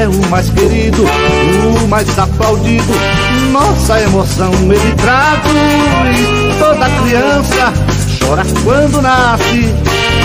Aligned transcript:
é 0.00 0.08
o 0.08 0.30
mais 0.30 0.48
querido, 0.48 1.02
o 1.04 1.88
mais 1.88 2.18
aplaudido. 2.18 2.92
Nossa 3.52 4.00
emoção 4.00 4.50
ele 4.54 4.96
traduz. 4.96 6.58
Toda 6.58 6.86
criança 7.02 7.72
chora 8.18 8.42
quando 8.64 9.02
nasce, 9.02 9.74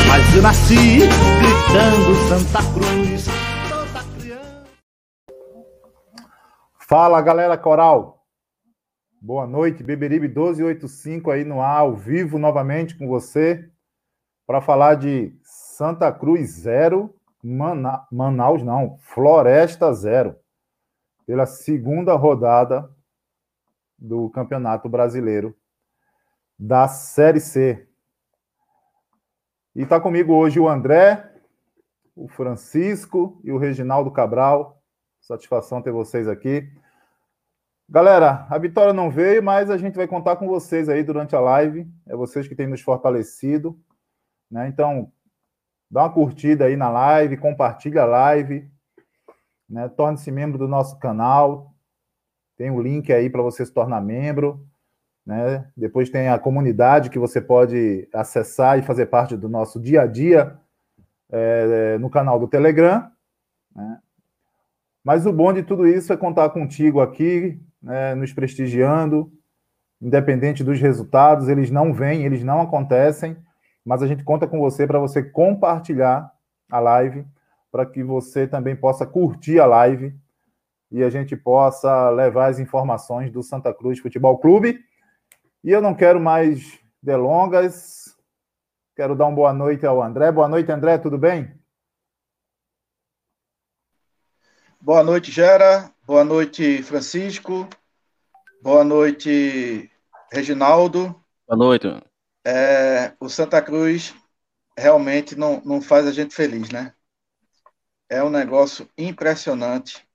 mas 0.07 0.33
eu 0.33 0.41
nasci 0.41 0.99
gritando 0.99 2.15
Santa 2.29 2.59
Cruz. 2.71 3.25
Toda 3.69 4.03
criança. 4.17 4.65
Fala 6.87 7.21
galera 7.21 7.57
coral, 7.57 8.23
boa 9.21 9.45
noite, 9.45 9.83
Beberibe 9.83 10.29
1285 10.29 11.31
aí 11.31 11.43
no 11.43 11.61
ar, 11.61 11.79
ao 11.79 11.97
vivo 11.97 12.39
novamente 12.39 12.97
com 12.97 13.09
você, 13.09 13.69
para 14.47 14.61
falar 14.61 14.95
de 14.95 15.37
Santa 15.43 16.09
Cruz 16.13 16.61
Zero 16.61 17.13
Mana 17.45 18.07
Manaus 18.11 18.63
não, 18.63 18.97
Floresta 18.97 19.93
Zero, 19.93 20.35
pela 21.27 21.45
segunda 21.45 22.15
rodada 22.15 22.89
do 23.99 24.31
Campeonato 24.31 24.89
Brasileiro 24.89 25.55
da 26.57 26.87
Série 26.87 27.39
C. 27.39 27.87
E 29.75 29.83
está 29.83 29.99
comigo 29.99 30.33
hoje 30.33 30.59
o 30.59 30.67
André, 30.67 31.33
o 32.15 32.27
Francisco 32.27 33.39
e 33.43 33.51
o 33.51 33.59
Reginaldo 33.59 34.09
Cabral. 34.09 34.81
Satisfação 35.21 35.83
ter 35.83 35.91
vocês 35.91 36.27
aqui. 36.27 36.67
Galera, 37.87 38.47
a 38.49 38.57
vitória 38.57 38.93
não 38.93 39.11
veio, 39.11 39.43
mas 39.43 39.69
a 39.69 39.77
gente 39.77 39.95
vai 39.95 40.07
contar 40.07 40.37
com 40.37 40.47
vocês 40.47 40.89
aí 40.89 41.03
durante 41.03 41.35
a 41.35 41.39
live. 41.39 41.87
É 42.07 42.15
vocês 42.15 42.47
que 42.47 42.55
têm 42.55 42.65
nos 42.65 42.81
fortalecido. 42.81 43.79
Né? 44.49 44.67
Então, 44.67 45.11
dá 45.89 46.03
uma 46.03 46.13
curtida 46.13 46.65
aí 46.65 46.75
na 46.75 46.89
live, 46.89 47.37
compartilha 47.37 48.03
a 48.03 48.05
live, 48.05 48.69
né? 49.69 49.87
torne-se 49.89 50.31
membro 50.31 50.57
do 50.57 50.67
nosso 50.67 50.97
canal. 50.99 51.73
Tem 52.57 52.71
o 52.71 52.81
link 52.81 53.11
aí 53.11 53.29
para 53.29 53.41
você 53.41 53.65
se 53.65 53.73
tornar 53.73 54.01
membro. 54.01 54.65
Né? 55.25 55.67
Depois 55.75 56.09
tem 56.09 56.29
a 56.29 56.37
comunidade 56.37 57.09
que 57.09 57.19
você 57.19 57.41
pode 57.41 58.07
acessar 58.13 58.77
e 58.77 58.83
fazer 58.83 59.07
parte 59.07 59.35
do 59.35 59.49
nosso 59.49 59.79
dia 59.79 60.03
a 60.03 60.05
dia 60.05 60.57
é, 61.31 61.97
no 61.97 62.09
canal 62.09 62.39
do 62.39 62.47
Telegram. 62.47 63.09
Né? 63.75 63.99
Mas 65.03 65.25
o 65.25 65.33
bom 65.33 65.53
de 65.53 65.63
tudo 65.63 65.87
isso 65.87 66.11
é 66.11 66.17
contar 66.17 66.49
contigo 66.49 66.99
aqui, 66.99 67.59
né, 67.81 68.15
nos 68.15 68.33
prestigiando, 68.33 69.31
independente 70.01 70.63
dos 70.63 70.79
resultados, 70.79 71.47
eles 71.47 71.69
não 71.69 71.93
vêm, 71.93 72.25
eles 72.25 72.43
não 72.43 72.59
acontecem, 72.59 73.37
mas 73.85 74.01
a 74.01 74.07
gente 74.07 74.23
conta 74.23 74.47
com 74.47 74.59
você 74.59 74.87
para 74.87 74.99
você 74.99 75.21
compartilhar 75.21 76.33
a 76.69 76.79
live, 76.79 77.25
para 77.71 77.85
que 77.85 78.03
você 78.03 78.47
também 78.47 78.75
possa 78.75 79.05
curtir 79.05 79.59
a 79.59 79.65
live 79.67 80.17
e 80.91 81.03
a 81.03 81.09
gente 81.09 81.35
possa 81.35 82.09
levar 82.09 82.47
as 82.47 82.57
informações 82.57 83.31
do 83.31 83.43
Santa 83.43 83.73
Cruz 83.73 83.99
Futebol 83.99 84.37
Clube. 84.39 84.79
E 85.63 85.69
eu 85.69 85.81
não 85.81 85.93
quero 85.93 86.19
mais 86.19 86.79
delongas, 87.01 88.17
quero 88.95 89.15
dar 89.15 89.25
uma 89.25 89.35
boa 89.35 89.53
noite 89.53 89.85
ao 89.85 90.01
André. 90.01 90.31
Boa 90.31 90.47
noite, 90.47 90.71
André, 90.71 90.97
tudo 90.97 91.17
bem? 91.17 91.53
Boa 94.81 95.03
noite, 95.03 95.31
Gera. 95.31 95.91
Boa 96.05 96.23
noite, 96.23 96.81
Francisco. 96.83 97.67
Boa 98.61 98.83
noite, 98.83 99.91
Reginaldo. 100.31 101.15
Boa 101.47 101.57
noite. 101.57 102.14
É, 102.45 103.13
o 103.19 103.27
Santa 103.27 103.61
Cruz 103.61 104.13
realmente 104.77 105.35
não, 105.35 105.61
não 105.65 105.81
faz 105.81 106.05
a 106.05 106.11
gente 106.11 106.35
feliz, 106.35 106.69
né? 106.69 106.93
É 108.07 108.23
um 108.23 108.29
negócio 108.29 108.87
impressionante 108.97 110.07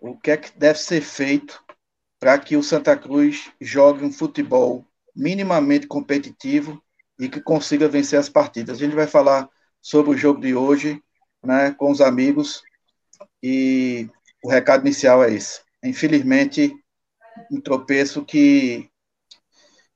o 0.00 0.16
que 0.16 0.30
é 0.30 0.36
que 0.36 0.58
deve 0.58 0.78
ser 0.78 1.02
feito 1.02 1.62
para 2.18 2.38
que 2.38 2.56
o 2.56 2.62
Santa 2.62 2.96
Cruz 2.96 3.50
jogue 3.60 4.04
um 4.04 4.12
futebol 4.12 4.86
minimamente 5.14 5.86
competitivo 5.86 6.82
e 7.18 7.28
que 7.28 7.40
consiga 7.40 7.88
vencer 7.88 8.18
as 8.18 8.28
partidas. 8.28 8.78
A 8.78 8.80
gente 8.80 8.94
vai 8.94 9.06
falar 9.06 9.48
sobre 9.82 10.12
o 10.12 10.16
jogo 10.16 10.40
de 10.40 10.54
hoje, 10.54 11.02
né, 11.44 11.72
com 11.72 11.90
os 11.90 12.00
amigos, 12.00 12.62
e 13.42 14.08
o 14.42 14.50
recado 14.50 14.86
inicial 14.86 15.22
é 15.22 15.32
esse. 15.32 15.60
Infelizmente, 15.84 16.74
um 17.50 17.60
tropeço 17.60 18.24
que 18.24 18.89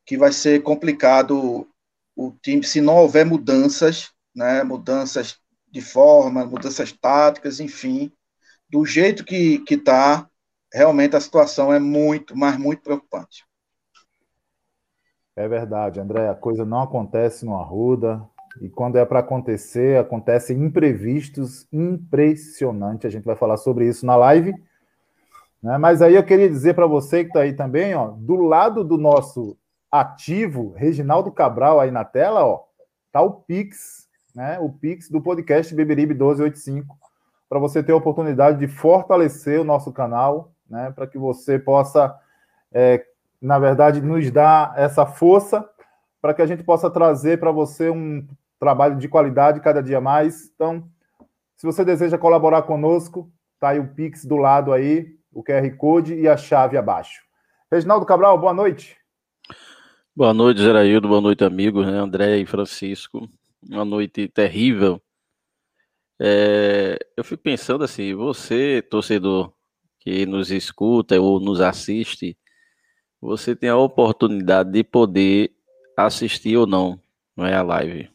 que 0.05 0.17
vai 0.17 0.33
ser 0.33 0.63
complicado 0.63 1.69
o 2.17 2.33
time 2.43 2.63
se 2.63 2.81
não 2.81 2.97
houver 2.97 3.25
mudanças, 3.25 4.13
né, 4.35 4.63
mudanças 4.63 5.39
de 5.71 5.81
forma, 5.81 6.45
mudanças 6.47 6.93
táticas, 6.93 7.59
enfim, 7.59 8.13
do 8.69 8.85
jeito 8.85 9.25
que 9.25 9.63
está, 9.69 10.29
realmente 10.73 11.17
a 11.17 11.21
situação 11.21 11.73
é 11.73 11.79
muito, 11.79 12.37
mas 12.37 12.57
muito 12.57 12.83
preocupante. 12.83 13.45
É 15.37 15.49
verdade, 15.49 15.99
André, 15.99 16.29
a 16.29 16.35
coisa 16.35 16.65
não 16.65 16.83
acontece 16.83 17.45
no 17.45 17.57
Arruda, 17.57 18.25
e 18.61 18.69
quando 18.69 18.97
é 18.97 19.05
para 19.05 19.21
acontecer, 19.21 19.99
acontecem 19.99 20.63
imprevistos 20.63 21.67
impressionantes. 21.73 23.07
A 23.07 23.11
gente 23.11 23.25
vai 23.25 23.35
falar 23.35 23.57
sobre 23.57 23.89
isso 23.89 24.07
na 24.07 24.17
live. 24.17 24.55
Né? 25.63 25.77
Mas 25.79 26.01
aí 26.01 26.15
eu 26.15 26.25
queria 26.25 26.49
dizer 26.49 26.75
para 26.75 26.87
você 26.87 27.25
que 27.25 27.31
está 27.31 27.41
aí 27.41 27.53
também, 27.53 27.95
ó, 27.95 28.13
do 28.13 28.37
lado 28.37 28.85
do 28.85 28.97
nosso 28.97 29.57
ativo, 30.01 30.73
Reginaldo 30.77 31.31
Cabral 31.31 31.79
aí 31.79 31.93
na 31.93 32.05
tela, 32.05 32.45
ó, 32.45 32.65
tá 33.13 33.23
o 33.23 33.33
Pix, 33.33 34.09
né? 34.35 34.59
O 34.59 34.69
Pix 34.69 35.09
do 35.09 35.23
podcast 35.23 35.73
Beberibe 35.73 36.15
1285, 36.15 36.99
para 37.49 37.61
você 37.61 37.81
ter 37.81 37.93
a 37.93 37.97
oportunidade 37.97 38.59
de 38.59 38.67
fortalecer 38.67 39.61
o 39.61 39.65
nosso 39.65 39.93
canal, 39.93 40.51
né? 40.69 40.91
Para 40.91 41.07
que 41.07 41.17
você 41.17 41.61
possa, 41.61 42.13
é, 42.73 43.07
na 43.41 43.57
verdade, 43.61 44.03
nos 44.03 44.29
dar 44.33 44.75
essa 44.77 45.07
força 45.07 45.65
para 46.21 46.35
que 46.35 46.43
a 46.43 46.47
gente 46.47 46.65
possa 46.65 46.91
trazer 46.91 47.39
para 47.39 47.53
você 47.53 47.89
um 47.89 48.27
trabalho 48.59 48.97
de 48.97 49.07
qualidade 49.07 49.61
cada 49.61 49.81
dia 49.81 50.01
mais. 50.01 50.51
Então, 50.57 50.89
se 51.55 51.65
você 51.65 51.85
deseja 51.85 52.19
colaborar 52.19 52.63
conosco, 52.63 53.31
tá 53.61 53.69
aí 53.69 53.79
o 53.79 53.95
Pix 53.95 54.25
do 54.25 54.37
lado 54.39 54.73
aí, 54.73 55.17
o 55.33 55.45
QR 55.45 55.71
Code 55.77 56.15
e 56.15 56.29
a 56.29 56.37
chave 56.37 56.77
abaixo. 56.77 57.23
Reginaldo 57.71 58.05
Cabral, 58.05 58.37
boa 58.37 58.53
noite. 58.53 59.04
Boa 60.17 60.33
noite, 60.33 60.61
Geraildo. 60.61 61.09
Boa 61.09 61.21
noite, 61.21 61.43
amigos, 61.43 61.85
né? 61.85 61.99
André 61.99 62.39
e 62.39 62.47
Francisco. 62.47 63.29
Uma 63.69 63.85
noite 63.85 64.29
terrível. 64.29 65.03
É, 66.21 66.97
eu 67.17 67.25
fico 67.25 67.43
pensando 67.43 67.83
assim, 67.83 68.15
você, 68.15 68.81
torcedor 68.81 69.53
que 69.99 70.25
nos 70.25 70.53
escuta 70.53 71.21
ou 71.21 71.41
nos 71.41 71.61
assiste, 71.61 72.39
você 73.21 73.57
tem 73.57 73.69
a 73.69 73.77
oportunidade 73.77 74.71
de 74.71 74.85
poder 74.85 75.53
assistir 75.97 76.57
ou 76.57 76.65
não, 76.65 77.01
não 77.37 77.45
é 77.45 77.57
a 77.57 77.63
live. 77.65 78.09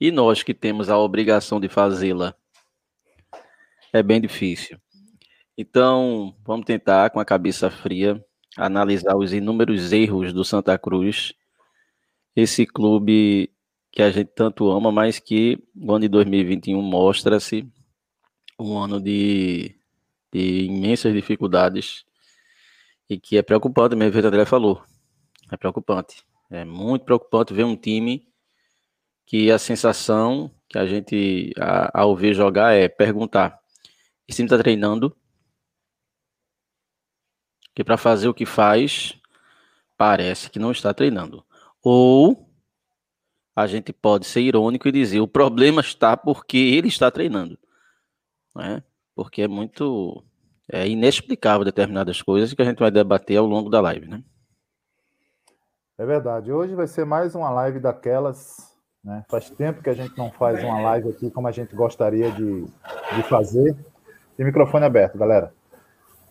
E 0.00 0.10
nós 0.10 0.42
que 0.42 0.52
temos 0.52 0.90
a 0.90 0.98
obrigação 0.98 1.60
de 1.60 1.68
fazê-la, 1.68 2.34
é 3.92 4.02
bem 4.02 4.20
difícil. 4.20 4.76
Então, 5.56 6.34
vamos 6.44 6.66
tentar 6.66 7.10
com 7.10 7.20
a 7.20 7.24
cabeça 7.24 7.70
fria 7.70 8.20
analisar 8.56 9.16
os 9.16 9.32
inúmeros 9.32 9.92
erros 9.92 10.32
do 10.32 10.44
Santa 10.44 10.78
Cruz 10.78 11.34
esse 12.34 12.66
clube 12.66 13.50
que 13.90 14.02
a 14.02 14.10
gente 14.10 14.30
tanto 14.34 14.70
ama, 14.70 14.90
mas 14.90 15.18
que 15.18 15.62
o 15.76 15.92
ano 15.92 16.00
de 16.00 16.08
2021 16.08 16.80
mostra-se 16.80 17.68
um 18.58 18.78
ano 18.78 19.00
de, 19.00 19.74
de 20.32 20.64
imensas 20.64 21.12
dificuldades 21.12 22.04
e 23.08 23.18
que 23.18 23.36
é 23.36 23.42
preocupante 23.42 23.94
mesmo, 23.94 24.20
o 24.20 24.26
André 24.26 24.46
falou. 24.46 24.82
É 25.50 25.56
preocupante. 25.56 26.24
É 26.50 26.64
muito 26.64 27.04
preocupante 27.04 27.52
ver 27.52 27.64
um 27.64 27.76
time 27.76 28.26
que 29.26 29.50
a 29.50 29.58
sensação 29.58 30.50
que 30.68 30.78
a 30.78 30.86
gente, 30.86 31.52
ao 31.92 32.16
ver 32.16 32.32
jogar, 32.34 32.72
é 32.72 32.88
perguntar: 32.88 33.58
esse 34.26 34.36
time 34.36 34.46
está 34.46 34.56
treinando? 34.56 35.14
Que 37.74 37.82
para 37.82 37.96
fazer 37.96 38.28
o 38.28 38.34
que 38.34 38.44
faz, 38.44 39.18
parece 39.96 40.50
que 40.50 40.58
não 40.58 40.70
está 40.70 40.92
treinando. 40.92 41.44
Ou 41.82 42.48
a 43.54 43.66
gente 43.66 43.92
pode 43.92 44.26
ser 44.26 44.40
irônico 44.40 44.88
e 44.88 44.92
dizer: 44.92 45.20
o 45.20 45.28
problema 45.28 45.80
está 45.80 46.16
porque 46.16 46.56
ele 46.56 46.88
está 46.88 47.10
treinando. 47.10 47.58
Né? 48.54 48.82
Porque 49.14 49.42
é 49.42 49.48
muito 49.48 50.24
é 50.70 50.88
inexplicável 50.88 51.64
determinadas 51.64 52.22
coisas 52.22 52.54
que 52.54 52.62
a 52.62 52.64
gente 52.64 52.78
vai 52.78 52.90
debater 52.90 53.36
ao 53.36 53.46
longo 53.46 53.68
da 53.68 53.80
live, 53.80 54.08
né? 54.08 54.22
É 55.98 56.06
verdade. 56.06 56.50
Hoje 56.50 56.74
vai 56.74 56.86
ser 56.86 57.04
mais 57.04 57.34
uma 57.34 57.50
live 57.50 57.78
daquelas. 57.78 58.74
Né? 59.04 59.24
Faz 59.28 59.50
tempo 59.50 59.82
que 59.82 59.90
a 59.90 59.94
gente 59.94 60.16
não 60.16 60.30
faz 60.30 60.62
uma 60.62 60.80
live 60.80 61.10
aqui 61.10 61.30
como 61.30 61.46
a 61.46 61.52
gente 61.52 61.74
gostaria 61.74 62.30
de, 62.30 62.64
de 62.64 63.22
fazer. 63.28 63.76
Tem 64.36 64.46
microfone 64.46 64.84
aberto, 64.84 65.18
galera. 65.18 65.52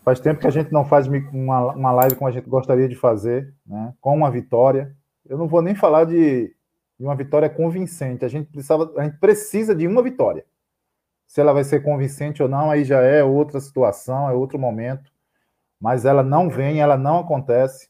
Faz 0.03 0.19
tempo 0.19 0.39
que 0.39 0.47
a 0.47 0.51
gente 0.51 0.71
não 0.71 0.83
faz 0.83 1.07
uma, 1.07 1.73
uma 1.73 1.91
live 1.91 2.15
como 2.15 2.27
a 2.27 2.31
gente 2.31 2.49
gostaria 2.49 2.87
de 2.87 2.95
fazer, 2.95 3.53
né? 3.65 3.93
com 4.01 4.15
uma 4.15 4.31
vitória. 4.31 4.95
Eu 5.27 5.37
não 5.37 5.47
vou 5.47 5.61
nem 5.61 5.75
falar 5.75 6.05
de, 6.05 6.47
de 6.99 7.05
uma 7.05 7.15
vitória 7.15 7.49
convincente. 7.49 8.25
A 8.25 8.27
gente, 8.27 8.51
precisava, 8.51 8.91
a 8.97 9.03
gente 9.03 9.17
precisa 9.19 9.75
de 9.75 9.85
uma 9.87 10.01
vitória. 10.01 10.43
Se 11.27 11.39
ela 11.39 11.53
vai 11.53 11.63
ser 11.63 11.83
convincente 11.83 12.41
ou 12.41 12.49
não, 12.49 12.71
aí 12.71 12.83
já 12.83 12.99
é 12.99 13.23
outra 13.23 13.59
situação, 13.59 14.27
é 14.27 14.33
outro 14.33 14.57
momento. 14.57 15.11
Mas 15.79 16.03
ela 16.03 16.23
não 16.23 16.49
vem, 16.49 16.81
ela 16.81 16.97
não 16.97 17.19
acontece. 17.19 17.87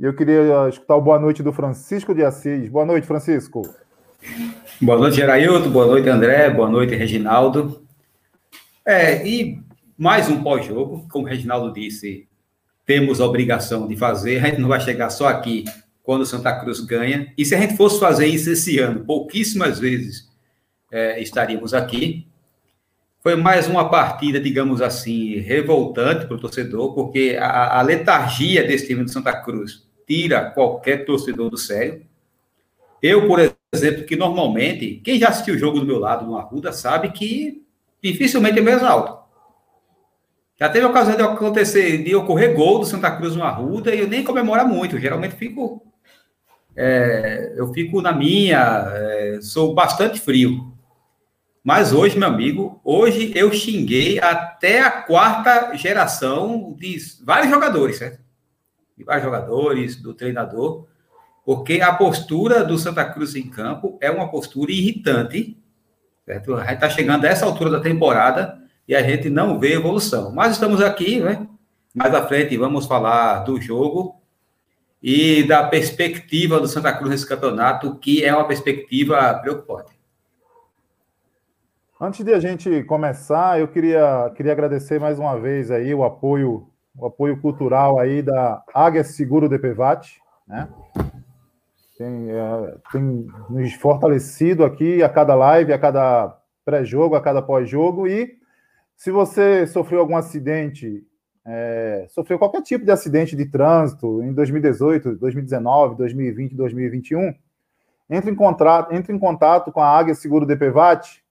E 0.00 0.04
eu 0.04 0.16
queria 0.16 0.68
escutar 0.68 0.96
o 0.96 1.02
boa 1.02 1.18
noite 1.18 1.42
do 1.42 1.52
Francisco 1.52 2.14
de 2.14 2.24
Assis. 2.24 2.68
Boa 2.68 2.84
noite, 2.84 3.06
Francisco. 3.06 3.62
Boa 4.80 4.98
noite, 4.98 5.16
Geraildo. 5.16 5.70
Boa 5.70 5.86
noite, 5.86 6.08
André. 6.08 6.50
Boa 6.50 6.68
noite, 6.68 6.94
Reginaldo. 6.94 7.86
É, 8.84 9.26
e 9.26 9.62
mais 9.96 10.28
um 10.28 10.42
pós-jogo, 10.42 11.06
como 11.10 11.24
o 11.24 11.28
Reginaldo 11.28 11.72
disse, 11.72 12.26
temos 12.84 13.20
a 13.20 13.26
obrigação 13.26 13.86
de 13.86 13.96
fazer. 13.96 14.38
A 14.38 14.48
gente 14.48 14.60
não 14.60 14.68
vai 14.68 14.80
chegar 14.80 15.10
só 15.10 15.28
aqui 15.28 15.64
quando 16.02 16.22
o 16.22 16.26
Santa 16.26 16.52
Cruz 16.60 16.80
ganha. 16.80 17.32
E 17.36 17.44
se 17.44 17.54
a 17.54 17.60
gente 17.60 17.76
fosse 17.76 17.98
fazer 17.98 18.26
isso 18.26 18.50
esse 18.50 18.78
ano, 18.78 19.04
pouquíssimas 19.04 19.78
vezes 19.78 20.28
é, 20.92 21.20
estaríamos 21.20 21.72
aqui. 21.72 22.26
Foi 23.20 23.36
mais 23.36 23.66
uma 23.66 23.88
partida, 23.88 24.38
digamos 24.38 24.82
assim, 24.82 25.38
revoltante 25.38 26.26
para 26.26 26.36
o 26.36 26.40
torcedor, 26.40 26.94
porque 26.94 27.38
a, 27.40 27.78
a, 27.78 27.82
letargia 27.82 28.62
desse 28.62 28.86
time 28.86 29.02
de 29.02 29.10
Santa 29.10 29.32
Cruz 29.32 29.88
tira 30.06 30.50
qualquer 30.50 31.06
torcedor 31.06 31.48
do 31.48 31.56
sério. 31.56 32.04
Eu, 33.00 33.26
por 33.26 33.40
exemplo, 33.72 34.04
que 34.04 34.14
normalmente, 34.14 35.00
quem 35.02 35.18
já 35.18 35.28
assistiu 35.28 35.54
o 35.54 35.58
jogo 35.58 35.80
do 35.80 35.86
meu 35.86 35.98
lado 35.98 36.26
no 36.26 36.36
Arruda 36.36 36.70
sabe 36.70 37.12
que 37.12 37.64
dificilmente 38.02 38.58
é 38.58 38.62
mais 38.62 38.82
alto. 38.82 39.23
Já 40.56 40.68
teve 40.68 40.86
a 40.86 40.88
ocasião 40.88 41.16
de 41.16 41.22
acontecer, 41.22 42.04
de 42.04 42.14
ocorrer 42.14 42.54
gol 42.54 42.78
do 42.78 42.86
Santa 42.86 43.10
Cruz 43.10 43.34
no 43.34 43.42
Arruda 43.42 43.94
e 43.94 44.00
eu 44.00 44.06
nem 44.06 44.22
comemoro 44.22 44.66
muito. 44.68 44.98
Geralmente 44.98 45.34
fico, 45.34 45.84
é, 46.76 47.54
eu 47.56 47.72
fico 47.72 48.00
na 48.00 48.12
minha, 48.12 48.84
é, 48.92 49.38
sou 49.42 49.74
bastante 49.74 50.20
frio. 50.20 50.72
Mas 51.62 51.92
hoje, 51.92 52.18
meu 52.18 52.28
amigo, 52.28 52.80
hoje 52.84 53.32
eu 53.34 53.52
xinguei 53.52 54.20
até 54.20 54.80
a 54.80 54.90
quarta 54.90 55.74
geração 55.76 56.76
de 56.78 56.98
vários 57.24 57.50
jogadores, 57.50 57.96
certo? 57.96 58.20
De 58.96 59.02
vários 59.02 59.24
jogadores, 59.24 59.96
do 59.96 60.14
treinador, 60.14 60.86
porque 61.44 61.80
a 61.80 61.92
postura 61.92 62.62
do 62.62 62.78
Santa 62.78 63.04
Cruz 63.04 63.34
em 63.34 63.48
campo 63.48 63.98
é 64.00 64.10
uma 64.10 64.30
postura 64.30 64.70
irritante, 64.70 65.58
certo? 66.24 66.54
A 66.54 66.64
gente 66.64 66.74
está 66.74 66.90
chegando 66.90 67.24
a 67.24 67.28
essa 67.28 67.44
altura 67.44 67.70
da 67.70 67.80
temporada 67.80 68.62
e 68.86 68.94
a 68.94 69.02
gente 69.02 69.30
não 69.30 69.58
vê 69.58 69.74
evolução. 69.74 70.32
Mas 70.32 70.52
estamos 70.52 70.80
aqui, 70.80 71.20
né? 71.20 71.46
Mais 71.94 72.14
à 72.14 72.26
frente 72.26 72.56
vamos 72.56 72.86
falar 72.86 73.40
do 73.40 73.60
jogo 73.60 74.20
e 75.02 75.42
da 75.46 75.68
perspectiva 75.68 76.58
do 76.58 76.66
Santa 76.66 76.92
Cruz 76.92 77.10
nesse 77.10 77.28
campeonato, 77.28 77.96
que 77.98 78.24
é 78.24 78.34
uma 78.34 78.46
perspectiva 78.46 79.34
preocupante. 79.34 79.92
Antes 82.00 82.24
de 82.24 82.34
a 82.34 82.40
gente 82.40 82.82
começar, 82.84 83.60
eu 83.60 83.68
queria, 83.68 84.32
queria 84.34 84.52
agradecer 84.52 84.98
mais 84.98 85.18
uma 85.18 85.38
vez 85.38 85.70
aí 85.70 85.94
o 85.94 86.04
apoio, 86.04 86.68
o 86.98 87.06
apoio 87.06 87.40
cultural 87.40 87.98
aí 87.98 88.20
da 88.20 88.62
Águia 88.74 89.04
Seguro 89.04 89.48
DPVAT, 89.48 90.20
né? 90.46 90.68
Tem, 91.96 92.30
é, 92.30 92.76
tem 92.90 93.26
nos 93.48 93.72
fortalecido 93.74 94.64
aqui 94.64 95.02
a 95.02 95.08
cada 95.08 95.34
live, 95.34 95.72
a 95.72 95.78
cada 95.78 96.36
pré-jogo, 96.64 97.14
a 97.14 97.20
cada 97.20 97.40
pós-jogo. 97.40 98.08
E 98.08 98.36
se 98.96 99.10
você 99.10 99.66
sofreu 99.66 100.00
algum 100.00 100.16
acidente, 100.16 101.06
é, 101.46 102.06
sofreu 102.10 102.38
qualquer 102.38 102.62
tipo 102.62 102.84
de 102.84 102.90
acidente 102.90 103.36
de 103.36 103.46
trânsito 103.46 104.22
em 104.22 104.32
2018, 104.32 105.16
2019, 105.16 105.96
2020, 105.96 106.54
2021, 106.54 107.34
entre 108.08 108.30
em, 108.30 108.34
contrato, 108.34 108.94
entre 108.94 109.12
em 109.12 109.18
contato 109.18 109.72
com 109.72 109.80
a 109.80 109.88
Águia 109.88 110.14
Seguro 110.14 110.46
DPVAT 110.46 111.24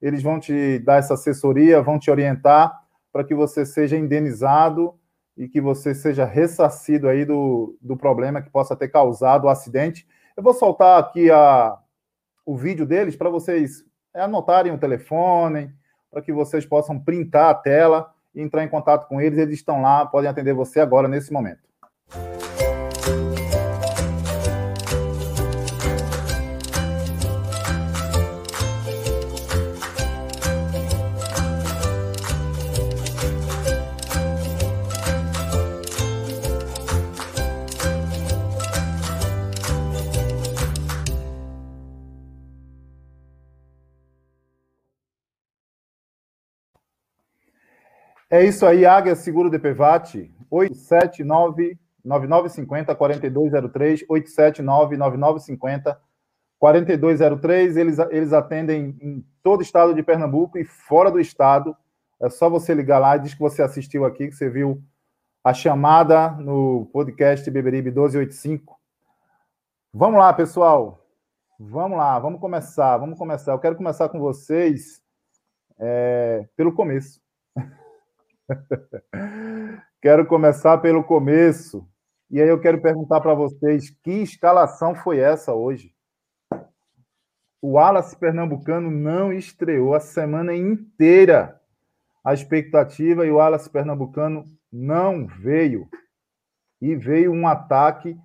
eles 0.00 0.22
vão 0.22 0.38
te 0.38 0.78
dar 0.80 0.96
essa 0.96 1.14
assessoria, 1.14 1.82
vão 1.82 1.98
te 1.98 2.10
orientar 2.10 2.72
para 3.12 3.24
que 3.24 3.34
você 3.34 3.66
seja 3.66 3.96
indenizado 3.96 4.94
e 5.36 5.48
que 5.48 5.60
você 5.60 5.94
seja 5.94 6.24
ressarcido 6.24 7.08
aí 7.08 7.24
do, 7.24 7.76
do 7.80 7.96
problema 7.96 8.42
que 8.42 8.50
possa 8.50 8.76
ter 8.76 8.88
causado 8.88 9.44
o 9.44 9.48
acidente. 9.48 10.06
Eu 10.36 10.42
vou 10.42 10.54
soltar 10.54 11.00
aqui 11.00 11.30
a, 11.30 11.76
o 12.46 12.56
vídeo 12.56 12.86
deles 12.86 13.16
para 13.16 13.30
vocês 13.30 13.84
anotarem 14.14 14.72
o 14.72 14.78
telefone, 14.78 15.72
para 16.10 16.22
que 16.22 16.32
vocês 16.32 16.64
possam 16.64 16.98
printar 16.98 17.50
a 17.50 17.54
tela 17.54 18.10
e 18.34 18.40
entrar 18.40 18.64
em 18.64 18.68
contato 18.68 19.06
com 19.06 19.20
eles. 19.20 19.38
Eles 19.38 19.56
estão 19.56 19.82
lá, 19.82 20.06
podem 20.06 20.30
atender 20.30 20.54
você 20.54 20.80
agora, 20.80 21.08
nesse 21.08 21.32
momento. 21.32 21.60
É 48.30 48.44
isso 48.44 48.66
aí, 48.66 48.84
Águia 48.84 49.16
Seguro 49.16 49.48
DPVAT, 49.48 50.30
879-9950-4203, 52.04 54.04
879-9950-4203. 56.60 57.76
Eles, 57.76 57.98
eles 58.10 58.34
atendem 58.34 58.94
em 59.00 59.24
todo 59.42 59.60
o 59.60 59.62
estado 59.62 59.94
de 59.94 60.02
Pernambuco 60.02 60.58
e 60.58 60.64
fora 60.64 61.10
do 61.10 61.18
estado. 61.18 61.74
É 62.20 62.28
só 62.28 62.50
você 62.50 62.74
ligar 62.74 62.98
lá 62.98 63.16
e 63.16 63.20
diz 63.20 63.32
que 63.32 63.40
você 63.40 63.62
assistiu 63.62 64.04
aqui, 64.04 64.28
que 64.28 64.34
você 64.34 64.50
viu 64.50 64.82
a 65.42 65.54
chamada 65.54 66.32
no 66.32 66.84
podcast 66.92 67.50
Beberibe 67.50 67.90
1285. 67.90 68.78
Vamos 69.90 70.18
lá, 70.18 70.34
pessoal. 70.34 71.02
Vamos 71.58 71.96
lá, 71.96 72.18
vamos 72.18 72.40
começar, 72.40 72.98
vamos 72.98 73.18
começar. 73.18 73.52
Eu 73.52 73.58
quero 73.58 73.74
começar 73.74 74.10
com 74.10 74.20
vocês 74.20 75.02
é, 75.78 76.46
pelo 76.54 76.74
começo. 76.74 77.26
quero 80.00 80.26
começar 80.26 80.78
pelo 80.78 81.04
começo. 81.04 81.88
E 82.30 82.40
aí 82.40 82.48
eu 82.48 82.60
quero 82.60 82.80
perguntar 82.80 83.20
para 83.20 83.34
vocês 83.34 83.90
que 84.02 84.10
escalação 84.10 84.94
foi 84.94 85.18
essa 85.18 85.54
hoje? 85.54 85.94
O 87.60 87.72
Wallace 87.72 88.16
Pernambucano 88.16 88.90
não 88.90 89.32
estreou 89.32 89.94
a 89.94 90.00
semana 90.00 90.54
inteira. 90.54 91.60
A 92.24 92.34
expectativa 92.34 93.26
e 93.26 93.30
o 93.30 93.36
Wallace 93.36 93.68
Pernambucano 93.68 94.46
não 94.70 95.26
veio. 95.26 95.88
E 96.80 96.94
veio 96.94 97.32
um 97.32 97.48
ataque 97.48 98.16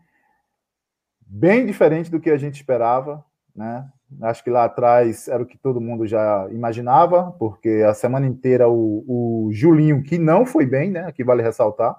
bem 1.22 1.66
diferente 1.66 2.12
do 2.12 2.20
que 2.20 2.30
a 2.30 2.38
gente 2.38 2.56
esperava, 2.56 3.26
né? 3.56 3.90
Acho 4.22 4.44
que 4.44 4.50
lá 4.50 4.66
atrás 4.66 5.28
era 5.28 5.42
o 5.42 5.46
que 5.46 5.58
todo 5.58 5.82
mundo 5.82 6.06
já 6.06 6.48
imaginava, 6.52 7.32
porque 7.40 7.84
a 7.88 7.94
semana 7.94 8.26
inteira 8.26 8.70
o, 8.70 9.04
o 9.48 9.50
Julinho, 9.52 10.04
que 10.04 10.18
não 10.18 10.46
foi 10.46 10.66
bem, 10.66 10.92
né? 10.92 11.06
Aqui 11.06 11.24
vale 11.24 11.42
ressaltar. 11.42 11.96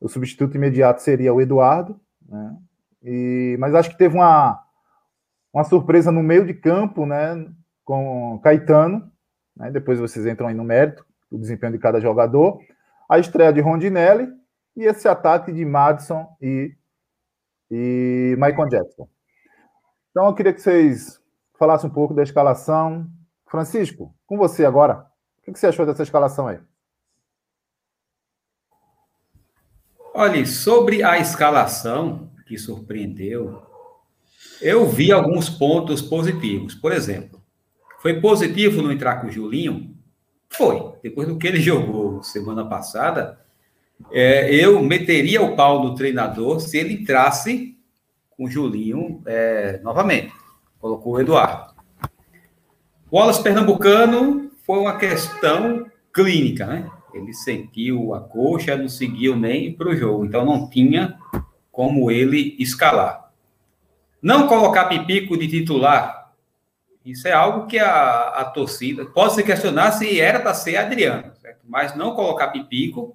O 0.00 0.08
substituto 0.08 0.56
imediato 0.56 1.02
seria 1.02 1.32
o 1.32 1.40
Eduardo, 1.40 1.98
né? 2.28 2.56
E, 3.02 3.56
mas 3.58 3.74
acho 3.74 3.90
que 3.90 3.98
teve 3.98 4.16
uma, 4.16 4.62
uma 5.52 5.64
surpresa 5.64 6.10
no 6.10 6.22
meio 6.22 6.46
de 6.46 6.54
campo, 6.54 7.04
né? 7.04 7.46
Com 7.84 8.40
Caetano. 8.42 9.12
Né, 9.56 9.70
depois 9.70 10.00
vocês 10.00 10.26
entram 10.26 10.48
aí 10.48 10.54
no 10.54 10.64
mérito, 10.64 11.06
o 11.30 11.38
desempenho 11.38 11.72
de 11.72 11.78
cada 11.78 12.00
jogador. 12.00 12.58
A 13.08 13.18
estreia 13.18 13.52
de 13.52 13.60
Rondinelli 13.60 14.28
e 14.76 14.84
esse 14.84 15.06
ataque 15.06 15.52
de 15.52 15.64
Madison 15.64 16.26
e, 16.40 16.74
e 17.70 18.34
Michael 18.38 18.68
Jackson. 18.68 19.08
Então 20.14 20.26
eu 20.28 20.34
queria 20.34 20.52
que 20.52 20.62
vocês 20.62 21.20
falassem 21.58 21.90
um 21.90 21.92
pouco 21.92 22.14
da 22.14 22.22
escalação. 22.22 23.10
Francisco, 23.48 24.14
com 24.24 24.38
você 24.38 24.64
agora. 24.64 25.04
O 25.40 25.52
que 25.52 25.58
você 25.58 25.66
achou 25.66 25.84
dessa 25.84 26.04
escalação 26.04 26.46
aí? 26.46 26.60
Olha, 30.14 30.46
sobre 30.46 31.02
a 31.02 31.18
escalação 31.18 32.30
que 32.46 32.56
surpreendeu, 32.56 33.60
eu 34.62 34.86
vi 34.86 35.10
alguns 35.10 35.50
pontos 35.50 36.00
positivos. 36.00 36.76
Por 36.76 36.92
exemplo, 36.92 37.42
foi 37.98 38.20
positivo 38.20 38.82
não 38.82 38.92
entrar 38.92 39.20
com 39.20 39.26
o 39.26 39.32
Julinho? 39.32 39.96
Foi. 40.48 40.92
Depois 41.02 41.26
do 41.26 41.36
que 41.36 41.48
ele 41.48 41.58
jogou 41.60 42.22
semana 42.22 42.64
passada, 42.64 43.44
é, 44.12 44.54
eu 44.54 44.80
meteria 44.80 45.42
o 45.42 45.56
pau 45.56 45.82
no 45.82 45.96
treinador 45.96 46.60
se 46.60 46.78
ele 46.78 46.94
entrasse 46.94 47.73
com 48.36 48.44
o 48.44 48.50
Julinho 48.50 49.22
é, 49.26 49.80
novamente. 49.82 50.32
Colocou 50.78 51.14
o 51.14 51.20
Eduardo. 51.20 51.74
O 53.10 53.18
Wallace 53.18 53.42
Pernambucano 53.42 54.50
foi 54.64 54.78
uma 54.78 54.96
questão 54.96 55.86
clínica, 56.12 56.66
né? 56.66 56.90
Ele 57.12 57.32
sentiu 57.32 58.12
a 58.14 58.20
coxa, 58.20 58.76
não 58.76 58.88
seguiu 58.88 59.36
nem 59.36 59.72
para 59.72 59.88
o 59.88 59.96
jogo, 59.96 60.24
então 60.24 60.44
não 60.44 60.68
tinha 60.68 61.16
como 61.70 62.10
ele 62.10 62.56
escalar. 62.58 63.30
Não 64.20 64.48
colocar 64.48 64.86
Pipico 64.86 65.36
de 65.36 65.46
titular, 65.46 66.24
isso 67.04 67.28
é 67.28 67.32
algo 67.32 67.66
que 67.66 67.78
a, 67.78 68.28
a 68.28 68.44
torcida 68.46 69.04
pode 69.04 69.34
se 69.34 69.42
questionar 69.42 69.92
se 69.92 70.18
era 70.18 70.40
para 70.40 70.54
ser 70.54 70.76
Adriano, 70.76 71.32
certo? 71.36 71.60
mas 71.64 71.94
não 71.94 72.14
colocar 72.14 72.48
Pipico 72.48 73.14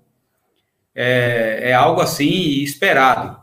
é, 0.93 1.71
é 1.71 1.73
algo 1.73 1.99
assim 1.99 2.61
esperado. 2.61 3.38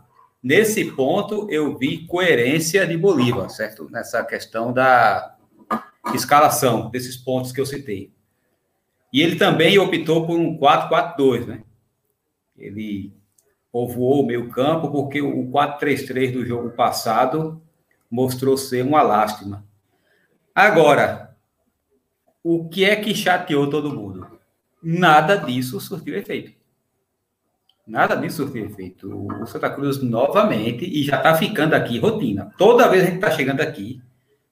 Nesse 0.47 0.93
ponto, 0.93 1.45
eu 1.49 1.77
vi 1.77 2.07
coerência 2.07 2.87
de 2.87 2.95
Bolívar, 2.95 3.49
certo? 3.49 3.89
Nessa 3.91 4.23
questão 4.23 4.71
da 4.71 5.35
escalação 6.15 6.89
desses 6.89 7.17
pontos 7.17 7.51
que 7.51 7.59
eu 7.59 7.65
citei. 7.65 8.13
E 9.11 9.21
ele 9.21 9.35
também 9.35 9.77
optou 9.77 10.25
por 10.25 10.39
um 10.39 10.57
4-4-2, 10.57 11.47
né? 11.47 11.63
Ele 12.57 13.13
povoou 13.73 14.23
o 14.23 14.25
meio 14.25 14.49
campo 14.49 14.89
porque 14.89 15.21
o 15.21 15.51
4-3-3 15.51 16.31
do 16.31 16.45
jogo 16.45 16.69
passado 16.69 17.61
mostrou 18.09 18.55
ser 18.55 18.85
uma 18.85 19.01
lástima. 19.01 19.67
Agora, 20.55 21.35
o 22.41 22.69
que 22.69 22.85
é 22.85 22.95
que 22.95 23.13
chateou 23.13 23.69
todo 23.69 23.93
mundo? 23.93 24.39
Nada 24.81 25.35
disso 25.35 25.77
surtiu 25.81 26.15
efeito. 26.15 26.56
Nada 27.87 28.15
disso 28.15 28.43
surtiu 28.43 28.65
efeito. 28.65 29.09
O 29.41 29.45
Santa 29.45 29.69
Cruz 29.69 30.01
novamente, 30.01 30.83
e 30.83 31.03
já 31.03 31.17
está 31.17 31.33
ficando 31.35 31.73
aqui 31.73 31.97
rotina. 31.99 32.51
Toda 32.57 32.89
vez 32.89 33.03
a 33.03 33.05
gente 33.05 33.15
está 33.15 33.31
chegando 33.31 33.61
aqui, 33.61 34.01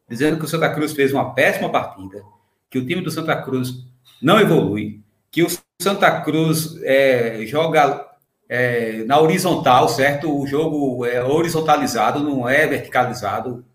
dizendo 0.08 0.38
que 0.38 0.46
o 0.46 0.48
Santa 0.48 0.74
Cruz 0.74 0.94
fez 0.94 1.12
uma 1.12 1.34
péssima 1.34 1.70
partida, 1.70 2.24
que 2.70 2.80
o 2.80 2.86
time 2.86 3.01
do 3.01 3.12
Santa 3.12 3.36
Cruz 3.42 3.86
não 4.22 4.39
evolui, 4.39 5.01
que 5.30 5.44
o 5.44 5.48
Santa 5.82 6.22
Cruz 6.22 6.82
é, 6.84 7.46
joga 7.46 8.08
é, 8.48 9.04
na 9.04 9.20
horizontal, 9.20 9.89
certo? 9.89 10.34
O 10.34 10.48
jogo 10.48 11.06
é 11.06 11.22
horizontalizado, 11.22 12.24
não 12.24 12.48
é 12.48 12.65
verticalizado, 12.65 13.65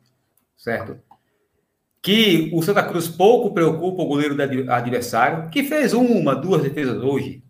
certo? 0.57 0.99
Que 2.01 2.51
o 2.55 2.63
Santa 2.63 2.83
Cruz 2.83 3.09
pouco 3.09 3.53
preocupa 3.53 4.03
o 4.03 4.07
goleiro 4.07 4.35
do 4.35 4.73
adversário, 4.73 5.51
que 5.51 5.63
fez 5.65 5.93
uma, 5.93 6.35
duas 6.35 6.63
defesas 6.63 7.03
hoje, 7.03 7.43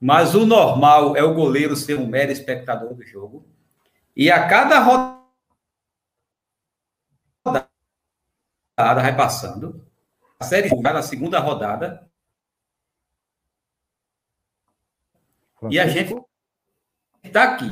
mas 0.00 0.34
o 0.34 0.46
normal 0.46 1.16
é 1.16 1.22
o 1.22 1.34
goleiro 1.34 1.74
ser 1.76 1.98
um 1.98 2.06
mero 2.06 2.32
espectador 2.32 2.94
do 2.94 3.02
jogo. 3.02 3.46
E 4.16 4.30
a 4.30 4.48
cada 4.48 4.80
rodada 4.80 5.28
vai 8.74 9.16
passando, 9.16 9.86
a 10.38 10.44
série 10.44 10.70
na 10.80 11.02
segunda 11.02 11.38
rodada, 11.38 12.08
E 15.70 15.78
a 15.78 15.88
gente 15.88 16.14
está 17.24 17.54
aqui 17.54 17.66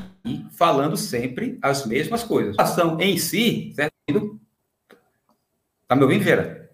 falando 0.50 0.96
sempre 0.96 1.58
as 1.62 1.86
mesmas 1.86 2.24
coisas. 2.24 2.58
A 2.58 2.64
ação 2.64 3.00
em 3.00 3.16
si, 3.16 3.72
certo? 3.74 4.40
Tá 5.86 5.94
me 5.94 6.02
ouvindo, 6.02 6.24
Vera? 6.24 6.68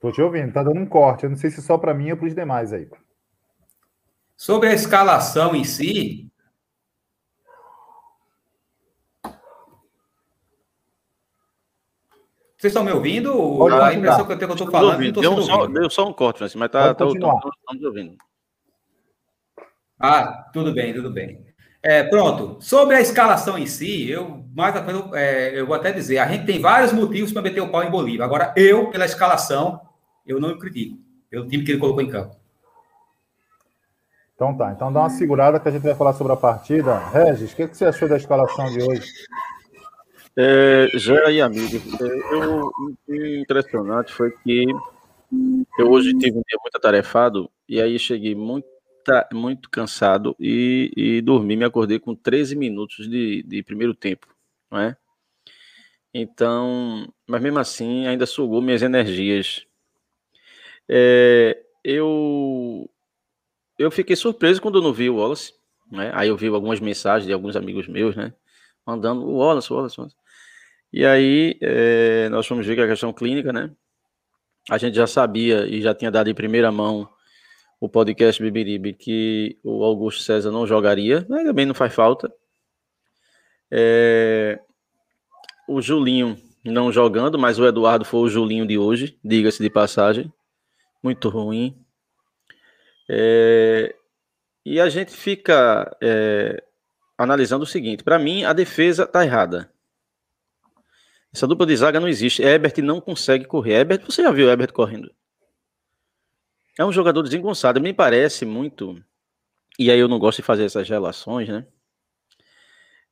Tô 0.00 0.12
te 0.12 0.22
ouvindo, 0.22 0.52
tá 0.52 0.62
dando 0.62 0.78
um 0.78 0.86
corte. 0.86 1.24
Eu 1.24 1.30
não 1.30 1.36
sei 1.36 1.50
se 1.50 1.60
só 1.60 1.76
para 1.76 1.92
mim 1.92 2.12
ou 2.12 2.16
para 2.16 2.28
os 2.28 2.34
demais 2.34 2.72
aí. 2.72 2.88
Sobre 4.36 4.68
a 4.68 4.74
escalação 4.74 5.54
em 5.54 5.64
si, 5.64 6.26
Vocês 12.58 12.72
estão 12.72 12.84
me 12.84 12.90
ouvindo? 12.90 13.32
Pode 13.32 13.74
a 13.74 13.92
impressão 13.92 14.24
que 14.24 14.32
eu 14.32 14.38
tenho 14.38 14.54
que 14.54 14.62
eu 14.62 14.66
estou 14.66 14.70
falando. 14.70 15.12
Deu, 15.12 15.42
só, 15.42 15.66
deu 15.66 15.90
só 15.90 16.08
um 16.08 16.12
corte, 16.12 16.40
mas 16.56 16.70
tá, 16.70 16.94
tá, 16.94 17.06
estamos 17.06 17.84
ouvindo. 17.84 18.16
Ah, 20.00 20.48
tudo 20.52 20.72
bem, 20.72 20.94
tudo 20.94 21.10
bem. 21.10 21.44
É, 21.82 22.02
pronto. 22.02 22.56
Sobre 22.60 22.96
a 22.96 23.00
escalação 23.00 23.58
em 23.58 23.66
si, 23.66 24.10
eu 24.10 24.44
mais 24.54 24.74
é, 25.14 25.60
eu 25.60 25.66
vou 25.66 25.76
até 25.76 25.92
dizer, 25.92 26.18
a 26.18 26.26
gente 26.26 26.46
tem 26.46 26.58
vários 26.58 26.92
motivos 26.92 27.30
para 27.30 27.42
meter 27.42 27.60
o 27.60 27.68
pau 27.68 27.84
em 27.84 27.90
Bolívia. 27.90 28.24
Agora, 28.24 28.54
eu, 28.56 28.90
pela 28.90 29.04
escalação, 29.04 29.80
eu 30.26 30.40
não 30.40 30.58
critico. 30.58 30.98
Pelo 31.28 31.46
time 31.46 31.62
que 31.62 31.72
ele 31.72 31.78
colocou 31.78 32.02
em 32.02 32.08
campo. 32.08 32.34
Então 34.36 34.54
tá, 34.54 34.70
então 34.70 34.92
dá 34.92 35.00
uma 35.00 35.10
segurada 35.10 35.58
que 35.58 35.66
a 35.66 35.70
gente 35.70 35.82
vai 35.82 35.94
falar 35.94 36.12
sobre 36.12 36.34
a 36.34 36.36
partida. 36.36 36.98
Regis, 37.08 37.52
o 37.52 37.56
que, 37.56 37.68
que 37.68 37.76
você 37.76 37.86
achou 37.86 38.06
da 38.06 38.18
escalação 38.18 38.70
de 38.70 38.82
hoje? 38.82 39.10
É, 40.36 40.88
já 40.92 41.26
aí, 41.26 41.40
amigo, 41.40 41.76
é, 41.76 42.34
eu, 42.34 42.70
o 43.08 43.14
impressionante 43.40 44.12
foi 44.12 44.30
que 44.44 44.66
eu 45.78 45.90
hoje 45.90 46.12
tive 46.18 46.38
um 46.38 46.42
dia 46.46 46.58
muito 46.60 46.76
atarefado 46.76 47.50
e 47.66 47.80
aí 47.80 47.98
cheguei 47.98 48.34
muito 48.34 48.68
muito 49.32 49.70
cansado 49.70 50.34
e, 50.38 50.90
e 50.96 51.22
dormi, 51.22 51.56
me 51.56 51.64
acordei 51.64 51.98
com 51.98 52.12
13 52.12 52.56
minutos 52.56 53.08
de, 53.08 53.40
de 53.44 53.62
primeiro 53.62 53.94
tempo, 53.94 54.26
não 54.68 54.80
é? 54.80 54.96
Então, 56.12 57.06
mas 57.26 57.40
mesmo 57.40 57.58
assim, 57.60 58.06
ainda 58.06 58.26
sugou 58.26 58.60
minhas 58.60 58.82
energias. 58.82 59.64
É, 60.88 61.62
eu, 61.84 62.90
eu 63.78 63.90
fiquei 63.90 64.16
surpreso 64.16 64.60
quando 64.60 64.78
eu 64.78 64.82
não 64.82 64.92
vi 64.92 65.10
o 65.10 65.16
Wallace, 65.16 65.52
né? 65.90 66.10
Aí 66.14 66.28
eu 66.28 66.36
vi 66.36 66.48
algumas 66.48 66.80
mensagens 66.80 67.26
de 67.26 67.32
alguns 67.32 67.56
amigos 67.56 67.86
meus, 67.86 68.16
né? 68.16 68.32
Mandando 68.86 69.26
o 69.26 69.36
Wallace, 69.36 69.72
Wallace, 69.72 69.98
Wallace. 69.98 70.16
E 70.92 71.04
aí, 71.04 71.58
é, 71.60 72.28
nós 72.28 72.46
fomos 72.46 72.66
ver 72.66 72.74
que 72.74 72.80
a 72.80 72.88
questão 72.88 73.12
clínica, 73.12 73.52
né? 73.52 73.70
A 74.70 74.78
gente 74.78 74.94
já 74.94 75.06
sabia 75.06 75.66
e 75.66 75.80
já 75.80 75.94
tinha 75.94 76.10
dado 76.10 76.28
em 76.28 76.34
primeira 76.34 76.72
mão 76.72 77.08
o 77.80 77.88
podcast 77.88 78.42
Bibiribe 78.42 78.94
que 78.94 79.58
o 79.62 79.84
Augusto 79.84 80.22
César 80.22 80.50
não 80.50 80.66
jogaria, 80.66 81.26
mas 81.28 81.44
também 81.44 81.66
não 81.66 81.74
faz 81.74 81.94
falta. 81.94 82.32
É... 83.70 84.58
O 85.68 85.80
Julinho 85.82 86.38
não 86.64 86.90
jogando, 86.90 87.38
mas 87.38 87.58
o 87.58 87.66
Eduardo 87.66 88.04
foi 88.04 88.20
o 88.20 88.28
Julinho 88.28 88.66
de 88.66 88.78
hoje, 88.78 89.18
diga-se 89.22 89.62
de 89.62 89.70
passagem. 89.70 90.32
Muito 91.02 91.28
ruim. 91.28 91.76
É... 93.08 93.94
E 94.64 94.80
a 94.80 94.88
gente 94.88 95.12
fica 95.12 95.96
é... 96.02 96.62
analisando 97.16 97.64
o 97.64 97.66
seguinte: 97.66 98.04
para 98.04 98.18
mim, 98.18 98.44
a 98.44 98.52
defesa 98.52 99.04
está 99.04 99.24
errada. 99.24 99.72
Essa 101.32 101.46
dupla 101.46 101.66
de 101.66 101.76
zaga 101.76 102.00
não 102.00 102.08
existe. 102.08 102.42
Herbert 102.42 102.74
não 102.78 103.00
consegue 103.00 103.44
correr. 103.44 103.74
Herbert, 103.74 104.04
você 104.06 104.22
já 104.22 104.30
viu 104.30 104.48
Herbert 104.48 104.72
correndo? 104.72 105.14
É 106.78 106.84
um 106.84 106.92
jogador 106.92 107.22
desengonçado, 107.22 107.80
me 107.80 107.92
parece 107.92 108.44
muito. 108.44 109.02
E 109.78 109.90
aí 109.90 109.98
eu 109.98 110.08
não 110.08 110.18
gosto 110.18 110.38
de 110.38 110.42
fazer 110.42 110.64
essas 110.64 110.88
relações, 110.88 111.48
né? 111.48 111.66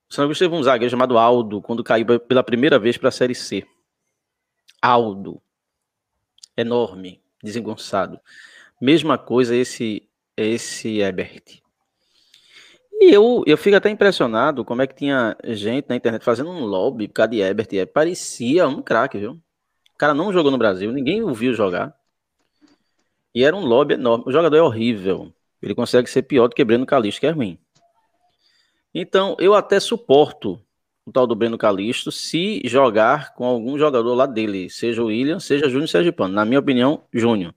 O 0.09 0.15
São 0.15 0.25
Augusto 0.25 0.41
teve 0.41 0.55
um 0.55 0.63
zagueiro 0.63 0.91
chamado 0.91 1.19
Aldo, 1.19 1.63
quando 1.63 1.83
caiu 1.83 2.21
pela 2.21 2.43
primeira 2.43 2.79
vez 2.79 2.97
para 2.97 3.09
a 3.09 3.13
Série 3.13 3.35
C. 3.35 3.67
Aldo. 4.81 5.43
Enorme, 6.57 7.23
desengonçado. 7.43 8.21
Mesma 8.85 9.17
coisa 9.17 9.57
esse 9.57 10.07
esse 10.37 11.01
Ebert. 11.01 11.63
E 13.01 13.11
eu, 13.15 13.43
eu 13.47 13.57
fico 13.57 13.75
até 13.75 13.89
impressionado 13.89 14.63
como 14.63 14.83
é 14.83 14.87
que 14.87 14.95
tinha 14.95 15.35
gente 15.43 15.89
na 15.89 15.97
internet 15.97 16.23
fazendo 16.23 16.51
um 16.51 16.67
lobby 16.67 17.09
por 17.09 17.15
causa 17.15 17.31
de 17.31 17.41
Ebert. 17.41 17.71
Parecia 17.95 18.69
um 18.69 18.83
craque, 18.83 19.17
viu? 19.17 19.41
O 19.95 19.97
cara 19.97 20.13
não 20.13 20.31
jogou 20.31 20.51
no 20.51 20.59
Brasil, 20.59 20.93
ninguém 20.93 21.23
o 21.23 21.33
viu 21.33 21.55
jogar. 21.55 21.95
E 23.35 23.43
era 23.43 23.57
um 23.57 23.65
lobby 23.65 23.95
enorme. 23.95 24.25
O 24.27 24.33
jogador 24.33 24.55
é 24.59 24.63
horrível. 24.63 25.33
Ele 25.63 25.75
consegue 25.75 26.11
ser 26.11 26.21
pior 26.21 26.49
do 26.49 26.55
que 26.55 26.63
Breno 26.63 26.85
Calixto, 26.85 27.23
que 27.23 27.27
é 27.27 27.31
ruim. 27.31 27.59
Então, 28.95 29.35
eu 29.39 29.55
até 29.55 29.81
suporto 29.81 30.61
o 31.07 31.11
tal 31.11 31.27
do 31.27 31.35
Breno 31.35 31.57
Calixto 31.57 32.13
se 32.13 32.61
jogar 32.67 33.33
com 33.33 33.47
algum 33.47 33.79
jogador 33.79 34.13
lá 34.13 34.27
dele, 34.27 34.69
seja 34.69 35.03
o 35.03 35.07
William, 35.07 35.41
seja 35.41 35.71
Júnior 35.71 35.89
Sergipano. 35.89 36.35
Na 36.35 36.45
minha 36.45 36.61
opinião, 36.61 37.03
Júnior. 37.11 37.55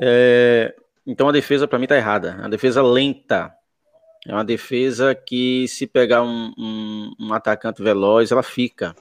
É, 0.00 0.74
então 1.06 1.28
a 1.28 1.32
defesa 1.32 1.68
para 1.68 1.78
mim 1.78 1.86
tá 1.86 1.96
errada. 1.96 2.38
A 2.42 2.48
defesa 2.48 2.82
lenta. 2.82 3.54
É 4.26 4.32
uma 4.32 4.44
defesa 4.44 5.14
que 5.14 5.66
se 5.68 5.86
pegar 5.86 6.22
um, 6.22 6.52
um, 6.58 7.12
um 7.18 7.32
atacante 7.32 7.82
veloz, 7.82 8.30
ela 8.30 8.42
fica. 8.42 8.94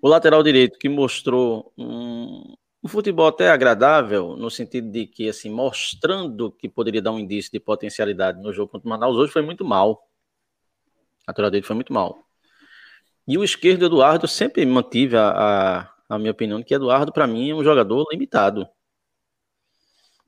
O 0.00 0.08
lateral 0.08 0.42
direito 0.42 0.78
que 0.78 0.88
mostrou 0.88 1.72
um, 1.76 2.54
um 2.82 2.88
futebol 2.88 3.26
até 3.26 3.50
agradável, 3.50 4.36
no 4.36 4.50
sentido 4.50 4.90
de 4.90 5.06
que, 5.06 5.28
assim, 5.28 5.50
mostrando 5.50 6.52
que 6.52 6.68
poderia 6.68 7.02
dar 7.02 7.12
um 7.12 7.18
indício 7.18 7.50
de 7.50 7.58
potencialidade 7.58 8.40
no 8.40 8.52
jogo 8.52 8.70
contra 8.70 8.86
o 8.86 8.90
Manaus, 8.90 9.16
hoje 9.16 9.32
foi 9.32 9.42
muito 9.42 9.64
mal. 9.64 10.08
A 11.26 11.32
lateral 11.32 11.50
dele 11.50 11.66
foi 11.66 11.74
muito 11.74 11.92
mal. 11.92 12.24
E 13.26 13.36
o 13.36 13.42
esquerdo, 13.42 13.86
Eduardo, 13.86 14.28
sempre 14.28 14.64
mantive 14.64 15.16
a, 15.16 15.28
a, 15.28 16.14
a 16.14 16.18
minha 16.18 16.30
opinião 16.30 16.62
que 16.62 16.72
Eduardo, 16.72 17.12
para 17.12 17.26
mim, 17.26 17.50
é 17.50 17.54
um 17.54 17.64
jogador 17.64 18.06
limitado. 18.12 18.68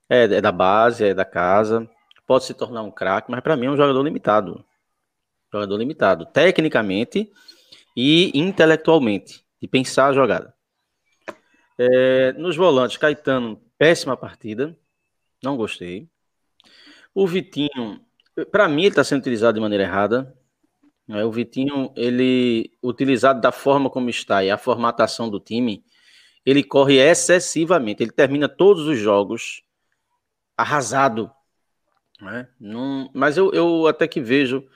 É, 0.08 0.24
é, 0.24 0.40
da 0.40 0.50
base, 0.50 1.04
é 1.04 1.14
da 1.14 1.24
casa, 1.24 1.88
pode 2.26 2.44
se 2.44 2.54
tornar 2.54 2.82
um 2.82 2.90
craque, 2.90 3.30
mas 3.30 3.40
para 3.40 3.56
mim 3.56 3.66
é 3.66 3.70
um 3.70 3.76
jogador 3.76 4.02
limitado. 4.02 4.64
Jogador 5.52 5.76
limitado, 5.76 6.26
tecnicamente 6.26 7.30
e 7.96 8.30
intelectualmente, 8.38 9.44
de 9.60 9.66
pensar 9.66 10.08
a 10.08 10.12
jogada. 10.12 10.54
É, 11.78 12.32
nos 12.32 12.56
volantes, 12.56 12.96
Caetano, 12.96 13.60
péssima 13.78 14.16
partida, 14.16 14.76
não 15.42 15.56
gostei. 15.56 16.08
O 17.14 17.26
Vitinho, 17.26 18.00
para 18.50 18.68
mim, 18.68 18.82
ele 18.82 18.88
está 18.88 19.04
sendo 19.04 19.20
utilizado 19.20 19.54
de 19.54 19.60
maneira 19.60 19.84
errada. 19.84 20.34
É, 21.08 21.24
o 21.24 21.30
Vitinho, 21.30 21.92
ele 21.96 22.72
utilizado 22.82 23.40
da 23.40 23.52
forma 23.52 23.88
como 23.88 24.10
está 24.10 24.44
e 24.44 24.50
a 24.50 24.58
formatação 24.58 25.30
do 25.30 25.40
time, 25.40 25.84
ele 26.44 26.62
corre 26.62 26.98
excessivamente. 26.98 28.02
Ele 28.02 28.12
termina 28.12 28.48
todos 28.48 28.86
os 28.86 28.98
jogos 28.98 29.62
arrasado. 30.58 31.30
Né? 32.20 32.48
Não, 32.58 33.08
mas 33.14 33.36
eu, 33.36 33.52
eu 33.52 33.86
até 33.86 34.08
que 34.08 34.20
vejo, 34.20 34.66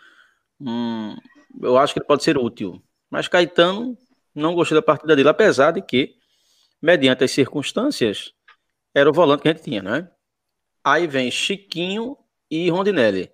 hum, 0.61 1.17
eu 1.61 1.77
acho 1.77 1.93
que 1.93 1.99
ele 1.99 2.07
pode 2.07 2.23
ser 2.23 2.39
útil. 2.39 2.81
Mas 3.11 3.27
Caetano, 3.27 3.99
não 4.35 4.55
gostei 4.55 4.77
da 4.77 4.83
partida 4.83 5.17
dele, 5.17 5.29
apesar 5.29 5.73
de 5.73 5.83
que, 5.83 6.15
mediante 6.81 7.25
as 7.25 7.33
circunstâncias, 7.33 8.33
era 8.95 9.11
o 9.11 9.13
volante 9.13 9.43
que 9.43 9.49
a 9.49 9.53
gente 9.53 9.65
tinha, 9.65 9.83
né? 9.83 10.09
Aí 10.85 11.07
vem 11.07 11.31
Chiquinho 11.31 12.17
e 12.51 12.71
Rondinelli. 12.71 13.31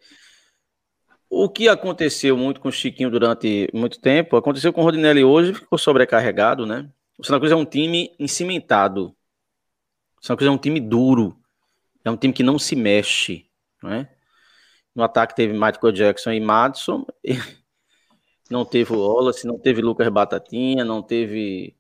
O 1.31 1.49
que 1.49 1.69
aconteceu 1.69 2.37
muito 2.37 2.61
com 2.61 2.71
Chiquinho 2.71 3.11
durante 3.11 3.69
muito 3.75 4.01
tempo, 4.01 4.37
aconteceu 4.37 4.73
com 4.73 4.81
o 4.81 4.85
Rodinelli 4.85 5.23
hoje, 5.23 5.53
ficou 5.53 5.79
sobrecarregado, 5.79 6.65
né? 6.65 6.91
O 7.19 7.25
Santa 7.25 7.41
Cruz 7.41 7.53
é 7.53 7.57
um 7.57 7.65
time 7.65 8.15
encimentado. 8.19 9.15
O 10.21 10.27
Santa 10.27 10.39
Cruz 10.39 10.49
é 10.49 10.53
um 10.53 10.59
time 10.59 10.81
duro. 10.81 11.37
É 12.05 12.11
um 12.11 12.17
time 12.17 12.33
que 12.33 12.43
não 12.43 12.59
se 12.59 12.75
mexe, 12.77 13.47
né? 13.83 14.09
No 14.95 15.03
ataque 15.03 15.35
teve 15.35 15.53
Michael 15.53 15.93
Jackson 15.93 16.33
e 16.33 16.41
Madison. 16.41 17.07
Não 18.51 18.65
teve 18.65 18.95
o 18.95 18.99
Wallace, 18.99 19.47
não 19.47 19.59
teve 19.59 19.83
Lucas 19.83 20.09
Batatinha, 20.09 20.83
não 20.83 21.03
teve... 21.03 21.77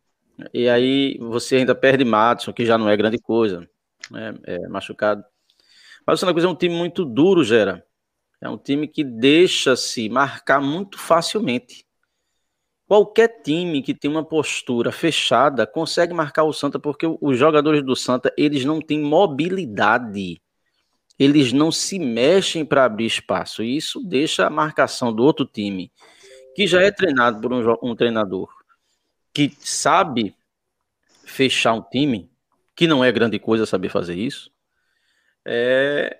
E 0.52 0.68
aí 0.68 1.16
você 1.18 1.56
ainda 1.56 1.74
perde 1.74 2.04
Madison, 2.04 2.52
que 2.52 2.66
já 2.66 2.76
não 2.76 2.90
é 2.90 2.94
grande 2.94 3.16
coisa. 3.16 3.66
Né? 4.10 4.34
É 4.44 4.68
machucado. 4.68 5.24
Mas 6.06 6.18
o 6.18 6.20
Santa 6.20 6.34
Cruz 6.34 6.44
é 6.44 6.48
um 6.48 6.54
time 6.54 6.74
muito 6.74 7.06
duro, 7.06 7.42
Gera. 7.42 7.82
É 8.38 8.50
um 8.50 8.58
time 8.58 8.86
que 8.86 9.02
deixa-se 9.02 10.10
marcar 10.10 10.60
muito 10.60 10.98
facilmente. 10.98 11.87
Qualquer 12.88 13.42
time 13.42 13.82
que 13.82 13.94
tem 13.94 14.10
uma 14.10 14.24
postura 14.24 14.90
fechada 14.90 15.66
consegue 15.66 16.14
marcar 16.14 16.44
o 16.44 16.52
Santa 16.54 16.78
porque 16.78 17.06
os 17.20 17.38
jogadores 17.38 17.84
do 17.84 17.94
Santa, 17.94 18.32
eles 18.36 18.64
não 18.64 18.80
têm 18.80 19.00
mobilidade. 19.00 20.40
Eles 21.18 21.52
não 21.52 21.70
se 21.70 21.98
mexem 21.98 22.64
para 22.64 22.86
abrir 22.86 23.04
espaço. 23.04 23.62
E 23.62 23.76
isso 23.76 24.02
deixa 24.02 24.46
a 24.46 24.50
marcação 24.50 25.12
do 25.12 25.22
outro 25.22 25.44
time, 25.44 25.92
que 26.56 26.66
já 26.66 26.80
é 26.80 26.90
treinado 26.90 27.40
por 27.42 27.52
um, 27.52 27.90
um 27.90 27.94
treinador 27.94 28.48
que 29.34 29.54
sabe 29.60 30.34
fechar 31.24 31.74
um 31.74 31.82
time, 31.82 32.30
que 32.74 32.86
não 32.86 33.04
é 33.04 33.12
grande 33.12 33.38
coisa 33.38 33.66
saber 33.66 33.88
fazer 33.88 34.16
isso, 34.16 34.50
é, 35.44 36.18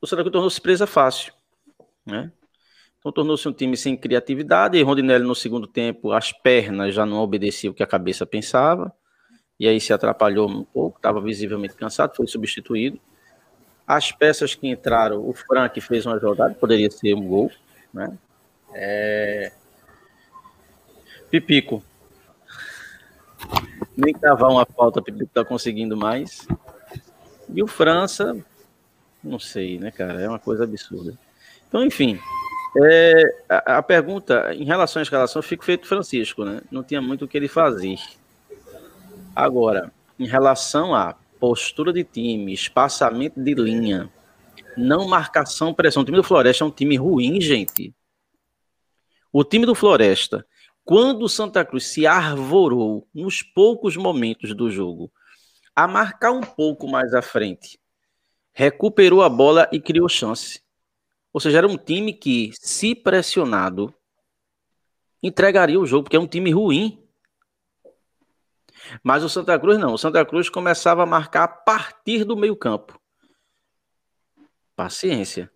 o 0.00 0.06
Santa 0.06 0.22
Cruz 0.22 0.32
tornou-se 0.32 0.60
presa 0.60 0.86
fácil, 0.86 1.34
né? 2.06 2.32
Então 3.04 3.12
tornou-se 3.12 3.46
um 3.46 3.52
time 3.52 3.76
sem 3.76 3.94
criatividade, 3.94 4.78
e 4.78 4.82
Rondinelli 4.82 5.26
no 5.26 5.34
segundo 5.34 5.66
tempo, 5.66 6.12
as 6.12 6.32
pernas 6.32 6.94
já 6.94 7.04
não 7.04 7.18
obedeciam 7.18 7.70
o 7.70 7.74
que 7.74 7.82
a 7.82 7.86
cabeça 7.86 8.24
pensava, 8.24 8.90
e 9.60 9.68
aí 9.68 9.78
se 9.78 9.92
atrapalhou 9.92 10.48
um 10.48 10.64
pouco, 10.64 10.96
estava 10.96 11.20
visivelmente 11.20 11.74
cansado, 11.74 12.16
foi 12.16 12.26
substituído. 12.26 12.98
As 13.86 14.10
peças 14.10 14.54
que 14.54 14.66
entraram, 14.66 15.28
o 15.28 15.34
Frank 15.34 15.78
fez 15.82 16.06
uma 16.06 16.18
jogada, 16.18 16.54
poderia 16.54 16.90
ser 16.90 17.12
um 17.12 17.28
gol, 17.28 17.52
né? 17.92 18.16
É... 18.72 19.52
Pipico. 21.30 21.84
Nem 23.94 24.14
cavar 24.14 24.50
uma 24.50 24.64
falta, 24.64 25.02
Pipico 25.02 25.24
está 25.24 25.44
conseguindo 25.44 25.94
mais. 25.94 26.48
E 27.54 27.62
o 27.62 27.66
França, 27.66 28.34
não 29.22 29.38
sei, 29.38 29.78
né, 29.78 29.90
cara? 29.90 30.22
É 30.22 30.26
uma 30.26 30.38
coisa 30.38 30.64
absurda. 30.64 31.18
Então, 31.68 31.84
enfim, 31.84 32.18
é, 32.76 33.22
a, 33.48 33.78
a, 33.78 33.82
pergunta 33.82 34.54
em 34.54 34.64
relação 34.64 35.00
à 35.00 35.02
escalação 35.02 35.42
fica 35.42 35.64
feito 35.64 35.86
Francisco, 35.86 36.44
né? 36.44 36.60
Não 36.70 36.82
tinha 36.82 37.00
muito 37.00 37.24
o 37.24 37.28
que 37.28 37.36
ele 37.36 37.48
fazer. 37.48 37.96
Agora, 39.34 39.92
em 40.18 40.26
relação 40.26 40.94
à 40.94 41.14
postura 41.38 41.92
de 41.92 42.04
time, 42.04 42.52
espaçamento 42.52 43.40
de 43.40 43.54
linha, 43.54 44.10
não 44.76 45.06
marcação, 45.06 45.74
pressão. 45.74 46.02
O 46.02 46.04
time 46.04 46.16
do 46.16 46.24
Floresta 46.24 46.64
é 46.64 46.66
um 46.66 46.70
time 46.70 46.96
ruim, 46.96 47.40
gente. 47.40 47.94
O 49.32 49.44
time 49.44 49.66
do 49.66 49.74
Floresta, 49.74 50.46
quando 50.84 51.22
o 51.22 51.28
Santa 51.28 51.64
Cruz 51.64 51.86
se 51.86 52.06
arvorou 52.06 53.06
nos 53.14 53.42
poucos 53.42 53.96
momentos 53.96 54.54
do 54.54 54.70
jogo 54.70 55.10
a 55.74 55.88
marcar 55.88 56.32
um 56.32 56.40
pouco 56.40 56.88
mais 56.88 57.14
à 57.14 57.22
frente 57.22 57.78
recuperou 58.54 59.20
a 59.20 59.28
bola 59.28 59.68
e 59.72 59.80
criou 59.80 60.08
chance. 60.08 60.62
Ou 61.34 61.40
seja, 61.40 61.58
era 61.58 61.66
um 61.66 61.76
time 61.76 62.12
que, 62.12 62.52
se 62.54 62.94
pressionado, 62.94 63.92
entregaria 65.20 65.80
o 65.80 65.84
jogo, 65.84 66.04
porque 66.04 66.16
é 66.16 66.20
um 66.20 66.28
time 66.28 66.52
ruim. 66.52 67.04
Mas 69.02 69.24
o 69.24 69.28
Santa 69.28 69.58
Cruz 69.58 69.76
não. 69.76 69.94
O 69.94 69.98
Santa 69.98 70.24
Cruz 70.24 70.48
começava 70.48 71.02
a 71.02 71.06
marcar 71.06 71.42
a 71.42 71.48
partir 71.48 72.22
do 72.22 72.36
meio-campo. 72.36 73.00
Paciência. 74.76 75.50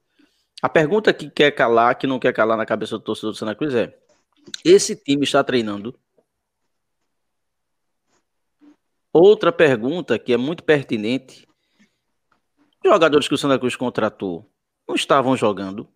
A 0.61 0.69
pergunta 0.69 1.15
que 1.15 1.31
quer 1.31 1.53
calar, 1.53 1.97
que 1.97 2.09
não 2.09 2.19
quer 2.19 2.33
calar 2.33 2.59
na 2.59 2.67
cabeça 2.67 2.99
do 2.99 3.05
torcedor 3.05 3.31
do 3.31 3.39
Santa 3.39 3.55
Cruz 3.55 3.73
é: 3.73 3.97
esse 4.65 4.97
time 4.97 5.23
está 5.23 5.45
treinando? 5.45 5.97
Outra 9.13 9.53
pergunta 9.53 10.19
que 10.19 10.33
é 10.33 10.37
muito 10.37 10.65
pertinente 10.65 11.47
jogadores 12.85 13.29
que 13.29 13.35
o 13.35 13.39
Santa 13.39 13.59
Cruz 13.59 13.77
contratou 13.77 14.51
não 14.89 14.95
estavam 14.95 15.37
jogando. 15.37 15.87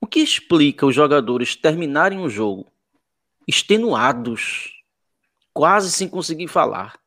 O 0.00 0.06
que 0.06 0.20
explica 0.20 0.86
os 0.86 0.94
jogadores 0.94 1.56
terminarem 1.56 2.20
o 2.20 2.28
jogo 2.28 2.70
extenuados, 3.46 4.82
quase 5.52 5.90
sem 5.90 6.08
conseguir 6.08 6.46
falar, 6.48 6.98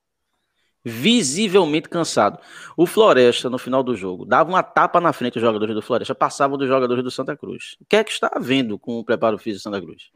visivelmente 0.83 1.89
cansado. 1.89 2.39
O 2.75 2.85
Floresta, 2.85 3.49
no 3.49 3.57
final 3.57 3.81
do 3.81 3.95
jogo, 3.95 4.25
dava 4.25 4.49
uma 4.49 4.63
tapa 4.63 5.01
na 5.01 5.13
frente 5.13 5.33
dos 5.33 5.41
jogadores 5.41 5.73
do 5.73 5.81
Floresta, 5.81 6.13
passavam 6.13 6.57
dos 6.57 6.67
jogadores 6.67 7.03
do 7.03 7.11
Santa 7.11 7.35
Cruz. 7.35 7.77
O 7.79 7.85
que 7.85 7.95
é 7.95 8.03
que 8.03 8.11
está 8.11 8.29
havendo 8.33 8.77
com 8.77 8.99
o 8.99 9.05
preparo 9.05 9.37
físico 9.37 9.59
do 9.59 9.63
Santa 9.63 9.81
Cruz? 9.81 10.09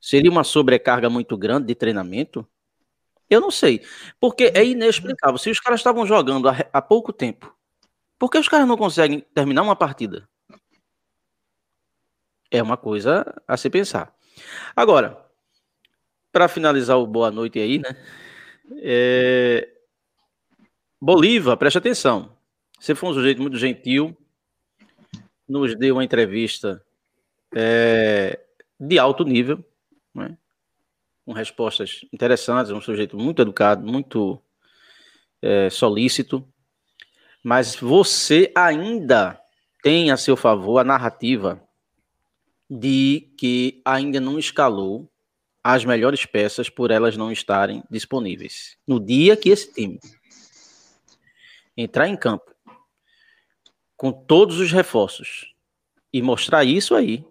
Seria 0.00 0.30
uma 0.30 0.44
sobrecarga 0.44 1.08
muito 1.08 1.36
grande 1.36 1.66
de 1.66 1.74
treinamento? 1.74 2.46
Eu 3.30 3.40
não 3.40 3.50
sei. 3.50 3.82
Porque 4.20 4.52
é 4.54 4.64
inexplicável. 4.64 5.38
Se 5.38 5.48
os 5.48 5.58
caras 5.58 5.80
estavam 5.80 6.06
jogando 6.06 6.48
há, 6.48 6.56
há 6.72 6.82
pouco 6.82 7.10
tempo, 7.12 7.53
por 8.24 8.30
que 8.30 8.38
os 8.38 8.48
caras 8.48 8.66
não 8.66 8.78
conseguem 8.78 9.20
terminar 9.34 9.60
uma 9.60 9.76
partida? 9.76 10.26
É 12.50 12.62
uma 12.62 12.78
coisa 12.78 13.22
a 13.46 13.54
se 13.54 13.68
pensar. 13.68 14.16
Agora, 14.74 15.22
para 16.32 16.48
finalizar 16.48 16.96
o 16.96 17.06
boa 17.06 17.30
noite 17.30 17.58
aí, 17.58 17.80
né? 17.80 17.90
É... 18.76 19.70
Bolívar, 20.98 21.58
preste 21.58 21.76
atenção. 21.76 22.34
Você 22.80 22.94
foi 22.94 23.10
um 23.10 23.12
sujeito 23.12 23.42
muito 23.42 23.58
gentil, 23.58 24.16
nos 25.46 25.76
deu 25.76 25.96
uma 25.96 26.04
entrevista 26.04 26.82
é, 27.54 28.40
de 28.80 28.98
alto 28.98 29.22
nível, 29.24 29.62
né? 30.14 30.38
com 31.26 31.34
respostas 31.34 32.06
interessantes, 32.10 32.72
um 32.72 32.80
sujeito 32.80 33.18
muito 33.18 33.42
educado, 33.42 33.86
muito 33.86 34.40
é, 35.42 35.68
solícito, 35.68 36.48
mas 37.44 37.76
você 37.76 38.50
ainda 38.56 39.38
tem 39.82 40.10
a 40.10 40.16
seu 40.16 40.34
favor 40.34 40.78
a 40.78 40.84
narrativa 40.84 41.62
de 42.70 43.30
que 43.36 43.82
ainda 43.84 44.18
não 44.18 44.38
escalou 44.38 45.12
as 45.62 45.84
melhores 45.84 46.24
peças 46.24 46.70
por 46.70 46.90
elas 46.90 47.18
não 47.18 47.30
estarem 47.30 47.84
disponíveis. 47.90 48.78
No 48.86 48.98
dia 48.98 49.36
que 49.36 49.50
esse 49.50 49.70
time 49.74 50.00
entrar 51.76 52.08
em 52.08 52.16
campo 52.16 52.50
com 53.94 54.10
todos 54.10 54.58
os 54.58 54.72
reforços 54.72 55.54
e 56.10 56.22
mostrar 56.22 56.64
isso 56.64 56.94
aí, 56.94 57.26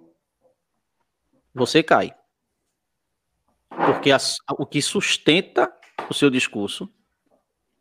você 1.53 1.81
cai. 1.81 2.15
Porque 3.69 4.11
o 4.59 4.65
que 4.65 4.81
sustenta 4.81 5.73
o 6.07 6.13
seu 6.13 6.29
discurso 6.29 6.87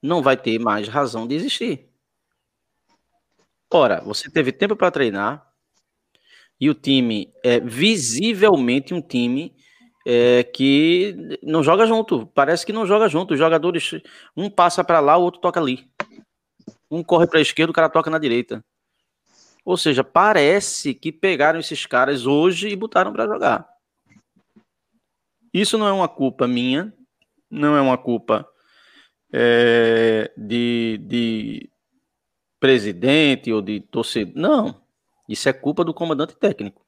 não 0.00 0.22
vai 0.22 0.36
ter 0.36 0.58
mais 0.58 0.88
razão 0.88 1.26
de 1.26 1.34
existir. 1.34 1.91
Ora, 3.74 4.02
você 4.02 4.30
teve 4.30 4.52
tempo 4.52 4.76
para 4.76 4.90
treinar 4.90 5.50
e 6.60 6.68
o 6.68 6.74
time 6.74 7.32
é 7.42 7.58
visivelmente 7.58 8.92
um 8.92 9.00
time 9.00 9.56
é, 10.06 10.42
que 10.44 11.38
não 11.42 11.62
joga 11.62 11.86
junto. 11.86 12.26
Parece 12.26 12.66
que 12.66 12.72
não 12.72 12.86
joga 12.86 13.08
junto. 13.08 13.32
Os 13.32 13.38
jogadores, 13.38 13.90
um 14.36 14.50
passa 14.50 14.84
para 14.84 15.00
lá, 15.00 15.16
o 15.16 15.22
outro 15.22 15.40
toca 15.40 15.58
ali. 15.58 15.88
Um 16.90 17.02
corre 17.02 17.26
para 17.26 17.38
a 17.38 17.42
esquerda, 17.42 17.70
o 17.70 17.74
cara 17.74 17.88
toca 17.88 18.10
na 18.10 18.18
direita. 18.18 18.62
Ou 19.64 19.78
seja, 19.78 20.04
parece 20.04 20.92
que 20.92 21.10
pegaram 21.10 21.58
esses 21.58 21.86
caras 21.86 22.26
hoje 22.26 22.68
e 22.68 22.76
botaram 22.76 23.10
para 23.10 23.26
jogar. 23.26 23.66
Isso 25.52 25.78
não 25.78 25.86
é 25.86 25.92
uma 25.92 26.08
culpa 26.08 26.46
minha, 26.46 26.92
não 27.50 27.74
é 27.74 27.80
uma 27.80 27.96
culpa 27.96 28.46
é, 29.32 30.30
de, 30.36 30.98
de 31.02 31.71
presidente 32.62 33.52
ou 33.52 33.60
de 33.60 33.80
torcedor. 33.80 34.32
Não. 34.36 34.80
Isso 35.28 35.48
é 35.48 35.52
culpa 35.52 35.84
do 35.84 35.92
comandante 35.92 36.36
técnico. 36.36 36.86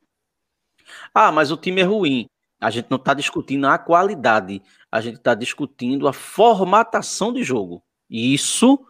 Ah, 1.12 1.32
mas 1.32 1.50
o 1.50 1.56
time 1.56 1.80
é 1.80 1.84
ruim. 1.84 2.26
A 2.60 2.70
gente 2.70 2.86
não 2.88 2.96
está 2.96 3.12
discutindo 3.12 3.66
a 3.66 3.76
qualidade, 3.76 4.62
a 4.90 5.00
gente 5.00 5.16
está 5.16 5.34
discutindo 5.34 6.06
a 6.06 6.12
formatação 6.12 7.32
de 7.32 7.42
jogo. 7.42 7.82
E 8.08 8.32
isso, 8.32 8.86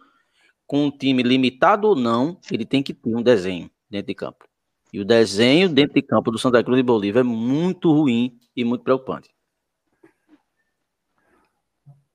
com 0.67 0.85
um 0.85 0.91
time 0.91 1.23
limitado 1.23 1.87
ou 1.87 1.95
não, 1.95 2.39
ele 2.51 2.65
tem 2.65 2.83
que 2.83 2.93
ter 2.93 3.15
um 3.15 3.23
desenho 3.23 3.67
dentro 3.89 4.07
de 4.07 4.13
campo. 4.13 4.45
E 4.93 4.99
o 4.99 5.05
desenho 5.05 5.67
dentro 5.67 5.95
de 5.95 6.03
campo 6.03 6.29
do 6.29 6.37
Santa 6.37 6.63
Cruz 6.63 6.77
de 6.77 6.83
Bolívar 6.83 7.21
é 7.21 7.23
muito 7.23 7.91
ruim 7.91 8.37
e 8.55 8.63
muito 8.63 8.83
preocupante. 8.83 9.29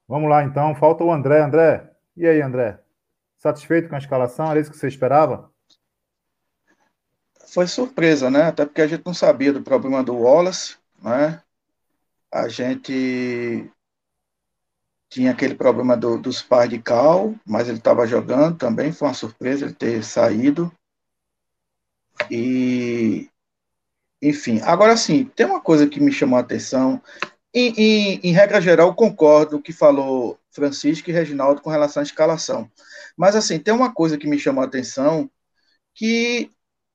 Vamos 0.06 0.30
lá, 0.30 0.44
então. 0.44 0.76
Falta 0.76 1.02
o 1.02 1.12
André. 1.12 1.42
André, 1.42 1.90
e 2.16 2.26
aí, 2.26 2.40
André? 2.40 2.79
Satisfeito 3.40 3.88
com 3.88 3.94
a 3.94 3.98
escalação? 3.98 4.50
Era 4.50 4.60
isso 4.60 4.70
que 4.70 4.76
você 4.76 4.86
esperava? 4.86 5.50
Foi 7.48 7.66
surpresa, 7.66 8.30
né? 8.30 8.42
Até 8.42 8.66
porque 8.66 8.82
a 8.82 8.86
gente 8.86 9.04
não 9.04 9.14
sabia 9.14 9.50
do 9.50 9.62
problema 9.62 10.04
do 10.04 10.14
Wallace, 10.14 10.76
né? 11.02 11.42
A 12.30 12.48
gente 12.48 13.68
tinha 15.08 15.30
aquele 15.32 15.54
problema 15.54 15.96
do, 15.96 16.18
dos 16.18 16.42
pais 16.42 16.68
de 16.68 16.78
cal, 16.78 17.34
mas 17.46 17.66
ele 17.66 17.78
estava 17.78 18.06
jogando 18.06 18.58
também. 18.58 18.92
Foi 18.92 19.08
uma 19.08 19.14
surpresa 19.14 19.64
ele 19.64 19.74
ter 19.74 20.04
saído. 20.04 20.70
E, 22.30 23.30
enfim, 24.20 24.60
agora 24.62 24.98
sim, 24.98 25.24
tem 25.24 25.46
uma 25.46 25.62
coisa 25.62 25.88
que 25.88 25.98
me 25.98 26.12
chamou 26.12 26.36
a 26.36 26.42
atenção. 26.42 27.02
Em, 27.54 27.72
em, 27.76 28.20
em, 28.22 28.32
regra 28.32 28.60
geral, 28.60 28.94
concordo 28.94 29.52
com 29.52 29.56
o 29.56 29.62
que 29.62 29.72
falou 29.72 30.38
Francisco 30.52 31.08
e 31.08 31.12
Reginaldo 31.12 31.62
com 31.62 31.70
relação 31.70 32.02
à 32.02 32.04
escalação. 32.04 32.70
Mas, 33.20 33.36
assim, 33.36 33.58
tem 33.58 33.74
uma 33.74 33.92
coisa 33.92 34.16
que 34.16 34.26
me 34.26 34.38
chamou 34.38 34.64
a 34.64 34.66
atenção, 34.66 35.30
que 35.94 36.50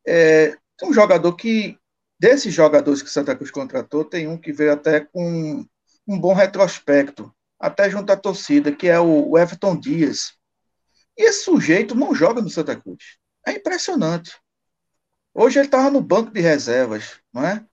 é, 0.08 0.58
tem 0.76 0.90
um 0.90 0.92
jogador 0.92 1.36
que, 1.36 1.78
desses 2.20 2.52
jogadores 2.52 3.04
que 3.04 3.12
Santa 3.12 3.36
Cruz 3.36 3.52
contratou, 3.52 4.04
tem 4.04 4.28
um 4.28 4.36
que 4.36 4.52
veio 4.52 4.74
até 4.74 5.02
com 5.02 5.64
um 6.08 6.20
bom 6.20 6.34
retrospecto, 6.34 7.32
até 7.60 7.92
junto 7.92 8.12
à 8.12 8.18
torcida, 8.18 8.72
que 8.72 8.88
é 8.88 9.00
o 9.00 9.38
Everton 9.38 9.80
Dias. 9.80 10.34
E 11.16 11.30
esse 11.30 11.44
sujeito 11.44 11.94
não 11.94 12.16
joga 12.16 12.42
no 12.42 12.50
Santa 12.50 12.76
Cruz. 12.76 13.20
É 13.46 13.52
impressionante. 13.52 14.36
Hoje 15.32 15.60
ele 15.60 15.68
estava 15.68 15.92
no 15.92 16.02
banco 16.02 16.32
de 16.32 16.42
reservas, 16.42 17.20
não 17.32 17.46
é? 17.46 17.64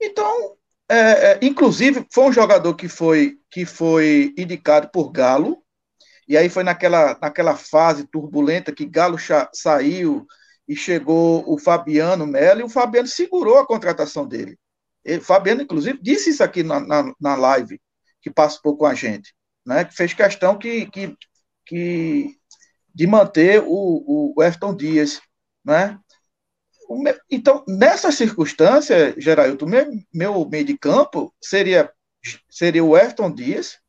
Então, 0.00 0.56
é, 0.88 1.32
é, 1.32 1.38
inclusive, 1.42 2.06
foi 2.10 2.24
um 2.24 2.32
jogador 2.32 2.74
que 2.74 2.88
foi, 2.88 3.38
que 3.50 3.66
foi 3.66 4.32
indicado 4.38 4.88
por 4.88 5.12
Galo, 5.12 5.62
e 6.30 6.36
aí 6.36 6.48
foi 6.48 6.62
naquela, 6.62 7.18
naquela 7.20 7.56
fase 7.56 8.06
turbulenta 8.06 8.72
que 8.72 8.86
Galo 8.86 9.16
saiu 9.52 10.24
e 10.68 10.76
chegou 10.76 11.42
o 11.52 11.58
Fabiano 11.58 12.24
Melo, 12.24 12.60
e 12.60 12.62
o 12.62 12.68
Fabiano 12.68 13.08
segurou 13.08 13.58
a 13.58 13.66
contratação 13.66 14.28
dele. 14.28 14.56
Ele, 15.04 15.20
Fabiano, 15.20 15.62
inclusive, 15.62 15.98
disse 16.00 16.30
isso 16.30 16.44
aqui 16.44 16.62
na, 16.62 16.78
na, 16.78 17.12
na 17.20 17.34
live 17.34 17.80
que 18.22 18.30
participou 18.30 18.76
com 18.76 18.86
a 18.86 18.94
gente, 18.94 19.34
né? 19.66 19.84
que 19.84 19.92
fez 19.92 20.14
questão 20.14 20.56
que, 20.56 20.86
que, 20.86 21.16
que 21.66 22.36
de 22.94 23.08
manter 23.08 23.60
o, 23.66 24.36
o 24.36 24.76
Dias. 24.76 25.20
Né? 25.64 25.98
Então, 27.28 27.64
nessa 27.66 28.12
circunstância, 28.12 29.16
Geraldo, 29.18 29.66
meu, 29.66 29.90
meu 30.14 30.48
meio 30.48 30.64
de 30.64 30.78
campo 30.78 31.34
seria, 31.42 31.92
seria 32.48 32.84
o 32.84 32.96
Everton 32.96 33.34
Dias, 33.34 33.80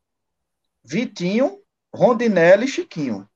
Vitinho, 0.84 1.61
Rondinelli 1.94 2.64
e 2.64 2.68
Chiquinho. 2.68 3.28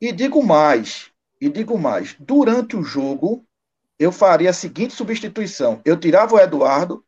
E 0.00 0.12
digo 0.12 0.44
mais, 0.44 1.10
e 1.40 1.48
digo 1.48 1.76
mais, 1.76 2.14
durante 2.18 2.76
o 2.76 2.82
jogo, 2.82 3.44
eu 3.98 4.12
faria 4.12 4.50
a 4.50 4.54
seguinte 4.54 4.94
substituição. 4.94 5.80
Eu 5.84 5.98
tirava 5.98 6.34
o 6.34 6.38
Eduardo 6.38 7.04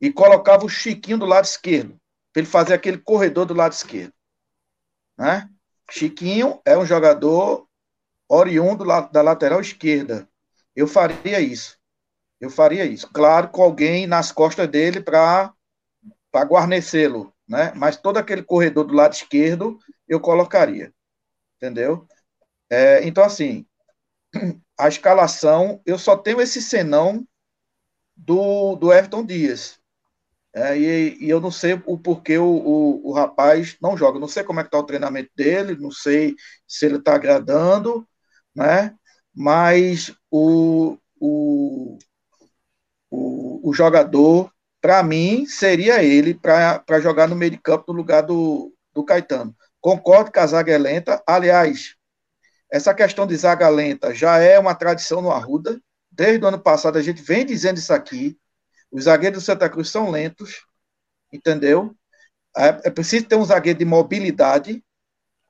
e 0.00 0.12
colocava 0.12 0.66
o 0.66 0.68
Chiquinho 0.68 1.18
do 1.18 1.26
lado 1.26 1.44
esquerdo, 1.44 1.98
para 2.32 2.42
ele 2.42 2.50
fazer 2.50 2.74
aquele 2.74 2.98
corredor 2.98 3.46
do 3.46 3.54
lado 3.54 3.72
esquerdo. 3.72 4.12
Né? 5.16 5.48
Chiquinho 5.90 6.60
é 6.64 6.76
um 6.76 6.84
jogador 6.84 7.66
oriundo 8.28 8.84
da 8.84 9.22
lateral 9.22 9.60
esquerda. 9.60 10.28
Eu 10.74 10.86
faria 10.86 11.40
isso. 11.40 11.78
Eu 12.40 12.50
faria 12.50 12.84
isso. 12.84 13.08
Claro, 13.12 13.48
com 13.48 13.62
alguém 13.62 14.06
nas 14.06 14.32
costas 14.32 14.68
dele 14.68 15.00
para 15.00 15.54
guarnecê-lo, 16.34 17.31
né? 17.52 17.70
Mas 17.76 17.98
todo 17.98 18.16
aquele 18.16 18.42
corredor 18.42 18.84
do 18.86 18.94
lado 18.94 19.12
esquerdo 19.12 19.78
eu 20.08 20.18
colocaria. 20.18 20.92
Entendeu? 21.56 22.08
É, 22.70 23.06
então, 23.06 23.22
assim, 23.22 23.66
a 24.78 24.88
escalação, 24.88 25.82
eu 25.84 25.98
só 25.98 26.16
tenho 26.16 26.40
esse 26.40 26.62
senão 26.62 27.26
do, 28.16 28.74
do 28.76 28.90
Everton 28.90 29.24
Dias. 29.24 29.78
É, 30.54 30.78
e, 30.78 31.18
e, 31.24 31.30
eu 31.30 31.40
não 31.40 31.50
sei 31.50 31.74
o 31.86 31.98
porquê 31.98 32.38
o, 32.38 32.44
o, 32.46 33.10
o, 33.10 33.12
rapaz 33.12 33.76
não 33.82 33.96
joga. 33.96 34.18
Não 34.18 34.28
sei 34.28 34.42
como 34.44 34.60
é 34.60 34.62
que 34.62 34.68
está 34.68 34.78
o 34.78 34.84
treinamento 34.84 35.30
dele, 35.36 35.76
não 35.76 35.90
sei 35.90 36.34
se 36.66 36.86
ele 36.86 36.96
está 36.96 37.14
agradando, 37.14 38.06
né? 38.54 38.94
mas 39.34 40.14
o, 40.30 40.98
o, 41.20 41.98
o, 43.10 43.70
o 43.70 43.74
jogador, 43.74 44.52
para 44.82 45.00
mim, 45.00 45.46
seria 45.46 46.02
ele 46.02 46.34
para 46.34 47.00
jogar 47.00 47.28
no 47.28 47.36
meio 47.36 47.52
de 47.52 47.58
campo 47.58 47.92
no 47.92 47.98
lugar 47.98 48.22
do, 48.22 48.74
do 48.92 49.04
Caetano. 49.04 49.56
Concordo 49.80 50.32
que 50.32 50.40
a 50.40 50.46
zaga 50.46 50.72
é 50.72 50.76
lenta. 50.76 51.22
Aliás, 51.24 51.94
essa 52.68 52.92
questão 52.92 53.24
de 53.24 53.36
zaga 53.36 53.68
lenta 53.68 54.12
já 54.12 54.38
é 54.38 54.58
uma 54.58 54.74
tradição 54.74 55.22
no 55.22 55.30
Arruda. 55.30 55.80
Desde 56.10 56.44
o 56.44 56.48
ano 56.48 56.58
passado 56.58 56.98
a 56.98 57.02
gente 57.02 57.22
vem 57.22 57.46
dizendo 57.46 57.78
isso 57.78 57.92
aqui. 57.92 58.36
Os 58.90 59.04
zagueiros 59.04 59.40
do 59.40 59.46
Santa 59.46 59.70
Cruz 59.70 59.88
são 59.88 60.10
lentos, 60.10 60.66
entendeu? 61.32 61.94
É, 62.56 62.88
é 62.88 62.90
preciso 62.90 63.24
ter 63.26 63.36
um 63.36 63.44
zagueiro 63.44 63.78
de 63.78 63.84
mobilidade, 63.84 64.84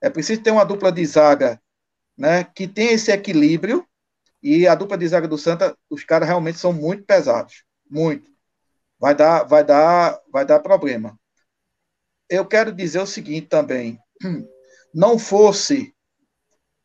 é 0.01 0.11
preciso 0.11 0.43
ter 0.43 0.51
uma 0.51 0.65
dupla 0.65 0.93
de 0.93 1.05
zaga 1.07 1.61
né, 2.17 2.45
que 2.45 2.69
tem 2.69 2.93
esse 2.93 3.11
equilíbrio, 3.11 3.85
e 4.43 4.67
a 4.67 4.75
dupla 4.75 4.99
de 4.99 5.09
zaga 5.09 5.27
do 5.27 5.39
Santa, 5.39 5.77
os 5.89 6.05
caras 6.05 6.29
realmente 6.29 6.59
são 6.59 6.73
muito 6.73 7.05
pesados, 7.05 7.65
muito. 7.89 8.32
Vai 9.03 9.17
dar, 9.17 9.43
vai 9.43 9.65
dar, 9.65 10.23
vai 10.31 10.47
dar 10.47 10.61
problema. 10.61 11.19
Eu 12.31 12.47
quero 12.47 12.73
dizer 12.73 13.01
o 13.01 13.07
seguinte 13.07 13.49
também, 13.49 13.99
não 14.95 15.19
fosse 15.19 15.93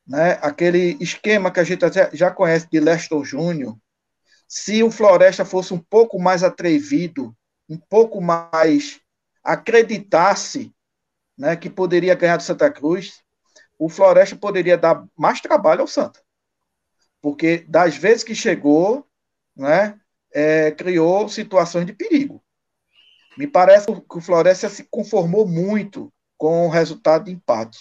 né, 0.08 0.32
aquele 0.42 0.98
esquema 1.00 1.52
que 1.52 1.60
a 1.60 1.64
gente 1.64 1.82
já 2.14 2.32
conhece 2.32 2.68
de 2.72 2.80
Leston 2.80 3.24
Júnior, 3.24 3.78
se 4.48 4.82
o 4.82 4.90
Floresta 4.90 5.46
fosse 5.46 5.76
um 5.76 5.78
pouco 5.78 6.18
mais 6.18 6.42
atrevido, 6.42 7.38
um 7.70 7.78
pouco 7.78 8.20
mais 8.20 9.00
acreditasse 9.44 10.74
né, 11.38 11.56
que 11.56 11.70
poderia 11.70 12.16
ganhar 12.16 12.38
do 12.38 12.44
Santa 12.44 12.72
Cruz, 12.72 13.22
o 13.78 13.90
Floresta 13.90 14.36
poderia 14.36 14.76
dar 14.76 15.06
mais 15.16 15.40
trabalho 15.40 15.82
ao 15.82 15.88
Santa. 15.88 16.20
Porque 17.22 17.60
das 17.70 17.96
vezes 17.96 18.24
que 18.24 18.34
chegou, 18.34 19.08
né, 19.56 20.00
é, 20.38 20.70
criou 20.70 21.28
situações 21.28 21.88
de 21.88 21.94
perigo. 21.94 22.44
Me 23.36 23.48
parece 23.48 23.88
que 23.88 24.18
o 24.18 24.22
Floresta 24.22 24.70
se 24.70 24.84
conformou 24.84 25.48
muito 25.48 26.14
com 26.38 26.68
o 26.68 26.70
resultado 26.70 27.26
de 27.26 27.32
empate. 27.32 27.80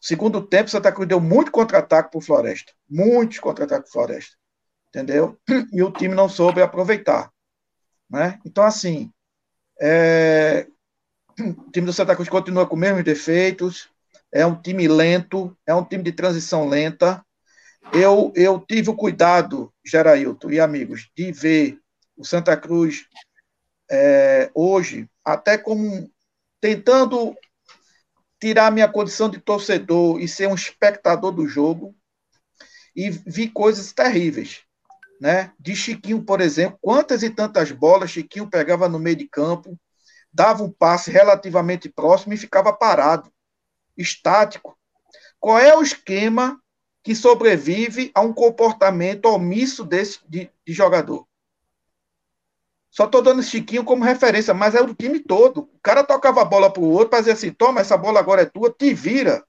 segundo 0.00 0.44
tempo, 0.44 0.68
Santa 0.68 0.90
Cruz 0.90 1.08
deu 1.08 1.20
muito 1.20 1.52
contra-ataque 1.52 2.10
para 2.10 2.18
o 2.18 2.20
Floresta. 2.20 2.72
Muitos 2.90 3.38
contra-ataques 3.38 3.92
para 3.92 4.06
Floresta. 4.06 4.36
entendeu? 4.88 5.38
E 5.72 5.84
o 5.84 5.92
time 5.92 6.16
não 6.16 6.28
soube 6.28 6.60
aproveitar. 6.60 7.30
Né? 8.10 8.40
Então, 8.44 8.64
assim, 8.64 9.12
é... 9.80 10.66
o 11.38 11.70
time 11.70 11.86
do 11.86 11.92
Santa 11.92 12.16
Cruz 12.16 12.28
continua 12.28 12.66
com 12.66 12.74
os 12.74 12.80
mesmos 12.80 13.04
defeitos, 13.04 13.88
é 14.32 14.44
um 14.44 14.60
time 14.60 14.88
lento, 14.88 15.56
é 15.64 15.72
um 15.72 15.84
time 15.84 16.02
de 16.02 16.10
transição 16.10 16.68
lenta. 16.68 17.24
Eu, 17.92 18.32
eu 18.34 18.58
tive 18.58 18.90
o 18.90 18.96
cuidado, 18.96 19.72
Gerailton 19.84 20.50
e 20.50 20.58
amigos, 20.58 21.08
de 21.16 21.30
ver 21.30 21.83
o 22.16 22.24
Santa 22.24 22.56
Cruz 22.56 23.06
é, 23.90 24.50
hoje, 24.54 25.08
até 25.24 25.58
como 25.58 26.10
tentando 26.60 27.36
tirar 28.40 28.70
minha 28.70 28.88
condição 28.88 29.28
de 29.28 29.40
torcedor 29.40 30.20
e 30.20 30.28
ser 30.28 30.48
um 30.48 30.54
espectador 30.54 31.32
do 31.32 31.46
jogo, 31.46 31.94
e 32.94 33.10
vi 33.10 33.48
coisas 33.48 33.92
terríveis. 33.92 34.62
Né? 35.20 35.52
De 35.58 35.74
Chiquinho, 35.74 36.22
por 36.22 36.40
exemplo, 36.40 36.78
quantas 36.80 37.22
e 37.22 37.30
tantas 37.30 37.70
bolas 37.70 38.10
Chiquinho 38.10 38.50
pegava 38.50 38.88
no 38.88 38.98
meio 38.98 39.16
de 39.16 39.28
campo, 39.28 39.78
dava 40.32 40.62
um 40.62 40.70
passe 40.70 41.10
relativamente 41.10 41.88
próximo 41.88 42.34
e 42.34 42.38
ficava 42.38 42.72
parado, 42.72 43.32
estático. 43.96 44.76
Qual 45.38 45.58
é 45.58 45.76
o 45.76 45.82
esquema 45.82 46.60
que 47.02 47.14
sobrevive 47.14 48.10
a 48.14 48.20
um 48.20 48.32
comportamento 48.32 49.26
omisso 49.26 49.84
desse 49.84 50.18
de, 50.28 50.50
de 50.66 50.72
jogador? 50.72 51.26
Só 52.94 53.06
estou 53.06 53.22
dando 53.22 53.42
Chiquinho 53.42 53.84
como 53.84 54.04
referência, 54.04 54.54
mas 54.54 54.74
é 54.74 54.80
o 54.80 54.94
time 54.94 55.18
todo. 55.18 55.62
O 55.62 55.80
cara 55.82 56.04
tocava 56.04 56.42
a 56.42 56.44
bola 56.44 56.72
para 56.72 56.82
o 56.82 56.90
outro, 56.90 57.16
fazia 57.16 57.32
assim: 57.32 57.50
toma, 57.50 57.80
essa 57.80 57.96
bola 57.96 58.20
agora 58.20 58.42
é 58.42 58.46
tua, 58.46 58.70
te 58.70 58.94
vira. 58.94 59.44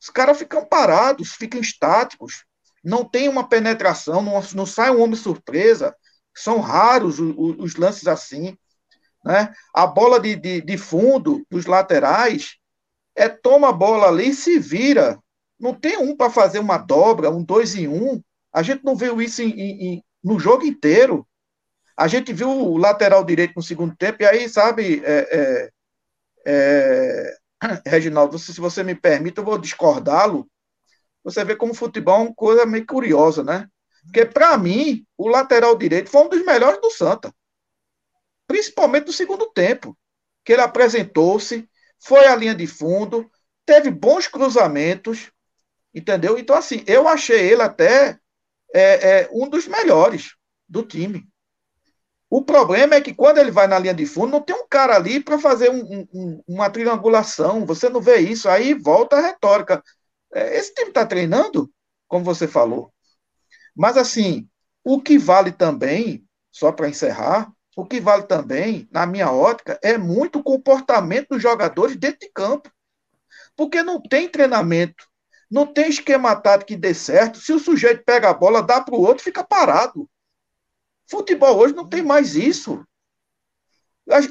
Os 0.00 0.10
caras 0.10 0.38
ficam 0.38 0.64
parados, 0.64 1.32
ficam 1.32 1.60
estáticos 1.60 2.44
não 2.82 3.04
tem 3.04 3.28
uma 3.28 3.48
penetração, 3.48 4.22
não, 4.22 4.42
não 4.54 4.66
sai 4.66 4.90
um 4.90 5.00
homem 5.00 5.16
surpresa. 5.16 5.94
São 6.34 6.60
raros 6.60 7.20
os, 7.20 7.34
os 7.58 7.76
lances 7.76 8.08
assim. 8.08 8.56
Né? 9.24 9.52
A 9.74 9.86
bola 9.86 10.18
de, 10.18 10.34
de, 10.34 10.60
de, 10.60 10.78
fundo 10.78 11.46
dos 11.48 11.66
laterais 11.66 12.56
é 13.14 13.28
toma 13.28 13.68
a 13.68 13.72
bola 13.72 14.08
ali 14.08 14.30
e 14.30 14.34
se 14.34 14.58
vira. 14.58 15.18
Não 15.60 15.74
tem 15.74 15.96
um 15.96 16.16
para 16.16 16.30
fazer 16.30 16.58
uma 16.58 16.76
dobra, 16.76 17.30
um 17.30 17.44
dois 17.44 17.76
em 17.76 17.86
um. 17.86 18.20
A 18.52 18.62
gente 18.62 18.84
não 18.84 18.96
viu 18.96 19.22
isso 19.22 19.42
em, 19.42 19.52
em, 19.60 20.04
no 20.24 20.40
jogo 20.40 20.64
inteiro. 20.64 21.26
A 21.96 22.08
gente 22.08 22.32
viu 22.32 22.50
o 22.50 22.76
lateral 22.76 23.24
direito 23.24 23.54
no 23.56 23.62
segundo 23.62 23.94
tempo, 23.96 24.22
e 24.22 24.26
aí, 24.26 24.48
sabe, 24.48 25.02
é, 25.04 25.70
é, 26.46 26.52
é, 26.52 27.36
Reginaldo, 27.86 28.38
se 28.38 28.60
você 28.60 28.82
me 28.82 28.94
permite, 28.94 29.38
eu 29.38 29.44
vou 29.44 29.58
discordá-lo 29.58 30.48
você 31.24 31.44
vê 31.44 31.54
como 31.54 31.72
o 31.72 31.76
futebol 31.76 32.16
é 32.16 32.22
uma 32.22 32.34
coisa 32.34 32.66
meio 32.66 32.86
curiosa, 32.86 33.42
né? 33.44 33.68
Porque, 34.04 34.26
para 34.26 34.58
mim, 34.58 35.06
o 35.16 35.28
lateral 35.28 35.76
direito 35.76 36.10
foi 36.10 36.22
um 36.22 36.28
dos 36.28 36.44
melhores 36.44 36.80
do 36.80 36.90
Santa. 36.90 37.32
Principalmente 38.46 39.06
no 39.06 39.12
segundo 39.12 39.46
tempo. 39.52 39.96
Que 40.44 40.54
ele 40.54 40.62
apresentou-se, 40.62 41.68
foi 42.00 42.26
à 42.26 42.34
linha 42.34 42.54
de 42.54 42.66
fundo, 42.66 43.30
teve 43.64 43.90
bons 43.90 44.26
cruzamentos, 44.26 45.30
entendeu? 45.94 46.36
Então, 46.36 46.56
assim, 46.56 46.82
eu 46.84 47.06
achei 47.06 47.52
ele 47.52 47.62
até 47.62 48.18
é, 48.74 49.20
é, 49.20 49.28
um 49.30 49.48
dos 49.48 49.68
melhores 49.68 50.34
do 50.68 50.82
time. 50.82 51.28
O 52.34 52.42
problema 52.42 52.94
é 52.94 53.00
que 53.02 53.12
quando 53.12 53.36
ele 53.36 53.50
vai 53.50 53.66
na 53.66 53.78
linha 53.78 53.92
de 53.92 54.06
fundo, 54.06 54.32
não 54.32 54.40
tem 54.40 54.56
um 54.56 54.66
cara 54.66 54.96
ali 54.96 55.20
para 55.20 55.38
fazer 55.38 55.70
um, 55.70 56.08
um, 56.14 56.42
uma 56.48 56.70
triangulação. 56.70 57.66
Você 57.66 57.90
não 57.90 58.00
vê 58.00 58.20
isso. 58.20 58.48
Aí 58.48 58.72
volta 58.72 59.16
a 59.16 59.20
retórica. 59.20 59.84
É, 60.32 60.56
esse 60.56 60.72
time 60.72 60.88
está 60.88 61.04
treinando, 61.04 61.70
como 62.08 62.24
você 62.24 62.48
falou. 62.48 62.90
Mas, 63.76 63.98
assim, 63.98 64.48
o 64.82 64.98
que 64.98 65.18
vale 65.18 65.52
também, 65.52 66.24
só 66.50 66.72
para 66.72 66.88
encerrar, 66.88 67.52
o 67.76 67.84
que 67.84 68.00
vale 68.00 68.22
também, 68.22 68.88
na 68.90 69.04
minha 69.04 69.30
ótica, 69.30 69.78
é 69.82 69.98
muito 69.98 70.38
o 70.38 70.42
comportamento 70.42 71.28
dos 71.32 71.42
jogadores 71.42 71.96
dentro 71.96 72.20
de 72.20 72.30
campo. 72.32 72.72
Porque 73.54 73.82
não 73.82 74.00
tem 74.00 74.26
treinamento, 74.26 75.04
não 75.50 75.66
tem 75.66 75.90
esquema 75.90 76.34
tático 76.34 76.68
que 76.68 76.76
dê 76.76 76.94
certo. 76.94 77.38
Se 77.38 77.52
o 77.52 77.58
sujeito 77.58 78.02
pega 78.06 78.30
a 78.30 78.34
bola, 78.34 78.62
dá 78.62 78.80
para 78.80 78.94
o 78.94 79.02
outro, 79.02 79.22
fica 79.22 79.44
parado. 79.44 80.08
Futebol 81.12 81.58
hoje 81.58 81.74
não 81.74 81.86
tem 81.86 82.00
mais 82.00 82.36
isso. 82.36 82.82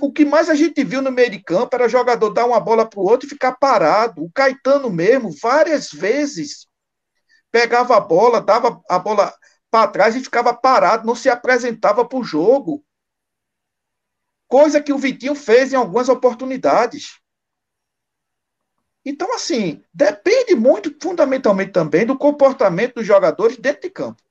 O 0.01 0.11
que 0.11 0.25
mais 0.25 0.49
a 0.49 0.55
gente 0.55 0.83
viu 0.83 0.99
no 0.99 1.11
meio 1.11 1.29
de 1.29 1.39
campo 1.39 1.75
era 1.75 1.87
jogador 1.87 2.31
dar 2.31 2.47
uma 2.47 2.59
bola 2.59 2.89
para 2.89 2.99
o 2.99 3.03
outro 3.03 3.27
e 3.27 3.29
ficar 3.29 3.51
parado. 3.51 4.23
O 4.23 4.31
Caetano 4.31 4.89
mesmo, 4.89 5.29
várias 5.29 5.91
vezes, 5.91 6.67
pegava 7.51 7.95
a 7.95 7.99
bola, 7.99 8.41
dava 8.41 8.81
a 8.89 8.97
bola 8.97 9.31
para 9.69 9.91
trás 9.91 10.15
e 10.15 10.21
ficava 10.21 10.55
parado, 10.55 11.05
não 11.05 11.13
se 11.13 11.29
apresentava 11.29 12.03
para 12.03 12.17
o 12.17 12.23
jogo. 12.23 12.83
Coisa 14.47 14.81
que 14.81 14.91
o 14.91 14.97
Vitinho 14.97 15.35
fez 15.35 15.71
em 15.71 15.75
algumas 15.75 16.09
oportunidades. 16.09 17.21
Então, 19.05 19.35
assim, 19.35 19.83
depende 19.93 20.55
muito, 20.55 20.91
fundamentalmente 20.99 21.71
também, 21.73 22.07
do 22.07 22.17
comportamento 22.17 22.95
dos 22.95 23.05
jogadores 23.05 23.55
dentro 23.55 23.83
de 23.83 23.91
campo. 23.91 24.21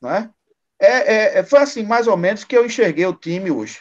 Né? 0.00 0.32
É, 0.80 1.38
é, 1.38 1.42
foi 1.44 1.60
assim, 1.60 1.82
mais 1.82 2.06
ou 2.06 2.16
menos, 2.16 2.42
que 2.42 2.56
eu 2.56 2.64
enxerguei 2.64 3.04
o 3.04 3.14
time 3.14 3.50
hoje. 3.50 3.80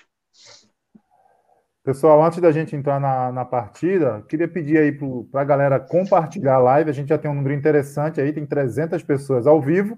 Pessoal, 1.81 2.21
antes 2.23 2.39
da 2.41 2.51
gente 2.51 2.75
entrar 2.75 2.99
na, 2.99 3.31
na 3.31 3.45
partida, 3.45 4.23
queria 4.27 4.47
pedir 4.47 4.77
aí 4.77 4.91
para 4.91 5.41
a 5.41 5.45
galera 5.45 5.79
compartilhar 5.79 6.55
a 6.55 6.59
live. 6.59 6.89
A 6.89 6.93
gente 6.93 7.07
já 7.07 7.17
tem 7.17 7.31
um 7.31 7.33
número 7.33 7.55
interessante 7.55 8.19
aí, 8.19 8.33
tem 8.33 8.45
300 8.45 9.01
pessoas 9.01 9.47
ao 9.47 9.61
vivo. 9.61 9.97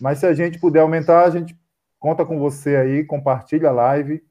Mas 0.00 0.20
se 0.20 0.26
a 0.26 0.32
gente 0.32 0.58
puder 0.58 0.80
aumentar, 0.80 1.24
a 1.24 1.30
gente 1.30 1.58
conta 1.98 2.24
com 2.24 2.38
você 2.38 2.76
aí, 2.76 3.04
compartilha 3.04 3.68
a 3.68 3.72
live, 3.72 4.24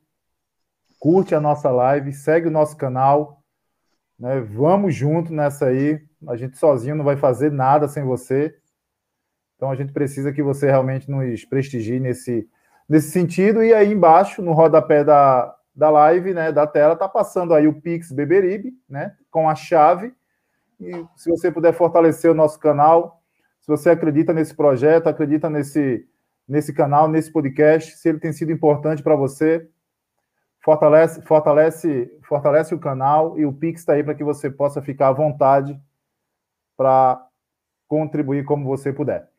curte 1.00 1.36
a 1.36 1.42
nossa 1.42 1.70
live, 1.70 2.14
segue 2.14 2.48
o 2.48 2.52
nosso 2.52 2.78
canal. 2.78 3.44
Né? 4.18 4.40
Vamos 4.40 4.96
junto 4.96 5.34
nessa 5.34 5.66
aí. 5.66 6.02
A 6.28 6.38
gente 6.38 6.58
sozinho 6.58 6.96
não 6.96 7.04
vai 7.04 7.18
fazer 7.18 7.52
nada 7.52 7.90
sem 7.90 8.04
você. 8.04 8.56
Então 9.64 9.72
a 9.72 9.76
gente 9.76 9.94
precisa 9.94 10.34
que 10.34 10.44
você 10.44 10.66
realmente 10.66 11.10
nos 11.10 11.46
prestigie 11.46 11.98
nesse, 11.98 12.46
nesse 12.88 13.12
sentido. 13.12 13.64
E 13.64 13.74
aí 13.74 13.94
embaixo, 13.94 14.42
no 14.42 14.52
rodapé 14.52 15.06
da, 15.06 15.56
da 15.74 15.90
live, 15.90 16.34
né, 16.34 16.52
da 16.52 16.68
tela, 16.68 16.98
tá 16.98 17.08
passando 17.08 17.54
aí 17.54 17.66
o 17.66 17.80
Pix 17.80 18.12
Beberibe, 18.12 18.74
né, 18.90 19.16
com 19.32 19.50
a 19.50 19.56
chave. 19.56 20.14
E 20.82 20.92
se 21.16 21.30
você 21.30 21.50
puder 21.50 21.72
fortalecer 21.72 22.30
o 22.30 22.34
nosso 22.34 22.60
canal, 22.60 23.24
se 23.62 23.68
você 23.70 23.90
acredita 23.90 24.34
nesse 24.34 24.54
projeto, 24.54 25.08
acredita 25.08 25.50
nesse 25.50 26.06
nesse 26.46 26.74
canal, 26.74 27.08
nesse 27.08 27.32
podcast, 27.32 27.96
se 27.96 28.10
ele 28.10 28.20
tem 28.20 28.34
sido 28.34 28.52
importante 28.52 29.02
para 29.02 29.16
você, 29.16 29.66
fortalece, 30.60 31.22
fortalece, 31.22 32.20
fortalece 32.28 32.76
o 32.76 32.80
canal 32.80 33.40
e 33.40 33.46
o 33.46 33.54
Pix 33.54 33.80
está 33.80 33.94
aí 33.94 34.04
para 34.04 34.14
que 34.14 34.26
você 34.26 34.50
possa 34.52 34.82
ficar 34.82 35.08
à 35.08 35.14
vontade 35.14 35.80
para 36.76 37.26
contribuir 37.88 38.44
como 38.44 38.66
você 38.66 38.92
puder. 38.92 39.32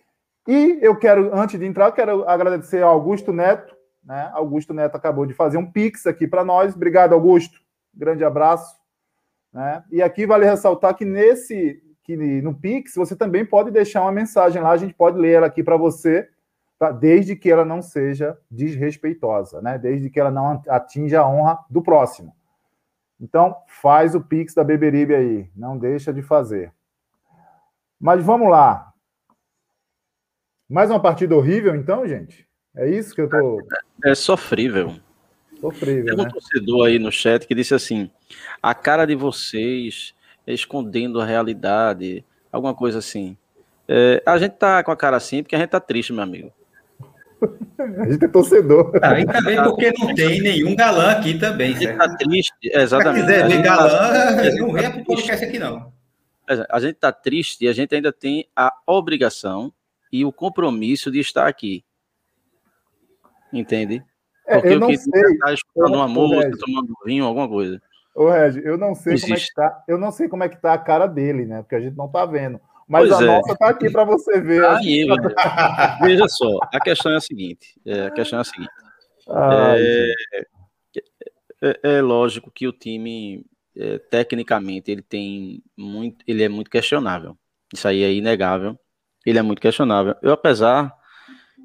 E 0.46 0.78
eu 0.82 0.96
quero, 0.96 1.34
antes 1.34 1.58
de 1.58 1.64
entrar, 1.64 1.90
quero 1.92 2.28
agradecer 2.28 2.82
ao 2.82 2.92
Augusto 2.92 3.32
Neto, 3.32 3.74
né? 4.04 4.30
Augusto 4.34 4.74
Neto 4.74 4.96
acabou 4.96 5.24
de 5.24 5.32
fazer 5.32 5.56
um 5.56 5.70
pix 5.70 6.06
aqui 6.06 6.26
para 6.26 6.44
nós. 6.44 6.74
Obrigado, 6.74 7.14
Augusto. 7.14 7.58
Grande 7.94 8.24
abraço. 8.24 8.76
Né? 9.52 9.84
E 9.90 10.02
aqui 10.02 10.26
vale 10.26 10.44
ressaltar 10.44 10.94
que 10.94 11.04
nesse 11.04 11.80
que 12.02 12.16
no 12.42 12.54
Pix 12.54 12.94
você 12.94 13.16
também 13.16 13.46
pode 13.46 13.70
deixar 13.70 14.02
uma 14.02 14.12
mensagem 14.12 14.60
lá, 14.60 14.72
a 14.72 14.76
gente 14.76 14.92
pode 14.92 15.18
ler 15.18 15.36
ela 15.36 15.46
aqui 15.46 15.62
para 15.64 15.78
você, 15.78 16.28
tá? 16.78 16.92
desde 16.92 17.34
que 17.34 17.50
ela 17.50 17.64
não 17.64 17.80
seja 17.80 18.38
desrespeitosa, 18.50 19.62
né? 19.62 19.78
Desde 19.78 20.10
que 20.10 20.20
ela 20.20 20.30
não 20.30 20.62
atinja 20.68 21.20
a 21.20 21.28
honra 21.28 21.58
do 21.70 21.80
próximo. 21.80 22.36
Então, 23.18 23.56
faz 23.66 24.14
o 24.14 24.20
Pix 24.20 24.52
da 24.52 24.62
Beberibe 24.62 25.14
aí, 25.14 25.50
não 25.56 25.78
deixa 25.78 26.12
de 26.12 26.20
fazer. 26.20 26.74
Mas 27.98 28.22
vamos 28.22 28.50
lá. 28.50 28.92
Mais 30.74 30.90
uma 30.90 30.98
partida 30.98 31.36
horrível, 31.36 31.76
então, 31.76 32.04
gente? 32.04 32.44
É 32.76 32.90
isso 32.90 33.14
que 33.14 33.20
eu 33.20 33.28
tô. 33.28 33.62
É 34.04 34.12
sofrível. 34.12 34.96
Sofrível. 35.60 36.06
Tem 36.06 36.14
um 36.14 36.26
né? 36.26 36.28
torcedor 36.28 36.86
aí 36.88 36.98
no 36.98 37.12
chat 37.12 37.46
que 37.46 37.54
disse 37.54 37.72
assim: 37.72 38.10
a 38.60 38.74
cara 38.74 39.06
de 39.06 39.14
vocês 39.14 40.12
escondendo 40.44 41.20
a 41.20 41.24
realidade, 41.24 42.24
alguma 42.50 42.74
coisa 42.74 42.98
assim. 42.98 43.36
É, 43.86 44.20
a 44.26 44.36
gente 44.36 44.56
tá 44.56 44.82
com 44.82 44.90
a 44.90 44.96
cara 44.96 45.16
assim 45.16 45.44
porque 45.44 45.54
a 45.54 45.60
gente 45.60 45.68
tá 45.68 45.78
triste, 45.78 46.12
meu 46.12 46.24
amigo. 46.24 46.52
a 47.78 48.10
gente 48.10 48.24
é 48.24 48.28
torcedor. 48.28 48.98
Ah, 49.00 49.20
e 49.20 49.26
também 49.26 49.62
porque 49.62 49.92
não 49.96 50.12
tem 50.12 50.40
nenhum 50.42 50.74
galã 50.74 51.12
aqui 51.12 51.38
também. 51.38 51.72
A 51.72 51.78
gente 51.78 51.96
tá 51.96 52.16
triste, 52.16 52.52
exatamente. 52.64 53.26
Se 53.26 53.32
quiser 53.32 53.46
ver 53.46 53.62
galã, 53.62 53.88
tá, 53.88 54.42
não 54.56 54.72
venha 54.72 54.90
pro 54.90 55.04
podcast 55.04 55.44
aqui, 55.44 55.56
não. 55.56 55.92
A 56.68 56.80
gente 56.80 56.96
tá 56.96 57.12
triste 57.12 57.64
e 57.64 57.68
a 57.68 57.72
gente 57.72 57.94
ainda 57.94 58.12
tem 58.12 58.48
a 58.56 58.72
obrigação 58.88 59.72
e 60.14 60.24
o 60.24 60.32
compromisso 60.32 61.10
de 61.10 61.18
estar 61.18 61.48
aqui. 61.48 61.84
Entende? 63.52 64.00
É, 64.46 64.54
Porque 64.54 64.74
eu 64.74 64.78
não 64.78 64.94
sei. 64.94 65.38
Tá 65.38 65.52
escutando 65.52 65.96
uma 65.96 66.06
música, 66.06 66.56
tomando 66.56 66.94
vinho, 67.04 67.24
alguma 67.24 67.48
coisa. 67.48 67.82
Ô, 68.14 68.30
Regi, 68.30 68.62
eu 68.64 68.78
não 68.78 68.94
sei 68.94 69.14
Existe. 69.14 69.26
como 69.26 69.36
é 69.36 69.40
que 69.40 69.54
tá. 69.54 69.84
Eu 69.88 69.98
não 69.98 70.12
sei 70.12 70.28
como 70.28 70.44
é 70.44 70.48
que 70.48 70.62
tá 70.62 70.72
a 70.72 70.78
cara 70.78 71.08
dele, 71.08 71.46
né? 71.46 71.62
Porque 71.62 71.74
a 71.74 71.80
gente 71.80 71.96
não 71.96 72.06
tá 72.06 72.24
vendo. 72.24 72.60
Mas 72.86 73.08
pois 73.08 73.20
a 73.20 73.24
é. 73.24 73.26
nossa 73.26 73.56
tá 73.56 73.68
aqui 73.70 73.90
para 73.90 74.04
você 74.04 74.40
ver. 74.40 74.64
Aí, 74.64 75.04
veja 76.00 76.28
só, 76.28 76.60
a 76.72 76.78
questão 76.78 77.10
é 77.10 77.16
a 77.16 77.20
seguinte. 77.20 77.80
É, 77.84 78.06
a 78.06 78.10
questão 78.12 78.38
é 78.38 78.42
a 78.42 78.44
seguinte. 78.44 78.70
É, 79.28 80.14
é, 81.60 81.80
é, 81.82 82.02
lógico 82.02 82.52
que 82.52 82.68
o 82.68 82.72
time, 82.72 83.44
é, 83.76 83.98
tecnicamente, 83.98 84.92
ele 84.92 85.02
tem 85.02 85.60
muito, 85.76 86.24
ele 86.24 86.44
é 86.44 86.48
muito 86.48 86.70
questionável. 86.70 87.36
Isso 87.72 87.88
aí 87.88 88.04
é 88.04 88.12
inegável. 88.12 88.78
Ele 89.24 89.38
é 89.38 89.42
muito 89.42 89.60
questionável. 89.60 90.14
Eu, 90.22 90.32
apesar, 90.32 90.94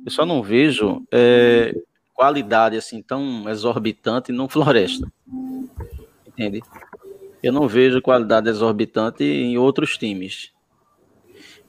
eu 0.05 0.11
só 0.11 0.25
não 0.25 0.41
vejo 0.41 1.05
é, 1.11 1.75
qualidade 2.13 2.77
assim 2.77 3.01
tão 3.01 3.49
exorbitante 3.49 4.31
no 4.31 4.47
Floresta. 4.49 5.11
Entende? 6.27 6.61
Eu 7.41 7.53
não 7.53 7.67
vejo 7.67 8.01
qualidade 8.01 8.49
exorbitante 8.49 9.23
em 9.23 9.57
outros 9.57 9.97
times. 9.97 10.51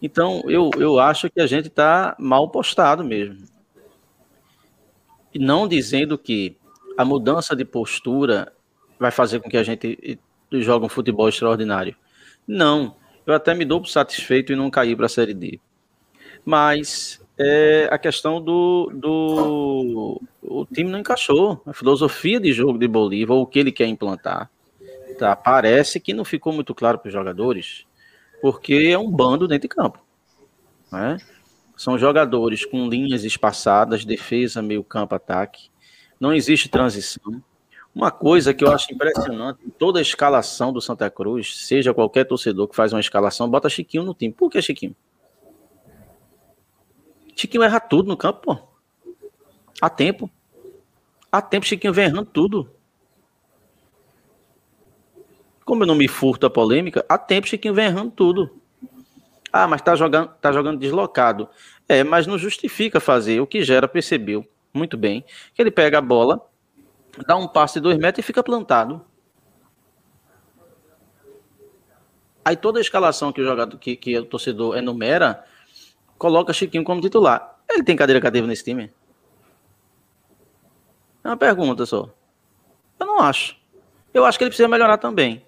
Então, 0.03 0.43
eu, 0.47 0.71
eu 0.79 0.99
acho 0.99 1.31
que 1.31 1.41
a 1.41 1.47
gente 1.47 1.69
está 1.69 2.17
mal 2.19 2.49
postado 2.49 3.05
mesmo. 3.05 3.45
E 5.33 5.39
não 5.39 5.69
dizendo 5.69 6.19
que 6.19 6.57
a 6.97 7.05
mudança 7.05 7.55
de 7.55 7.65
postura 7.65 8.53
vai 8.99 9.11
fazer 9.11 9.41
com 9.41 9.49
que 9.49 9.57
a 9.57 9.63
gente 9.63 10.19
jogue 10.53 10.87
um 10.87 10.89
futebol 10.89 11.29
extraordinário. 11.29 11.95
Não. 12.47 12.97
Eu 13.27 13.35
até 13.35 13.55
me 13.55 13.65
dou 13.65 13.81
por 13.81 13.89
satisfeito 13.89 14.53
e 14.53 14.57
não 14.57 14.71
cair 14.71 14.97
para 14.97 15.07
a 15.07 15.09
Série 15.09 15.35
D. 15.35 15.61
Mas 16.45 17.21
é 17.39 17.89
a 17.91 17.99
questão 17.99 18.41
do, 18.41 18.91
do. 18.95 20.21
O 20.43 20.67
time 20.67 20.91
não 20.91 20.99
encaixou. 20.99 21.63
A 21.67 21.73
filosofia 21.73 22.41
de 22.41 22.53
jogo 22.53 22.79
de 22.79 22.89
Bolívar, 22.89 23.37
ou 23.37 23.43
o 23.43 23.47
que 23.47 23.59
ele 23.59 23.73
quer 23.73 23.87
implantar, 23.87 24.51
tá? 25.19 25.37
parece 25.37 26.01
que 26.01 26.15
não 26.15 26.25
ficou 26.25 26.53
muito 26.53 26.75
claro 26.75 26.99
para 26.99 27.09
os 27.09 27.13
jogadores 27.13 27.87
porque 28.41 28.89
é 28.91 28.99
um 28.99 29.11
bando 29.11 29.47
dentro 29.47 29.69
de 29.69 29.75
campo. 29.75 30.01
Né? 30.91 31.19
São 31.77 31.99
jogadores 31.99 32.65
com 32.65 32.89
linhas 32.89 33.25
espaçadas, 33.25 34.05
defesa, 34.05 34.63
meio 34.63 34.83
campo, 34.83 35.15
ataque. 35.15 35.71
Não 36.19 36.33
existe 36.33 36.69
transição. 36.69 37.43
Uma 37.95 38.11
coisa 38.11 38.55
que 38.55 38.63
eu 38.63 38.71
acho 38.71 38.93
impressionante, 38.93 39.59
toda 39.79 39.99
a 39.99 40.03
escalação 40.03 40.73
do 40.73 40.81
Santa 40.81 41.11
Cruz, 41.11 41.67
seja 41.67 41.93
qualquer 41.93 42.25
torcedor 42.25 42.69
que 42.69 42.77
faz 42.77 42.93
uma 42.93 43.01
escalação, 43.01 43.49
bota 43.49 43.69
Chiquinho 43.69 44.05
no 44.05 44.15
time. 44.15 44.33
Por 44.33 44.49
que 44.49 44.63
Chiquinho? 44.63 44.95
Chiquinho 47.41 47.63
erra 47.63 47.81
tudo 47.81 48.07
no 48.07 48.19
campo, 48.19 48.41
pô. 48.41 48.59
Há 49.81 49.89
tempo. 49.89 50.31
Há 51.33 51.41
tempo 51.41 51.65
Chiquinho 51.65 51.95
vem 51.95 52.05
errando 52.05 52.27
tudo. 52.27 52.71
Como 55.65 55.83
eu 55.83 55.87
não 55.87 55.95
me 55.95 56.07
furto 56.07 56.45
a 56.45 56.51
polêmica, 56.51 57.03
há 57.09 57.17
tempo 57.17 57.49
Chiquinho 57.49 57.73
vem 57.73 57.87
errando 57.87 58.11
tudo. 58.11 58.61
Ah, 59.51 59.67
mas 59.67 59.81
tá 59.81 59.97
jogando, 59.97 60.29
tá 60.39 60.53
jogando 60.53 60.79
deslocado. 60.79 61.49
É, 61.89 62.05
mas 62.05 62.27
não 62.27 62.37
justifica 62.37 63.01
fazer. 63.01 63.41
O 63.41 63.47
que 63.47 63.63
gera 63.63 63.89
percebeu 63.89 64.47
muito 64.73 64.99
bem 64.99 65.25
que 65.55 65.63
ele 65.63 65.71
pega 65.71 65.97
a 65.97 66.03
bola, 66.03 66.47
dá 67.27 67.37
um 67.37 67.49
passe 67.49 67.75
de 67.75 67.81
dois 67.81 67.97
metros 67.97 68.23
e 68.23 68.27
fica 68.27 68.43
plantado. 68.43 69.03
Aí 72.45 72.55
toda 72.55 72.79
a 72.79 72.83
escalação 72.83 73.33
que 73.33 73.41
o 73.41 73.45
jogador, 73.45 73.79
que, 73.79 73.97
que 73.97 74.19
o 74.19 74.27
torcedor 74.27 74.77
enumera, 74.77 75.45
coloca 76.21 76.53
Chiquinho 76.53 76.85
como 76.85 77.01
titular. 77.01 77.59
Ele 77.69 77.83
tem 77.83 77.97
cadeira 77.97 78.21
cativa 78.21 78.47
nesse 78.47 78.63
time? 78.63 78.93
É 81.25 81.29
uma 81.29 81.37
pergunta 81.37 81.85
só. 81.85 82.09
Eu 83.01 83.07
não 83.07 83.21
acho. 83.21 83.57
Eu 84.15 84.25
acho 84.25 84.39
que 84.39 84.45
ele 84.45 84.51
precisa 84.51 84.69
melhorar 84.69 84.99
também 84.99 85.45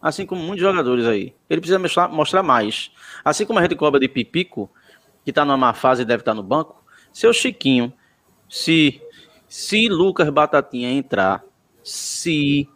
assim 0.00 0.24
como 0.24 0.42
muitos 0.42 0.62
jogadores 0.62 1.06
aí. 1.06 1.34
Ele 1.48 1.60
precisa 1.60 2.08
mostrar, 2.08 2.42
mais. 2.42 2.90
Assim 3.24 3.44
como 3.44 3.58
a 3.58 3.62
gente 3.62 3.74
cobra 3.74 4.00
de 4.00 4.08
Pipico, 4.08 4.70
que 5.24 5.30
está 5.30 5.44
numa 5.44 5.56
má 5.56 5.74
fase 5.74 6.02
e 6.02 6.04
deve 6.04 6.22
estar 6.22 6.32
tá 6.32 6.36
no 6.36 6.42
banco, 6.42 6.84
seu 7.12 7.32
Chiquinho, 7.32 7.92
se, 8.48 9.02
se 9.48 9.88
Lucas 9.88 10.28
Batatinha 10.30 10.90
entrar, 10.90 11.44
se 11.82 12.68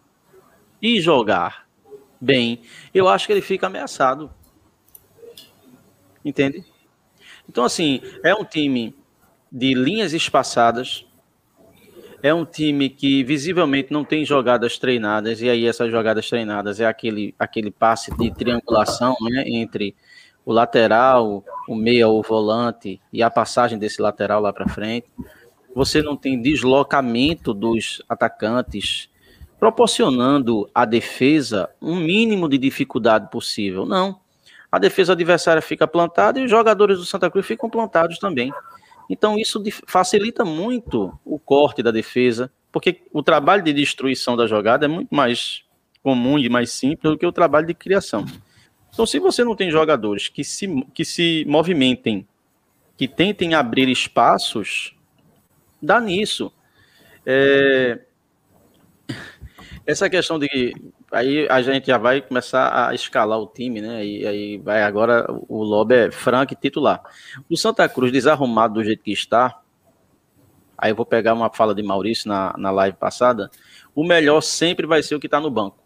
e 0.81 1.01
jogar 1.01 1.68
bem, 2.20 2.62
eu 2.92 3.09
acho 3.09 3.27
que 3.27 3.33
ele 3.33 3.42
fica 3.42 3.68
ameaçado. 3.68 4.31
Entende? 6.25 6.64
Então, 7.53 7.65
assim, 7.65 8.01
é 8.25 8.35
um 8.35 8.47
time 8.47 8.97
de 9.53 9.75
linhas 9.75 10.15
espaçadas, 10.15 11.05
é 12.23 12.33
um 12.33 12.47
time 12.47 12.88
que 12.88 13.23
visivelmente 13.23 13.93
não 13.93 14.07
tem 14.07 14.25
jogadas 14.25 14.79
treinadas, 14.79 15.43
e 15.43 15.51
aí 15.51 15.67
essas 15.67 15.91
jogadas 15.91 16.27
treinadas 16.31 16.81
é 16.81 16.87
aquele, 16.87 17.35
aquele 17.38 17.71
passe 17.71 18.11
de 18.17 18.31
triangulação 18.33 19.15
né, 19.21 19.45
entre 19.47 19.95
o 20.47 20.51
lateral, 20.51 21.45
o 21.69 21.75
meia 21.75 22.09
o 22.09 22.23
volante 22.23 22.99
e 23.12 23.23
a 23.23 23.29
passagem 23.29 23.79
desse 23.79 24.01
lateral 24.01 24.41
lá 24.41 24.51
para 24.51 24.67
frente. 24.67 25.07
Você 25.75 26.01
não 26.01 26.17
tem 26.17 26.41
deslocamento 26.41 27.53
dos 27.53 28.03
atacantes, 28.09 29.11
proporcionando 29.61 30.71
à 30.75 30.87
defesa 30.87 31.69
um 31.83 31.97
mínimo 31.97 32.49
de 32.49 32.57
dificuldade 32.57 33.31
possível. 33.31 33.85
Não. 33.85 34.22
A 34.73 34.79
defesa 34.79 35.13
adversária 35.13 35.61
fica 35.61 35.87
plantada 35.87 36.41
e 36.41 36.45
os 36.45 36.51
jogadores 36.51 36.99
do 36.99 37.05
Santa 37.05 37.31
Cruz 37.31 37.47
ficam 37.47 37.69
plantados 37.69 38.19
também. 38.19 38.51
Então, 39.11 39.37
isso 39.37 39.63
facilita 39.87 40.47
muito 40.47 41.13
o 41.23 41.39
corte 41.39 41.83
da 41.83 41.91
defesa, 41.91 42.51
porque 42.73 43.03
o 43.13 43.23
trabalho 43.23 43.63
de 43.63 43.71
destruição 43.71 44.35
da 44.35 44.47
jogada 44.47 44.87
é 44.87 44.89
muito 44.89 45.15
mais 45.15 45.63
comum 46.03 46.39
e 46.39 46.49
mais 46.49 46.73
simples 46.73 47.13
do 47.13 47.19
que 47.19 47.27
o 47.27 47.33
trabalho 47.33 47.67
de 47.67 47.75
criação. 47.75 48.25
Então, 48.91 49.05
se 49.05 49.19
você 49.19 49.45
não 49.45 49.55
tem 49.55 49.71
jogadores 49.71 50.29
que 50.29 50.43
se, 50.43 50.67
que 50.95 51.05
se 51.05 51.45
movimentem, 51.47 52.27
que 52.97 53.07
tentem 53.07 53.55
abrir 53.55 53.89
espaços, 53.91 54.97
dá 55.81 56.01
nisso. 56.01 56.53
É... 57.27 58.01
Essa 59.85 60.09
questão 60.09 60.39
de 60.39 60.75
aí 61.12 61.46
a 61.48 61.61
gente 61.61 61.87
já 61.87 61.98
vai 61.98 62.20
começar 62.20 62.88
a 62.88 62.94
escalar 62.94 63.38
o 63.38 63.46
time, 63.46 63.81
né? 63.81 64.05
E 64.05 64.27
aí 64.27 64.59
vai 64.59 64.83
agora 64.83 65.27
o 65.48 65.62
Lobo 65.62 65.92
é 65.92 66.11
Frank 66.11 66.55
titular. 66.57 67.03
O 67.48 67.57
Santa 67.57 67.88
Cruz 67.88 68.11
desarrumado 68.11 68.75
do 68.75 68.85
jeito 68.85 69.03
que 69.03 69.12
está. 69.12 69.61
Aí 70.77 70.90
eu 70.90 70.96
vou 70.96 71.07
pegar 71.07 71.35
uma 71.35 71.53
fala 71.53 71.75
de 71.75 71.83
Maurício 71.83 72.29
na, 72.29 72.55
na 72.57 72.70
live 72.70 72.96
passada. 72.96 73.51
O 73.94 74.05
melhor 74.05 74.40
sempre 74.40 74.87
vai 74.87 75.03
ser 75.03 75.14
o 75.14 75.20
que 75.20 75.27
está 75.27 75.38
no 75.38 75.51
banco. 75.51 75.79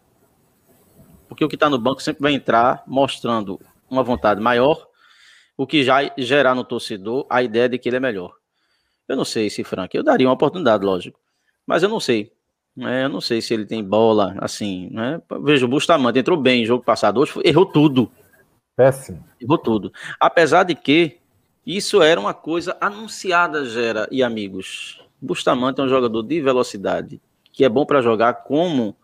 Porque 1.27 1.43
o 1.43 1.49
que 1.49 1.55
está 1.55 1.69
no 1.69 1.77
banco 1.77 2.01
sempre 2.01 2.23
vai 2.23 2.33
entrar 2.33 2.83
mostrando 2.87 3.59
uma 3.89 4.03
vontade 4.03 4.41
maior, 4.41 4.87
o 5.57 5.67
que 5.67 5.83
já 5.83 5.99
gerar 6.17 6.55
no 6.55 6.63
torcedor 6.63 7.25
a 7.29 7.43
ideia 7.43 7.67
de 7.67 7.77
que 7.77 7.89
ele 7.89 7.97
é 7.97 7.99
melhor. 7.99 8.33
Eu 9.07 9.15
não 9.15 9.25
sei 9.25 9.49
se 9.49 9.63
Frank, 9.63 9.95
eu 9.95 10.03
daria 10.03 10.27
uma 10.27 10.33
oportunidade, 10.33 10.85
lógico. 10.85 11.19
Mas 11.65 11.83
eu 11.83 11.89
não 11.89 11.99
sei. 11.99 12.31
É, 12.79 13.05
eu 13.05 13.09
não 13.09 13.21
sei 13.21 13.41
se 13.41 13.53
ele 13.53 13.65
tem 13.65 13.83
bola, 13.83 14.35
assim, 14.39 14.89
né? 14.91 15.21
Veja, 15.41 15.65
o 15.65 15.69
Bustamante 15.69 16.19
entrou 16.19 16.37
bem 16.37 16.61
no 16.61 16.67
jogo 16.67 16.83
passado, 16.83 17.19
hoje 17.19 17.33
errou 17.43 17.65
tudo. 17.65 18.11
Péssimo. 18.75 19.23
Errou 19.41 19.57
tudo. 19.57 19.91
Apesar 20.19 20.63
de 20.63 20.75
que 20.75 21.17
isso 21.65 22.01
era 22.01 22.19
uma 22.19 22.33
coisa 22.33 22.77
anunciada, 22.79 23.65
Gera 23.65 24.07
e 24.11 24.21
amigos. 24.21 25.01
Bustamante 25.19 25.81
é 25.81 25.83
um 25.83 25.89
jogador 25.89 26.21
de 26.21 26.39
velocidade, 26.39 27.19
que 27.51 27.65
é 27.65 27.69
bom 27.69 27.85
para 27.85 28.01
jogar 28.01 28.33
como 28.43 28.95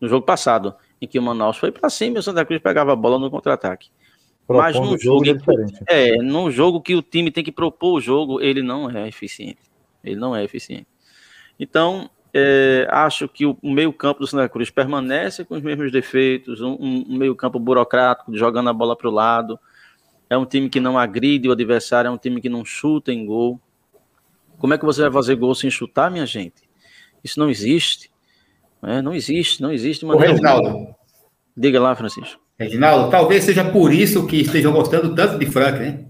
no 0.00 0.08
jogo 0.08 0.26
passado, 0.26 0.74
em 1.00 1.06
que 1.06 1.18
o 1.18 1.22
Manaus 1.22 1.56
foi 1.56 1.70
para 1.70 1.88
cima 1.88 2.16
e 2.16 2.18
o 2.18 2.22
Santa 2.22 2.44
Cruz 2.44 2.60
pegava 2.60 2.92
a 2.92 2.96
bola 2.96 3.18
no 3.18 3.30
contra-ataque. 3.30 3.90
Mas 4.48 4.78
no 4.78 4.98
jogo, 4.98 5.24
jogo 5.24 5.40
é, 5.88 6.10
é, 6.10 6.16
num 6.16 6.50
jogo 6.50 6.80
que 6.80 6.94
o 6.94 7.00
time 7.00 7.30
tem 7.30 7.42
que 7.42 7.52
propor 7.52 7.94
o 7.94 8.00
jogo, 8.00 8.40
ele 8.40 8.62
não 8.62 8.90
é 8.90 9.08
eficiente. 9.08 9.62
Ele 10.02 10.16
não 10.16 10.36
é 10.36 10.44
eficiente. 10.44 10.86
Então, 11.58 12.10
é, 12.36 12.88
acho 12.90 13.28
que 13.28 13.46
o 13.46 13.56
meio-campo 13.62 14.18
do 14.18 14.26
Santa 14.26 14.48
Cruz 14.48 14.68
permanece 14.68 15.44
com 15.44 15.54
os 15.54 15.62
mesmos 15.62 15.92
defeitos, 15.92 16.60
um, 16.60 16.76
um 16.80 17.16
meio-campo 17.16 17.60
burocrático, 17.60 18.36
jogando 18.36 18.68
a 18.70 18.72
bola 18.72 18.96
para 18.96 19.08
o 19.08 19.12
lado. 19.12 19.56
É 20.28 20.36
um 20.36 20.44
time 20.44 20.68
que 20.68 20.80
não 20.80 20.98
agride 20.98 21.48
o 21.48 21.52
adversário, 21.52 22.08
é 22.08 22.10
um 22.10 22.18
time 22.18 22.40
que 22.40 22.48
não 22.48 22.64
chuta 22.64 23.12
em 23.12 23.24
gol. 23.24 23.60
Como 24.58 24.74
é 24.74 24.78
que 24.78 24.84
você 24.84 25.02
vai 25.02 25.12
fazer 25.12 25.36
gol 25.36 25.54
sem 25.54 25.70
chutar, 25.70 26.10
minha 26.10 26.26
gente? 26.26 26.64
Isso 27.22 27.38
não 27.38 27.48
existe. 27.48 28.10
É, 28.82 29.00
não 29.00 29.14
existe, 29.14 29.62
não 29.62 29.72
existe. 29.72 30.04
Ô, 30.04 30.16
Reginaldo. 30.16 30.88
Diga 31.56 31.80
lá, 31.80 31.94
Francisco. 31.94 32.40
Reginaldo, 32.58 33.10
talvez 33.12 33.44
seja 33.44 33.64
por 33.64 33.92
isso 33.92 34.26
que 34.26 34.40
estejam 34.40 34.72
gostando 34.72 35.14
tanto 35.14 35.38
de 35.38 35.46
Frank, 35.46 35.78
né? 35.78 36.06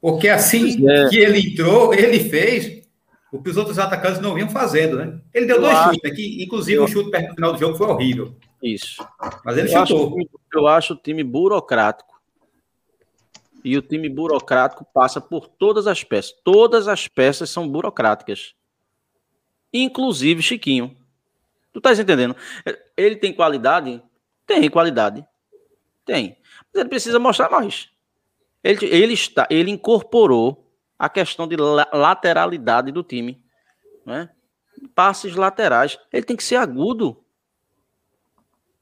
Porque 0.00 0.28
assim 0.28 0.88
é. 0.88 1.08
que 1.08 1.16
ele 1.16 1.40
entrou, 1.40 1.92
ele 1.92 2.20
fez 2.20 2.83
o 3.34 3.42
que 3.42 3.50
os 3.50 3.56
outros 3.56 3.80
atacantes 3.80 4.20
não 4.20 4.32
vinham 4.32 4.48
fazendo, 4.48 4.96
né? 4.96 5.18
Ele 5.34 5.46
deu 5.46 5.56
eu 5.56 5.62
dois 5.62 5.74
acho... 5.74 5.94
chutes 5.94 6.12
aqui, 6.12 6.44
inclusive 6.44 6.78
eu... 6.78 6.84
o 6.84 6.86
chute 6.86 7.10
perto 7.10 7.30
do 7.30 7.34
final 7.34 7.52
do 7.52 7.58
jogo 7.58 7.76
foi 7.76 7.88
horrível. 7.88 8.36
Isso. 8.62 9.04
Mas 9.44 9.58
ele 9.58 9.74
eu 9.74 9.86
chutou. 9.86 10.16
Acho, 10.16 10.30
eu 10.54 10.66
acho 10.68 10.94
o 10.94 10.96
time 10.96 11.24
burocrático. 11.24 12.14
E 13.64 13.76
o 13.76 13.82
time 13.82 14.08
burocrático 14.08 14.86
passa 14.94 15.20
por 15.20 15.48
todas 15.48 15.88
as 15.88 16.04
peças. 16.04 16.32
Todas 16.44 16.86
as 16.86 17.08
peças 17.08 17.50
são 17.50 17.68
burocráticas. 17.68 18.54
Inclusive 19.72 20.40
Chiquinho. 20.40 20.96
Tu 21.72 21.80
tá 21.80 21.92
entendendo? 21.92 22.36
Ele 22.96 23.16
tem 23.16 23.32
qualidade? 23.32 24.00
Tem 24.46 24.70
qualidade. 24.70 25.26
Tem. 26.06 26.36
Mas 26.72 26.80
ele 26.82 26.88
precisa 26.88 27.18
mostrar 27.18 27.50
mais. 27.50 27.88
Ele, 28.62 28.86
ele, 28.86 29.14
está, 29.14 29.44
ele 29.50 29.72
incorporou 29.72 30.63
a 31.04 31.08
questão 31.08 31.46
de 31.46 31.56
lateralidade 31.56 32.90
do 32.90 33.02
time. 33.02 33.42
Né? 34.06 34.28
Passes 34.94 35.34
laterais. 35.34 35.98
Ele 36.12 36.24
tem 36.24 36.36
que 36.36 36.44
ser 36.44 36.56
agudo. 36.56 37.22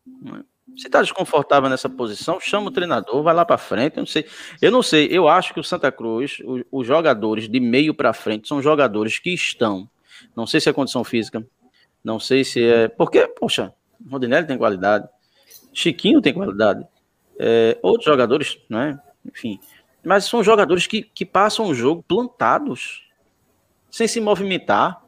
Né? 0.07 0.45
Se 0.77 0.87
está 0.87 1.03
desconfortável 1.03 1.69
nessa 1.69 1.89
posição, 1.89 2.41
chama 2.41 2.69
o 2.69 2.71
treinador, 2.71 3.23
vai 3.23 3.35
lá 3.35 3.45
para 3.45 3.59
frente. 3.59 3.97
Eu 3.97 4.03
não 4.03 4.07
sei. 4.07 4.27
Eu 4.61 4.71
não 4.71 4.83
sei. 4.83 5.09
Eu 5.11 5.29
acho 5.29 5.53
que 5.53 5.61
o 5.61 5.65
Santa 5.65 5.93
Cruz, 5.93 6.39
os, 6.45 6.63
os 6.71 6.87
jogadores 6.87 7.49
de 7.49 7.61
meio 7.61 7.93
para 7.93 8.13
frente, 8.13 8.49
são 8.49 8.63
jogadores 8.63 9.19
que 9.19 9.31
estão. 9.35 9.89
Não 10.35 10.47
sei 10.47 10.61
se 10.61 10.71
é 10.71 10.73
condição 10.73 11.05
física. 11.05 11.45
Não 12.03 12.19
sei 12.19 12.45
se 12.45 12.65
é. 12.65 12.89
Porque, 12.89 13.27
poxa, 13.27 13.75
Rodinelli 14.09 14.47
tem 14.47 14.57
qualidade. 14.57 15.09
Chiquinho 15.73 16.21
tem 16.21 16.33
qualidade. 16.33 16.87
É, 17.39 17.79
outros 17.83 18.05
jogadores, 18.05 18.59
né? 18.69 18.99
Enfim. 19.25 19.59
Mas 20.05 20.25
são 20.25 20.43
jogadores 20.43 20.87
que, 20.87 21.03
que 21.03 21.25
passam 21.25 21.67
o 21.67 21.75
jogo 21.75 22.03
plantados, 22.03 23.09
sem 23.91 24.09
se 24.09 24.21
movimentar. 24.21 25.01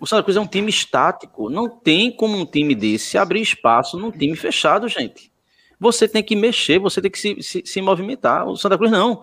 O 0.00 0.06
Santa 0.06 0.22
Cruz 0.22 0.36
é 0.36 0.40
um 0.40 0.46
time 0.46 0.68
estático. 0.68 1.48
Não 1.48 1.68
tem 1.68 2.10
como 2.10 2.36
um 2.36 2.44
time 2.44 2.74
desse 2.74 3.16
abrir 3.16 3.40
espaço 3.40 3.98
num 3.98 4.10
time 4.10 4.36
fechado, 4.36 4.88
gente. 4.88 5.32
Você 5.78 6.08
tem 6.08 6.22
que 6.22 6.36
mexer, 6.36 6.78
você 6.78 7.00
tem 7.00 7.10
que 7.10 7.18
se, 7.18 7.42
se, 7.42 7.62
se 7.64 7.82
movimentar. 7.82 8.46
O 8.46 8.56
Santa 8.56 8.76
Cruz 8.76 8.90
não. 8.90 9.22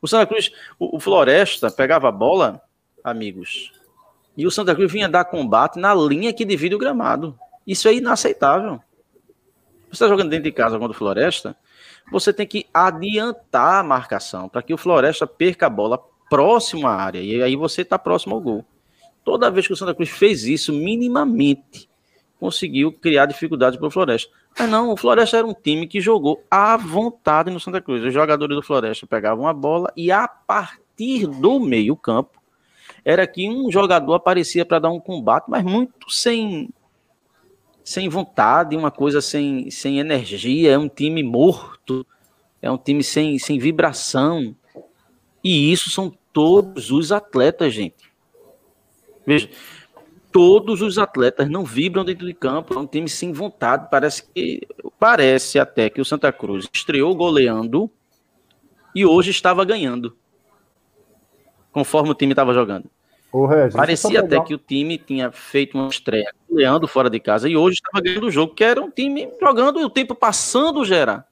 O 0.00 0.06
Santa 0.06 0.26
Cruz, 0.26 0.52
o, 0.78 0.96
o, 0.96 1.00
Floresta 1.00 1.70
pegava 1.70 2.08
a 2.08 2.12
bola, 2.12 2.60
amigos, 3.02 3.72
e 4.36 4.46
o 4.46 4.50
Santa 4.50 4.74
Cruz 4.74 4.92
vinha 4.92 5.08
dar 5.08 5.24
combate 5.24 5.78
na 5.78 5.94
linha 5.94 6.32
que 6.32 6.44
divide 6.44 6.74
o 6.74 6.78
gramado. 6.78 7.38
Isso 7.66 7.88
é 7.88 7.94
inaceitável. 7.94 8.80
Você 9.88 10.04
está 10.04 10.08
jogando 10.08 10.30
dentro 10.30 10.44
de 10.44 10.52
casa 10.52 10.78
contra 10.78 10.94
o 10.94 10.98
Floresta, 10.98 11.56
você 12.10 12.32
tem 12.32 12.46
que 12.46 12.66
adiantar 12.72 13.80
a 13.80 13.82
marcação 13.82 14.48
para 14.48 14.62
que 14.62 14.72
o 14.72 14.78
Floresta 14.78 15.26
perca 15.26 15.66
a 15.66 15.70
bola 15.70 15.98
próximo 16.30 16.86
à 16.86 16.94
área. 16.94 17.20
E 17.20 17.42
aí 17.42 17.56
você 17.56 17.82
está 17.82 17.98
próximo 17.98 18.34
ao 18.34 18.40
gol. 18.40 18.64
Toda 19.24 19.50
vez 19.50 19.66
que 19.66 19.72
o 19.72 19.76
Santa 19.76 19.94
Cruz 19.94 20.08
fez 20.08 20.44
isso, 20.44 20.72
minimamente, 20.72 21.88
conseguiu 22.38 22.92
criar 22.92 23.26
dificuldades 23.26 23.78
para 23.78 23.88
o 23.88 23.90
Floresta. 23.90 24.30
Mas 24.58 24.70
não, 24.70 24.92
o 24.92 24.96
Floresta 24.96 25.38
era 25.38 25.46
um 25.46 25.54
time 25.54 25.86
que 25.86 26.00
jogou 26.00 26.42
à 26.50 26.76
vontade 26.76 27.50
no 27.50 27.58
Santa 27.58 27.80
Cruz. 27.80 28.02
Os 28.02 28.14
jogadores 28.14 28.56
do 28.56 28.62
Floresta 28.62 29.06
pegavam 29.06 29.48
a 29.48 29.52
bola 29.52 29.92
e 29.96 30.12
a 30.12 30.28
partir 30.28 31.26
do 31.26 31.58
meio-campo 31.58 32.40
era 33.04 33.26
que 33.26 33.48
um 33.48 33.70
jogador 33.70 34.14
aparecia 34.14 34.64
para 34.64 34.78
dar 34.78 34.90
um 34.90 35.00
combate, 35.00 35.46
mas 35.48 35.62
muito 35.62 36.10
sem 36.10 36.70
sem 37.86 38.08
vontade, 38.08 38.76
uma 38.76 38.90
coisa 38.90 39.20
sem, 39.20 39.70
sem 39.70 40.00
energia, 40.00 40.72
é 40.72 40.76
um 40.78 40.88
time 40.88 41.22
morto, 41.22 42.04
é 42.60 42.68
um 42.68 42.76
time 42.76 43.04
sem, 43.04 43.38
sem 43.38 43.60
vibração. 43.60 44.56
E 45.42 45.70
isso 45.70 45.88
são 45.88 46.12
todos 46.32 46.90
os 46.90 47.12
atletas, 47.12 47.72
gente. 47.72 48.10
Veja, 49.24 49.48
todos 50.32 50.82
os 50.82 50.98
atletas 50.98 51.48
não 51.48 51.64
vibram 51.64 52.04
dentro 52.04 52.26
de 52.26 52.34
campo, 52.34 52.74
é 52.74 52.78
um 52.78 52.88
time 52.88 53.08
sem 53.08 53.32
vontade. 53.32 53.86
Parece 53.88 54.24
que 54.34 54.66
parece 54.98 55.60
até 55.60 55.88
que 55.88 56.00
o 56.00 56.04
Santa 56.04 56.32
Cruz 56.32 56.68
estreou 56.72 57.14
goleando 57.14 57.88
e 58.96 59.06
hoje 59.06 59.30
estava 59.30 59.64
ganhando, 59.64 60.16
conforme 61.70 62.10
o 62.10 62.14
time 62.14 62.32
estava 62.32 62.52
jogando. 62.52 62.90
Regis, 63.32 63.74
Parecia 63.74 64.20
até 64.20 64.40
que 64.40 64.54
o 64.54 64.58
time 64.58 64.96
tinha 64.96 65.30
feito 65.30 65.76
uma 65.76 65.88
estreia 65.88 66.32
goleando 66.48 66.88
fora 66.88 67.10
de 67.10 67.20
casa 67.20 67.48
e 67.48 67.56
hoje 67.56 67.74
estava 67.74 68.02
ganhando 68.02 68.26
o 68.26 68.30
jogo, 68.30 68.54
que 68.54 68.64
era 68.64 68.80
um 68.80 68.90
time 68.90 69.28
jogando 69.40 69.80
e 69.80 69.84
o 69.84 69.90
tempo 69.90 70.14
passando, 70.14 70.84
Gera. 70.84 71.26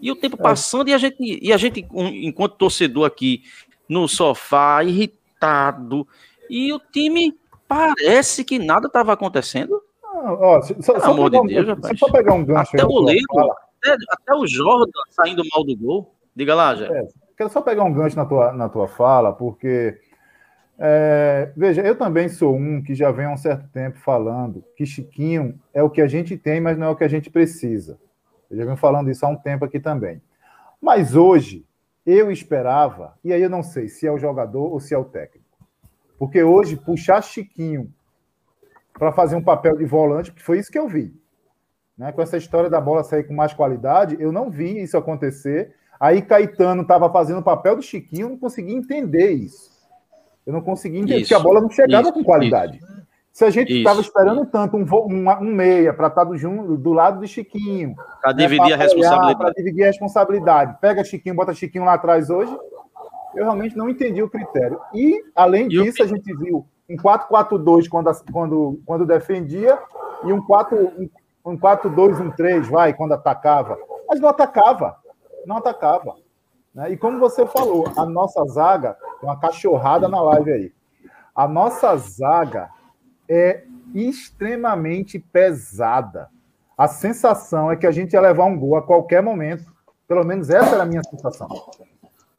E 0.00 0.10
o 0.10 0.16
tempo 0.16 0.36
é. 0.40 0.42
passando 0.42 0.88
e 0.88 0.94
a 0.94 0.98
gente, 0.98 1.16
e 1.20 1.52
a 1.52 1.56
gente 1.56 1.86
enquanto 1.94 2.56
torcedor 2.56 3.06
aqui 3.06 3.44
no 3.88 4.08
sofá, 4.08 4.82
irritado, 4.82 6.06
e 6.50 6.72
o 6.72 6.80
time 6.80 7.38
parece 7.68 8.44
que 8.44 8.58
nada 8.58 8.86
estava 8.86 9.12
acontecendo. 9.12 9.80
Ah, 10.04 10.32
ó, 10.32 10.60
se, 10.60 10.74
só, 10.82 10.94
Pelo 10.94 11.04
amor 11.12 11.30
de 11.30 11.38
um, 11.38 11.46
Deus, 11.46 11.66
rapaz. 11.68 11.98
For 11.98 12.10
pegar 12.10 12.34
um 12.34 12.44
gancho 12.44 12.70
até 12.74 12.84
o 12.84 12.88
goleiro, 12.88 13.24
até, 13.80 13.96
até, 14.10 14.34
o 14.34 14.46
Jordan 14.46 14.90
saindo 15.10 15.42
mal 15.52 15.64
do 15.64 15.76
gol. 15.76 16.14
Diga 16.34 16.54
lá, 16.54 16.74
já. 16.74 16.86
É, 16.86 17.06
quero 17.36 17.50
só 17.50 17.60
pegar 17.60 17.84
um 17.84 17.92
gancho 17.92 18.16
na 18.16 18.24
tua, 18.24 18.52
na 18.52 18.68
tua 18.68 18.88
fala, 18.88 19.32
porque 19.32 19.98
é, 20.78 21.52
veja, 21.56 21.82
eu 21.82 21.96
também 21.96 22.28
sou 22.28 22.56
um 22.56 22.82
que 22.82 22.94
já 22.94 23.10
vem 23.10 23.26
há 23.26 23.32
um 23.32 23.36
certo 23.36 23.68
tempo 23.68 23.98
falando 23.98 24.64
que 24.76 24.86
Chiquinho 24.86 25.58
é 25.72 25.82
o 25.82 25.90
que 25.90 26.00
a 26.00 26.08
gente 26.08 26.36
tem, 26.36 26.60
mas 26.60 26.76
não 26.76 26.88
é 26.88 26.90
o 26.90 26.96
que 26.96 27.04
a 27.04 27.08
gente 27.08 27.30
precisa. 27.30 27.98
Eu 28.50 28.56
já 28.56 28.64
venho 28.64 28.76
falando 28.76 29.10
isso 29.10 29.24
há 29.24 29.28
um 29.28 29.36
tempo 29.36 29.64
aqui 29.64 29.78
também. 29.78 30.20
Mas 30.80 31.14
hoje, 31.14 31.64
eu 32.04 32.30
esperava, 32.30 33.16
e 33.22 33.32
aí 33.32 33.40
eu 33.40 33.50
não 33.50 33.62
sei 33.62 33.88
se 33.88 34.06
é 34.06 34.12
o 34.12 34.18
jogador 34.18 34.72
ou 34.72 34.80
se 34.80 34.92
é 34.92 34.98
o 34.98 35.04
técnico. 35.04 35.46
Porque 36.18 36.42
hoje, 36.42 36.76
puxar 36.76 37.22
Chiquinho 37.22 37.92
para 38.92 39.12
fazer 39.12 39.36
um 39.36 39.42
papel 39.42 39.76
de 39.76 39.84
volante, 39.84 40.30
porque 40.30 40.44
foi 40.44 40.58
isso 40.58 40.70
que 40.70 40.78
eu 40.78 40.88
vi. 40.88 41.14
Né? 41.96 42.12
Com 42.12 42.22
essa 42.22 42.36
história 42.36 42.68
da 42.68 42.80
bola 42.80 43.04
sair 43.04 43.24
com 43.24 43.34
mais 43.34 43.52
qualidade, 43.52 44.16
eu 44.18 44.32
não 44.32 44.50
vi 44.50 44.82
isso 44.82 44.96
acontecer. 44.96 45.74
Aí 45.98 46.20
Caetano 46.20 46.82
estava 46.82 47.10
fazendo 47.10 47.38
o 47.38 47.44
papel 47.44 47.76
do 47.76 47.82
Chiquinho, 47.82 48.26
eu 48.26 48.30
não 48.30 48.38
consegui 48.38 48.74
entender 48.74 49.30
isso. 49.30 49.71
Eu 50.46 50.52
não 50.52 50.60
consegui 50.60 50.98
entender, 50.98 51.24
que 51.24 51.34
a 51.34 51.40
bola 51.40 51.60
não 51.60 51.70
chegava 51.70 52.02
isso, 52.02 52.12
com 52.12 52.24
qualidade. 52.24 52.78
Isso. 52.78 53.02
Se 53.32 53.44
a 53.44 53.50
gente 53.50 53.72
estava 53.72 54.00
esperando 54.00 54.44
tanto 54.44 54.76
um, 54.76 54.82
um, 54.82 55.30
um 55.30 55.54
meia 55.54 55.94
para 55.94 56.08
estar 56.08 56.26
tá 56.26 56.30
do, 56.30 56.76
do 56.76 56.92
lado 56.92 57.20
do 57.20 57.26
Chiquinho. 57.26 57.94
Para 58.20 58.34
né, 58.34 58.42
dividir 58.42 58.74
a 58.74 58.76
responsabilidade. 58.76 59.38
Para 59.38 59.52
dividir 59.52 59.82
a 59.84 59.86
responsabilidade. 59.86 60.76
Pega 60.80 61.04
Chiquinho, 61.04 61.34
bota 61.34 61.54
Chiquinho 61.54 61.84
lá 61.84 61.94
atrás 61.94 62.28
hoje 62.28 62.54
eu 63.34 63.44
realmente 63.44 63.76
não 63.76 63.88
entendi 63.88 64.22
o 64.22 64.30
critério. 64.30 64.80
E, 64.94 65.22
além 65.34 65.66
e 65.66 65.68
disso, 65.68 66.02
a 66.02 66.06
gente 66.06 66.34
viu 66.36 66.66
um 66.88 66.96
4-4-2 66.96 67.88
quando, 67.88 68.10
quando, 68.30 68.80
quando 68.84 69.06
defendia 69.06 69.78
e 70.24 70.32
um 70.32 70.44
4 70.44 71.10
um 71.44 71.58
4-2-1-3, 71.58 72.70
vai, 72.70 72.94
quando 72.94 73.14
atacava. 73.14 73.76
Mas 74.08 74.20
não 74.20 74.28
atacava. 74.28 74.96
Não 75.44 75.56
atacava. 75.56 76.14
Né? 76.74 76.92
E 76.92 76.96
como 76.96 77.18
você 77.18 77.46
falou, 77.46 77.90
a 77.96 78.06
nossa 78.06 78.44
zaga, 78.46 78.96
tem 79.20 79.28
uma 79.28 79.38
cachorrada 79.38 80.08
na 80.08 80.20
live 80.20 80.52
aí. 80.52 80.72
A 81.34 81.46
nossa 81.48 81.96
zaga 81.96 82.70
é 83.28 83.64
extremamente 83.94 85.18
pesada. 85.18 86.28
A 86.76 86.88
sensação 86.88 87.70
é 87.70 87.76
que 87.76 87.86
a 87.86 87.90
gente 87.90 88.14
ia 88.14 88.20
levar 88.20 88.44
um 88.44 88.58
gol 88.58 88.76
a 88.76 88.82
qualquer 88.82 89.22
momento. 89.22 89.64
Pelo 90.08 90.24
menos 90.24 90.50
essa 90.50 90.74
era 90.74 90.82
a 90.82 90.86
minha 90.86 91.02
sensação. 91.02 91.48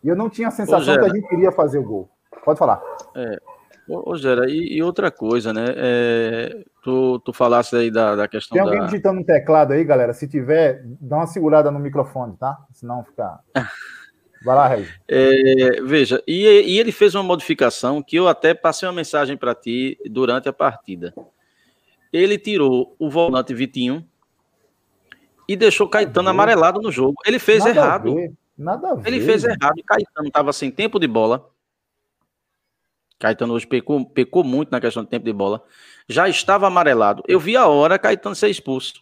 E 0.03 0.07
eu 0.07 0.15
não 0.15 0.29
tinha 0.29 0.49
a 0.49 0.51
sensação 0.51 0.93
Ô, 0.93 0.99
que 0.99 1.05
a 1.05 1.13
gente 1.13 1.27
queria 1.27 1.51
fazer 1.51 1.79
o 1.79 1.83
gol. 1.83 2.09
Pode 2.43 2.59
falar. 2.59 2.81
É. 3.15 3.39
Ô, 3.87 4.15
Gera, 4.15 4.49
e, 4.49 4.77
e, 4.77 4.83
outra 4.83 5.11
coisa, 5.11 5.51
né? 5.51 5.65
É, 5.75 6.63
tu, 6.83 7.19
tu 7.19 7.33
falasse 7.33 7.75
aí 7.75 7.91
da, 7.91 8.15
da 8.15 8.27
questão 8.27 8.55
Tem 8.55 8.61
alguém 8.61 8.79
da... 8.79 8.85
digitando 8.85 9.19
um 9.19 9.23
teclado 9.23 9.73
aí, 9.73 9.83
galera? 9.83 10.13
Se 10.13 10.27
tiver, 10.27 10.81
dá 11.01 11.17
uma 11.17 11.27
segurada 11.27 11.69
no 11.69 11.79
microfone, 11.79 12.35
tá? 12.37 12.57
Senão 12.71 13.03
fica... 13.03 13.39
Vai 14.43 14.55
lá, 14.55 14.67
Regi. 14.67 14.93
É, 15.07 15.81
veja, 15.81 16.21
e, 16.27 16.43
e, 16.43 16.79
ele 16.79 16.91
fez 16.91 17.15
uma 17.15 17.23
modificação 17.23 18.03
que 18.03 18.17
eu 18.17 18.27
até 18.27 18.53
passei 18.53 18.87
uma 18.87 18.93
mensagem 18.93 19.37
para 19.37 19.55
ti 19.55 19.97
durante 20.05 20.49
a 20.49 20.53
partida. 20.53 21.13
Ele 22.11 22.37
tirou 22.37 22.95
o 22.99 23.09
volante 23.09 23.53
Vitinho 23.53 24.05
e 25.47 25.55
deixou 25.55 25.87
Caetano 25.87 26.29
amarelado 26.29 26.81
no 26.81 26.91
jogo. 26.91 27.15
Ele 27.25 27.39
fez 27.39 27.59
Nada 27.59 27.71
errado. 27.71 28.15
Nada 28.57 28.91
a 28.91 28.95
ver. 28.95 29.07
Ele 29.07 29.21
fez 29.21 29.43
errado. 29.43 29.81
Caetano 29.85 30.27
estava 30.27 30.51
sem 30.51 30.69
tempo 30.69 30.99
de 30.99 31.07
bola. 31.07 31.49
Caetano 33.17 33.53
hoje 33.53 33.65
pecou, 33.65 34.05
pecou 34.05 34.43
muito 34.43 34.69
na 34.71 34.81
questão 34.81 35.03
de 35.03 35.09
tempo 35.09 35.25
de 35.25 35.33
bola. 35.33 35.63
Já 36.07 36.27
estava 36.27 36.67
amarelado. 36.67 37.23
Eu 37.27 37.39
vi 37.39 37.55
a 37.55 37.67
hora 37.67 37.97
Caetano 37.97 38.35
ser 38.35 38.49
expulso. 38.49 39.01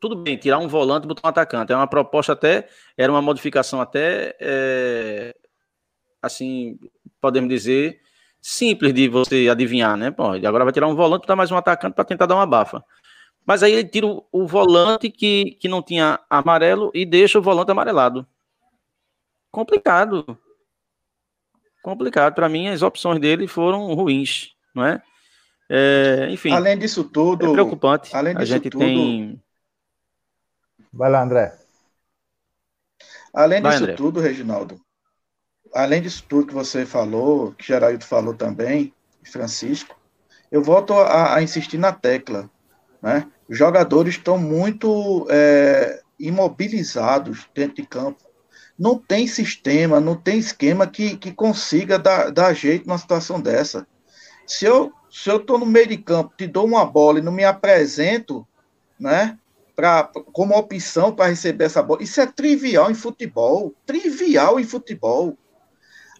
Tudo 0.00 0.14
bem, 0.14 0.36
tirar 0.36 0.58
um 0.58 0.68
volante 0.68 1.04
e 1.04 1.08
botar 1.08 1.26
um 1.26 1.30
atacante. 1.30 1.72
É 1.72 1.76
uma 1.76 1.86
proposta 1.86 2.32
até, 2.32 2.68
era 2.96 3.10
uma 3.10 3.20
modificação 3.20 3.80
até, 3.80 4.36
é, 4.38 5.34
assim, 6.22 6.78
podemos 7.20 7.48
dizer, 7.48 8.00
simples 8.40 8.94
de 8.94 9.08
você 9.08 9.48
adivinhar, 9.50 9.96
né? 9.96 10.10
Bom, 10.10 10.32
agora 10.32 10.64
vai 10.64 10.72
tirar 10.72 10.86
um 10.86 10.94
volante 10.94 11.22
e 11.22 11.26
botar 11.26 11.36
mais 11.36 11.50
um 11.50 11.56
atacante 11.56 11.94
para 11.94 12.04
tentar 12.04 12.26
dar 12.26 12.36
uma 12.36 12.46
bafa. 12.46 12.84
Mas 13.44 13.62
aí 13.62 13.72
ele 13.72 13.88
tira 13.88 14.06
o, 14.06 14.24
o, 14.30 14.46
volante 14.46 15.10
que, 15.10 15.56
que 15.58 15.68
não 15.68 15.82
tinha 15.82 16.20
amarelo 16.28 16.90
e 16.94 17.04
deixa 17.04 17.38
o 17.38 17.42
volante 17.42 17.70
amarelado. 17.70 18.26
Complicado. 19.50 20.38
Complicado. 21.82 22.34
Para 22.34 22.48
mim, 22.48 22.68
as 22.68 22.82
opções 22.82 23.18
dele 23.18 23.48
foram 23.48 23.94
ruins, 23.94 24.54
não 24.74 24.84
é? 24.84 25.02
é 25.68 26.28
enfim. 26.30 26.52
Além 26.52 26.78
disso 26.78 27.02
tudo. 27.02 27.46
É 27.46 27.52
preocupante. 27.52 28.14
Além 28.14 28.34
disso 28.34 28.52
a 28.52 28.56
gente 28.56 28.70
tudo, 28.70 28.84
tem. 28.84 29.42
Vai 30.92 31.10
lá, 31.10 31.22
André. 31.22 31.54
Além 33.32 33.60
Vai, 33.60 33.78
disso 33.78 33.84
André. 33.84 33.96
tudo, 33.96 34.20
Reginaldo. 34.20 34.80
Além 35.74 36.02
disso 36.02 36.24
tudo 36.28 36.46
que 36.48 36.54
você 36.54 36.86
falou, 36.86 37.52
que 37.52 37.66
Geraldo 37.66 38.04
falou 38.04 38.34
também, 38.34 38.94
Francisco, 39.22 39.98
eu 40.50 40.62
volto 40.62 40.94
a, 40.94 41.36
a 41.36 41.42
insistir 41.42 41.78
na 41.78 41.92
tecla. 41.92 42.50
Né? 43.02 43.30
Os 43.48 43.56
jogadores 43.58 44.14
estão 44.14 44.38
muito 44.38 45.26
é, 45.30 46.02
imobilizados 46.18 47.48
dentro 47.54 47.76
de 47.76 47.86
campo. 47.86 48.24
não 48.78 48.98
tem 48.98 49.26
sistema, 49.26 50.00
não 50.00 50.16
tem 50.16 50.38
esquema 50.38 50.86
que, 50.86 51.16
que 51.16 51.32
consiga 51.32 51.98
dar, 51.98 52.30
dar 52.30 52.54
jeito 52.54 52.86
numa 52.86 52.98
situação 52.98 53.40
dessa. 53.40 53.86
Se 54.46 54.64
eu 54.64 54.92
se 55.10 55.30
eu 55.30 55.38
estou 55.38 55.58
no 55.58 55.66
meio 55.66 55.86
de 55.86 55.96
campo, 55.96 56.34
te 56.36 56.46
dou 56.46 56.66
uma 56.66 56.84
bola 56.84 57.18
e 57.18 57.22
não 57.22 57.32
me 57.32 57.44
apresento, 57.44 58.46
né, 58.98 59.38
pra, 59.78 60.10
como 60.32 60.58
opção 60.58 61.14
para 61.14 61.30
receber 61.30 61.66
essa 61.66 61.80
bola, 61.80 62.02
isso 62.02 62.20
é 62.20 62.26
trivial 62.26 62.90
em 62.90 62.94
futebol, 62.94 63.72
trivial 63.86 64.58
em 64.58 64.64
futebol. 64.64 65.38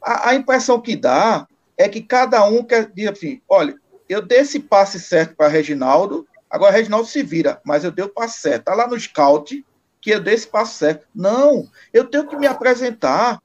A, 0.01 0.31
a 0.31 0.35
impressão 0.37 0.81
que 0.81 0.95
dá 0.95 1.45
é 1.77 1.89
que 1.89 2.01
cada 2.01 2.45
um 2.45 2.63
quer 2.63 2.89
dizer 2.89 3.11
assim, 3.11 3.43
olha, 3.49 3.75
eu 4.09 4.23
dei 4.23 4.39
esse 4.39 4.61
passe 4.61 5.01
certo 5.01 5.35
para 5.35 5.49
Reginaldo, 5.49 6.25
agora 6.49 6.71
Reginaldo 6.71 7.09
se 7.09 7.21
vira, 7.21 7.61
mas 7.65 7.83
eu 7.83 7.91
dei 7.91 8.05
o 8.05 8.09
passe 8.09 8.39
certo. 8.39 8.61
Está 8.61 8.77
lá 8.77 8.87
no 8.87 8.97
scout 8.97 9.67
que 10.01 10.11
eu 10.11 10.21
dei 10.21 10.35
esse 10.35 10.47
passe 10.47 10.75
certo. 10.75 11.09
Não, 11.13 11.69
eu 11.93 12.05
tenho 12.05 12.29
que 12.29 12.37
me 12.37 12.47
apresentar. 12.47 13.43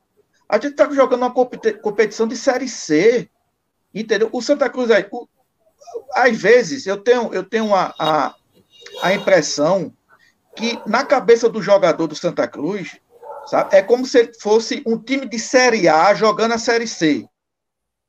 A 0.47 0.57
gente 0.57 0.73
está 0.73 0.87
jogando 0.91 1.23
uma 1.23 1.33
competição 1.33 2.27
de 2.27 2.37
Série 2.37 2.69
C. 2.69 3.27
Entendeu? 3.91 4.29
O 4.31 4.43
Santa 4.43 4.69
Cruz 4.69 4.91
aí, 4.91 5.07
o, 5.11 5.27
às 6.13 6.39
vezes, 6.39 6.85
eu 6.85 6.97
tenho, 6.97 7.33
eu 7.33 7.43
tenho 7.43 7.73
a, 7.73 7.95
a, 7.97 8.35
a 9.01 9.13
impressão 9.15 9.91
que 10.55 10.79
na 10.85 11.05
cabeça 11.05 11.49
do 11.49 11.61
jogador 11.61 12.07
do 12.07 12.15
Santa 12.15 12.47
Cruz, 12.47 12.99
sabe, 13.47 13.75
é 13.75 13.81
como 13.81 14.05
se 14.05 14.31
fosse 14.39 14.83
um 14.85 14.97
time 14.97 15.27
de 15.27 15.39
Série 15.39 15.87
A 15.87 16.13
jogando 16.13 16.53
a 16.53 16.57
Série 16.57 16.87
C. 16.87 17.25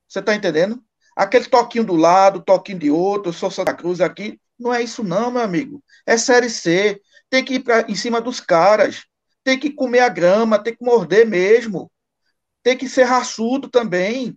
Você 0.08 0.20
está 0.20 0.34
entendendo? 0.34 0.82
Aquele 1.16 1.46
toquinho 1.46 1.84
do 1.84 1.96
lado, 1.96 2.42
toquinho 2.42 2.78
de 2.78 2.90
outro, 2.90 3.30
eu 3.30 3.32
sou 3.32 3.50
Santa 3.50 3.74
Cruz 3.74 4.00
aqui. 4.00 4.38
Não 4.58 4.72
é 4.72 4.82
isso, 4.82 5.02
não, 5.02 5.30
meu 5.30 5.42
amigo. 5.42 5.82
É 6.06 6.16
Série 6.16 6.50
C. 6.50 7.00
Tem 7.30 7.44
que 7.44 7.54
ir 7.54 7.60
pra, 7.60 7.82
em 7.88 7.94
cima 7.94 8.20
dos 8.20 8.40
caras. 8.40 9.04
Tem 9.42 9.58
que 9.58 9.70
comer 9.70 10.00
a 10.00 10.08
grama, 10.08 10.58
tem 10.58 10.74
que 10.74 10.84
morder 10.84 11.26
mesmo. 11.26 11.90
Tem 12.62 12.76
que 12.76 12.88
ser 12.88 13.04
raçudo 13.04 13.68
também. 13.68 14.36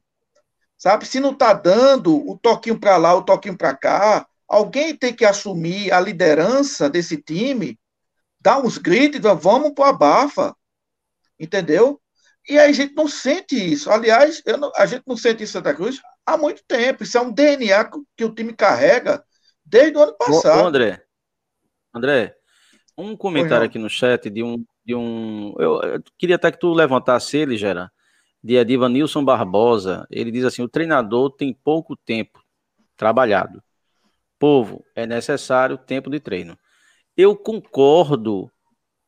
Sabe? 0.78 1.06
Se 1.06 1.20
não 1.20 1.32
está 1.32 1.54
dando 1.54 2.16
o 2.30 2.38
toquinho 2.38 2.80
para 2.80 2.98
lá, 2.98 3.16
o 3.16 3.24
toquinho 3.24 3.58
para 3.58 3.76
cá, 3.76 4.28
alguém 4.48 4.96
tem 4.96 5.14
que 5.14 5.26
assumir 5.26 5.92
a 5.92 6.00
liderança 6.00 6.90
desse 6.90 7.18
time, 7.18 7.78
dar 8.48 8.60
uns 8.60 8.78
gritos, 8.78 9.20
vamos 9.42 9.74
para 9.74 9.90
a 9.90 9.94
bafa. 9.94 10.56
Entendeu? 11.38 12.00
E 12.48 12.58
aí 12.58 12.70
a 12.70 12.72
gente 12.72 12.96
não 12.96 13.06
sente 13.06 13.56
isso. 13.56 13.92
Aliás, 13.92 14.42
não, 14.58 14.72
a 14.78 14.86
gente 14.86 15.04
não 15.06 15.18
sente 15.18 15.44
isso 15.44 15.58
em 15.58 15.60
Santa 15.60 15.74
Cruz 15.76 16.02
há 16.26 16.38
muito 16.38 16.64
tempo. 16.66 17.04
Isso 17.04 17.18
é 17.18 17.22
um 17.22 17.30
DNA 17.30 17.92
que, 18.16 18.24
o 18.24 18.34
time 18.34 18.54
carrega 18.54 19.22
desde 19.66 19.98
o 19.98 20.02
ano 20.02 20.14
passado. 20.18 20.64
Ô, 20.64 20.68
André, 20.68 21.04
André, 21.94 22.38
um 22.98 23.18
comentário 23.18 23.66
aqui 23.66 23.78
no 23.78 23.90
chat 23.90 24.30
de 24.30 24.42
um. 24.42 24.64
De 24.86 24.96
um 24.96 25.54
eu, 25.60 25.82
eu 25.82 26.04
queria 26.18 26.38
até 26.38 26.50
que 26.50 26.58
tu 26.58 26.72
levantasse 26.74 27.36
ele, 27.36 27.58
Gera, 27.58 27.92
de 28.42 28.56
Ediva 28.56 28.88
Nilson 28.88 29.26
Barbosa. 29.26 30.08
Ele 30.10 30.32
diz 30.32 30.46
assim: 30.46 30.62
o 30.62 30.70
treinador 30.70 31.32
tem 31.32 31.54
pouco 31.54 31.98
tempo 31.98 32.42
trabalhado. 32.96 33.62
Povo, 34.40 34.86
é 34.96 35.06
necessário 35.06 35.78
tempo 35.78 36.10
de 36.10 36.22
treino. 36.22 36.58
Eu 37.18 37.36
concordo 37.36 38.52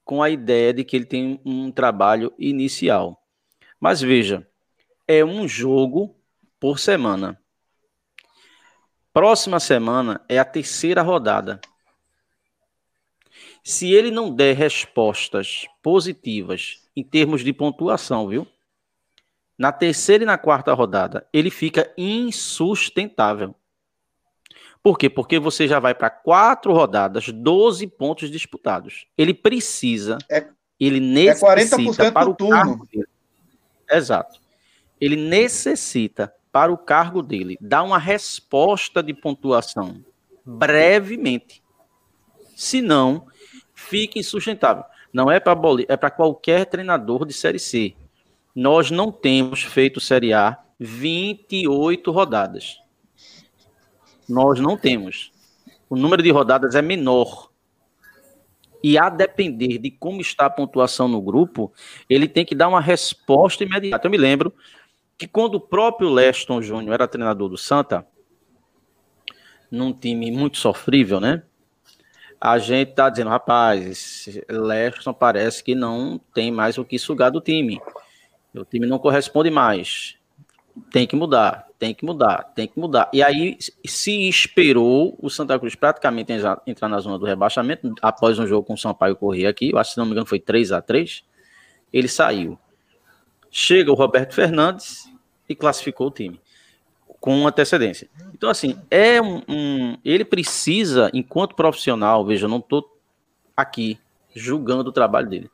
com 0.04 0.24
a 0.24 0.32
ideia 0.32 0.74
de 0.74 0.84
que 0.84 0.96
ele 0.96 1.06
tem 1.06 1.40
um 1.46 1.72
trabalho 1.72 2.34
inicial. 2.40 3.24
Mas 3.80 4.02
veja, 4.02 4.50
é 5.08 5.24
um 5.24 5.48
jogo 5.48 6.16
por 6.60 6.80
semana. 6.80 7.40
Próxima 9.14 9.60
semana 9.60 10.26
é 10.28 10.40
a 10.40 10.46
terceira 10.46 11.04
rodada. 11.04 11.62
Se 13.64 13.94
ele 13.94 14.10
não 14.10 14.34
der 14.34 14.56
respostas 14.56 15.68
positivas 15.84 16.90
em 16.96 17.04
termos 17.04 17.44
de 17.44 17.54
pontuação, 17.54 18.28
viu? 18.28 18.48
Na 19.56 19.72
terceira 19.72 20.24
e 20.24 20.26
na 20.26 20.38
quarta 20.38 20.74
rodada, 20.74 21.28
ele 21.32 21.52
fica 21.52 21.94
insustentável. 21.96 23.54
Por 24.82 24.98
quê? 24.98 25.10
Porque 25.10 25.40
você 25.40 25.68
já 25.68 25.80
vai 25.80 25.94
para 25.94 26.10
quatro 26.10 26.74
rodadas, 26.74 27.30
12 27.30 27.86
pontos 27.88 28.32
disputados. 28.32 29.06
Ele 29.18 29.34
precisa, 29.34 30.18
é, 30.30 30.48
ele 30.80 31.00
necessita 31.00 32.06
é 32.06 32.12
para 32.12 32.30
o 32.30 32.36
turno. 32.36 32.88
Dele, 32.92 33.08
exato. 33.92 34.40
Ele 35.00 35.16
necessita 35.16 36.34
para 36.52 36.72
o 36.72 36.78
cargo 36.78 37.22
dele 37.22 37.58
dar 37.60 37.84
uma 37.84 37.98
resposta 37.98 39.04
de 39.04 39.14
pontuação 39.14 40.04
brevemente. 40.46 41.62
Senão, 42.56 43.28
fica 43.74 44.18
insustentável. 44.18 44.84
Não 45.12 45.32
é 45.32 45.40
para 45.40 45.58
é 45.88 45.98
para 45.98 46.12
qualquer 46.12 46.66
treinador 46.66 47.26
de 47.26 47.34
série 47.34 47.60
C 47.60 47.96
nós 48.60 48.92
não 48.92 49.12
temos 49.12 49.64
feito 49.64 50.02
Série 50.02 50.34
A 50.34 50.58
28 50.80 52.12
rodadas. 52.12 52.82
Nós 54.30 54.60
não 54.60 54.78
temos. 54.78 55.32
O 55.90 55.96
número 55.96 56.22
de 56.22 56.30
rodadas 56.30 56.76
é 56.76 56.82
menor. 56.82 57.50
E 58.82 58.98
a 58.98 59.10
depender 59.10 59.80
de 59.80 59.92
como 59.92 60.22
está 60.22 60.46
a 60.46 60.50
pontuação 60.50 61.08
no 61.08 61.22
grupo, 61.22 61.74
ele 62.10 62.28
tem 62.28 62.46
que 62.46 62.56
dar 62.56 62.70
uma 62.70 62.80
resposta 62.80 63.64
imediata. 63.64 64.08
Eu 64.08 64.12
me 64.12 64.18
lembro 64.18 64.54
que 65.18 65.28
quando 65.28 65.56
o 65.56 65.60
próprio 65.60 66.10
Leston 66.10 66.62
Júnior 66.62 66.94
era 66.94 67.08
treinador 67.08 67.50
do 67.50 67.58
Santa, 67.58 68.08
num 69.70 69.92
time 69.92 70.32
muito 70.32 70.58
sofrível, 70.58 71.20
né? 71.20 71.44
A 72.40 72.58
gente 72.58 72.94
tá 72.94 73.10
dizendo, 73.10 73.30
rapaz, 73.30 74.30
Leston 74.48 75.14
parece 75.14 75.62
que 75.62 75.76
não 75.76 76.22
tem 76.34 76.52
mais 76.52 76.78
o 76.78 76.86
que 76.86 76.98
sugar 76.98 77.30
do 77.30 77.42
time. 77.42 77.82
O 78.56 78.64
time 78.64 78.88
não 78.88 78.98
corresponde 78.98 79.52
mais. 79.52 80.16
Tem 80.90 81.06
que 81.06 81.18
mudar, 81.18 81.69
tem 81.80 81.94
que 81.94 82.06
mudar, 82.06 82.44
tem 82.54 82.68
que 82.68 82.78
mudar. 82.78 83.10
E 83.14 83.24
aí 83.24 83.58
se 83.86 84.28
esperou 84.28 85.18
o 85.20 85.30
Santa 85.30 85.58
Cruz 85.58 85.76
praticamente 85.76 86.34
entrar 86.68 86.90
na 86.90 87.00
zona 87.00 87.18
do 87.18 87.26
rebaixamento 87.26 87.96
após 88.02 88.38
um 88.38 88.46
jogo 88.46 88.68
com 88.68 88.74
o 88.74 88.78
Sampaio 88.78 89.16
correr 89.16 89.48
aqui. 89.48 89.72
Eu 89.72 89.80
acho 89.80 89.92
que, 89.92 89.94
se 89.94 89.98
não 89.98 90.06
me 90.06 90.12
engano, 90.12 90.28
foi 90.28 90.40
3 90.40 90.74
a 90.74 90.82
3 90.82 91.24
Ele 91.92 92.10
saiu. 92.10 92.60
Chega 93.50 93.92
o 93.92 93.96
Roberto 93.96 94.34
Fernandes 94.34 95.10
e 95.48 95.56
classificou 95.56 96.08
o 96.08 96.12
time 96.12 96.40
com 97.20 97.48
antecedência. 97.48 98.10
Então, 98.34 98.50
assim, 98.50 98.78
é 98.92 99.22
um, 99.22 99.42
um 99.48 99.98
ele 100.04 100.26
precisa, 100.26 101.10
enquanto 101.14 101.56
profissional, 101.56 102.26
veja, 102.26 102.46
eu 102.46 102.50
não 102.50 102.60
estou 102.60 102.86
aqui 103.56 103.98
julgando 104.36 104.90
o 104.90 104.94
trabalho 104.94 105.28
dele 105.28 105.50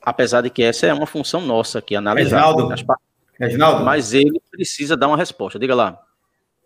Apesar 0.00 0.42
de 0.42 0.48
que 0.48 0.62
essa 0.62 0.86
é 0.86 0.94
uma 0.94 1.06
função 1.06 1.40
nossa 1.40 1.80
aqui, 1.80 1.96
analisar. 1.96 2.38
Reginaldo, 2.38 2.72
as... 2.72 2.82
Reginaldo. 3.38 3.84
Mas 3.84 4.12
ele 4.12 4.40
precisa 4.50 4.96
dar 4.96 5.08
uma 5.08 5.16
resposta. 5.16 5.58
Diga 5.58 5.74
lá. 5.74 5.98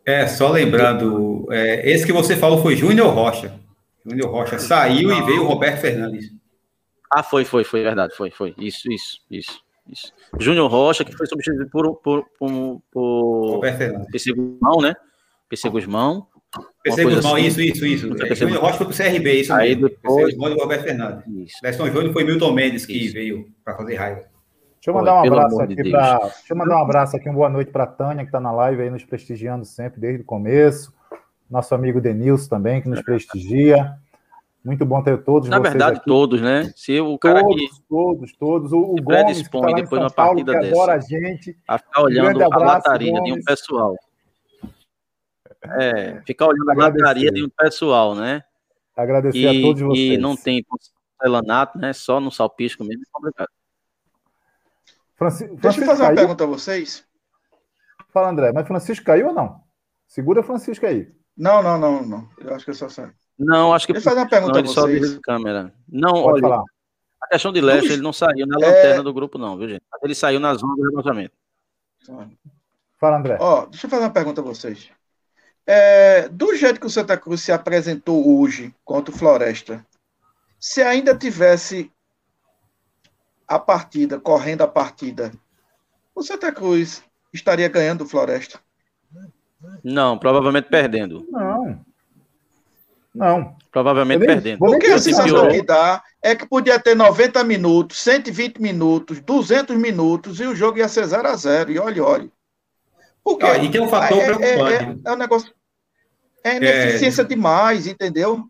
É, 0.04 0.26
só 0.26 0.50
lembrando, 0.50 1.46
é, 1.50 1.88
esse 1.90 2.04
que 2.04 2.12
você 2.12 2.36
falou 2.36 2.60
foi 2.60 2.74
Júnior 2.74 3.14
Rocha. 3.14 3.52
Júnior 4.04 4.30
Rocha 4.30 4.58
saiu 4.58 5.08
Não. 5.08 5.18
e 5.18 5.22
veio 5.22 5.42
o 5.42 5.46
Roberto 5.46 5.80
Fernandes. 5.80 6.32
Ah, 7.10 7.22
foi, 7.22 7.44
foi, 7.44 7.62
foi, 7.62 7.82
verdade, 7.82 8.16
foi, 8.16 8.30
foi. 8.30 8.54
Isso, 8.58 8.90
isso, 8.90 9.20
isso. 9.30 9.60
isso. 9.88 10.12
Júnior 10.40 10.68
Rocha, 10.70 11.04
que 11.04 11.16
foi 11.16 11.26
substituído 11.26 11.70
por, 11.70 11.94
por, 11.96 12.24
por, 12.38 12.82
por 12.90 13.50
Roberto 13.52 13.78
Fernandes. 13.78 14.10
PC 14.10 14.32
Guzmão, 14.32 14.80
né? 14.80 14.94
PC 15.48 15.68
Guzmão. 15.68 16.26
PC 16.82 17.04
Guzmão, 17.04 17.36
assim. 17.36 17.46
isso, 17.46 17.60
isso, 17.60 17.86
isso. 17.86 18.24
É, 18.24 18.34
Júnior 18.34 18.60
Rocha 18.60 18.78
foi 18.78 18.86
para 18.86 18.94
o 18.94 18.96
CRB, 18.96 19.32
isso 19.40 19.52
Aí 19.52 19.68
mesmo. 19.76 19.88
Depois... 19.88 20.24
PC 20.24 20.36
Guzmão 20.36 20.56
e 20.56 20.60
Roberto 20.60 20.82
Fernandes. 20.82 21.24
Isso. 21.28 21.56
Leston 21.62 21.86
Júnior 21.90 22.12
foi 22.12 22.24
Milton 22.24 22.52
Mendes 22.52 22.84
que 22.86 22.92
isso. 22.92 23.14
veio 23.14 23.48
para 23.64 23.76
fazer 23.76 23.94
raiva. 23.94 24.31
Deixa 24.82 24.90
eu 24.90 24.94
mandar 24.94 25.14
um 25.14 25.24
abraço 25.24 25.62
aqui 25.62 25.76
de 25.76 25.90
para. 25.92 26.18
Deixa 26.18 26.42
eu 26.50 26.56
mandar 26.56 26.76
um 26.76 26.82
abraço 26.82 27.16
aqui, 27.16 27.28
uma 27.28 27.36
boa 27.36 27.48
noite 27.48 27.70
para 27.70 27.84
a 27.84 27.86
Tânia, 27.86 28.24
que 28.24 28.30
está 28.30 28.40
na 28.40 28.50
live 28.50 28.82
aí 28.82 28.90
nos 28.90 29.04
prestigiando 29.04 29.64
sempre 29.64 30.00
desde 30.00 30.22
o 30.22 30.24
começo. 30.24 30.92
Nosso 31.48 31.72
amigo 31.72 32.00
Denilson 32.00 32.48
também, 32.48 32.82
que 32.82 32.88
nos 32.88 33.00
prestigia. 33.00 33.96
Muito 34.64 34.84
bom 34.84 35.00
ter 35.00 35.22
todos 35.22 35.48
Na 35.48 35.60
verdade, 35.60 35.98
aqui. 35.98 36.06
todos, 36.06 36.40
né? 36.40 36.72
Se 36.74 37.00
o 37.00 37.16
cara 37.16 37.42
todos, 37.42 37.62
que 37.62 37.82
todos, 37.88 38.32
todos. 38.32 38.72
O, 38.72 38.80
o 38.80 38.96
Gomes, 39.00 39.46
que 39.46 39.60
tá 39.60 39.72
depois 39.72 39.88
de 39.88 39.98
uma 39.98 40.10
partida 40.10 40.52
Paulo, 40.52 40.66
dessa. 40.66 40.82
adora 40.82 40.94
a 40.94 40.98
gente. 41.00 41.56
A 41.68 41.78
ficar 41.78 42.02
olhando 42.02 42.40
um 42.40 42.46
abraço, 42.46 42.64
a 42.64 42.74
lataria 42.74 43.12
Gomes. 43.12 43.34
de 43.34 43.38
um 43.38 43.44
pessoal. 43.44 43.96
É, 45.78 46.20
ficar 46.26 46.46
olhando 46.46 46.70
a 46.72 46.74
lataria 46.74 47.30
de 47.30 47.44
um 47.44 47.48
pessoal, 47.56 48.16
né? 48.16 48.42
Agradecer 48.96 49.38
e, 49.38 49.46
a 49.46 49.62
todos 49.62 49.80
vocês. 49.80 50.14
E 50.14 50.16
não 50.18 50.34
tem 50.34 50.64
porcelanato, 50.64 51.78
né? 51.78 51.92
Só 51.92 52.18
no 52.18 52.32
salpisco 52.32 52.82
mesmo, 52.82 53.02
é 53.02 53.06
complicado. 53.12 53.48
Francisco, 55.22 55.56
Deixa 55.56 55.80
eu 55.80 55.86
fazer 55.86 56.02
caiu? 56.02 56.10
uma 56.10 56.16
pergunta 56.16 56.44
a 56.44 56.46
vocês. 56.46 57.04
Fala, 58.12 58.30
André, 58.30 58.52
mas 58.52 58.66
Francisco 58.66 59.04
caiu 59.04 59.28
ou 59.28 59.32
não? 59.32 59.60
Segura 60.06 60.42
Francisco 60.42 60.84
aí. 60.84 61.10
Não, 61.36 61.62
não, 61.62 61.78
não, 61.78 62.04
não. 62.04 62.28
Eu 62.38 62.54
acho 62.54 62.64
que 62.64 62.72
eu 62.72 62.74
só 62.74 62.88
sei. 62.88 63.06
Não, 63.38 63.72
acho 63.72 63.86
que. 63.86 63.92
Deixa 63.92 64.08
eu 64.08 64.10
fazer 64.10 64.22
uma 64.22 64.28
pergunta 64.28 64.60
não, 64.60 64.70
a 64.70 64.72
vocês. 64.72 65.10
Só 65.10 65.20
câmera. 65.22 65.72
Não, 65.88 66.12
Pode 66.12 66.26
olha. 66.26 66.40
Falar. 66.40 66.62
A 67.22 67.28
questão 67.28 67.52
de 67.52 67.60
Leste, 67.60 67.92
ele 67.92 68.02
não 68.02 68.12
saiu 68.12 68.46
na 68.46 68.58
lanterna 68.58 69.00
é... 69.00 69.02
do 69.02 69.14
grupo, 69.14 69.38
não, 69.38 69.56
viu, 69.56 69.68
gente? 69.68 69.82
Ele 70.02 70.14
saiu 70.14 70.40
na 70.40 70.54
zona 70.54 70.74
do 70.74 70.82
rebaixamento. 70.82 71.34
Fala, 72.98 73.18
André. 73.18 73.38
Ó, 73.40 73.66
deixa 73.66 73.86
eu 73.86 73.90
fazer 73.90 74.02
uma 74.02 74.10
pergunta 74.10 74.40
a 74.40 74.44
vocês. 74.44 74.90
É, 75.64 76.28
do 76.28 76.54
jeito 76.56 76.80
que 76.80 76.86
o 76.86 76.90
Santa 76.90 77.16
Cruz 77.16 77.40
se 77.40 77.52
apresentou 77.52 78.40
hoje 78.40 78.74
contra 78.84 79.14
o 79.14 79.16
Floresta, 79.16 79.86
se 80.58 80.82
ainda 80.82 81.16
tivesse 81.16 81.90
a 83.46 83.58
partida, 83.58 84.18
correndo 84.18 84.62
a 84.62 84.68
partida, 84.68 85.32
o 86.14 86.22
Santa 86.22 86.52
Cruz 86.52 87.02
estaria 87.32 87.68
ganhando 87.68 88.02
o 88.02 88.08
Floresta? 88.08 88.60
Não, 89.82 90.18
provavelmente 90.18 90.68
perdendo. 90.68 91.26
Não. 91.30 91.84
Não. 93.14 93.56
Provavelmente 93.70 94.24
perdendo. 94.24 94.58
vou 94.58 94.70
nem 94.70 94.78
Porque 94.78 94.92
a 94.92 94.98
sensação 94.98 95.48
que 95.48 95.62
dá 95.62 96.02
é 96.22 96.34
que 96.34 96.46
podia 96.46 96.78
ter 96.78 96.94
90 96.94 97.44
minutos, 97.44 97.98
120 98.00 98.58
minutos, 98.58 99.20
200 99.20 99.76
minutos 99.76 100.40
e 100.40 100.46
o 100.46 100.54
jogo 100.54 100.78
ia 100.78 100.88
ser 100.88 101.06
0 101.06 101.28
a 101.28 101.36
0 101.36 101.72
E 101.72 101.78
olha, 101.78 102.04
olha. 102.04 102.30
Porque 103.22 103.44
Ah, 103.44 103.58
e 103.58 103.70
tem 103.70 103.80
um 103.80 103.88
fator 103.88 104.18
é, 104.18 104.22
é, 104.22 104.24
preocupante. 104.24 105.00
é, 105.04 105.10
é 105.10 105.12
um 105.12 105.16
negócio. 105.16 105.52
É 106.44 106.56
ineficiência 106.56 107.24
demais, 107.24 107.86
entendeu? 107.86 108.48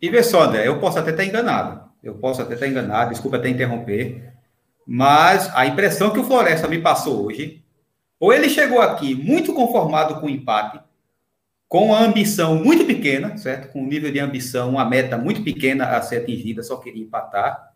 E 0.00 0.08
vê 0.08 0.22
só, 0.22 0.42
André, 0.42 0.68
eu 0.68 0.78
posso 0.78 0.98
até 0.98 1.10
estar 1.10 1.24
enganado. 1.24 1.91
Eu 2.02 2.14
posso 2.14 2.42
até 2.42 2.54
estar 2.54 2.66
enganado, 2.66 3.10
desculpa 3.10 3.36
até 3.36 3.48
interromper. 3.48 4.32
Mas 4.86 5.50
a 5.54 5.66
impressão 5.66 6.10
que 6.10 6.18
o 6.18 6.24
Floresta 6.24 6.66
me 6.66 6.80
passou 6.80 7.26
hoje, 7.26 7.62
ou 8.18 8.32
ele 8.32 8.48
chegou 8.48 8.80
aqui 8.80 9.14
muito 9.14 9.52
conformado 9.52 10.20
com 10.20 10.26
o 10.26 10.30
empate, 10.30 10.80
com 11.68 11.94
a 11.94 12.00
ambição 12.00 12.56
muito 12.56 12.84
pequena, 12.84 13.36
certo? 13.36 13.72
Com 13.72 13.82
um 13.82 13.86
nível 13.86 14.12
de 14.12 14.18
ambição, 14.18 14.70
uma 14.70 14.84
meta 14.84 15.16
muito 15.16 15.42
pequena 15.42 15.86
a 15.86 16.02
ser 16.02 16.18
atingida, 16.18 16.62
só 16.62 16.76
queria 16.76 17.02
empatar. 17.02 17.72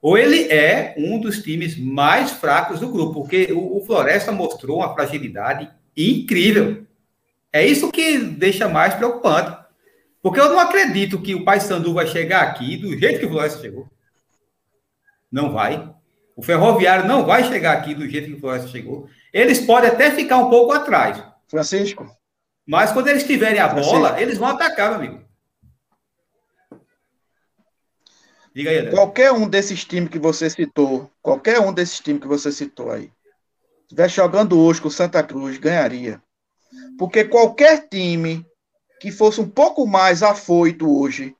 Ou 0.00 0.16
ele 0.16 0.44
é 0.44 0.94
um 0.96 1.20
dos 1.20 1.42
times 1.42 1.76
mais 1.76 2.30
fracos 2.30 2.80
do 2.80 2.88
grupo, 2.88 3.14
porque 3.14 3.52
o, 3.52 3.82
Floresta 3.84 4.32
mostrou 4.32 4.78
uma 4.78 4.94
fragilidade 4.94 5.68
incrível. 5.96 6.86
É 7.52 7.66
isso 7.66 7.90
que 7.90 8.18
deixa 8.18 8.68
mais 8.68 8.94
preocupante. 8.94 9.58
Porque 10.22 10.40
eu 10.40 10.50
não 10.50 10.58
acredito 10.58 11.20
que 11.20 11.34
o 11.34 11.44
Paysandu 11.44 11.94
vai 11.94 12.06
chegar 12.06 12.42
aqui 12.42 12.76
do 12.76 12.96
jeito 12.98 13.20
que 13.20 13.26
o 13.26 13.30
Floresta 13.30 13.60
chegou. 13.60 13.88
Não 15.30 15.52
vai. 15.52 15.92
O 16.36 16.42
Ferroviário 16.42 17.06
não 17.06 17.24
vai 17.24 17.44
chegar 17.44 17.76
aqui 17.76 17.94
do 17.94 18.08
jeito 18.08 18.28
que 18.28 18.34
o 18.34 18.40
Floresta 18.40 18.68
chegou. 18.68 19.08
Eles 19.32 19.60
podem 19.60 19.90
até 19.90 20.10
ficar 20.10 20.38
um 20.38 20.50
pouco 20.50 20.72
atrás. 20.72 21.22
Francisco, 21.48 22.06
Mas 22.66 22.92
quando 22.92 23.08
eles 23.08 23.24
tiverem 23.24 23.60
a 23.60 23.68
bola, 23.68 24.20
eles 24.20 24.38
vão 24.38 24.48
atacar, 24.48 24.90
meu 24.90 24.98
amigo. 24.98 25.30
Diga 28.54 28.70
aí, 28.70 28.78
André. 28.78 28.90
qualquer 28.90 29.32
um 29.32 29.48
desses 29.48 29.84
times 29.84 30.10
que 30.10 30.18
você 30.18 30.50
citou, 30.50 31.10
qualquer 31.22 31.60
um 31.60 31.72
desses 31.72 32.00
times 32.00 32.20
que 32.20 32.28
você 32.28 32.50
citou 32.50 32.90
aí, 32.90 33.10
estiver 33.82 34.08
jogando 34.08 34.58
hoje 34.58 34.80
com 34.80 34.88
o 34.88 34.90
Santa 34.90 35.22
Cruz, 35.22 35.56
ganharia. 35.58 36.20
Porque 36.98 37.24
qualquer 37.24 37.88
time 37.88 38.46
que 39.00 39.10
fosse 39.10 39.40
um 39.40 39.48
pouco 39.48 39.86
mais 39.86 40.22
afoito 40.22 41.00
hoje, 41.00 41.34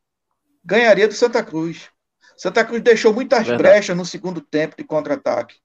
ganharia 0.65 1.07
do 1.07 1.15
Santa 1.15 1.45
Cruz. 1.45 1.91
Santa 2.37 2.65
Cruz 2.65 2.83
deixou 2.83 3.13
muitas 3.13 3.47
Verdade. 3.47 3.63
brechas 3.63 3.97
no 3.97 4.07
segundo 4.07 4.41
tempo 4.41 4.75
de 4.79 4.83
contra-ataque. 4.83 5.57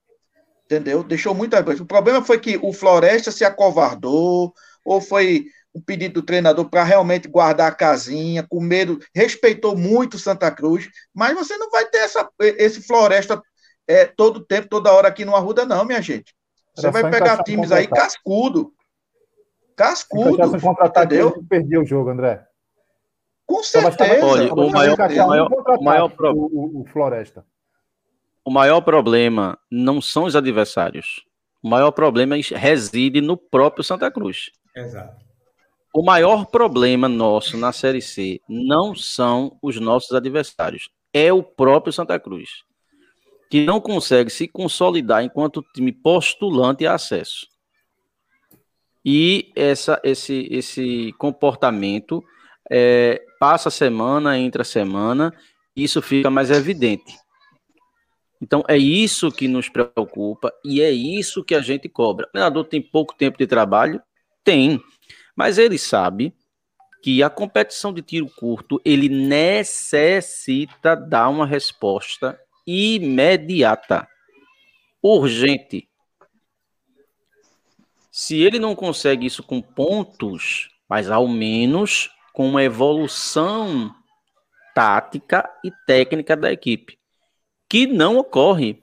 Entendeu? 0.65 1.03
Deixou 1.03 1.33
muitas 1.33 1.63
brechas. 1.63 1.81
O 1.81 1.85
problema 1.85 2.21
foi 2.21 2.37
que 2.37 2.59
o 2.61 2.73
Floresta 2.73 3.31
se 3.31 3.45
acovardou, 3.45 4.53
ou 4.83 4.99
foi 4.99 5.45
um 5.73 5.79
pedido 5.81 6.15
do 6.15 6.25
treinador 6.25 6.69
para 6.69 6.83
realmente 6.83 7.29
guardar 7.29 7.71
a 7.71 7.75
casinha, 7.75 8.45
com 8.47 8.61
medo, 8.61 8.99
respeitou 9.13 9.77
muito 9.77 10.15
o 10.15 10.19
Santa 10.19 10.51
Cruz, 10.51 10.89
mas 11.13 11.33
você 11.33 11.57
não 11.57 11.69
vai 11.69 11.85
ter 11.85 11.99
essa, 11.99 12.29
esse 12.39 12.81
Floresta 12.81 13.41
é, 13.87 14.05
todo 14.05 14.45
tempo, 14.45 14.67
toda 14.67 14.91
hora 14.91 15.07
aqui 15.07 15.23
no 15.23 15.35
Arruda, 15.35 15.65
não, 15.65 15.85
minha 15.85 16.01
gente. 16.01 16.33
Você 16.75 16.87
Era 16.87 16.91
vai 16.91 17.09
pegar 17.09 17.43
times 17.43 17.71
aí 17.71 17.87
contra-ataque. 17.87 18.74
Cascudo. 19.75 20.59
Se 20.59 20.67
entendeu? 20.67 21.33
ele 21.35 21.45
perdia 21.47 21.79
o 21.81 21.85
jogo, 21.85 22.09
André. 22.09 22.45
Com 23.45 23.57
bastava- 23.57 23.91
certeza. 23.91 24.25
Olha, 24.25 24.53
o 24.53 24.71
maior- 24.71 24.97
o 24.97 25.27
maior- 25.27 25.51
o 25.79 25.83
maior 25.83 26.09
pro- 26.09 26.33
o- 26.33 26.81
o 26.81 26.85
Floresta. 26.85 27.45
O 28.43 28.51
maior 28.51 28.81
problema 28.81 29.57
não 29.71 30.01
são 30.01 30.23
os 30.25 30.35
adversários. 30.35 31.23
O 31.61 31.69
maior 31.69 31.91
problema 31.91 32.35
reside 32.35 33.21
no 33.21 33.35
próprio 33.35 33.83
Santa 33.83 34.09
Cruz. 34.11 34.51
Exato. 34.75 35.23
O 35.93 36.03
maior 36.03 36.45
problema 36.45 37.07
nosso 37.07 37.57
na 37.57 37.71
Série 37.71 38.01
C 38.01 38.41
não 38.49 38.93
são 38.93 39.57
os 39.61 39.79
nossos 39.79 40.11
adversários, 40.11 40.89
é 41.13 41.31
o 41.31 41.41
próprio 41.41 41.93
Santa 41.93 42.19
Cruz, 42.19 42.49
que 43.49 43.65
não 43.65 43.79
consegue 43.79 44.29
se 44.29 44.47
consolidar 44.47 45.23
enquanto 45.23 45.63
time 45.73 45.91
postulante 45.93 46.85
a 46.85 46.93
acesso. 46.95 47.47
E 49.05 49.51
essa, 49.55 50.01
esse, 50.03 50.47
esse 50.49 51.13
comportamento 51.19 52.23
é, 52.71 53.21
passa 53.39 53.69
a 53.69 53.71
semana, 53.71 54.39
entra 54.39 54.63
a 54.63 54.65
semana, 54.65 55.31
isso 55.75 56.01
fica 56.01 56.29
mais 56.29 56.49
evidente. 56.49 57.13
Então 58.41 58.63
é 58.67 58.77
isso 58.77 59.31
que 59.31 59.47
nos 59.47 59.69
preocupa 59.69 60.51
e 60.63 60.81
é 60.81 60.91
isso 60.91 61.43
que 61.43 61.53
a 61.53 61.61
gente 61.61 61.87
cobra. 61.87 62.25
O 62.25 62.31
treinador 62.31 62.63
tem 62.65 62.81
pouco 62.81 63.15
tempo 63.15 63.37
de 63.37 63.45
trabalho? 63.45 64.01
Tem. 64.43 64.81
Mas 65.35 65.57
ele 65.57 65.77
sabe 65.77 66.33
que 67.01 67.21
a 67.21 67.29
competição 67.29 67.93
de 67.93 68.01
tiro 68.01 68.27
curto 68.27 68.81
ele 68.83 69.07
necessita 69.07 70.95
dar 70.95 71.29
uma 71.29 71.45
resposta 71.45 72.39
imediata, 72.65 74.07
urgente. 75.03 75.87
Se 78.17 78.41
ele 78.41 78.59
não 78.59 78.73
consegue 78.77 79.25
isso 79.25 79.43
com 79.43 79.61
pontos, 79.61 80.69
mas 80.87 81.11
ao 81.11 81.27
menos 81.27 82.09
com 82.31 82.47
uma 82.47 82.63
evolução 82.63 83.93
tática 84.73 85.45
e 85.61 85.69
técnica 85.85 86.33
da 86.33 86.49
equipe, 86.49 86.97
que 87.67 87.85
não 87.85 88.17
ocorre. 88.17 88.81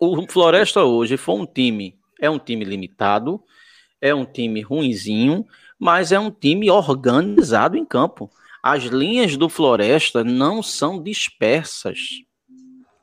O 0.00 0.26
Floresta 0.26 0.82
hoje 0.82 1.18
foi 1.18 1.34
um 1.34 1.44
time, 1.44 1.98
é 2.18 2.30
um 2.30 2.38
time 2.38 2.64
limitado, 2.64 3.44
é 4.00 4.14
um 4.14 4.24
time 4.24 4.62
ruinzinho, 4.62 5.44
mas 5.78 6.10
é 6.10 6.18
um 6.18 6.30
time 6.30 6.70
organizado 6.70 7.76
em 7.76 7.84
campo. 7.84 8.30
As 8.62 8.84
linhas 8.84 9.36
do 9.36 9.50
Floresta 9.50 10.24
não 10.24 10.62
são 10.62 11.02
dispersas. 11.02 12.22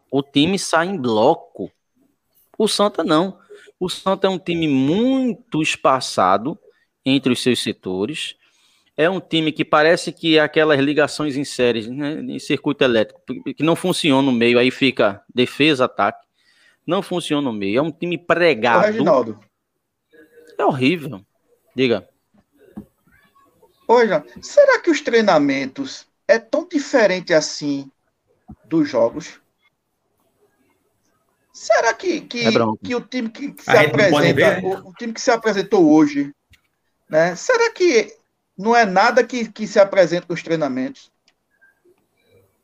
O 0.10 0.24
time 0.24 0.58
sai 0.58 0.88
em 0.88 0.97
bloco. 0.97 1.72
O 2.58 2.68
Santa 2.68 3.04
não. 3.04 3.43
O 3.84 3.90
Santa 3.90 4.28
é 4.28 4.30
um 4.30 4.40
time 4.40 4.66
muito 4.66 5.62
espaçado 5.62 6.58
entre 7.06 7.34
os 7.34 7.44
seus 7.44 7.62
setores. 7.62 8.34
É 8.96 9.10
um 9.10 9.20
time 9.20 9.52
que 9.52 9.66
parece 9.66 10.14
que 10.14 10.40
aquelas 10.40 10.80
ligações 10.80 11.36
em 11.36 11.44
séries, 11.44 11.90
né, 11.90 12.22
em 12.22 12.40
circuito 12.40 12.82
elétrico, 12.82 13.20
que 13.54 13.62
não 13.62 13.76
funciona 13.76 14.22
no 14.22 14.32
meio, 14.32 14.58
aí 14.58 14.72
fica 14.72 15.22
defesa, 15.36 15.84
ataque. 15.84 16.26
Não 16.88 17.02
funciona 17.02 17.42
no 17.42 17.52
meio. 17.52 17.80
É 17.80 17.82
um 17.82 17.92
time 17.92 18.16
Ô, 18.16 18.20
pregado. 18.20 18.86
Reginaldo. 18.86 19.38
É 20.58 20.64
horrível. 20.64 21.20
Diga. 21.76 22.08
Ô, 23.86 24.06
Jean, 24.06 24.24
será 24.42 24.80
que 24.80 24.92
os 24.92 25.02
treinamentos 25.02 26.08
é 26.26 26.40
tão 26.40 26.66
diferente 26.66 27.34
assim 27.34 27.92
dos 28.64 28.88
jogos? 28.88 29.43
Será 31.54 31.93
que, 31.93 32.22
que, 32.22 32.47
É 32.47 32.51
que 32.84 32.95
o 32.95 33.01
time 33.01 33.30
que, 33.30 33.51
que 33.51 33.64
se 33.64 33.78
apresenta, 33.78 34.34
ver, 34.34 34.62
né? 34.62 34.62
o, 34.64 34.89
o 34.89 34.93
time 34.95 35.14
que 35.14 35.22
se 35.22 35.30
apresentou 35.30 35.91
hoje, 35.93 36.34
né? 37.08 37.36
Será 37.36 37.72
que 37.72 38.12
não 38.58 38.76
é 38.76 38.86
nada 38.86 39.24
que, 39.24 39.47
que 39.51 39.68
se 39.68 39.80
apresenta 39.80 40.26
nos 40.30 40.41
treinamentos? 40.41 41.12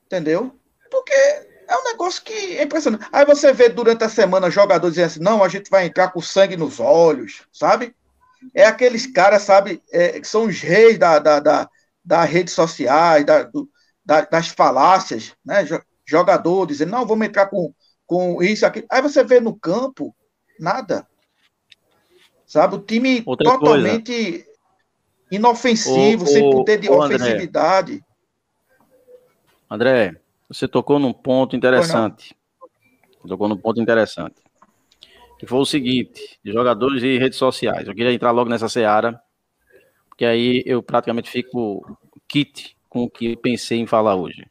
Entendeu? 0.05 0.55
Porque 0.89 1.13
é 1.13 1.77
um 1.77 1.83
negócio 1.83 2.23
que 2.23 2.57
é 2.57 2.63
impressionante. 2.63 3.05
Aí 3.11 3.23
você 3.25 3.53
vê 3.53 3.69
durante 3.69 4.03
a 4.03 4.09
semana 4.09 4.49
jogadores 4.49 4.95
dizendo 4.95 5.05
assim, 5.07 5.19
não, 5.19 5.43
a 5.43 5.47
gente 5.47 5.69
vai 5.69 5.85
entrar 5.85 6.11
com 6.11 6.19
sangue 6.19 6.57
nos 6.57 6.79
olhos, 6.79 7.43
sabe? 7.53 7.95
É 8.55 8.65
aqueles 8.65 9.05
caras, 9.05 9.43
sabe, 9.43 9.83
é, 9.91 10.19
que 10.19 10.27
são 10.27 10.45
os 10.45 10.59
reis 10.61 10.97
da, 10.97 11.19
da, 11.19 11.39
da, 11.39 11.69
das 12.03 12.29
redes 12.29 12.53
sociais, 12.55 13.23
da, 13.23 13.43
do- 13.43 13.69
da- 14.03 14.21
das 14.21 14.47
falácias, 14.47 15.35
né? 15.45 15.63
Jo- 15.65 15.81
Jogador 16.05 16.65
dizendo, 16.65 16.89
não, 16.89 17.05
vamos 17.05 17.27
entrar 17.27 17.45
com, 17.45 17.71
com 18.09 18.41
isso 18.41 18.65
aqui. 18.65 18.83
Aí 18.91 19.03
você 19.03 19.23
vê 19.23 19.39
no 19.39 19.55
campo, 19.55 20.15
nada. 20.59 21.07
Sabe, 22.43 22.75
o 22.75 22.79
time 22.79 23.21
Outra 23.23 23.51
totalmente 23.51 24.43
inofensivo, 25.31 26.23
Ô, 26.23 26.27
sem 26.27 26.49
poder 26.49 26.79
de 26.79 26.91
André. 26.91 27.15
ofensividade. 27.15 28.03
André, 29.69 30.19
você 30.47 30.67
tocou 30.67 30.97
num 30.97 31.13
ponto 31.13 31.55
interessante. 31.55 32.35
Tocou 33.27 33.47
num 33.47 33.57
ponto 33.57 33.79
interessante. 33.79 34.41
Que 35.37 35.45
foi 35.45 35.59
o 35.59 35.65
seguinte: 35.65 36.39
jogadores 36.43 37.03
e 37.03 37.19
redes 37.19 37.37
sociais. 37.37 37.87
Eu 37.87 37.93
queria 37.93 38.11
entrar 38.11 38.31
logo 38.31 38.49
nessa 38.49 38.67
seara, 38.67 39.21
porque 40.07 40.25
aí 40.25 40.63
eu 40.65 40.81
praticamente 40.81 41.29
fico 41.29 41.85
kit 42.27 42.75
com 42.89 43.03
o 43.03 43.09
que 43.09 43.33
eu 43.33 43.37
pensei 43.37 43.77
em 43.77 43.85
falar 43.85 44.15
hoje. 44.15 44.47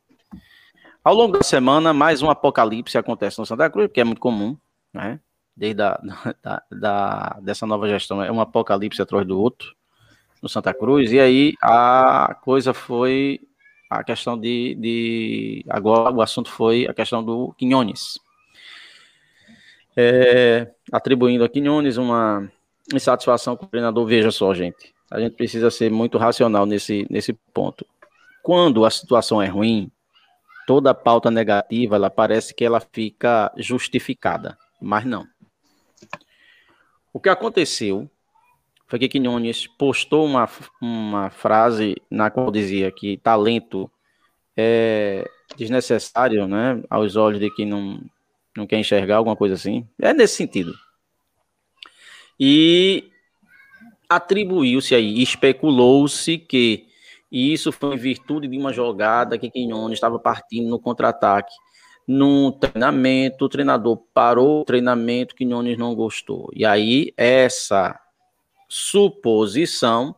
Ao 1.09 1.15
longo 1.15 1.39
da 1.39 1.43
semana, 1.43 1.95
mais 1.95 2.21
um 2.21 2.29
apocalipse 2.29 2.99
acontece 2.99 3.39
no 3.39 3.47
Santa 3.47 3.71
Cruz, 3.71 3.91
que 3.91 3.99
é 3.99 4.05
muito 4.05 4.21
comum, 4.21 4.59
né? 4.93 5.19
Desde 5.57 5.81
a, 5.81 5.99
da, 6.45 6.63
da- 6.71 7.39
dessa 7.41 7.67
nova 7.67 7.89
gestão, 7.89 8.23
é 8.23 8.31
um 8.31 8.43
apocalipse 8.43 9.01
atrás 9.01 9.27
do 9.27 9.41
outro 9.41 9.75
no 10.43 10.51
Santa 10.51 10.75
Cruz, 10.75 11.11
e 11.11 11.19
aí 11.19 11.55
a 11.63 12.37
coisa 12.45 12.75
foi 12.75 13.41
a 13.89 14.05
questão 14.05 14.39
de, 14.39 14.75
de. 14.75 15.65
Agora 15.71 16.15
o 16.15 16.21
assunto 16.21 16.51
foi 16.51 16.87
a 16.87 16.93
questão 16.93 17.25
do 17.25 17.55
Quinones. 17.57 18.21
É, 19.97 20.71
atribuindo 20.93 21.43
a 21.43 21.49
Quinones 21.49 21.97
uma 21.97 22.53
insatisfação 22.93 23.57
com 23.57 23.65
o 23.65 23.69
treinador. 23.69 24.05
Veja 24.05 24.31
só, 24.31 24.53
gente. 24.53 24.95
A 25.11 25.19
gente 25.19 25.37
precisa 25.37 25.71
ser 25.71 25.91
muito 25.91 26.19
racional 26.19 26.67
nesse, 26.67 27.07
nesse 27.09 27.33
ponto. 27.55 27.87
Quando 28.43 28.85
a 28.85 28.91
situação 28.91 29.41
é 29.41 29.47
ruim, 29.47 29.91
toda 30.69 30.93
pauta 30.93 31.31
negativa, 31.31 31.97
ela 31.97 32.11
parece 32.11 32.55
que 32.55 32.63
ela 32.63 32.79
fica 32.79 33.51
justificada, 33.57 34.59
mas 34.79 35.03
não. 35.07 35.27
O 37.11 37.19
que 37.19 37.31
aconteceu 37.31 38.07
foi 38.87 38.99
que 38.99 39.09
Quinones 39.09 39.67
postou 39.67 40.27
uma, 40.27 40.47
uma 40.79 41.31
frase 41.31 41.97
na 42.11 42.29
qual 42.29 42.51
dizia 42.51 42.93
que 42.93 43.17
talento 43.17 43.91
é 44.55 45.27
desnecessário, 45.57 46.47
né, 46.47 46.83
aos 46.91 47.17
olhos 47.17 47.41
de 47.41 47.51
quem 47.55 47.65
não, 47.65 47.99
não 48.55 48.67
quer 48.67 48.79
enxergar 48.79 49.17
alguma 49.17 49.37
coisa 49.37 49.55
assim. 49.55 49.89
É 49.99 50.13
nesse 50.13 50.37
sentido. 50.37 50.75
E 52.39 53.11
atribuiu-se 54.07 54.95
aí, 54.95 55.23
especulou-se 55.23 56.37
que 56.37 56.88
isso 57.31 57.71
foi 57.71 57.95
em 57.95 57.99
virtude 57.99 58.49
de 58.49 58.57
uma 58.57 58.73
jogada 58.73 59.39
que 59.39 59.51
Quinones 59.51 59.97
estava 59.97 60.19
partindo 60.19 60.69
no 60.69 60.79
contra-ataque. 60.79 61.53
No 62.07 62.53
treinamento, 62.53 63.45
o 63.45 63.49
treinador 63.49 63.99
parou 64.15 64.63
o 64.63 64.65
treinamento, 64.65 65.35
Quinones 65.35 65.77
não 65.77 65.95
gostou. 65.95 66.49
E 66.55 66.65
aí, 66.65 67.13
essa 67.17 68.01
suposição 68.67 70.15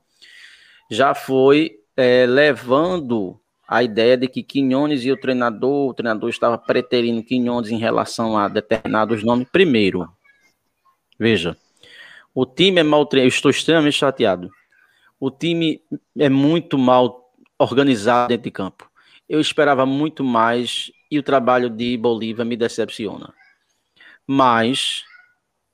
já 0.88 1.14
foi 1.14 1.80
é, 1.96 2.26
levando 2.26 3.40
a 3.66 3.82
ideia 3.82 4.16
de 4.16 4.28
que 4.28 4.42
Quinones 4.42 5.04
e 5.04 5.12
o 5.12 5.16
treinador, 5.16 5.90
o 5.90 5.94
treinador 5.94 6.30
estava 6.30 6.56
preterindo 6.56 7.22
Quinones 7.24 7.70
em 7.70 7.78
relação 7.78 8.38
a 8.38 8.48
determinados 8.48 9.24
nomes. 9.24 9.48
Primeiro, 9.50 10.08
veja, 11.18 11.56
o 12.34 12.46
time 12.46 12.80
é 12.80 12.84
mal 12.84 13.04
treinado. 13.06 13.26
Eu 13.26 13.36
estou 13.36 13.50
extremamente 13.50 13.96
chateado. 13.96 14.50
O 15.20 15.30
time 15.30 15.82
é 16.18 16.30
muito 16.30 16.78
mal 16.78 17.30
organizado 17.58 18.28
dentro 18.28 18.44
de 18.44 18.50
campo. 18.50 18.90
Eu 19.28 19.38
esperava 19.38 19.84
muito 19.84 20.24
mais 20.24 20.90
e 21.10 21.18
o 21.18 21.22
trabalho 21.22 21.68
de 21.68 21.94
Bolívia 21.98 22.42
me 22.42 22.56
decepciona. 22.56 23.34
Mas 24.26 25.04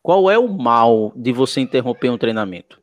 qual 0.03 0.28
é 0.28 0.36
o 0.36 0.49
mal 0.49 1.12
de 1.14 1.32
você 1.32 1.61
interromper 1.61 2.11
um 2.11 2.18
treinamento? 2.18 2.82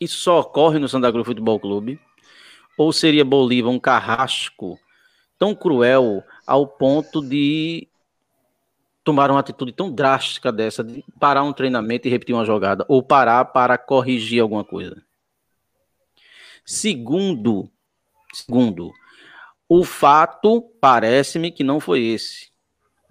Isso 0.00 0.16
só 0.16 0.40
ocorre 0.40 0.80
no 0.80 0.88
Santa 0.88 1.12
Cruz 1.12 1.24
Futebol 1.24 1.60
Clube? 1.60 2.00
Ou 2.76 2.92
seria 2.92 3.24
Bolívia 3.24 3.70
um 3.70 3.78
carrasco 3.78 4.80
tão 5.38 5.54
cruel 5.54 6.24
ao 6.44 6.66
ponto 6.66 7.22
de 7.22 7.88
tomaram 9.04 9.34
uma 9.34 9.40
atitude 9.40 9.72
tão 9.72 9.90
drástica 9.90 10.52
dessa 10.52 10.84
de 10.84 11.04
parar 11.18 11.42
um 11.42 11.52
treinamento 11.52 12.06
e 12.06 12.10
repetir 12.10 12.34
uma 12.34 12.44
jogada, 12.44 12.84
ou 12.88 13.02
parar 13.02 13.46
para 13.46 13.76
corrigir 13.76 14.40
alguma 14.40 14.64
coisa. 14.64 15.02
Segundo, 16.64 17.68
segundo, 18.32 18.92
o 19.68 19.84
fato 19.84 20.60
parece-me 20.80 21.50
que 21.50 21.64
não 21.64 21.80
foi 21.80 22.02
esse. 22.02 22.52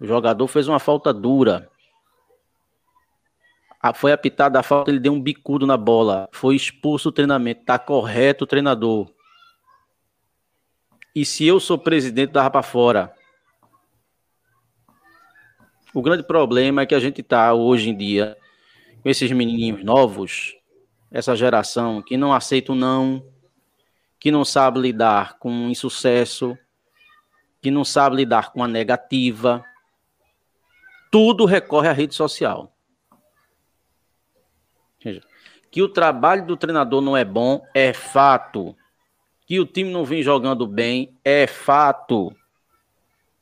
O 0.00 0.06
jogador 0.06 0.46
fez 0.46 0.66
uma 0.66 0.78
falta 0.78 1.12
dura. 1.12 1.70
Foi 3.94 4.12
apitada 4.12 4.60
a 4.60 4.62
falta, 4.62 4.90
ele 4.90 5.00
deu 5.00 5.12
um 5.12 5.20
bicudo 5.20 5.66
na 5.66 5.76
bola. 5.76 6.28
Foi 6.32 6.54
expulso 6.54 7.08
o 7.08 7.12
treinamento. 7.12 7.64
Tá 7.64 7.78
correto 7.78 8.44
o 8.44 8.46
treinador. 8.46 9.10
E 11.14 11.24
se 11.24 11.44
eu 11.46 11.60
sou 11.60 11.76
presidente, 11.76 12.30
dava 12.30 12.50
para 12.50 12.62
fora. 12.62 13.14
O 15.94 16.00
grande 16.00 16.22
problema 16.22 16.82
é 16.82 16.86
que 16.86 16.94
a 16.94 17.00
gente 17.00 17.20
está 17.20 17.52
hoje 17.52 17.90
em 17.90 17.96
dia 17.96 18.36
com 19.02 19.10
esses 19.10 19.30
menininhos 19.30 19.84
novos, 19.84 20.56
essa 21.10 21.36
geração 21.36 22.00
que 22.00 22.16
não 22.16 22.32
aceita 22.32 22.72
o 22.72 22.74
não, 22.74 23.22
que 24.18 24.30
não 24.30 24.44
sabe 24.44 24.80
lidar 24.80 25.38
com 25.38 25.66
o 25.66 25.70
insucesso, 25.70 26.56
que 27.60 27.70
não 27.70 27.84
sabe 27.84 28.16
lidar 28.16 28.52
com 28.52 28.64
a 28.64 28.68
negativa. 28.68 29.64
Tudo 31.10 31.44
recorre 31.44 31.88
à 31.88 31.92
rede 31.92 32.14
social. 32.14 32.74
Que 35.70 35.82
o 35.82 35.88
trabalho 35.88 36.46
do 36.46 36.56
treinador 36.56 37.00
não 37.00 37.16
é 37.16 37.24
bom 37.24 37.62
é 37.74 37.92
fato. 37.92 38.74
Que 39.46 39.60
o 39.60 39.66
time 39.66 39.90
não 39.90 40.04
vem 40.04 40.22
jogando 40.22 40.66
bem 40.66 41.18
é 41.24 41.46
fato. 41.46 42.34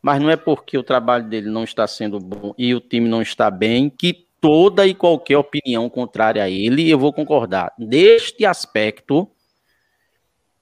Mas 0.02 0.20
não 0.20 0.30
é 0.30 0.36
porque 0.36 0.78
o 0.78 0.82
trabalho 0.82 1.28
dele 1.28 1.50
não 1.50 1.64
está 1.64 1.86
sendo 1.86 2.18
bom 2.18 2.54
e 2.56 2.74
o 2.74 2.80
time 2.80 3.08
não 3.08 3.20
está 3.20 3.50
bem 3.50 3.90
que 3.90 4.26
toda 4.40 4.86
e 4.86 4.94
qualquer 4.94 5.36
opinião 5.36 5.88
contrária 5.90 6.42
a 6.42 6.48
ele, 6.48 6.88
eu 6.88 6.98
vou 6.98 7.12
concordar. 7.12 7.72
Neste 7.78 8.46
aspecto, 8.46 9.30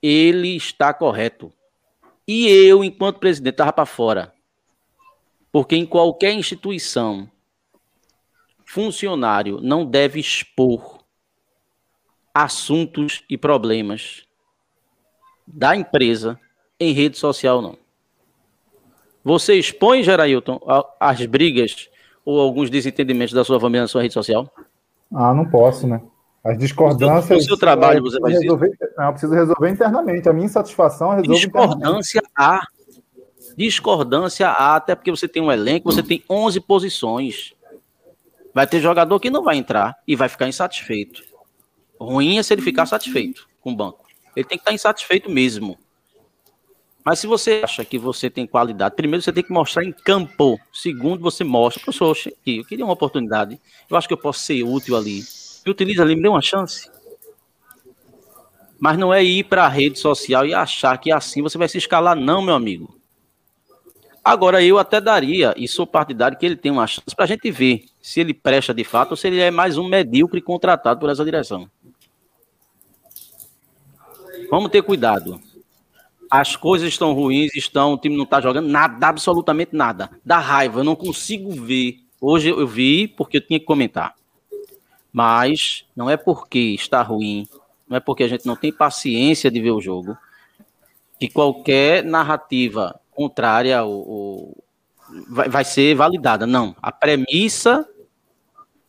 ele 0.02 0.56
está 0.56 0.92
correto. 0.92 1.52
E 2.26 2.48
eu, 2.48 2.82
enquanto 2.82 3.20
presidente, 3.20 3.54
estava 3.54 3.72
para 3.72 3.86
fora. 3.86 4.34
Porque 5.52 5.76
em 5.76 5.86
qualquer 5.86 6.32
instituição, 6.32 7.30
funcionário 8.64 9.60
não 9.62 9.86
deve 9.86 10.20
expor 10.20 10.98
assuntos 12.34 13.24
e 13.30 13.38
problemas 13.38 14.26
da 15.46 15.74
empresa 15.74 16.38
em 16.78 16.92
rede 16.92 17.16
social, 17.16 17.62
não. 17.62 17.78
Você 19.28 19.56
expõe, 19.56 20.02
Gerailton, 20.02 20.58
as 20.98 21.26
brigas 21.26 21.90
ou 22.24 22.40
alguns 22.40 22.70
desentendimentos 22.70 23.34
da 23.34 23.44
sua 23.44 23.60
família 23.60 23.82
na 23.82 23.86
sua 23.86 24.00
rede 24.00 24.14
social? 24.14 24.50
Ah, 25.14 25.34
não 25.34 25.44
posso, 25.44 25.86
né? 25.86 26.00
As 26.42 26.56
discordâncias. 26.56 27.44
O 27.44 27.46
seu 27.48 27.58
trabalho 27.58 28.02
você 28.02 28.18
vai 28.20 28.32
resolver. 28.32 28.70
Não, 28.96 29.04
eu 29.04 29.10
preciso 29.12 29.34
resolver 29.34 29.68
internamente. 29.68 30.26
A 30.30 30.32
minha 30.32 30.46
insatisfação 30.46 31.10
resolve 31.10 31.34
Discordância 31.34 32.22
há. 32.34 32.62
Discordância 33.54 34.48
há, 34.48 34.76
até 34.76 34.94
porque 34.94 35.10
você 35.10 35.28
tem 35.28 35.42
um 35.42 35.52
elenco, 35.52 35.92
você 35.92 36.02
tem 36.02 36.24
11 36.30 36.58
posições. 36.60 37.52
Vai 38.54 38.66
ter 38.66 38.80
jogador 38.80 39.20
que 39.20 39.28
não 39.28 39.44
vai 39.44 39.58
entrar 39.58 39.94
e 40.06 40.16
vai 40.16 40.30
ficar 40.30 40.48
insatisfeito. 40.48 41.22
Ruim 42.00 42.38
é 42.38 42.42
se 42.42 42.54
ele 42.54 42.62
ficar 42.62 42.86
satisfeito 42.86 43.46
com 43.60 43.72
o 43.72 43.76
banco. 43.76 44.06
Ele 44.34 44.46
tem 44.46 44.56
que 44.56 44.62
estar 44.62 44.72
insatisfeito 44.72 45.30
mesmo. 45.30 45.76
Mas 47.08 47.20
se 47.20 47.26
você 47.26 47.62
acha 47.64 47.86
que 47.86 47.96
você 47.98 48.28
tem 48.28 48.46
qualidade, 48.46 48.94
primeiro 48.94 49.22
você 49.22 49.32
tem 49.32 49.42
que 49.42 49.50
mostrar 49.50 49.82
em 49.82 49.92
campo. 49.92 50.60
Segundo, 50.70 51.22
você 51.22 51.42
mostra, 51.42 51.82
professor, 51.82 52.14
eu 52.44 52.62
queria 52.66 52.84
uma 52.84 52.92
oportunidade. 52.92 53.58
Eu 53.88 53.96
acho 53.96 54.06
que 54.06 54.12
eu 54.12 54.18
posso 54.18 54.40
ser 54.40 54.62
útil 54.62 54.94
ali. 54.94 55.22
Me 55.64 55.72
utiliza 55.72 56.02
ali, 56.02 56.14
me 56.14 56.20
dê 56.20 56.28
uma 56.28 56.42
chance. 56.42 56.90
Mas 58.78 58.98
não 58.98 59.14
é 59.14 59.24
ir 59.24 59.44
para 59.44 59.64
a 59.64 59.68
rede 59.68 59.98
social 59.98 60.44
e 60.44 60.52
achar 60.52 60.98
que 60.98 61.10
assim 61.10 61.40
você 61.40 61.56
vai 61.56 61.66
se 61.66 61.78
escalar, 61.78 62.14
não, 62.14 62.42
meu 62.42 62.54
amigo. 62.54 63.00
Agora, 64.22 64.62
eu 64.62 64.78
até 64.78 65.00
daria, 65.00 65.54
e 65.56 65.66
sou 65.66 65.86
partidário, 65.86 66.36
que 66.36 66.44
ele 66.44 66.56
tem 66.56 66.70
uma 66.70 66.86
chance 66.86 67.16
para 67.16 67.24
a 67.24 67.28
gente 67.28 67.50
ver 67.50 67.86
se 68.02 68.20
ele 68.20 68.34
presta 68.34 68.74
de 68.74 68.84
fato 68.84 69.12
ou 69.12 69.16
se 69.16 69.28
ele 69.28 69.40
é 69.40 69.50
mais 69.50 69.78
um 69.78 69.88
medíocre 69.88 70.42
contratado 70.42 71.00
por 71.00 71.08
essa 71.08 71.24
direção. 71.24 71.70
Vamos 74.50 74.70
ter 74.70 74.82
cuidado 74.82 75.47
as 76.30 76.56
coisas 76.56 76.88
estão 76.88 77.12
ruins, 77.12 77.54
estão, 77.54 77.94
o 77.94 77.98
time 77.98 78.16
não 78.16 78.24
está 78.24 78.40
jogando 78.40 78.68
nada, 78.68 79.06
absolutamente 79.06 79.74
nada. 79.74 80.10
Dá 80.24 80.38
raiva, 80.38 80.80
eu 80.80 80.84
não 80.84 80.96
consigo 80.96 81.50
ver. 81.52 82.00
Hoje 82.20 82.50
eu 82.50 82.66
vi 82.66 83.08
porque 83.08 83.38
eu 83.38 83.40
tinha 83.40 83.58
que 83.58 83.66
comentar. 83.66 84.14
Mas 85.12 85.84
não 85.96 86.10
é 86.10 86.16
porque 86.16 86.58
está 86.58 87.02
ruim, 87.02 87.48
não 87.88 87.96
é 87.96 88.00
porque 88.00 88.22
a 88.22 88.28
gente 88.28 88.46
não 88.46 88.56
tem 88.56 88.72
paciência 88.72 89.50
de 89.50 89.60
ver 89.60 89.70
o 89.70 89.80
jogo, 89.80 90.16
que 91.18 91.28
qualquer 91.28 92.04
narrativa 92.04 93.00
contrária 93.10 93.82
ou, 93.82 94.56
vai, 95.28 95.48
vai 95.48 95.64
ser 95.64 95.94
validada. 95.94 96.46
Não. 96.46 96.76
A 96.80 96.92
premissa 96.92 97.88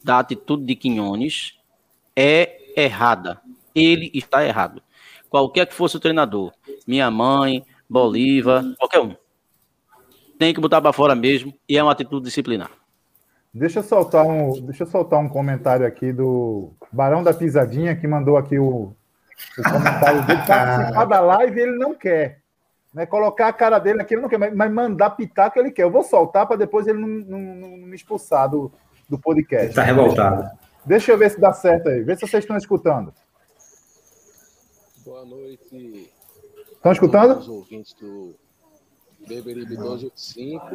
da 0.04 0.20
atitude 0.20 0.66
de 0.66 0.76
Quinones 0.76 1.56
é 2.16 2.60
errada. 2.76 3.42
Ele 3.74 4.12
está 4.14 4.46
errado. 4.46 4.82
Qualquer 5.30 5.66
que 5.68 5.74
fosse 5.74 5.96
o 5.96 6.00
treinador, 6.00 6.52
minha 6.88 7.10
mãe, 7.10 7.64
Bolívar, 7.90 8.64
qualquer 8.78 9.00
um. 9.00 9.16
Tem 10.38 10.54
que 10.54 10.62
botar 10.62 10.82
para 10.82 10.94
fora 10.94 11.16
mesmo 11.16 11.54
e 11.68 11.78
é 11.78 11.84
uma 11.84 11.92
atitude 11.92 12.26
disciplinar. 12.26 12.72
Deixa 13.54 13.80
eu 13.80 13.84
soltar 13.84 14.26
um, 14.26 14.54
deixa 14.62 14.84
eu 14.84 14.88
soltar 14.88 15.20
um 15.20 15.28
comentário 15.28 15.86
aqui 15.86 16.14
do 16.14 16.72
Barão 16.92 17.24
da 17.24 17.34
Pisadinha 17.34 17.96
que 17.96 18.08
mandou 18.08 18.38
aqui 18.38 18.60
o, 18.60 18.94
o 19.58 19.64
comentário 19.64 20.26
dele 20.26 20.42
participar 20.48 21.06
da 21.06 21.20
live 21.20 21.60
ele 21.60 21.78
não 21.78 21.96
quer. 21.96 22.40
Né, 22.94 23.06
colocar 23.06 23.48
a 23.48 23.54
cara 23.54 23.78
dele 23.78 24.02
aqui, 24.02 24.16
ele 24.16 24.22
não 24.22 24.30
quer, 24.30 24.38
mas 24.38 24.72
mandar 24.72 25.12
pitaco 25.12 25.60
ele 25.60 25.72
quer. 25.72 25.84
Eu 25.84 25.92
vou 25.92 26.04
soltar 26.04 26.48
para 26.48 26.58
depois 26.58 26.88
ele 26.88 27.00
não, 27.00 27.08
não, 27.08 27.56
não, 27.56 27.78
me 27.88 27.96
expulsar 27.96 28.50
do, 28.50 28.72
do 29.08 29.20
podcast. 29.20 29.68
Está 29.68 29.84
revoltado. 29.84 30.42
Deixa, 30.42 30.58
deixa 30.86 31.12
eu 31.12 31.18
ver 31.18 31.30
se 31.30 31.40
dá 31.40 31.54
certo 31.54 31.90
aí. 31.90 32.02
Vê 32.02 32.16
se 32.16 32.22
vocês 32.22 32.44
estão 32.44 32.58
escutando. 32.58 33.14
Boa 35.06 35.26
noite, 35.26 36.10
Estão 36.80 36.94
escutando? 36.94 37.38
Os 37.38 37.50
ouvintes 37.50 37.94
do 37.94 38.34
Beberibe 39.28 39.72
1285. 39.72 40.66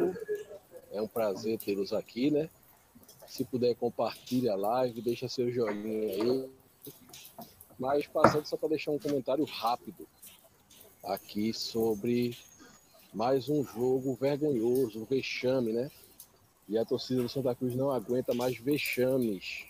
É 0.91 1.01
um 1.01 1.07
prazer 1.07 1.57
tê-los 1.57 1.91
aqui, 1.91 2.29
né? 2.29 2.47
Se 3.25 3.43
puder, 3.43 3.73
compartilhe 3.73 4.47
a 4.47 4.55
live, 4.55 5.01
deixa 5.01 5.27
seu 5.27 5.51
joinha 5.51 6.13
aí. 6.13 6.49
Mas 7.79 8.05
passando 8.05 8.45
só 8.45 8.55
para 8.55 8.69
deixar 8.69 8.91
um 8.91 8.99
comentário 8.99 9.43
rápido 9.45 10.07
aqui 11.03 11.51
sobre 11.51 12.37
mais 13.11 13.49
um 13.49 13.63
jogo 13.63 14.13
vergonhoso, 14.13 15.01
um 15.01 15.05
vexame, 15.05 15.73
né? 15.73 15.89
E 16.69 16.77
a 16.77 16.85
torcida 16.85 17.23
do 17.23 17.29
Santa 17.29 17.55
Cruz 17.55 17.75
não 17.75 17.89
aguenta 17.89 18.31
mais 18.31 18.55
vexames. 18.59 19.65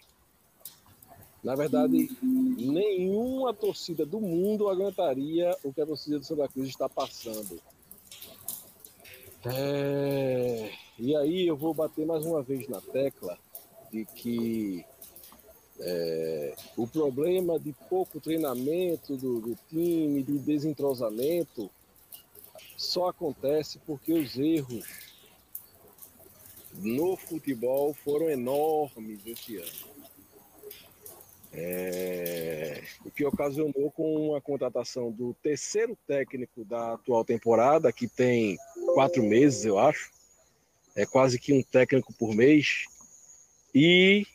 Na 1.46 1.54
verdade, 1.54 2.10
nenhuma 2.24 3.54
torcida 3.54 4.04
do 4.04 4.20
mundo 4.20 4.68
aguentaria 4.68 5.56
o 5.64 5.72
que 5.72 5.80
a 5.80 5.86
torcida 5.86 6.18
do 6.18 6.26
Santa 6.26 6.48
Cruz 6.48 6.70
está 6.70 6.89
passando. 6.89 7.62
É... 9.46 10.72
E 10.98 11.16
aí 11.16 11.46
eu 11.46 11.56
vou 11.56 11.72
bater 11.72 12.04
mais 12.04 12.26
uma 12.26 12.41
vez 12.41 12.68
na 12.68 12.82
tecla 12.82 13.38
de 13.91 14.06
que 14.06 14.84
é, 15.80 16.56
o 16.76 16.88
problema 16.88 17.60
de 17.60 17.74
pouco 17.89 18.20
treinamento 18.20 19.16
do, 19.16 19.39
do, 19.39 19.56
time, 19.70 20.24
de 20.24 20.39
desentrosamento, 20.39 21.70
só 22.76 23.10
acontece 23.10 23.78
porque 23.86 24.14
os 24.14 24.36
erros 24.36 24.84
no 26.74 27.16
futebol 27.16 27.93
foram 27.93 28.32
enormes 28.32 29.20
esse 29.28 29.58
ano. 29.58 29.95
É, 31.58 32.82
o 33.06 33.12
que 33.12 33.26
ocasionou 33.26 33.89
com 33.91 34.36
a 34.36 34.41
contratação 34.41 35.12
do 35.12 35.34
terceiro 35.41 35.97
técnico 36.06 36.66
da 36.66 36.93
atual 36.93 37.24
temporada, 37.24 37.93
que 37.93 38.08
tem 38.08 38.58
quatro 38.93 39.24
meses, 39.24 39.64
eu 39.64 39.80
acho, 39.80 40.12
é 40.95 41.06
quase 41.06 41.39
que 41.39 41.53
um 41.53 41.64
técnico 41.64 42.14
por 42.14 42.36
mês, 42.36 42.86
e 43.74 44.26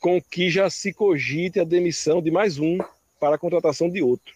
com 0.00 0.20
que 0.20 0.50
já 0.50 0.68
se 0.68 0.92
cogite 0.92 1.58
a 1.58 1.64
demissão 1.64 2.22
de 2.22 2.30
mais 2.30 2.58
um 2.58 2.78
para 3.18 3.36
a 3.36 3.38
contratação 3.38 3.88
de 3.88 4.02
outro. 4.02 4.34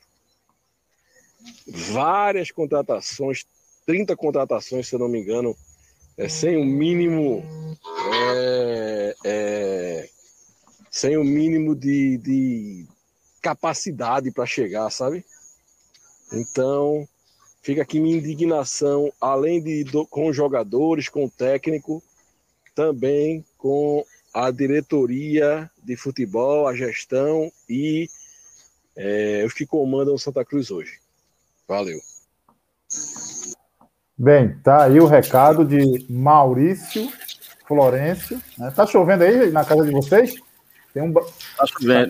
Várias 1.66 2.50
contratações, 2.50 3.44
30 3.86 4.16
contratações, 4.16 4.88
se 4.88 4.94
eu 4.94 4.98
não 4.98 5.08
me 5.08 5.20
engano, 5.20 5.56
é, 6.16 6.28
sem 6.28 6.56
o 6.56 6.64
mínimo. 6.64 7.42
É, 8.12 9.14
é, 9.24 10.08
sem 10.90 11.16
o 11.16 11.24
mínimo 11.24 11.74
de, 11.74 12.18
de 12.18 12.86
capacidade 13.40 14.30
para 14.30 14.44
chegar, 14.44 14.90
sabe? 14.90 15.24
Então, 16.32 17.08
fica 17.62 17.82
aqui 17.82 18.00
minha 18.00 18.16
indignação, 18.16 19.12
além 19.20 19.62
de 19.62 19.84
do, 19.84 20.06
com 20.06 20.32
jogadores, 20.32 21.08
com 21.08 21.24
o 21.24 21.30
técnico, 21.30 22.02
também 22.74 23.44
com 23.56 24.04
a 24.32 24.50
diretoria 24.50 25.70
de 25.82 25.96
futebol, 25.96 26.66
a 26.66 26.74
gestão 26.74 27.50
e 27.68 28.08
é, 28.96 29.44
os 29.46 29.52
que 29.52 29.66
comandam 29.66 30.18
Santa 30.18 30.44
Cruz 30.44 30.70
hoje. 30.70 30.98
Valeu. 31.66 32.00
Bem, 34.16 34.58
tá 34.62 34.84
aí 34.84 35.00
o 35.00 35.06
recado 35.06 35.64
de 35.64 36.06
Maurício 36.10 37.10
Florencio. 37.66 38.40
Né? 38.58 38.70
Tá 38.70 38.86
chovendo 38.86 39.24
aí 39.24 39.50
na 39.50 39.64
casa 39.64 39.84
de 39.84 39.92
vocês? 39.92 40.34
Tem 40.92 41.02
um... 41.02 41.12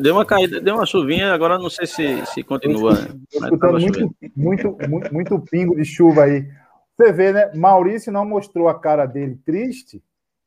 Deu 0.01 0.14
uma 0.14 0.24
caída, 0.24 0.61
deu 0.61 0.74
uma 0.74 0.87
chuvinha, 0.87 1.33
agora 1.33 1.59
não 1.59 1.68
sei 1.68 1.87
se, 1.87 2.24
se 2.26 2.43
continua. 2.43 2.93
Estou 2.93 3.45
escutando 3.45 3.81
muito, 3.81 4.14
muito, 4.37 4.76
muito, 4.89 5.14
muito 5.14 5.41
pingo 5.41 5.76
de 5.76 5.85
chuva 5.85 6.24
aí. 6.24 6.49
Você 6.97 7.12
vê, 7.12 7.33
né? 7.33 7.51
Maurício 7.55 8.12
não 8.12 8.24
mostrou 8.24 8.68
a 8.68 8.78
cara 8.78 9.07
dele 9.07 9.39
triste, 9.45 10.03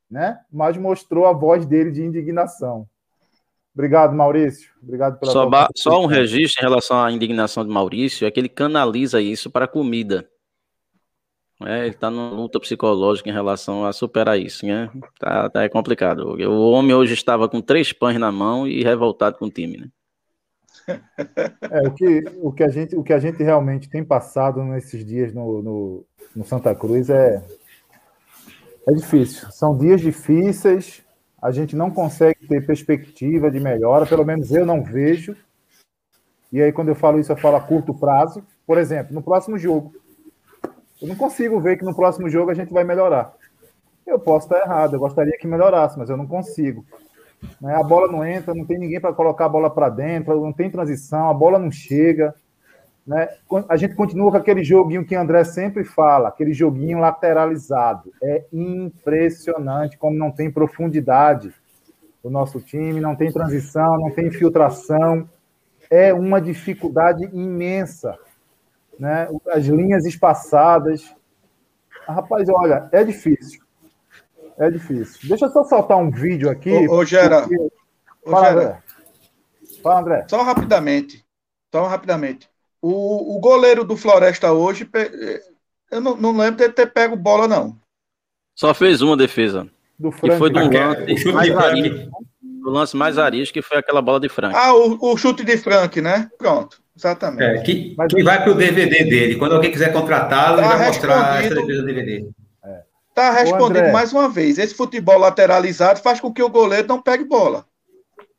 né? 0.10 0.40
Mas 0.52 0.78
mostrou 0.78 1.26
a 1.26 1.34
voz 1.34 1.66
dele 1.66 1.92
de 1.92 2.04
indignação. 2.04 2.88
Obrigado, 3.74 4.16
Maurício. 4.16 4.70
Obrigado 4.82 5.20
pela 5.20 5.32
só, 5.32 5.50
só 5.76 6.02
um 6.02 6.06
registro 6.06 6.64
em 6.64 6.70
relação 6.70 7.04
à 7.04 7.12
indignação 7.12 7.66
de 7.66 7.72
Maurício 7.72 8.28
é 8.28 8.32
que 8.32 8.40
ele 8.40 8.50
canaliza 8.50 9.20
isso 9.20 9.50
para 9.50 9.66
a 9.66 9.68
comida. 9.68 10.28
É, 11.62 11.82
ele 11.82 11.89
está 11.89 12.10
numa 12.10 12.32
luta 12.32 12.60
psicológica 12.60 13.30
em 13.30 13.34
relação 13.34 13.86
a 13.86 13.93
superar 13.93 14.39
isso, 14.39 14.66
né? 14.66 14.89
Tá, 15.20 15.49
tá 15.49 15.64
é 15.64 15.70
complicado. 15.70 16.36
O 16.49 16.72
homem 16.72 16.95
hoje 16.95 17.14
estava 17.14 17.47
com 17.47 17.62
três 17.62 17.93
pães 17.93 18.20
na 18.20 18.32
mão 18.32 18.68
e 18.68 18.84
revoltado 18.84 19.38
com 19.38 19.45
o 19.45 19.51
time, 19.51 19.78
né? 19.78 19.88
É, 21.72 21.88
o, 21.88 21.91
que, 21.91 22.24
o, 22.41 22.51
que 22.51 22.64
a 22.64 22.70
gente, 22.70 22.95
o 22.95 23.04
que 23.04 23.14
a 23.14 23.20
gente 23.20 23.41
realmente 23.41 23.89
tem 23.89 24.04
passado 24.04 24.62
nesses 24.64 25.06
dias 25.06 25.34
no, 25.34 25.62
no, 25.62 26.06
no 26.36 26.45
Santa 26.45 26.76
Cruz 26.76 27.10
é, 27.10 27.41
é 28.88 28.91
difícil. 28.93 29.49
São 29.51 29.78
dias 29.78 30.01
difíceis, 30.01 31.01
a 31.41 31.51
gente 31.51 31.76
não 31.76 31.89
consegue 31.89 32.47
ter 32.47 32.66
perspectiva 32.66 33.49
de 33.49 33.60
melhora, 33.60 34.06
pelo 34.06 34.26
menos 34.26 34.51
eu 34.51 34.66
não 34.66 34.84
vejo. 34.84 35.36
E 36.51 36.62
aí, 36.62 36.72
quando 36.72 36.89
eu 36.89 36.95
falo 36.95 37.20
isso, 37.20 37.32
eu 37.32 37.38
falo 37.38 37.56
a 37.56 37.62
curto 37.62 37.93
prazo. 37.93 38.43
Por 38.66 38.78
exemplo, 38.78 39.14
no 39.14 39.24
próximo 39.24 39.58
jogo. 39.58 39.93
Eu 41.04 41.10
não 41.10 41.18
consigo 41.18 41.60
ver 41.60 41.76
que 41.76 41.84
no 41.84 41.93
próximo 41.93 42.30
jogo 42.30 42.49
a 42.49 42.54
gente 42.54 42.72
vai 42.72 42.86
melhorar. 42.86 43.34
Eu 44.08 44.18
posso 44.18 44.45
estar 44.45 44.62
errado, 44.62 44.93
eu 44.93 44.99
gostaria 45.01 45.38
que 45.38 45.45
melhorasse, 45.45 45.99
mas 45.99 46.10
eu 46.10 46.16
não 46.16 46.26
consigo. 46.26 46.86
Né? 47.60 47.76
A 47.76 47.84
bola 47.84 48.10
não 48.10 48.26
entra, 48.26 48.56
não 48.56 48.66
tem 48.66 48.80
ninguém 48.80 49.01
para 49.01 49.12
colocar 49.12 49.45
a 49.45 49.49
bola 49.49 49.70
para 49.70 49.89
dentro, 49.89 50.39
não 50.39 50.54
tem 50.54 50.72
transição, 50.72 51.30
a 51.30 51.34
bola 51.34 51.60
não 51.60 51.70
chega. 51.70 52.34
Né? 53.06 53.28
A 53.68 53.76
gente 53.76 53.95
continua 53.95 54.32
com 54.32 54.38
aquele 54.38 54.64
joguinho 54.64 55.06
que 55.06 55.14
o 55.14 55.20
André 55.20 55.43
sempre 55.43 55.84
fala, 55.84 56.30
aquele 56.30 56.54
joguinho 56.54 56.99
lateralizado. 56.99 58.14
É 58.24 58.45
impressionante 58.54 59.97
como 59.97 60.18
não 60.18 60.32
tem 60.32 60.49
profundidade 60.49 61.54
o 62.24 62.30
nosso 62.30 62.62
time, 62.62 63.01
não 63.01 63.14
tem 63.14 63.30
transição, 63.30 63.99
não 63.99 64.10
tem 64.10 64.28
infiltração. 64.28 65.30
É 65.89 66.14
uma 66.14 66.39
dificuldade 66.39 67.26
imensa. 67.34 68.18
Né? 69.00 69.28
As 69.48 69.66
linhas 69.66 70.06
espaçadas. 70.06 71.14
Rapaz, 72.08 72.48
olha, 72.50 72.89
é 72.91 73.04
difícil. 73.04 73.62
É 74.58 74.70
difícil. 74.70 75.28
Deixa 75.28 75.46
eu 75.46 75.52
só 75.52 75.64
soltar 75.64 75.98
um 75.98 76.12
vídeo 76.12 76.50
aqui. 76.50 76.88
Ô, 76.88 76.98
ô 76.98 77.06
Gera. 77.06 77.41
Porque... 77.41 77.72
Fala, 78.26 78.52
André. 78.52 78.84
Fala, 79.82 80.00
André. 80.00 80.26
Só 80.30 80.41
rapidamente. 80.44 81.26
Só 81.74 81.88
rapidamente. 81.88 82.50
O, 82.82 83.38
o 83.38 83.39
goleiro 83.39 83.84
do 83.84 83.98
Floresta 83.98 84.52
hoje, 84.52 84.88
eu 85.89 86.02
não, 86.02 86.16
não 86.16 86.38
lembro 86.38 86.58
de 86.58 86.70
ter 86.70 86.88
pego 86.88 87.16
bola, 87.16 87.48
não. 87.48 87.78
Só 88.56 88.74
fez 88.74 89.02
uma 89.02 89.18
defesa. 89.18 89.68
Do 89.98 90.12
Frank. 90.12 90.36
E 90.36 90.38
foi 90.38 90.50
do 90.50 90.60
lance, 90.60 91.32
mais 91.32 91.58
arisco, 91.58 92.12
do 92.41 92.70
lance 92.70 92.98
mais 92.98 93.18
arisco, 93.18 93.54
que 93.54 93.62
foi 93.62 93.78
aquela 93.78 94.02
bola 94.02 94.20
de 94.20 94.30
Frank. 94.30 94.54
Ah, 94.56 94.74
o, 94.74 95.14
o 95.14 95.18
chute 95.18 95.44
de 95.44 95.58
Frank, 95.58 96.00
né? 96.02 96.30
Pronto. 96.38 96.83
Exatamente. 96.96 97.44
É, 97.44 97.64
que, 97.64 97.96
que 98.10 98.24
vai 98.24 98.44
para 98.44 98.52
o 98.52 98.56
DVD 98.56 99.04
dele. 99.04 99.36
Quando 99.36 99.56
alguém 99.56 99.72
quiser 99.72 99.91
contratá-lo, 99.91 100.58
tá 100.58 100.64
ele 100.64 100.78
vai 100.78 100.88
mostrar 100.88 101.44
essa 101.44 101.56
defesa 101.56 101.82
do 101.82 101.86
DVD. 101.86 102.30
Está 103.10 103.32
respondido 103.32 103.91
mais 103.91 104.12
uma 104.12 104.28
vez. 104.28 104.58
Esse 104.58 104.74
futebol 104.74 105.20
lateralizado 105.20 106.02
faz 106.02 106.20
com 106.20 106.34
que 106.34 106.41
o 106.41 106.50
goleiro 106.50 106.88
não 106.88 107.02
pegue 107.02 107.24
bola. 107.24 107.66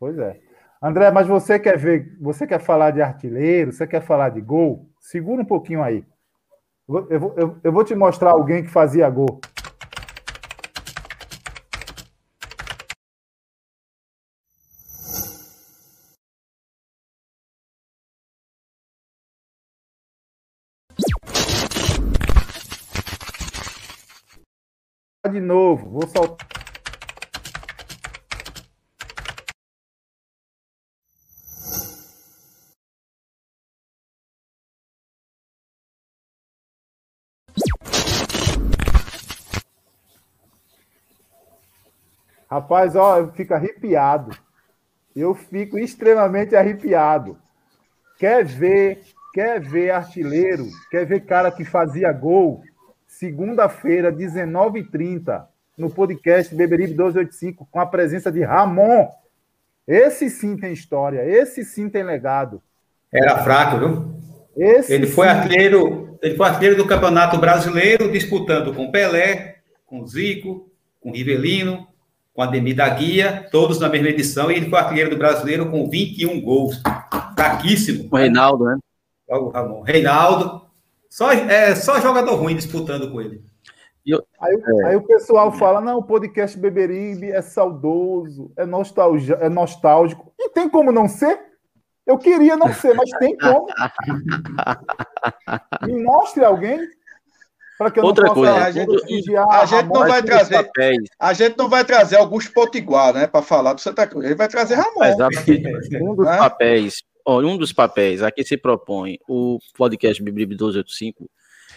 Pois 0.01 0.19
é. 0.19 0.41
André, 0.83 1.11
mas 1.11 1.27
você 1.27 1.59
quer 1.59 1.79
ver, 1.79 2.13
você 2.21 2.47
quer 2.47 2.61
falar 2.61 2.91
de 2.91 3.01
artilheiro, 3.01 3.73
você 3.73 3.87
quer 3.87 4.03
falar 4.03 4.31
de 4.31 4.41
gol? 4.41 4.87
Segura 5.01 5.43
um 5.43 5.45
pouquinho 5.47 5.83
aí. 5.83 6.05
Eu 6.89 7.21
vou, 7.21 7.35
eu, 7.37 7.57
eu 7.63 7.73
vou 7.73 7.85
te 7.85 7.95
mostrar 7.95 8.33
alguém 8.33 8.63
que 8.65 8.71
fazia 8.71 9.09
gol. 9.09 9.41
De 25.29 25.41
novo, 25.41 25.89
vou 25.91 26.07
soltar. 26.07 26.47
Rapaz, 42.51 42.95
ó, 42.95 43.19
eu 43.19 43.33
fico 43.33 43.55
arrepiado. 43.55 44.37
Eu 45.17 45.35
fico 45.35 45.79
extremamente 45.79 46.55
arrepiado. 46.55 47.37
Quer 48.19 48.45
ver, 48.45 49.03
quer 49.33 49.61
ver 49.61 49.91
artilheiro, 49.91 50.67
quer 50.91 51.05
ver 51.05 51.25
cara 51.25 51.51
que 51.51 51.65
fazia 51.65 52.13
gol. 52.13 52.63
Segunda-feira, 53.19 54.13
19h30, 54.13 55.45
no 55.79 55.89
podcast 55.89 56.53
Beberibe 56.53 56.95
1285, 56.95 57.69
com 57.71 57.79
a 57.79 57.87
presença 57.87 58.31
de 58.31 58.43
Ramon. 58.43 59.09
Esse 59.87 60.29
sim 60.29 60.57
tem 60.57 60.73
história, 60.73 61.25
esse 61.25 61.65
sim 61.65 61.89
tem 61.89 62.03
legado. 62.03 62.61
Era 63.13 63.39
fraco, 63.45 63.79
viu? 63.79 64.15
Esse 64.57 64.93
ele 64.93 65.07
foi 65.07 65.29
artilheiro, 65.29 66.19
ele 66.21 66.37
foi 66.37 66.49
artilheiro 66.49 66.77
do 66.77 66.89
Campeonato 66.89 67.39
Brasileiro, 67.39 68.11
disputando 68.11 68.75
com 68.75 68.91
Pelé, 68.91 69.59
com 69.87 70.05
Zico, 70.05 70.69
com 71.01 71.13
Rivelino, 71.13 71.87
com 72.35 72.43
Ademir 72.43 72.75
da 72.75 72.89
Guia, 72.89 73.49
todos 73.53 73.79
na 73.79 73.89
mesma 73.89 74.09
edição, 74.09 74.51
e 74.51 74.57
ele 74.57 74.69
foi 74.69 74.79
artilheiro 74.81 75.11
do 75.11 75.17
Brasileiro 75.17 75.71
com 75.71 75.89
21 75.89 76.41
gols. 76.41 76.83
Fraquíssimo. 77.37 78.09
O 78.11 78.17
Reinaldo, 78.17 78.65
né? 78.65 78.77
O 79.29 79.51
Ramon. 79.51 79.83
Reinaldo. 79.83 80.64
Só, 81.15 81.31
é, 81.31 81.77
só 81.77 82.01
jogador 82.01 82.35
ruim 82.35 82.57
disputando 82.57 83.09
com 83.09 83.21
ele. 83.21 83.41
Eu, 84.05 84.27
aí, 84.41 84.57
é. 84.57 84.87
aí, 84.87 84.97
o 84.97 85.07
pessoal 85.07 85.53
fala: 85.53 85.81
não, 85.81 85.99
o 85.99 86.03
podcast 86.03 86.59
Beberibe 86.59 87.31
é 87.31 87.41
saudoso, 87.41 88.51
é, 88.57 88.67
nostalgia, 88.67 89.37
é 89.37 89.49
nostálgico. 89.49 90.35
E 90.37 90.49
tem 90.49 90.69
como 90.69 90.91
não 90.91 91.07
ser? 91.07 91.39
Eu 92.05 92.19
queria 92.19 92.57
não 92.57 92.75
ser, 92.75 92.95
mas 92.95 93.11
tem 93.11 93.39
como. 93.39 93.67
Me 95.87 96.03
mostre 96.03 96.45
alguém. 96.45 96.81
Para 97.79 97.93
que 97.93 98.01
eu 98.01 98.05
Outra 98.05 98.27
não 98.27 98.35
coisa, 98.35 98.57
a 98.57 98.73
gente, 98.73 99.37
a 99.37 99.67
gente 99.67 99.87
não 99.87 100.09
vai 100.09 100.21
trazer. 100.21 100.65
Papéis. 100.65 101.09
A 101.17 101.33
gente 101.33 101.57
não 101.57 101.69
vai 101.69 101.85
trazer 101.85 102.17
Augusto 102.17 102.53
Potiguar, 102.53 103.15
né? 103.15 103.29
Para 103.29 103.41
falar 103.41 103.75
do 103.75 103.81
Santa 103.81 104.05
Cruz. 104.05 104.27
Ele 104.27 104.35
vai 104.35 104.49
trazer 104.49 104.75
Ramon. 104.75 105.05
Exatamente. 105.05 105.97
um 106.03 106.17
dos 106.17 106.27
né? 106.27 106.39
Papéis, 107.25 107.45
um 107.45 107.57
dos 107.57 107.73
papéis 107.73 108.23
a 108.23 108.31
que 108.31 108.45
se 108.45 108.57
propõe 108.57 109.19
o 109.29 109.59
podcast 109.77 110.23
Bibrib 110.23 110.51
1285 110.51 111.31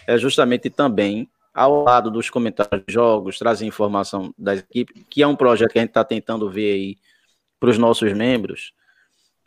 é 0.06 0.16
justamente 0.18 0.70
também 0.70 1.28
ao 1.54 1.82
lado 1.82 2.10
dos 2.10 2.30
comentários 2.30 2.84
de 2.86 2.92
jogos, 2.92 3.38
trazer 3.38 3.66
informação 3.66 4.32
das 4.38 4.60
equipes, 4.60 5.02
que 5.10 5.22
é 5.22 5.26
um 5.26 5.34
projeto 5.34 5.72
que 5.72 5.78
a 5.78 5.82
gente 5.82 5.90
está 5.90 6.04
tentando 6.04 6.48
ver 6.48 6.72
aí 6.72 6.96
para 7.58 7.70
os 7.70 7.78
nossos 7.78 8.12
membros, 8.12 8.72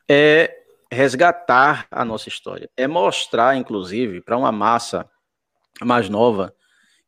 é 0.10 0.58
resgatar 0.92 1.88
a 1.90 2.04
nossa 2.04 2.28
história. 2.28 2.70
É 2.76 2.86
mostrar, 2.86 3.56
inclusive, 3.56 4.20
para 4.20 4.38
uma 4.38 4.52
massa 4.52 5.10
mais 5.82 6.10
nova, 6.10 6.54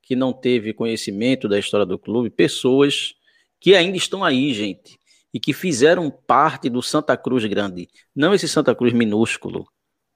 que 0.02 0.16
não 0.16 0.32
teve 0.32 0.74
conhecimento 0.74 1.50
da 1.50 1.60
história 1.60 1.86
do 1.86 2.00
clube, 2.00 2.30
pessoas 2.30 3.16
que 3.60 3.76
ainda 3.76 3.98
estão 3.98 4.24
aí, 4.24 4.54
gente, 4.54 4.98
e 5.34 5.40
que 5.40 5.52
fizeram 5.54 6.12
parte 6.12 6.70
do 6.70 6.82
Santa 6.82 7.18
Cruz 7.18 7.44
grande, 7.46 7.90
não 8.16 8.34
esse 8.34 8.48
Santa 8.48 8.76
Cruz 8.76 8.94
minúsculo, 8.94 9.68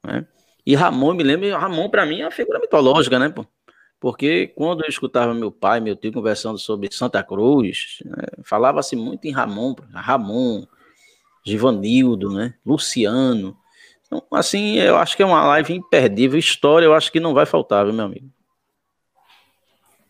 né? 0.06 0.28
E 0.66 0.76
Ramon, 0.76 1.14
me 1.14 1.24
lembro, 1.24 1.50
Ramon 1.58 1.90
para 1.90 2.06
mim 2.06 2.20
é 2.20 2.26
uma 2.26 2.32
figura 2.32 2.60
mitológica, 2.60 3.18
né? 3.18 3.34
Porque 4.00 4.48
quando 4.48 4.84
eu 4.84 4.90
escutava 4.90 5.34
meu 5.34 5.52
pai, 5.52 5.80
meu 5.80 5.96
tio 5.96 6.14
conversando 6.14 6.58
sobre 6.58 6.90
Santa 6.92 7.24
Cruz, 7.24 7.98
né, 8.06 8.24
falava-se 8.44 8.96
muito 8.96 9.26
em 9.26 9.32
Ramon, 9.32 9.76
Ramon, 9.92 10.66
Givanildo, 11.44 12.32
né, 12.32 12.54
Luciano. 12.66 13.58
Então, 14.06 14.22
assim, 14.32 14.76
eu 14.76 14.98
acho 14.98 15.18
que 15.18 15.24
é 15.24 15.26
uma 15.26 15.46
live 15.48 15.74
imperdível. 15.74 16.38
História, 16.38 16.86
eu 16.86 16.94
acho 16.94 17.12
que 17.12 17.20
não 17.20 17.34
vai 17.34 17.46
faltar, 17.46 17.86
viu, 17.86 17.94
meu 17.94 18.06
amigo? 18.06 18.30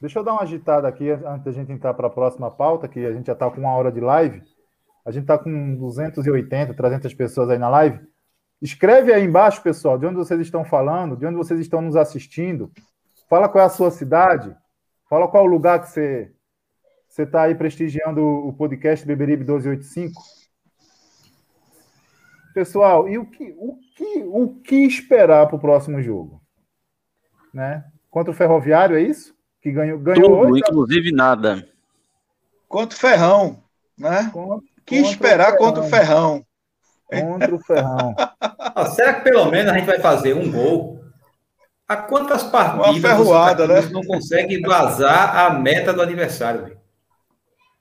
Deixa 0.01 0.19
eu 0.19 0.23
dar 0.23 0.33
uma 0.33 0.43
agitada 0.43 0.87
aqui 0.87 1.09
antes 1.09 1.43
da 1.43 1.51
gente 1.51 1.71
entrar 1.71 1.93
para 1.93 2.07
a 2.07 2.09
próxima 2.09 2.51
pauta, 2.51 2.87
que 2.87 3.03
a 3.05 3.11
gente 3.13 3.25
já 3.25 3.33
está 3.33 3.49
com 3.49 3.59
uma 3.59 3.75
hora 3.75 3.91
de 3.91 3.99
live. 3.99 4.43
A 5.07 5.11
gente 5.11 5.21
está 5.21 5.37
com 5.37 5.73
280, 5.75 6.73
300 6.73 7.13
pessoas 7.13 7.49
aí 7.49 7.57
na 7.57 7.69
live. 7.69 8.05
Escreve 8.61 9.13
aí 9.13 9.23
embaixo, 9.23 9.63
pessoal, 9.63 9.97
de 9.97 10.05
onde 10.05 10.17
vocês 10.17 10.37
estão 10.41 10.65
falando, 10.65 11.15
de 11.15 11.25
onde 11.25 11.37
vocês 11.37 11.61
estão 11.61 11.81
nos 11.81 11.95
assistindo. 11.95 12.69
Fala 13.29 13.47
qual 13.47 13.63
é 13.63 13.67
a 13.67 13.69
sua 13.69 13.89
cidade. 13.89 14.53
Fala 15.09 15.29
qual 15.29 15.45
é 15.45 15.47
o 15.47 15.49
lugar 15.49 15.79
que 15.79 15.87
você 15.87 16.33
você 17.07 17.23
está 17.23 17.43
aí 17.43 17.55
prestigiando 17.55 18.21
o 18.21 18.51
podcast 18.51 19.07
Beberibe 19.07 19.45
1285. 19.45 20.21
Pessoal, 22.53 23.07
e 23.07 23.17
o 23.17 23.25
que, 23.25 23.55
o 23.57 23.79
que, 23.95 24.23
o 24.25 24.49
que 24.59 24.75
esperar 24.75 25.47
para 25.47 25.55
o 25.55 25.59
próximo 25.59 26.01
jogo? 26.01 26.41
Né? 27.53 27.85
Contra 28.09 28.31
o 28.31 28.35
Ferroviário, 28.35 28.97
é 28.97 29.01
isso? 29.01 29.33
Que 29.61 29.71
ganhou, 29.71 29.97
ganhou 29.99 30.29
Tudo, 30.29 30.51
hoje, 30.51 30.61
inclusive 30.67 31.11
nada. 31.13 31.65
Contra 32.67 32.95
o 32.95 32.99
Ferrão, 32.99 33.63
né? 33.97 34.29
Contra, 34.33 34.76
que 34.87 34.95
contra 34.95 35.11
esperar 35.11 35.53
o 35.53 35.57
contra 35.57 35.83
o 35.83 35.87
Ferrão? 35.87 36.45
Contra 37.05 37.55
o 37.55 37.59
Ferrão. 37.59 38.15
ah, 38.39 38.85
será 38.87 39.13
que 39.15 39.29
pelo 39.29 39.45
menos 39.51 39.71
a 39.71 39.77
gente 39.77 39.85
vai 39.85 39.99
fazer 39.99 40.33
um 40.33 40.51
gol 40.51 40.97
Há 41.87 41.95
quantas 41.95 42.43
partidas 42.43 42.99
ferroada, 42.99 43.65
né? 43.65 43.81
não 43.89 44.01
consegue 44.03 44.59
vazar 44.59 45.37
a 45.37 45.51
meta 45.51 45.93
do 45.93 46.01
adversário? 46.01 46.77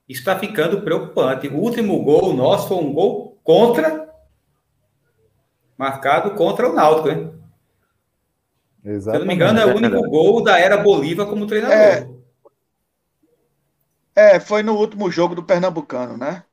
Isso 0.07 0.21
está 0.21 0.39
ficando 0.39 0.81
preocupante. 0.81 1.49
O 1.49 1.57
último 1.57 2.01
gol 2.01 2.33
nosso 2.33 2.69
foi 2.69 2.77
um 2.77 2.93
gol 2.93 3.37
contra, 3.43 4.09
marcado 5.77 6.31
contra 6.35 6.69
o 6.69 6.73
Náutico, 6.73 7.09
hein? 7.09 7.33
Exatamente. 8.81 9.03
Se 9.03 9.09
eu 9.09 9.19
não 9.19 9.27
me 9.27 9.33
engano, 9.33 9.59
é 9.59 9.65
o 9.65 9.75
único 9.75 10.09
gol 10.09 10.41
da 10.41 10.57
era 10.57 10.77
Bolívar 10.77 11.27
como 11.27 11.45
treinador. 11.45 11.75
É, 14.15 14.35
é 14.35 14.39
foi 14.39 14.63
no 14.63 14.75
último 14.77 15.11
jogo 15.11 15.35
do 15.35 15.43
Pernambucano, 15.43 16.15
né? 16.15 16.45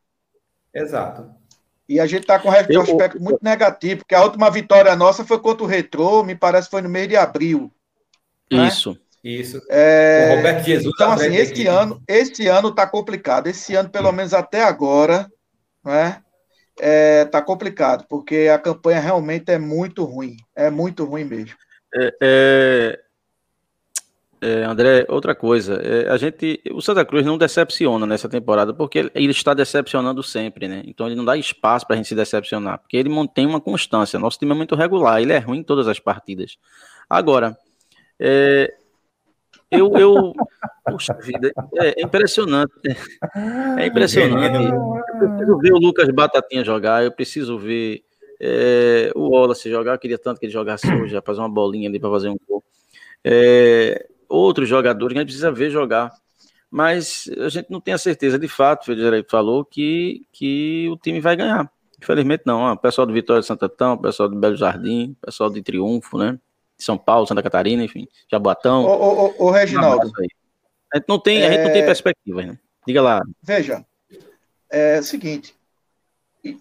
Exato. 0.74 1.30
E 1.88 2.00
a 2.00 2.06
gente 2.06 2.22
está 2.22 2.38
com 2.38 2.48
um 2.48 2.52
retrospecto 2.52 3.22
muito 3.22 3.40
negativo, 3.42 4.00
porque 4.00 4.14
a 4.14 4.22
última 4.22 4.50
vitória 4.50 4.96
nossa 4.96 5.24
foi 5.24 5.38
contra 5.38 5.64
o 5.64 5.68
Retrô, 5.68 6.24
me 6.24 6.34
parece 6.34 6.66
que 6.66 6.70
foi 6.70 6.82
no 6.82 6.88
mês 6.88 7.08
de 7.08 7.16
abril. 7.16 7.70
Né? 8.50 8.68
Isso. 8.68 8.92
Né? 8.92 8.98
Isso. 9.22 9.60
É... 9.70 10.30
O 10.32 10.36
Roberto 10.36 10.64
Jesus. 10.64 10.92
Então, 10.94 11.12
assim, 11.12 11.34
esse 11.34 11.66
ano, 11.66 12.02
esse 12.06 12.46
ano 12.46 12.68
está 12.68 12.86
complicado. 12.86 13.46
Esse 13.46 13.74
ano, 13.74 13.88
pelo 13.88 14.12
menos 14.12 14.34
até 14.34 14.62
agora, 14.62 15.30
né? 15.84 16.20
É, 16.80 17.24
tá 17.26 17.40
complicado, 17.40 18.04
porque 18.08 18.50
a 18.52 18.58
campanha 18.58 18.98
realmente 18.98 19.50
é 19.50 19.58
muito 19.58 20.04
ruim. 20.04 20.36
É 20.56 20.70
muito 20.70 21.04
ruim 21.04 21.24
mesmo. 21.24 21.56
É, 21.94 22.16
é, 22.20 23.00
é, 24.44 24.62
André, 24.62 25.06
outra 25.08 25.34
coisa, 25.34 25.80
é, 25.82 26.06
a 26.10 26.18
gente, 26.18 26.60
o 26.70 26.82
Santa 26.82 27.02
Cruz 27.02 27.24
não 27.24 27.38
decepciona 27.38 28.04
nessa 28.04 28.28
temporada 28.28 28.74
porque 28.74 29.10
ele 29.14 29.30
está 29.30 29.54
decepcionando 29.54 30.22
sempre, 30.22 30.68
né? 30.68 30.82
Então 30.84 31.06
ele 31.06 31.16
não 31.16 31.24
dá 31.24 31.34
espaço 31.34 31.86
para 31.86 31.94
a 31.94 31.96
gente 31.96 32.08
se 32.08 32.14
decepcionar, 32.14 32.78
porque 32.78 32.98
ele 32.98 33.08
mantém 33.08 33.46
uma 33.46 33.58
constância. 33.58 34.18
Nosso 34.18 34.38
time 34.38 34.52
é 34.52 34.54
muito 34.54 34.74
regular, 34.74 35.22
ele 35.22 35.32
é 35.32 35.38
ruim 35.38 35.60
em 35.60 35.62
todas 35.62 35.88
as 35.88 35.98
partidas. 35.98 36.58
Agora, 37.08 37.56
é, 38.20 38.74
eu, 39.70 39.96
eu, 39.96 40.34
puxa 40.84 41.14
vida, 41.14 41.50
é, 41.76 42.02
é 42.02 42.04
impressionante, 42.04 42.72
é 43.78 43.86
impressionante. 43.86 44.74
Eu 45.22 45.30
preciso 45.30 45.58
ver 45.58 45.72
o 45.72 45.78
Lucas 45.78 46.08
Batatinha 46.10 46.62
jogar, 46.62 47.02
eu 47.02 47.12
preciso 47.12 47.58
ver 47.58 48.04
é, 48.38 49.10
o 49.14 49.30
Wallace 49.30 49.70
jogar. 49.70 49.94
Eu 49.94 49.98
queria 49.98 50.18
tanto 50.18 50.38
que 50.38 50.44
ele 50.44 50.52
jogasse 50.52 50.86
hoje, 50.92 51.18
fazer 51.24 51.40
uma 51.40 51.48
bolinha 51.48 51.88
ali 51.88 51.98
para 51.98 52.10
fazer 52.10 52.28
um 52.28 52.36
gol. 52.46 52.62
É, 53.24 54.06
outros 54.34 54.68
jogadores 54.68 55.12
que 55.12 55.18
a 55.18 55.22
gente 55.22 55.28
precisa 55.28 55.52
ver 55.52 55.70
jogar. 55.70 56.12
Mas 56.70 57.30
a 57.38 57.48
gente 57.48 57.70
não 57.70 57.80
tem 57.80 57.94
a 57.94 57.98
certeza, 57.98 58.38
de 58.38 58.48
fato, 58.48 58.82
o 58.82 58.86
Federico 58.86 59.30
falou, 59.30 59.64
que, 59.64 60.26
que 60.32 60.88
o 60.90 60.96
time 60.96 61.20
vai 61.20 61.36
ganhar. 61.36 61.70
Infelizmente 62.02 62.42
não. 62.44 62.72
O 62.72 62.76
pessoal 62.76 63.06
do 63.06 63.12
Vitória 63.12 63.40
de 63.40 63.46
Santo 63.46 63.64
Antão, 63.64 63.94
o 63.94 63.98
pessoal 63.98 64.28
do 64.28 64.36
Belo 64.36 64.56
Jardim, 64.56 65.16
o 65.22 65.26
pessoal 65.26 65.50
de 65.50 65.62
Triunfo, 65.62 66.18
né? 66.18 66.38
De 66.76 66.84
São 66.84 66.98
Paulo, 66.98 67.26
Santa 67.26 67.42
Catarina, 67.42 67.84
enfim, 67.84 68.08
Jaboatão. 68.30 68.84
Ô, 68.84 69.34
ô, 69.38 69.46
ô 69.46 69.50
Reginaldo. 69.50 70.10
A 70.92 70.96
gente 70.96 71.06
não 71.08 71.18
tem, 71.18 71.42
é... 71.42 71.46
a 71.46 71.52
gente 71.52 71.64
não 71.64 71.72
tem 71.72 71.86
perspectiva, 71.86 72.42
né? 72.42 72.58
Diga 72.86 73.00
lá. 73.00 73.20
Veja, 73.42 73.84
é 74.70 74.98
o 74.98 75.02
seguinte, 75.02 75.54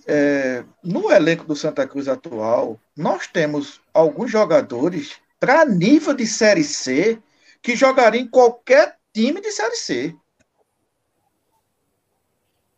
é, 0.07 0.63
no 0.84 1.11
elenco 1.11 1.45
do 1.45 1.55
Santa 1.55 1.86
Cruz 1.88 2.07
atual, 2.07 2.80
nós 2.95 3.28
temos 3.28 3.82
alguns 3.93 4.32
jogadores 4.32 5.15
para 5.39 5.65
nível 5.65 6.13
de 6.13 6.26
Série 6.26 6.63
C 6.63 7.19
que 7.64 7.76
jogaria 7.76 8.20
em 8.22 8.28
qualquer 8.28 8.99
time 9.14 9.41
de 9.41 9.51
Série 9.51 9.78
C. 9.78 10.16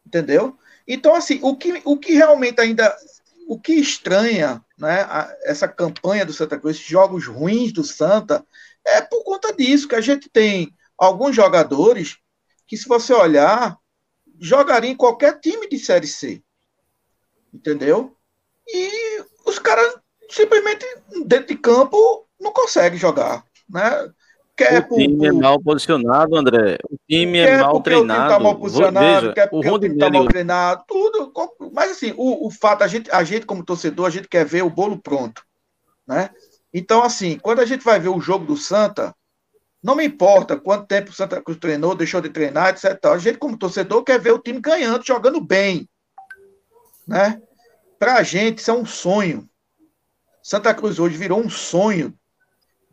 Entendeu? 0.06 0.58
Então, 0.88 1.16
assim, 1.16 1.40
o 1.42 1.58
que, 1.58 1.82
o 1.84 1.98
que 1.98 2.14
realmente 2.14 2.62
ainda. 2.62 2.96
O 3.48 3.60
que 3.60 3.74
estranha 3.74 4.64
né, 4.76 5.02
a, 5.02 5.36
essa 5.44 5.68
campanha 5.68 6.26
do 6.26 6.34
Santa 6.34 6.58
Cruz, 6.58 6.78
esses 6.78 6.88
jogos 6.88 7.28
ruins 7.28 7.72
do 7.72 7.84
Santa, 7.84 8.44
é 8.84 9.02
por 9.02 9.24
conta 9.24 9.54
disso, 9.54 9.88
que 9.88 9.94
a 9.94 10.02
gente 10.02 10.28
tem 10.30 10.74
alguns 10.98 11.36
jogadores 11.36 12.18
que, 12.66 12.76
se 12.76 12.88
você 12.88 13.14
olhar, 13.14 13.78
jogariam 14.40 14.94
em 14.94 14.98
qualquer 14.98 15.40
time 15.40 15.70
de 15.70 15.78
Série 15.78 16.08
C. 16.08 16.42
Entendeu? 17.54 18.18
E 18.68 19.24
os 19.46 19.60
caras 19.60 19.96
simplesmente, 20.30 20.84
dentro 21.26 21.48
de 21.48 21.58
campo, 21.58 22.28
não 22.40 22.52
conseguem 22.52 22.98
jogar. 22.98 23.46
Né? 23.70 24.12
Quer 24.56 24.88
o 24.90 24.96
time 24.96 25.18
por, 25.18 25.26
é 25.26 25.32
mal 25.34 25.62
posicionado, 25.62 26.36
André. 26.36 26.78
O 26.90 26.98
time 27.10 27.40
é 27.40 27.58
mal 27.58 27.82
treinado. 27.82 28.22
O 28.22 28.24
time 28.24 28.38
tá 28.38 28.40
mal 28.40 28.56
posicionado, 28.58 29.22
Veja, 29.22 29.34
quer 29.34 29.50
porque 29.50 29.70
o, 29.70 29.74
o 29.74 29.80
time 29.80 29.94
está 29.96 30.10
mal 30.10 30.28
treinado, 30.28 30.84
tudo. 30.88 31.34
Mas 31.74 31.92
assim, 31.92 32.14
o, 32.16 32.48
o 32.48 32.52
fato, 32.52 32.84
a 32.84 32.88
gente, 32.88 33.12
a 33.12 33.24
gente, 33.24 33.46
como 33.46 33.66
torcedor, 33.66 34.06
a 34.06 34.10
gente 34.10 34.30
quer 34.30 34.46
ver 34.46 34.64
o 34.64 34.70
bolo 34.70 34.98
pronto. 34.98 35.44
Né? 36.08 36.30
Então, 36.74 37.04
assim, 37.04 37.38
quando 37.38 37.60
a 37.60 37.66
gente 37.66 37.84
vai 37.84 38.00
ver 38.00 38.10
o 38.10 38.22
jogo 38.22 38.46
do 38.46 38.56
Santa, 38.56 39.14
não 39.84 39.96
me 39.96 40.06
importa 40.06 40.58
quanto 40.58 40.88
tempo 40.88 41.12
o 41.12 41.14
Santa 41.14 41.42
Cruz 41.42 41.60
treinou, 41.60 41.94
deixou 41.94 42.22
de 42.22 42.30
treinar, 42.30 42.70
etc. 42.70 42.98
A 43.06 43.18
gente, 43.18 43.38
como 43.38 43.58
torcedor, 43.58 44.04
quer 44.04 44.20
ver 44.20 44.32
o 44.32 44.40
time 44.40 44.60
ganhando, 44.62 45.06
jogando 45.06 45.42
bem. 45.42 45.88
Né? 47.06 47.42
Para 48.00 48.16
a 48.16 48.24
gente, 48.24 48.60
isso 48.60 48.72
é 48.72 48.74
um 48.74 48.86
sonho. 48.86 49.50
Santa 50.42 50.74
Cruz 50.74 50.98
hoje 50.98 51.18
virou 51.18 51.40
um 51.40 51.50
sonho 51.50 52.18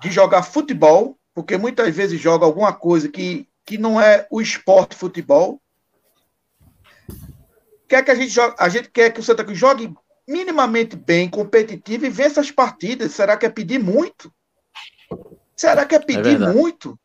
de 0.01 0.11
jogar 0.11 0.43
futebol, 0.43 1.19
porque 1.35 1.57
muitas 1.57 1.95
vezes 1.95 2.20
joga 2.20 2.45
alguma 2.45 2.72
coisa 2.72 3.09
que, 3.09 3.49
que 3.64 3.78
não 3.78 4.01
é 4.01 4.26
o 4.30 4.41
esporte 4.41 4.95
futebol. 4.95 5.61
Quer 7.89 8.05
que 8.05 8.11
a 8.11 8.14
gente 8.14 8.28
jogue, 8.28 8.55
a 8.59 8.68
gente 8.68 8.91
quer 8.91 9.11
que 9.11 9.20
o 9.20 9.22
Santa 9.22 9.45
Cruz 9.45 9.59
jogue 9.59 9.95
minimamente 10.26 10.97
bem, 10.97 11.28
competitivo 11.28 12.07
e 12.07 12.11
vença 12.11 12.41
as 12.41 12.51
partidas. 12.51 13.12
Será 13.12 13.37
que 13.37 13.47
é 13.47 13.51
pedir 13.51 13.78
muito? 13.78 14.33
Será 15.57 15.85
que 15.85 15.95
é 15.95 15.99
pedir 15.99 16.41
é 16.41 16.53
muito? 16.53 16.99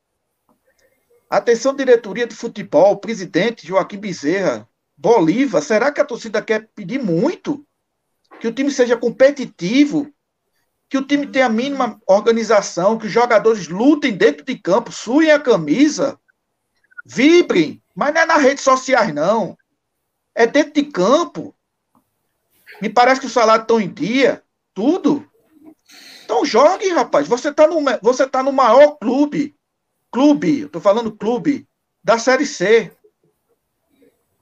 Atenção, 1.30 1.76
diretoria 1.76 2.26
de 2.26 2.36
futebol, 2.36 2.98
presidente 2.98 3.68
Joaquim 3.68 3.98
Bezerra, 3.98 4.68
Bolívar, 4.96 5.62
será 5.62 5.92
que 5.92 6.00
a 6.00 6.06
torcida 6.06 6.42
quer 6.42 6.70
pedir 6.74 7.00
muito? 7.00 7.66
Que 8.40 8.48
o 8.48 8.54
time 8.54 8.72
seja 8.72 8.96
competitivo, 8.96 10.12
que 10.90 10.98
o 10.98 11.06
time 11.06 11.28
tenha 11.28 11.48
a 11.48 11.50
mínima 11.50 12.00
organização, 12.08 12.98
que 12.98 13.08
os 13.08 13.12
jogadores 13.12 13.68
lutem 13.68 14.16
dentro 14.16 14.46
de 14.46 14.58
campo, 14.58 14.92
suem 14.92 15.32
a 15.32 15.40
camisa, 15.40 16.20
vibrem, 17.06 17.82
mas 17.96 18.14
não 18.14 18.22
é 18.22 18.26
nas 18.26 18.42
redes 18.42 18.64
sociais, 18.64 19.14
não. 19.14 19.58
É 20.34 20.46
dentro 20.46 20.74
de 20.74 20.84
campo. 20.84 21.54
Me 22.82 22.90
parece 22.90 23.20
que 23.20 23.28
o 23.28 23.30
salário 23.30 23.64
está 23.64 23.74
em 23.76 23.92
dia, 23.92 24.44
tudo. 24.74 25.28
Então 26.24 26.46
jogue, 26.46 26.90
rapaz. 26.90 27.28
Você 27.28 27.50
está 27.50 27.68
no, 27.68 27.84
você 28.02 28.28
tá 28.28 28.44
no 28.44 28.52
maior 28.52 28.98
clube 28.98 29.58
clube, 30.12 30.62
eu 30.62 30.70
tô 30.70 30.80
falando 30.80 31.16
clube, 31.16 31.68
da 32.04 32.18
Série 32.18 32.46
C. 32.46 32.92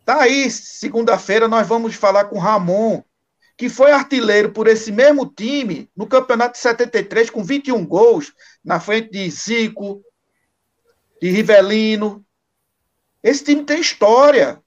Tá 0.05 0.21
aí, 0.21 0.49
segunda-feira 0.49 1.47
nós 1.47 1.67
vamos 1.67 1.95
falar 1.95 2.25
com 2.25 2.39
Ramon, 2.39 3.03
que 3.57 3.69
foi 3.69 3.91
artilheiro 3.91 4.51
por 4.51 4.67
esse 4.67 4.91
mesmo 4.91 5.25
time 5.25 5.89
no 5.95 6.07
campeonato 6.07 6.53
de 6.53 6.59
73, 6.59 7.29
com 7.29 7.43
21 7.43 7.85
gols, 7.85 8.33
na 8.63 8.79
frente 8.79 9.11
de 9.11 9.29
Zico, 9.29 10.03
de 11.21 11.29
Rivelino. 11.29 12.25
Esse 13.23 13.43
time 13.43 13.63
tem 13.63 13.79
história. 13.79 14.61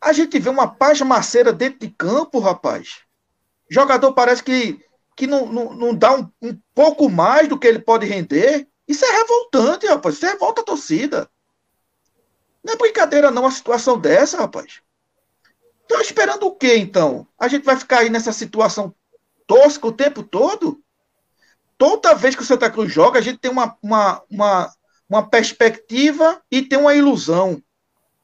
A 0.00 0.12
gente 0.12 0.38
vê 0.38 0.48
uma 0.48 0.66
pasmaceira 0.66 1.52
dentro 1.52 1.80
de 1.80 1.90
campo, 1.90 2.38
rapaz. 2.38 3.00
Jogador 3.70 4.12
parece 4.12 4.42
que, 4.42 4.80
que 5.16 5.26
não, 5.26 5.46
não, 5.46 5.74
não 5.74 5.94
dá 5.94 6.14
um, 6.14 6.30
um 6.42 6.58
pouco 6.74 7.08
mais 7.08 7.48
do 7.48 7.58
que 7.58 7.66
ele 7.66 7.78
pode 7.78 8.06
render. 8.06 8.66
Isso 8.88 9.04
é 9.04 9.10
revoltante, 9.10 9.86
rapaz. 9.86 10.16
Isso 10.16 10.26
revolta 10.26 10.62
a 10.62 10.64
torcida. 10.64 11.30
Não 12.62 12.72
é 12.72 12.76
brincadeira, 12.76 13.30
não, 13.30 13.42
uma 13.42 13.50
situação 13.50 13.98
dessa, 13.98 14.38
rapaz. 14.38 14.80
Estão 15.94 16.02
esperando 16.02 16.46
o 16.46 16.56
quê, 16.56 16.76
então? 16.76 17.24
A 17.38 17.46
gente 17.46 17.64
vai 17.64 17.76
ficar 17.76 17.98
aí 17.98 18.10
nessa 18.10 18.32
situação 18.32 18.92
tosca 19.46 19.86
o 19.86 19.92
tempo 19.92 20.24
todo? 20.24 20.82
Toda 21.78 22.16
vez 22.16 22.34
que 22.34 22.42
o 22.42 22.44
Santa 22.44 22.68
Cruz 22.68 22.92
joga, 22.92 23.20
a 23.20 23.22
gente 23.22 23.38
tem 23.38 23.48
uma, 23.48 23.78
uma, 23.80 24.20
uma, 24.28 24.74
uma 25.08 25.30
perspectiva 25.30 26.42
e 26.50 26.62
tem 26.62 26.80
uma 26.80 26.96
ilusão. 26.96 27.62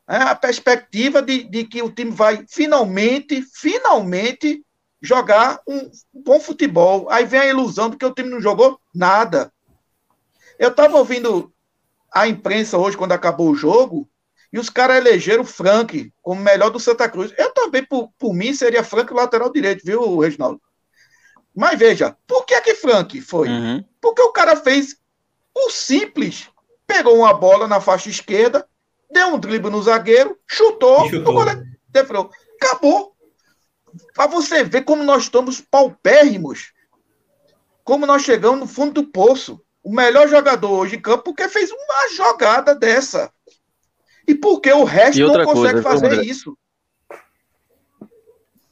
É 0.08 0.16
a 0.16 0.34
perspectiva 0.34 1.22
de, 1.22 1.44
de 1.44 1.62
que 1.62 1.80
o 1.80 1.92
time 1.92 2.10
vai 2.10 2.44
finalmente, 2.48 3.40
finalmente 3.40 4.64
jogar 5.00 5.60
um 5.64 5.88
bom 6.12 6.40
futebol. 6.40 7.08
Aí 7.08 7.24
vem 7.24 7.38
a 7.38 7.46
ilusão 7.46 7.88
de 7.88 7.96
que 7.96 8.04
o 8.04 8.12
time 8.12 8.30
não 8.30 8.40
jogou 8.40 8.80
nada. 8.92 9.52
Eu 10.58 10.70
estava 10.70 10.96
ouvindo 10.96 11.54
a 12.12 12.26
imprensa 12.26 12.76
hoje, 12.76 12.96
quando 12.96 13.12
acabou 13.12 13.48
o 13.48 13.54
jogo, 13.54 14.10
e 14.52 14.58
os 14.58 14.68
caras 14.68 14.96
elegeram 14.96 15.42
o 15.42 15.46
Frank 15.46 16.12
como 16.22 16.40
melhor 16.40 16.70
do 16.70 16.80
Santa 16.80 17.08
Cruz. 17.08 17.32
Eu 17.38 17.52
também, 17.52 17.84
por, 17.84 18.10
por 18.18 18.34
mim, 18.34 18.52
seria 18.52 18.82
Frank 18.82 19.12
lateral 19.12 19.52
direito, 19.52 19.84
viu, 19.84 20.18
Reginaldo? 20.18 20.60
Mas 21.54 21.78
veja, 21.78 22.16
por 22.26 22.44
que 22.44 22.60
que 22.60 22.74
Frank 22.74 23.20
foi? 23.20 23.48
Uhum. 23.48 23.84
Porque 24.00 24.22
o 24.22 24.32
cara 24.32 24.56
fez 24.56 24.96
o 25.54 25.70
simples. 25.70 26.48
Pegou 26.86 27.16
uma 27.18 27.32
bola 27.32 27.68
na 27.68 27.80
faixa 27.80 28.08
esquerda, 28.08 28.66
deu 29.10 29.28
um 29.28 29.38
drible 29.38 29.70
no 29.70 29.82
zagueiro, 29.82 30.36
chutou, 30.46 31.08
chutou. 31.08 31.34
Bola, 31.34 31.62
defrou. 31.88 32.30
Acabou. 32.60 33.14
Para 34.14 34.26
você 34.26 34.64
ver 34.64 34.82
como 34.82 35.02
nós 35.04 35.24
estamos 35.24 35.60
paupérrimos. 35.60 36.72
Como 37.84 38.06
nós 38.06 38.22
chegamos 38.22 38.60
no 38.60 38.66
fundo 38.66 39.02
do 39.02 39.08
poço 39.08 39.60
o 39.82 39.92
melhor 39.92 40.28
jogador 40.28 40.70
hoje 40.70 40.96
em 40.96 41.00
campo 41.00 41.24
porque 41.24 41.48
fez 41.48 41.70
uma 41.70 42.14
jogada 42.14 42.74
dessa. 42.74 43.32
E 44.26 44.34
porque 44.34 44.72
o 44.72 44.84
resto 44.84 45.20
não 45.20 45.44
consegue 45.44 45.82
coisa, 45.82 45.82
fazer 45.82 46.06
André, 46.06 46.22
isso. 46.24 46.56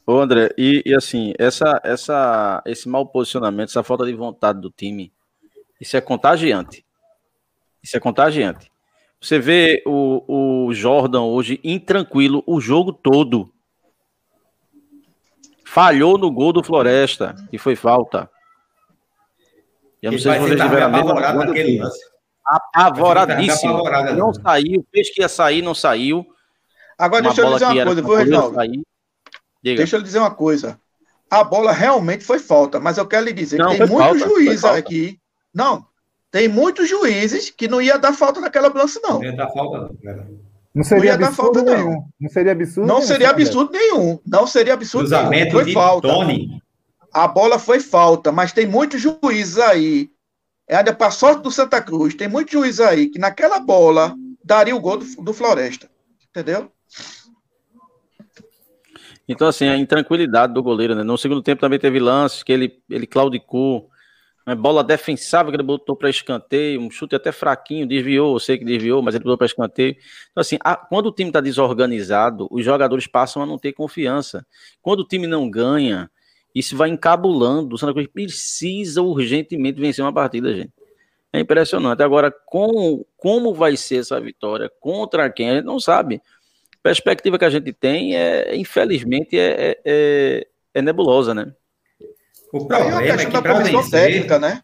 Ô 0.07 0.19
André, 0.21 0.51
e, 0.57 0.83
e, 0.87 0.95
assim, 0.95 1.35
essa, 1.39 1.81
essa, 1.85 2.63
esse 2.65 2.89
mau 2.89 3.07
posicionamento, 3.07 3.69
essa 3.69 3.83
falta 3.83 4.07
de 4.07 4.15
vontade 4.15 4.61
do 4.61 4.71
time, 4.71 5.13
isso 5.81 5.97
é 5.97 6.01
contagiante. 6.01 6.85
Isso 7.83 7.97
é 7.97 8.01
contagiante. 8.01 8.71
Você 9.21 9.39
vê 9.39 9.83
o, 9.85 10.67
o 10.67 10.75
Jordan 10.75 11.23
hoje 11.23 11.61
intranquilo 11.63 12.43
o 12.47 12.61
jogo 12.61 12.93
todo. 12.93 13.53
Falhou 15.65 16.17
no 16.17 16.31
gol 16.31 16.53
do 16.53 16.63
Floresta, 16.63 17.35
que 17.51 17.59
foi 17.59 17.77
falta. 17.77 18.31
Eu 20.01 20.13
não 20.13 20.19
sei 20.19 20.33
se 20.33 20.39
vocês 20.39 20.61
tiveram 20.61 20.87
a 20.87 20.89
mesma 20.89 21.15
naquele 21.45 21.81
lance. 21.81 22.18
Apavoradíssimo. 22.49 23.83
Não 24.17 24.33
saiu, 24.33 24.85
fez 24.93 25.11
que 25.11 25.21
ia 25.21 25.29
sair, 25.29 25.63
não 25.63 25.75
saiu. 25.75 26.27
Agora, 26.99 27.23
deixa 27.23 27.43
eu 27.43 27.53
dizer 27.53 27.65
uma 27.67 27.85
coisa, 27.85 28.03
viu, 28.03 28.15
Reginaldo? 28.15 28.57
Deixa 29.63 29.97
eu 29.97 30.03
dizer 30.03 30.19
uma 30.19 30.31
coisa. 30.31 30.81
A 31.31 31.45
bola 31.45 31.73
realmente 31.73 32.25
foi 32.25 32.39
falta, 32.39 32.81
mas 32.81 32.97
eu 32.97 33.07
quero 33.07 33.27
lhe 33.27 33.33
dizer 33.33 33.59
não, 33.59 33.71
que 33.71 33.79
tem 33.79 33.87
muitos 33.87 34.21
juízes 34.23 34.65
aqui. 34.65 35.21
Não, 35.55 35.87
tem 36.31 36.49
muitos 36.49 36.89
juízes 36.89 37.51
que 37.51 37.69
não 37.69 37.83
ia 37.83 37.99
dar 37.99 38.15
falta 38.15 38.41
naquela 38.41 38.69
lance, 38.69 38.99
não. 39.03 39.19
Não 39.19 39.25
ia 39.25 39.37
dar 39.37 39.49
falta, 39.49 39.79
não, 39.79 39.97
cara. 39.97 40.27
Não 40.75 40.85
seria 40.85 41.19
não 41.19 41.27
absurdo 41.27 41.63
nenhum. 41.63 41.91
Não. 41.91 42.13
não 42.21 42.29
seria 42.31 42.53
absurdo 42.53 42.87
Não 42.87 42.95
nenhum, 42.97 43.07
seria 43.07 43.31
absurdo 43.31 43.73
nenhum. 43.73 44.21
Não 44.27 44.47
seria 44.47 44.75
absurdo 44.75 45.29
nenhum. 45.29 45.51
Foi 45.51 45.73
falta. 45.73 46.09
Tony 46.09 46.63
a 47.13 47.27
bola 47.27 47.59
foi 47.59 47.81
falta, 47.81 48.31
mas 48.31 48.53
tem 48.53 48.67
muitos 48.67 49.01
juízes 49.01 49.59
aí. 49.59 50.11
É 50.69 50.77
ainda 50.77 50.95
para 50.95 51.11
sorte 51.11 51.43
do 51.43 51.51
Santa 51.51 51.81
Cruz, 51.81 52.15
tem 52.15 52.29
muitos 52.29 52.53
juízes 52.53 52.81
aí 52.81 53.09
que 53.09 53.19
naquela 53.19 53.59
bola 53.59 54.15
daria 54.45 54.77
o 54.77 54.81
gol 54.81 54.99
do, 54.99 55.23
do 55.23 55.33
Floresta. 55.33 55.91
Entendeu? 56.29 56.71
Então, 59.29 59.47
assim, 59.47 59.69
a 59.69 59.77
intranquilidade 59.77 60.55
do 60.55 60.63
goleiro, 60.63 60.95
né? 60.95 61.03
No 61.03 61.19
segundo 61.19 61.43
tempo 61.43 61.61
também 61.61 61.79
teve 61.79 61.99
lances 61.99 62.43
que 62.43 62.53
ele, 62.53 62.83
ele 62.89 63.07
claudicou. 63.07 63.91
Uma 64.47 64.57
bola 64.57 64.83
defensável 64.83 65.53
que 65.53 65.57
ele 65.57 65.63
botou 65.63 65.95
para 65.95 66.09
escanteio, 66.09 66.81
um 66.81 66.91
chute 66.91 67.15
até 67.15 67.31
fraquinho, 67.31 67.87
desviou, 67.87 68.35
eu 68.35 68.41
sei 68.41 68.57
que 68.57 68.65
desviou, 68.65 69.03
mas 69.03 69.15
ele 69.15 69.25
botou 69.25 69.37
para 69.37 69.47
escanteio. 69.47 69.95
Então, 70.31 70.41
assim, 70.41 70.57
a, 70.65 70.75
quando 70.75 71.09
o 71.09 71.13
time 71.13 71.29
está 71.29 71.39
desorganizado, 71.39 72.49
os 72.51 72.65
jogadores 72.65 73.07
passam 73.07 73.43
a 73.43 73.47
não 73.47 73.59
ter 73.59 73.75
confiança. 73.75 74.47
Quando 74.81 75.01
o 75.01 75.07
time 75.07 75.27
não 75.27 75.51
ganha, 75.51 76.11
isso 76.59 76.77
vai 76.77 76.89
encabulando. 76.89 77.75
O 77.75 77.79
Santa 77.79 77.93
Cruz 77.93 78.07
precisa 78.07 79.03
urgentemente 79.03 79.81
vencer 79.81 80.05
uma 80.05 80.13
partida, 80.13 80.55
gente. 80.55 80.73
É 81.33 81.41
impressionante. 81.41 82.03
Agora, 82.03 82.33
com, 82.47 83.05
como 83.17 83.55
vai 83.55 83.77
ser 83.77 84.01
essa 84.01 84.21
vitória? 84.21 84.71
Contra 84.81 85.31
quem? 85.31 85.51
A 85.51 85.55
gente 85.57 85.65
não 85.65 85.79
sabe. 85.79 86.17
A 86.17 86.83
perspectiva 86.83 87.39
que 87.39 87.45
a 87.45 87.51
gente 87.51 87.73
tem 87.73 88.17
é, 88.17 88.57
infelizmente, 88.57 89.39
é, 89.39 89.71
é, 89.71 89.81
é, 89.85 90.47
é 90.75 90.83
nebulosa, 90.83 91.35
né? 91.35 91.53
O 92.53 92.67
problema 92.67 93.03
é, 93.03 93.09
é 93.09 93.17
que 93.27 93.43
para 93.43 93.59
vencer, 93.59 93.91
técnica, 93.91 94.39
né? 94.39 94.63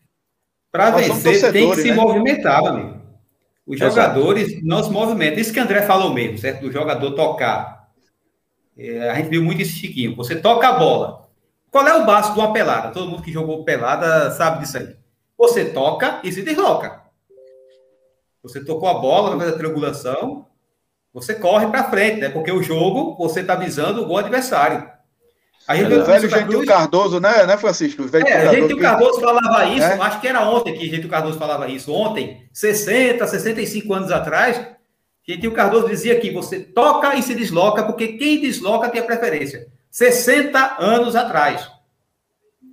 Para 0.72 0.90
vencer 0.92 1.52
tem 1.52 1.70
que 1.70 1.76
se 1.76 1.90
né? 1.90 1.94
movimentar, 1.94 2.64
amigo. 2.64 3.04
Os 3.66 3.76
Exato. 3.76 3.94
jogadores 3.94 4.62
não 4.62 4.82
se 4.82 4.90
movimentam. 4.90 5.38
Isso 5.38 5.52
que 5.52 5.60
o 5.60 5.62
André 5.62 5.82
falou 5.82 6.12
mesmo, 6.12 6.38
certo? 6.38 6.62
Do 6.62 6.72
jogador 6.72 7.12
tocar. 7.12 7.88
É, 8.76 9.10
a 9.10 9.14
gente 9.14 9.28
viu 9.28 9.42
muito 9.42 9.62
esse 9.62 9.72
Chiquinho. 9.72 10.16
Você 10.16 10.36
toca 10.36 10.68
a 10.68 10.72
bola, 10.72 11.23
qual 11.74 11.88
é 11.88 11.92
o 11.92 12.06
básico 12.06 12.34
de 12.34 12.40
uma 12.40 12.52
pelada? 12.52 12.92
Todo 12.92 13.08
mundo 13.08 13.20
que 13.24 13.32
jogou 13.32 13.64
pelada 13.64 14.30
sabe 14.30 14.60
disso 14.60 14.78
aí. 14.78 14.94
Você 15.36 15.64
toca 15.64 16.20
e 16.22 16.30
se 16.30 16.40
desloca. 16.42 17.02
Você 18.44 18.64
tocou 18.64 18.88
a 18.88 18.94
bola, 18.94 19.30
vai 19.30 19.40
fazer 19.40 19.54
a 19.54 19.58
triangulação, 19.58 20.46
você 21.12 21.34
corre 21.34 21.66
para 21.66 21.90
frente, 21.90 22.20
né? 22.20 22.28
Porque 22.28 22.52
o 22.52 22.62
jogo, 22.62 23.16
você 23.18 23.40
está 23.40 23.56
visando 23.56 24.02
o 24.02 24.06
gol 24.06 24.18
adversário. 24.18 24.88
Aí 25.66 25.82
é, 25.82 25.86
o 25.88 26.04
velho 26.04 26.30
Gentil 26.30 26.46
Cruz... 26.46 26.68
Cardoso, 26.68 27.18
né, 27.18 27.44
né 27.44 27.56
Francisco? 27.56 28.04
velho 28.04 28.24
é, 28.24 28.50
Gentil 28.52 28.78
Cardoso 28.78 29.20
falava 29.20 29.64
isso, 29.64 29.84
é? 29.84 29.98
acho 30.00 30.20
que 30.20 30.28
era 30.28 30.48
ontem 30.48 30.74
que 30.74 30.88
Gentil 30.88 31.10
Cardoso 31.10 31.40
falava 31.40 31.66
isso. 31.66 31.92
Ontem, 31.92 32.48
60, 32.52 33.26
65 33.26 33.92
anos 33.92 34.12
atrás, 34.12 34.64
Gentil 35.26 35.50
Cardoso 35.50 35.88
dizia 35.88 36.20
que 36.20 36.30
você 36.30 36.60
toca 36.60 37.16
e 37.16 37.22
se 37.24 37.34
desloca, 37.34 37.82
porque 37.82 38.12
quem 38.12 38.40
desloca 38.40 38.88
tem 38.88 39.00
a 39.00 39.04
preferência. 39.04 39.66
60 39.94 40.78
anos 40.80 41.14
atrás. 41.14 41.70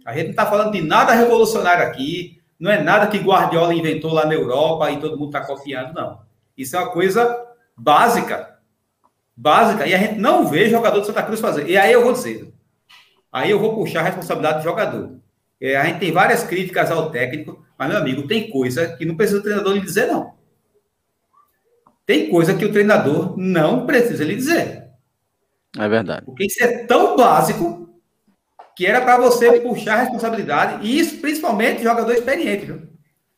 A 0.04 0.12
gente 0.12 0.24
não 0.24 0.32
está 0.32 0.48
falando 0.48 0.72
de 0.72 0.82
nada 0.82 1.14
revolucionário 1.14 1.86
aqui, 1.86 2.42
não 2.60 2.72
é 2.72 2.82
nada 2.82 3.06
que 3.06 3.20
Guardiola 3.20 3.76
inventou 3.76 4.12
lá 4.12 4.26
na 4.26 4.34
Europa 4.34 4.90
e 4.90 5.00
todo 5.00 5.20
mundo 5.20 5.28
está 5.28 5.46
copiando, 5.46 5.94
não. 5.94 6.20
Isso 6.58 6.76
é 6.76 6.80
uma 6.80 6.90
coisa 6.90 7.40
básica. 7.78 8.58
Básica. 9.38 9.86
E 9.86 9.94
a 9.94 10.00
gente 10.00 10.20
não 10.20 10.48
vê 10.48 10.68
jogador 10.68 11.00
de 11.00 11.06
Santa 11.06 11.22
Cruz 11.22 11.40
fazer. 11.40 11.70
E 11.70 11.78
aí 11.78 11.92
eu 11.92 12.04
vou 12.04 12.12
dizer. 12.12 12.52
Aí 13.32 13.52
eu 13.52 13.60
vou 13.60 13.76
puxar 13.76 14.00
a 14.00 14.06
responsabilidade 14.06 14.58
do 14.58 14.64
jogador. 14.64 15.20
É, 15.62 15.78
a 15.78 15.86
gente 15.86 16.00
tem 16.00 16.12
várias 16.12 16.44
críticas 16.44 16.90
ao 16.90 17.12
técnico, 17.12 17.64
mas, 17.78 17.88
meu 17.88 18.00
amigo, 18.00 18.28
tem 18.28 18.50
coisa 18.50 18.98
que 18.98 19.06
não 19.06 19.16
precisa 19.16 19.38
o 19.38 19.44
treinador 19.44 19.74
lhe 19.74 19.82
dizer, 19.82 20.08
não. 20.08 20.34
Tem 22.04 22.32
coisa 22.32 22.56
que 22.56 22.66
o 22.66 22.72
treinador 22.72 23.38
não 23.38 23.86
precisa 23.86 24.24
lhe 24.24 24.36
dizer. 24.36 24.91
É 25.78 25.88
verdade. 25.88 26.26
Porque 26.26 26.46
isso 26.46 26.64
é 26.64 26.86
tão 26.86 27.16
básico 27.16 27.90
que 28.76 28.86
era 28.86 29.02
para 29.02 29.18
você 29.18 29.60
puxar 29.60 29.96
a 29.96 30.02
responsabilidade, 30.02 30.88
e 30.88 31.00
isso 31.00 31.20
principalmente 31.20 31.84
jogador 31.84 32.14
experiente, 32.14 32.66
viu? 32.66 32.82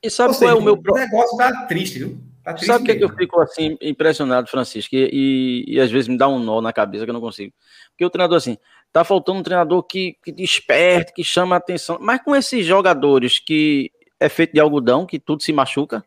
E 0.01 0.09
sabe 0.09 0.37
qual 0.37 0.49
é 0.49 0.53
o 0.53 0.61
meu 0.61 0.73
O 0.73 0.93
negócio 0.93 1.37
tá 1.37 1.65
triste, 1.65 1.99
viu? 1.99 2.17
Tá 2.43 2.53
triste 2.53 2.67
sabe 2.67 2.83
o 2.83 2.85
que, 2.85 2.91
é 2.91 2.95
que 2.95 3.03
eu 3.03 3.09
fico 3.09 3.39
assim 3.39 3.77
impressionado, 3.81 4.47
Francisco? 4.47 4.95
E, 4.95 5.09
e, 5.11 5.75
e, 5.75 5.79
às 5.79 5.89
vezes 5.89 6.07
me 6.07 6.17
dá 6.17 6.27
um 6.27 6.39
nó 6.39 6.61
na 6.61 6.73
cabeça 6.73 7.05
que 7.05 7.09
eu 7.09 7.13
não 7.13 7.21
consigo. 7.21 7.53
Porque 7.91 8.05
o 8.05 8.09
treinador, 8.09 8.37
assim, 8.37 8.57
tá 8.91 9.03
faltando 9.03 9.39
um 9.39 9.43
treinador 9.43 9.81
que, 9.83 10.17
que 10.23 10.31
desperte, 10.31 11.13
que 11.13 11.23
chama 11.23 11.55
a 11.55 11.57
atenção. 11.57 11.97
Mas 12.01 12.21
com 12.21 12.35
esses 12.35 12.65
jogadores 12.65 13.39
que 13.39 13.91
é 14.19 14.29
feito 14.29 14.53
de 14.53 14.59
algodão, 14.59 15.05
que 15.05 15.19
tudo 15.19 15.41
se 15.41 15.53
machuca. 15.53 16.03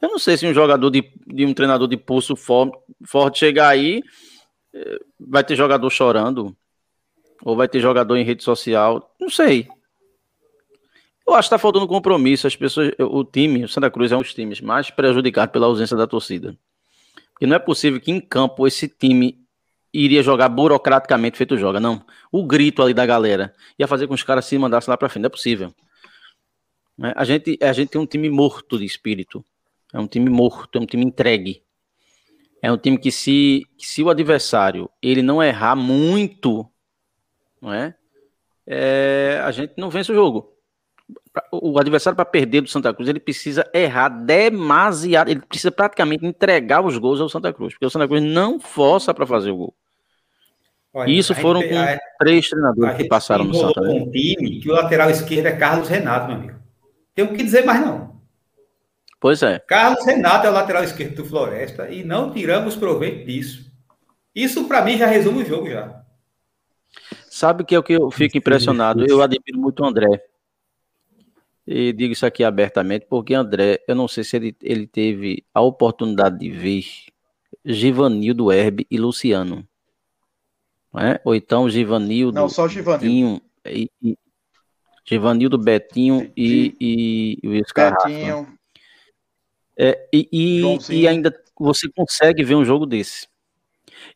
Eu 0.00 0.08
não 0.08 0.18
sei 0.18 0.36
se 0.36 0.46
um 0.46 0.54
jogador 0.54 0.90
de, 0.90 1.10
de 1.26 1.44
um 1.44 1.54
treinador 1.54 1.88
de 1.88 1.96
pulso 1.96 2.36
forte, 2.36 2.78
forte 3.04 3.38
chegar 3.38 3.68
aí, 3.68 4.02
vai 5.18 5.44
ter 5.44 5.56
jogador 5.56 5.90
chorando, 5.90 6.56
ou 7.42 7.56
vai 7.56 7.68
ter 7.68 7.80
jogador 7.80 8.16
em 8.16 8.24
rede 8.24 8.42
social. 8.42 9.14
Não 9.20 9.30
sei. 9.30 9.68
Eu 11.26 11.34
acho 11.34 11.48
que 11.48 11.54
está 11.54 11.58
faltando 11.58 11.88
compromisso. 11.88 12.46
As 12.46 12.54
pessoas, 12.54 12.92
o 12.98 13.24
time, 13.24 13.64
o 13.64 13.68
Santa 13.68 13.90
Cruz 13.90 14.12
é 14.12 14.16
um 14.16 14.20
dos 14.20 14.32
times 14.32 14.60
mais 14.60 14.90
prejudicados 14.90 15.52
pela 15.52 15.66
ausência 15.66 15.96
da 15.96 16.06
torcida. 16.06 16.56
Porque 17.32 17.46
não 17.46 17.56
é 17.56 17.58
possível 17.58 18.00
que 18.00 18.10
em 18.10 18.20
campo 18.20 18.66
esse 18.66 18.88
time 18.88 19.38
iria 19.92 20.22
jogar 20.22 20.48
burocraticamente 20.48 21.36
feito 21.36 21.56
joga. 21.56 21.80
Não. 21.80 22.04
O 22.30 22.46
grito 22.46 22.82
ali 22.82 22.94
da 22.94 23.04
galera 23.04 23.52
ia 23.78 23.88
fazer 23.88 24.06
com 24.06 24.14
que 24.14 24.20
os 24.20 24.22
caras 24.22 24.44
se 24.44 24.56
mandassem 24.56 24.90
lá 24.90 24.96
para 24.96 25.08
frente. 25.08 25.22
Não 25.22 25.26
é 25.28 25.30
possível. 25.30 25.74
Né? 26.96 27.12
A 27.16 27.24
gente, 27.24 27.58
a 27.60 27.72
gente 27.72 27.90
tem 27.90 28.00
um 28.00 28.06
time 28.06 28.30
morto 28.30 28.78
de 28.78 28.84
espírito. 28.84 29.44
É 29.92 29.98
um 29.98 30.06
time 30.06 30.30
morto, 30.30 30.78
é 30.78 30.80
um 30.80 30.86
time 30.86 31.04
entregue. 31.04 31.62
É 32.62 32.72
um 32.72 32.78
time 32.78 32.98
que 32.98 33.12
se, 33.12 33.66
que 33.76 33.86
se 33.86 34.02
o 34.02 34.10
adversário 34.10 34.90
ele 35.02 35.22
não 35.22 35.42
errar 35.42 35.76
muito, 35.76 36.68
não 37.60 37.72
é? 37.72 37.94
é 38.66 39.40
a 39.44 39.50
gente 39.50 39.74
não 39.76 39.90
vence 39.90 40.10
o 40.10 40.14
jogo 40.14 40.56
o 41.52 41.78
adversário 41.78 42.16
para 42.16 42.24
perder 42.24 42.62
do 42.62 42.68
Santa 42.68 42.92
Cruz, 42.92 43.08
ele 43.08 43.20
precisa 43.20 43.68
errar 43.72 44.08
demasiado, 44.08 45.28
ele 45.28 45.40
precisa 45.40 45.70
praticamente 45.70 46.24
entregar 46.24 46.84
os 46.84 46.96
gols 46.98 47.20
ao 47.20 47.28
Santa 47.28 47.52
Cruz, 47.52 47.74
porque 47.74 47.86
o 47.86 47.90
Santa 47.90 48.08
Cruz 48.08 48.22
não 48.22 48.58
força 48.58 49.12
para 49.12 49.26
fazer 49.26 49.50
o 49.50 49.56
gol. 49.56 49.74
Olha, 50.94 51.10
Isso 51.10 51.34
foram 51.34 51.60
com 51.60 51.76
a, 51.76 51.98
três 52.18 52.48
treinadores 52.48 52.96
que 52.96 53.06
passaram 53.06 53.44
no 53.44 53.54
Santa 53.54 53.80
Cruz. 53.80 54.02
um 54.02 54.10
time 54.10 54.60
que 54.60 54.70
o 54.70 54.72
lateral 54.72 55.10
esquerdo 55.10 55.46
é 55.46 55.52
Carlos 55.52 55.88
Renato, 55.88 56.28
meu 56.28 56.36
amigo. 56.36 56.58
Tem 57.14 57.24
o 57.24 57.34
que 57.34 57.42
dizer 57.42 57.64
mais 57.64 57.84
não. 57.84 58.15
Pois 59.26 59.42
é. 59.42 59.58
Carlos 59.58 60.06
Renato 60.06 60.46
é 60.46 60.50
o 60.50 60.52
lateral 60.52 60.84
esquerdo 60.84 61.16
do 61.16 61.24
Floresta 61.24 61.90
e 61.90 62.04
não 62.04 62.32
tiramos 62.32 62.76
proveito 62.76 63.26
disso. 63.26 63.68
Isso 64.32 64.68
para 64.68 64.84
mim 64.84 64.96
já 64.96 65.08
resume 65.08 65.42
o 65.42 65.44
jogo 65.44 65.68
já. 65.68 66.00
Sabe 67.28 67.64
que 67.64 67.74
é 67.74 67.78
o 67.80 67.82
que 67.82 67.94
eu 67.94 68.08
fico 68.08 68.38
impressionado? 68.38 69.04
Eu 69.04 69.20
admiro 69.20 69.58
muito 69.58 69.82
o 69.82 69.84
André. 69.84 70.22
E 71.66 71.92
digo 71.92 72.12
isso 72.12 72.24
aqui 72.24 72.44
abertamente 72.44 73.04
porque 73.10 73.34
André, 73.34 73.80
eu 73.88 73.96
não 73.96 74.06
sei 74.06 74.22
se 74.22 74.36
ele, 74.36 74.56
ele 74.62 74.86
teve 74.86 75.44
a 75.52 75.60
oportunidade 75.60 76.38
de 76.38 76.48
ver 76.48 76.84
Givanildo 77.64 78.52
Herbe 78.52 78.86
e 78.88 78.96
Luciano. 78.96 79.66
Não 80.92 81.00
é? 81.00 81.20
Ou 81.24 81.34
então 81.34 81.68
Givanildo. 81.68 82.32
Não, 82.32 82.48
só 82.48 82.68
Givanildo. 82.68 83.42
E, 83.66 83.90
e, 84.00 84.16
Givanildo, 85.04 85.58
Betinho 85.58 86.30
e, 86.36 86.76
e, 86.80 87.38
e 87.42 87.62
Betinho. 87.74 88.55
É, 89.78 90.08
e, 90.12 90.28
e, 90.32 90.94
e 90.94 91.08
ainda 91.08 91.34
você 91.58 91.88
consegue 91.94 92.42
ver 92.42 92.54
um 92.54 92.64
jogo 92.64 92.86
desse. 92.86 93.28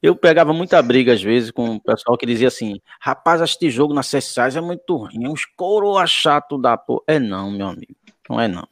Eu 0.02 0.16
pegava 0.16 0.52
muita 0.52 0.80
briga, 0.80 1.12
às 1.12 1.22
vezes, 1.22 1.50
com 1.50 1.74
o 1.74 1.80
pessoal 1.80 2.16
que 2.16 2.26
dizia 2.26 2.48
assim: 2.48 2.80
rapaz, 3.00 3.40
este 3.40 3.70
jogo 3.70 3.92
na 3.92 4.02
CSAs 4.02 4.56
é 4.56 4.60
muito 4.60 4.96
ruim, 4.96 5.24
é 5.24 5.28
uns 5.28 5.44
coroa 5.44 6.06
chato 6.06 6.56
da 6.56 6.76
porra. 6.76 7.02
É 7.06 7.18
não, 7.18 7.50
meu 7.50 7.66
amigo. 7.66 7.94
Não 8.28 8.40
é 8.40 8.48
não. 8.48 8.66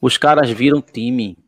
Os 0.00 0.16
caras 0.16 0.50
viram 0.50 0.82
time. 0.82 1.38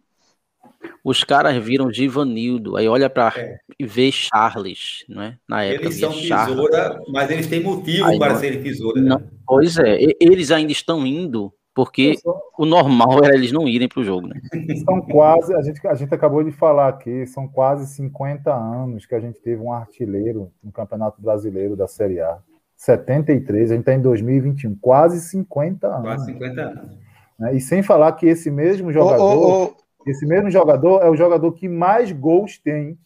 Os 1.03 1.25
caras 1.25 1.63
viram 1.63 1.93
Givanildo. 1.93 2.77
Aí 2.77 2.87
olha 2.87 3.11
para 3.11 3.33
é. 3.37 3.59
e 3.79 3.85
vê 3.85 4.13
Charles, 4.13 5.05
não 5.09 5.23
é? 5.23 5.39
Na 5.49 5.65
época. 5.65 5.87
Eles 5.87 5.99
são 5.99 6.13
tesoura, 6.13 7.01
mas 7.09 7.31
eles 7.31 7.47
têm 7.47 7.61
motivo 7.61 8.07
Aí, 8.07 8.19
para 8.19 8.37
serem 8.37 8.63
tesoura. 8.63 9.01
Né? 9.01 9.17
Pois 9.47 9.77
é, 9.79 9.99
eles 10.21 10.51
ainda 10.51 10.73
estão 10.73 11.07
indo 11.07 11.53
porque 11.75 12.17
sou... 12.19 12.41
o 12.57 12.65
normal 12.65 13.19
era 13.25 13.35
eles 13.35 13.53
não 13.53 13.67
irem 13.67 13.89
para 13.89 14.01
o 14.01 14.05
jogo, 14.05 14.29
né? 14.29 14.41
São 14.85 15.03
quase, 15.03 15.55
a 15.55 15.61
gente, 15.61 15.87
a 15.87 15.95
gente 15.95 16.15
acabou 16.15 16.45
de 16.45 16.53
falar 16.53 16.89
aqui, 16.89 17.27
são 17.27 17.49
quase 17.49 17.93
50 17.95 18.55
anos 18.55 19.05
que 19.05 19.15
a 19.15 19.21
gente 19.21 19.41
teve 19.41 19.61
um 19.61 19.73
artilheiro 19.73 20.53
no 20.63 20.71
Campeonato 20.71 21.21
Brasileiro 21.21 21.77
da 21.77 21.89
Série 21.89 22.21
A. 22.21 22.39
73, 22.77 23.71
a 23.71 23.75
gente 23.75 23.81
está 23.83 23.95
em 23.95 24.01
2021, 24.01 24.77
quase 24.77 25.21
50 25.21 25.87
anos. 25.87 26.03
Quase 26.03 26.27
50 26.27 26.61
anos. 26.61 26.99
Né? 27.39 27.55
E 27.57 27.61
sem 27.61 27.83
falar 27.83 28.13
que 28.13 28.27
esse 28.27 28.51
mesmo 28.51 28.93
jogador, 28.93 29.23
oh, 29.23 29.65
oh, 29.65 29.75
oh. 29.75 30.11
esse 30.11 30.27
mesmo 30.27 30.51
jogador 30.51 31.03
é 31.03 31.09
o 31.09 31.17
jogador 31.17 31.53
que 31.53 31.69
mais 31.69 32.13
gols 32.13 32.59
tem 32.59 32.99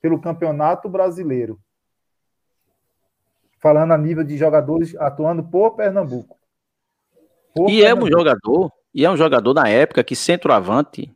pelo 0.00 0.20
Campeonato 0.20 0.88
Brasileiro. 0.88 1.58
Falando 3.58 3.92
a 3.92 3.98
nível 3.98 4.24
de 4.24 4.36
jogadores 4.36 4.94
atuando 4.96 5.42
por 5.42 5.70
Pernambuco. 5.72 6.36
E 7.68 7.82
é 7.84 7.94
um 7.94 8.06
jogador, 8.06 8.72
e 8.94 9.04
é 9.04 9.10
um 9.10 9.16
jogador 9.16 9.54
na 9.54 9.68
época 9.68 10.02
que 10.02 10.16
centroavante, 10.16 11.10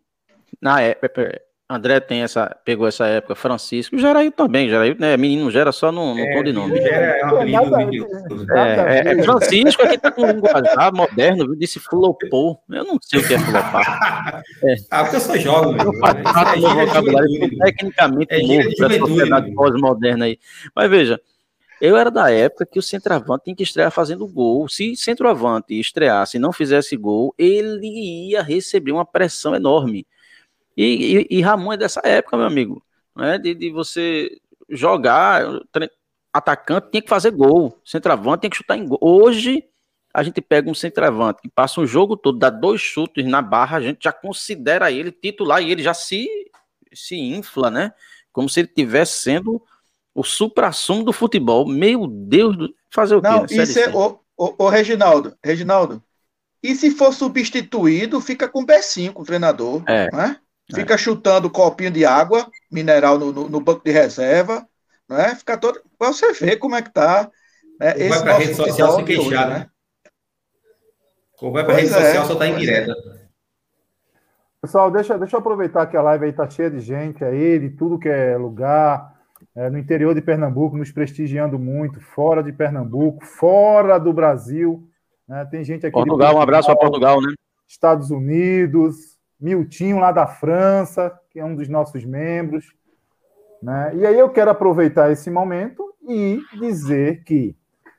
na 0.61 0.81
época, 0.81 1.41
André 1.71 2.01
tem 2.01 2.23
essa, 2.23 2.57
pegou 2.65 2.89
essa 2.89 3.07
época, 3.07 3.35
Francisco, 3.35 3.95
o 3.95 4.31
também, 4.33 4.71
Gerail, 4.71 4.97
né, 4.99 5.19
menino 5.19 5.51
gera 5.51 5.71
só 5.71 5.93
no, 5.93 6.15
no 6.15 6.21
é, 6.21 6.53
nome. 6.53 6.79
É, 6.79 7.21
é, 8.57 9.03
é, 9.07 9.23
Francisco 9.23 9.83
aqui 9.83 9.99
tá 9.99 10.11
com 10.11 10.23
um 10.23 10.31
linguajar 10.31 10.95
moderno, 10.95 11.45
viu, 11.45 11.55
disse 11.55 11.79
flopou, 11.79 12.59
eu 12.71 12.85
não 12.85 12.99
sei 13.03 13.21
o 13.21 13.29
que 13.29 13.35
é 13.35 13.39
flopar. 13.39 14.43
É. 14.65 14.75
Ah, 14.91 15.03
porque 15.03 15.17
eu 15.17 15.21
sou 15.21 15.39
jovem, 15.39 15.75
meu. 15.75 15.85
Eu, 15.85 15.93
vocabulário, 16.87 17.59
tecnicamente 17.59 18.33
é 18.33 18.41
novo 18.41 19.07
sociedade 19.07 19.53
pós-moderna 19.53 20.25
aí. 20.25 20.39
Mas 20.75 20.89
veja, 20.89 21.21
eu 21.81 21.97
era 21.97 22.11
da 22.11 22.31
época 22.31 22.67
que 22.67 22.79
o 22.79 22.83
centroavante 22.83 23.45
tinha 23.45 23.57
que 23.57 23.63
estrear 23.63 23.91
fazendo 23.91 24.27
gol. 24.27 24.69
Se 24.69 24.97
centroavante 24.97 25.79
estreasse 25.79 26.37
e 26.37 26.41
não 26.41 26.53
fizesse 26.53 26.97
gol, 26.97 27.35
ele 27.39 28.31
ia 28.31 28.43
receber 28.43 28.93
uma 28.93 29.05
pressão 29.05 29.55
enorme. 29.55 30.07
E, 30.77 31.27
e, 31.31 31.39
e 31.39 31.41
Ramon 31.41 31.73
é 31.73 31.77
dessa 31.77 32.01
época, 32.05 32.37
meu 32.37 32.47
amigo. 32.47 32.83
Né? 33.15 33.39
De, 33.39 33.55
de 33.55 33.71
você 33.71 34.31
jogar, 34.69 35.45
atacante 36.33 36.91
tinha 36.91 37.03
que 37.03 37.09
fazer 37.09 37.31
gol, 37.31 37.81
centroavante 37.85 38.43
tinha 38.43 38.51
que 38.51 38.57
chutar 38.57 38.77
em 38.77 38.87
gol. 38.87 38.99
Hoje, 39.01 39.65
a 40.13 40.23
gente 40.23 40.41
pega 40.41 40.71
um 40.71 40.75
centroavante 40.75 41.43
que 41.43 41.49
passa 41.49 41.81
um 41.81 41.87
jogo 41.87 42.17
todo, 42.17 42.39
dá 42.39 42.51
dois 42.51 42.81
chutes 42.81 43.25
na 43.25 43.41
barra, 43.41 43.77
a 43.77 43.81
gente 43.81 43.99
já 44.03 44.13
considera 44.13 44.91
ele 44.91 45.13
titular 45.13 45.63
e 45.63 45.71
ele 45.71 45.83
já 45.83 45.95
se, 45.95 46.29
se 46.93 47.17
infla, 47.17 47.71
né? 47.71 47.93
Como 48.33 48.49
se 48.49 48.61
ele 48.61 48.69
estivesse 48.69 49.23
sendo 49.23 49.63
o 50.15 50.25
supra-sumo 50.25 51.05
do 51.05 51.13
futebol. 51.13 51.67
Meu 51.67 52.07
Deus, 52.07 52.57
do... 52.57 52.75
fazer 52.93 53.17
o 53.17 53.23
Não, 53.23 53.47
quê? 53.47 53.57
Não, 53.57 53.63
isso 53.65 53.79
é. 53.79 53.89
O, 53.91 54.19
o, 54.37 54.65
o, 54.65 54.69
Reginaldo, 54.69 55.37
Reginaldo. 55.45 56.03
E 56.63 56.75
se 56.75 56.91
for 56.91 57.13
substituído, 57.13 58.21
fica 58.21 58.49
com 58.49 58.67
B5 58.67 59.13
o 59.15 59.25
treinador. 59.25 59.83
É. 59.87 60.11
Né? 60.15 60.37
Fica 60.75 60.95
é. 60.95 60.99
chutando 60.99 61.51
copinho 61.51 61.91
de 61.91 62.05
água, 62.05 62.51
mineral 62.71 63.19
no, 63.19 63.33
no, 63.33 63.49
no 63.49 63.61
banco 63.61 63.83
de 63.85 63.91
reserva. 63.91 64.67
Né? 65.09 65.35
Fica 65.37 65.57
todo. 65.57 65.81
Pra 65.99 66.09
você 66.09 66.33
ver 66.33 66.57
como 66.57 66.75
é 66.75 66.83
que 66.83 66.93
tá. 66.93 67.31
Né? 67.81 67.95
Esse 67.97 68.09
vai 68.09 68.23
para 68.23 68.39
rede 68.39 68.55
social 68.55 68.97
se 68.97 69.05
queixar, 69.05 69.49
né? 69.49 69.71
Ou 71.41 71.53
vai 71.53 71.65
para 71.65 71.75
rede 71.75 71.91
é, 71.91 71.93
social 71.93 72.27
só 72.27 72.35
tá 72.35 72.49
em 72.49 72.57
direta. 72.57 72.93
Pessoal, 74.61 74.91
deixa, 74.91 75.17
deixa 75.17 75.37
eu 75.37 75.41
aproveitar 75.41 75.87
que 75.87 75.97
a 75.97 76.03
live 76.03 76.25
aí 76.25 76.33
tá 76.33 76.51
cheia 76.51 76.69
de 76.69 76.81
gente 76.81 77.25
aí, 77.25 77.61
de 77.61 77.71
tudo 77.71 77.99
que 77.99 78.09
é 78.09 78.37
lugar 78.37 79.18
é, 79.59 79.69
no 79.69 79.77
interior 79.77 80.15
de 80.15 80.23
Pernambuco, 80.23 80.77
nos 80.77 80.93
prestigiando 80.93 81.59
muito, 81.59 82.01
fora 82.01 82.45
de 82.45 82.53
Pernambuco, 82.53 83.25
fora 83.25 83.99
do 83.99 84.13
Brasil. 84.13 84.89
Né? 85.27 85.45
Tem 85.51 85.65
gente 85.65 85.85
aqui. 85.85 85.95
Portugal, 85.95 86.37
um 86.37 86.41
abraço 86.41 86.69
para 86.69 86.77
Portugal, 86.79 87.21
né? 87.21 87.35
Estados 87.67 88.13
Unidos, 88.13 89.19
Miltinho 89.39 89.99
lá 89.99 90.13
da 90.13 90.29
França, 90.29 91.13
que 91.29 91.41
é 91.41 91.45
um 91.45 91.57
dos 91.57 91.69
nossos 91.69 92.05
membros. 92.05 92.73
Né? 93.61 93.97
E 93.97 94.07
aí 94.07 94.17
eu 94.17 94.31
quero 94.31 94.53
aproveitar 94.53 95.11
esse 95.11 95.29
momento 95.29 95.93
e 96.09 96.41
dizer 96.57 97.25
que 97.25 97.57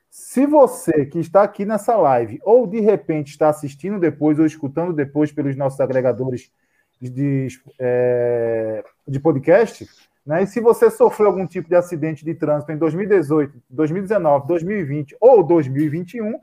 se 0.08 0.46
você 0.46 1.04
que 1.04 1.18
está 1.18 1.42
aqui 1.42 1.66
nessa 1.66 1.94
live, 1.94 2.40
ou 2.42 2.66
de 2.66 2.80
repente 2.80 3.32
está 3.32 3.50
assistindo 3.50 4.00
depois 4.00 4.38
ou 4.38 4.46
escutando 4.46 4.94
depois 4.94 5.30
pelos 5.30 5.54
nossos 5.54 5.78
agregadores 5.78 6.50
de, 6.98 7.48
é, 7.78 8.82
de 9.06 9.20
podcast, 9.20 9.86
Né? 10.30 10.44
E 10.44 10.46
se 10.46 10.60
você 10.60 10.88
sofreu 10.88 11.26
algum 11.26 11.44
tipo 11.44 11.68
de 11.68 11.74
acidente 11.74 12.24
de 12.24 12.36
trânsito 12.36 12.70
em 12.70 12.78
2018, 12.78 13.60
2019, 13.68 14.46
2020 14.46 15.16
ou 15.20 15.42
2021, 15.42 16.38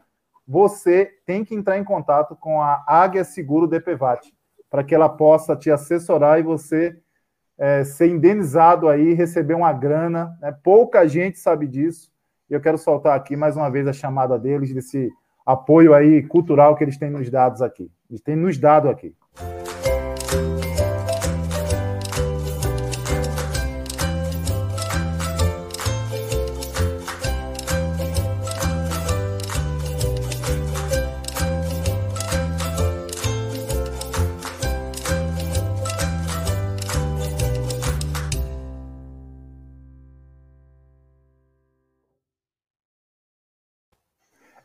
você 0.46 1.10
tem 1.26 1.46
que 1.46 1.56
entrar 1.56 1.78
em 1.78 1.86
contato 1.86 2.36
com 2.36 2.62
a 2.62 2.84
Águia 2.86 3.24
Seguro 3.24 3.66
DPVAT, 3.66 4.34
para 4.70 4.84
que 4.84 4.94
ela 4.94 5.08
possa 5.08 5.56
te 5.56 5.72
assessorar 5.72 6.38
e 6.38 6.44
você 6.44 6.98
é, 7.58 7.86
ser 7.86 8.10
indenizado 8.10 8.90
aí, 8.90 9.14
receber 9.14 9.54
uma 9.54 9.72
grana. 9.72 10.38
Né? 10.42 10.54
Pouca 10.62 11.08
gente 11.08 11.40
sabe 11.40 11.66
disso. 11.66 12.12
E 12.50 12.54
eu 12.54 12.60
quero 12.60 12.78
soltar 12.78 13.16
aqui 13.16 13.38
mais 13.38 13.56
uma 13.56 13.70
vez 13.70 13.88
a 13.88 13.94
chamada 13.94 14.38
deles, 14.38 14.74
desse 14.74 15.10
apoio 15.46 15.94
aí 15.94 16.24
cultural 16.24 16.76
que 16.76 16.84
eles 16.84 16.98
têm 16.98 17.10
nos 17.10 17.30
dados 17.30 17.62
aqui. 17.62 17.90
Eles 18.10 18.22
têm 18.22 18.36
nos 18.36 18.58
dado 18.58 18.90
aqui. 18.90 19.16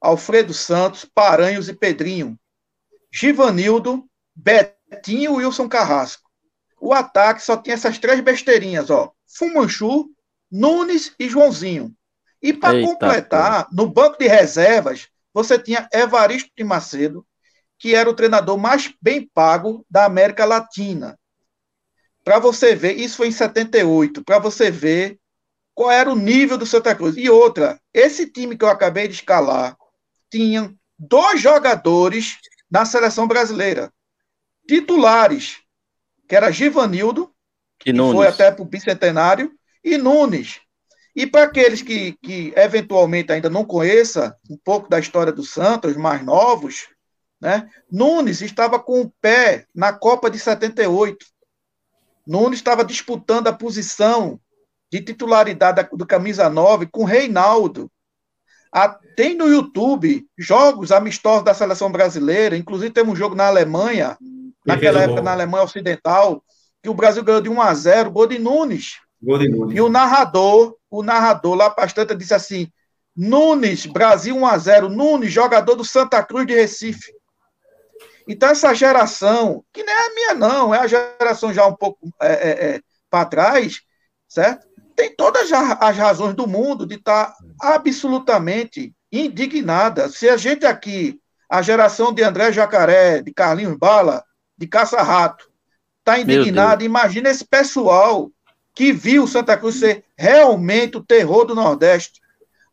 Alfredo 0.00 0.52
Santos, 0.52 1.04
Paranhos 1.04 1.68
e 1.68 1.74
Pedrinho. 1.74 2.38
Givanildo, 3.12 4.04
Betinho 4.34 5.40
e 5.40 5.44
Wilson 5.44 5.68
Carrasco. 5.68 6.28
O 6.80 6.94
ataque 6.94 7.42
só 7.42 7.56
tinha 7.56 7.74
essas 7.74 7.98
três 7.98 8.20
besteirinhas, 8.20 8.88
ó. 8.90 9.12
Fumanchu, 9.26 10.06
Nunes 10.50 11.12
e 11.18 11.28
Joãozinho. 11.28 11.92
E 12.42 12.52
para 12.52 12.80
completar, 12.82 13.68
no 13.72 13.86
banco 13.86 14.18
de 14.18 14.26
reservas, 14.26 15.08
você 15.32 15.58
tinha 15.58 15.88
Evaristo 15.92 16.50
de 16.56 16.64
Macedo, 16.64 17.26
que 17.78 17.94
era 17.94 18.08
o 18.10 18.14
treinador 18.14 18.58
mais 18.58 18.92
bem 19.00 19.28
pago 19.32 19.84
da 19.88 20.04
América 20.04 20.44
Latina. 20.44 21.18
Para 22.22 22.38
você 22.38 22.74
ver, 22.74 22.98
isso 22.98 23.16
foi 23.16 23.28
em 23.28 23.32
78, 23.32 24.22
para 24.22 24.38
você 24.38 24.70
ver 24.70 25.18
qual 25.74 25.90
era 25.90 26.10
o 26.10 26.16
nível 26.16 26.58
do 26.58 26.66
Santa 26.66 26.94
Cruz. 26.94 27.16
E 27.16 27.30
outra, 27.30 27.80
esse 27.94 28.30
time 28.30 28.56
que 28.56 28.64
eu 28.64 28.68
acabei 28.68 29.08
de 29.08 29.14
escalar 29.14 29.76
tinha 30.30 30.74
dois 30.98 31.40
jogadores 31.40 32.36
na 32.70 32.84
seleção 32.84 33.26
brasileira, 33.26 33.92
titulares, 34.68 35.58
que 36.28 36.36
era 36.36 36.52
Givanildo, 36.52 37.34
que 37.78 37.92
Nunes. 37.92 38.14
foi 38.14 38.26
até 38.26 38.52
para 38.52 38.62
o 38.62 38.66
bicentenário, 38.66 39.52
e 39.82 39.96
Nunes. 39.96 40.60
E 41.14 41.26
para 41.26 41.44
aqueles 41.44 41.82
que, 41.82 42.12
que 42.22 42.52
eventualmente 42.56 43.32
ainda 43.32 43.50
não 43.50 43.64
conheçam 43.64 44.32
um 44.48 44.56
pouco 44.64 44.88
da 44.88 44.98
história 44.98 45.32
do 45.32 45.42
Santos, 45.42 45.96
mais 45.96 46.24
novos, 46.24 46.88
né? 47.40 47.68
Nunes 47.90 48.40
estava 48.42 48.78
com 48.78 49.00
o 49.00 49.10
pé 49.20 49.66
na 49.74 49.92
Copa 49.92 50.30
de 50.30 50.38
78. 50.38 51.26
Nunes 52.26 52.58
estava 52.58 52.84
disputando 52.84 53.48
a 53.48 53.52
posição 53.52 54.38
de 54.92 55.00
titularidade 55.00 55.76
da- 55.82 55.88
do 55.96 56.06
camisa 56.06 56.48
9 56.48 56.86
com 56.86 57.04
Reinaldo. 57.04 57.90
Ah, 58.72 58.88
tem 59.16 59.34
no 59.34 59.48
YouTube 59.48 60.24
jogos 60.38 60.92
amistosos 60.92 61.44
da 61.44 61.54
seleção 61.54 61.90
brasileira, 61.90 62.56
inclusive 62.56 62.92
temos 62.92 63.14
um 63.14 63.16
jogo 63.16 63.34
na 63.34 63.46
Alemanha, 63.48 64.16
naquela 64.64 65.00
época 65.00 65.16
gol. 65.16 65.24
na 65.24 65.32
Alemanha 65.32 65.64
Ocidental, 65.64 66.44
que 66.82 66.88
o 66.88 66.94
Brasil 66.94 67.24
ganhou 67.24 67.40
de 67.40 67.48
1 67.48 67.60
a 67.60 67.74
0, 67.74 68.10
gol 68.12 68.26
de 68.28 68.38
Nunes. 68.38 69.00
Gol 69.22 69.38
de 69.38 69.48
Nunes. 69.48 69.76
E 69.76 69.80
o 69.80 69.88
narrador, 69.88 70.76
o 70.90 71.02
narrador 71.02 71.54
lá 71.54 71.70
bastante 71.70 72.14
disse 72.14 72.34
assim: 72.34 72.70
Nunes, 73.16 73.86
Brasil 73.86 74.36
1 74.36 74.46
a 74.46 74.58
0, 74.58 74.88
Nunes, 74.88 75.32
jogador 75.32 75.74
do 75.74 75.84
Santa 75.84 76.22
Cruz 76.22 76.46
de 76.46 76.54
Recife. 76.54 77.12
Então 78.28 78.48
essa 78.48 78.72
geração, 78.74 79.64
que 79.72 79.82
não 79.82 79.92
é 79.92 80.06
a 80.06 80.14
minha 80.14 80.34
não, 80.34 80.74
é 80.74 80.78
a 80.78 80.86
geração 80.86 81.52
já 81.52 81.66
um 81.66 81.74
pouco 81.74 82.08
para 83.10 83.24
trás, 83.24 83.80
certo? 84.28 84.68
Tem 84.94 85.14
todas 85.14 85.50
as 85.52 85.96
razões 85.96 86.34
do 86.34 86.46
mundo 86.46 86.86
de 86.86 86.94
estar 86.96 87.34
absolutamente 87.60 88.94
indignada. 89.10 90.08
Se 90.08 90.28
a 90.28 90.36
gente 90.36 90.64
aqui, 90.64 91.18
a 91.48 91.62
geração 91.62 92.12
de 92.12 92.22
André 92.22 92.52
Jacaré, 92.52 93.20
de 93.22 93.32
Carlinhos 93.32 93.76
Bala, 93.76 94.22
de 94.56 94.66
Caça-Rato, 94.66 95.50
está 95.98 96.20
indignada, 96.20 96.84
imagina 96.84 97.30
esse 97.30 97.44
pessoal 97.44 98.30
que 98.74 98.92
viu 98.92 99.24
o 99.24 99.28
Santa 99.28 99.56
Cruz 99.56 99.76
ser 99.76 100.04
realmente 100.16 100.96
o 100.96 101.04
terror 101.04 101.44
do 101.44 101.54
Nordeste. 101.54 102.20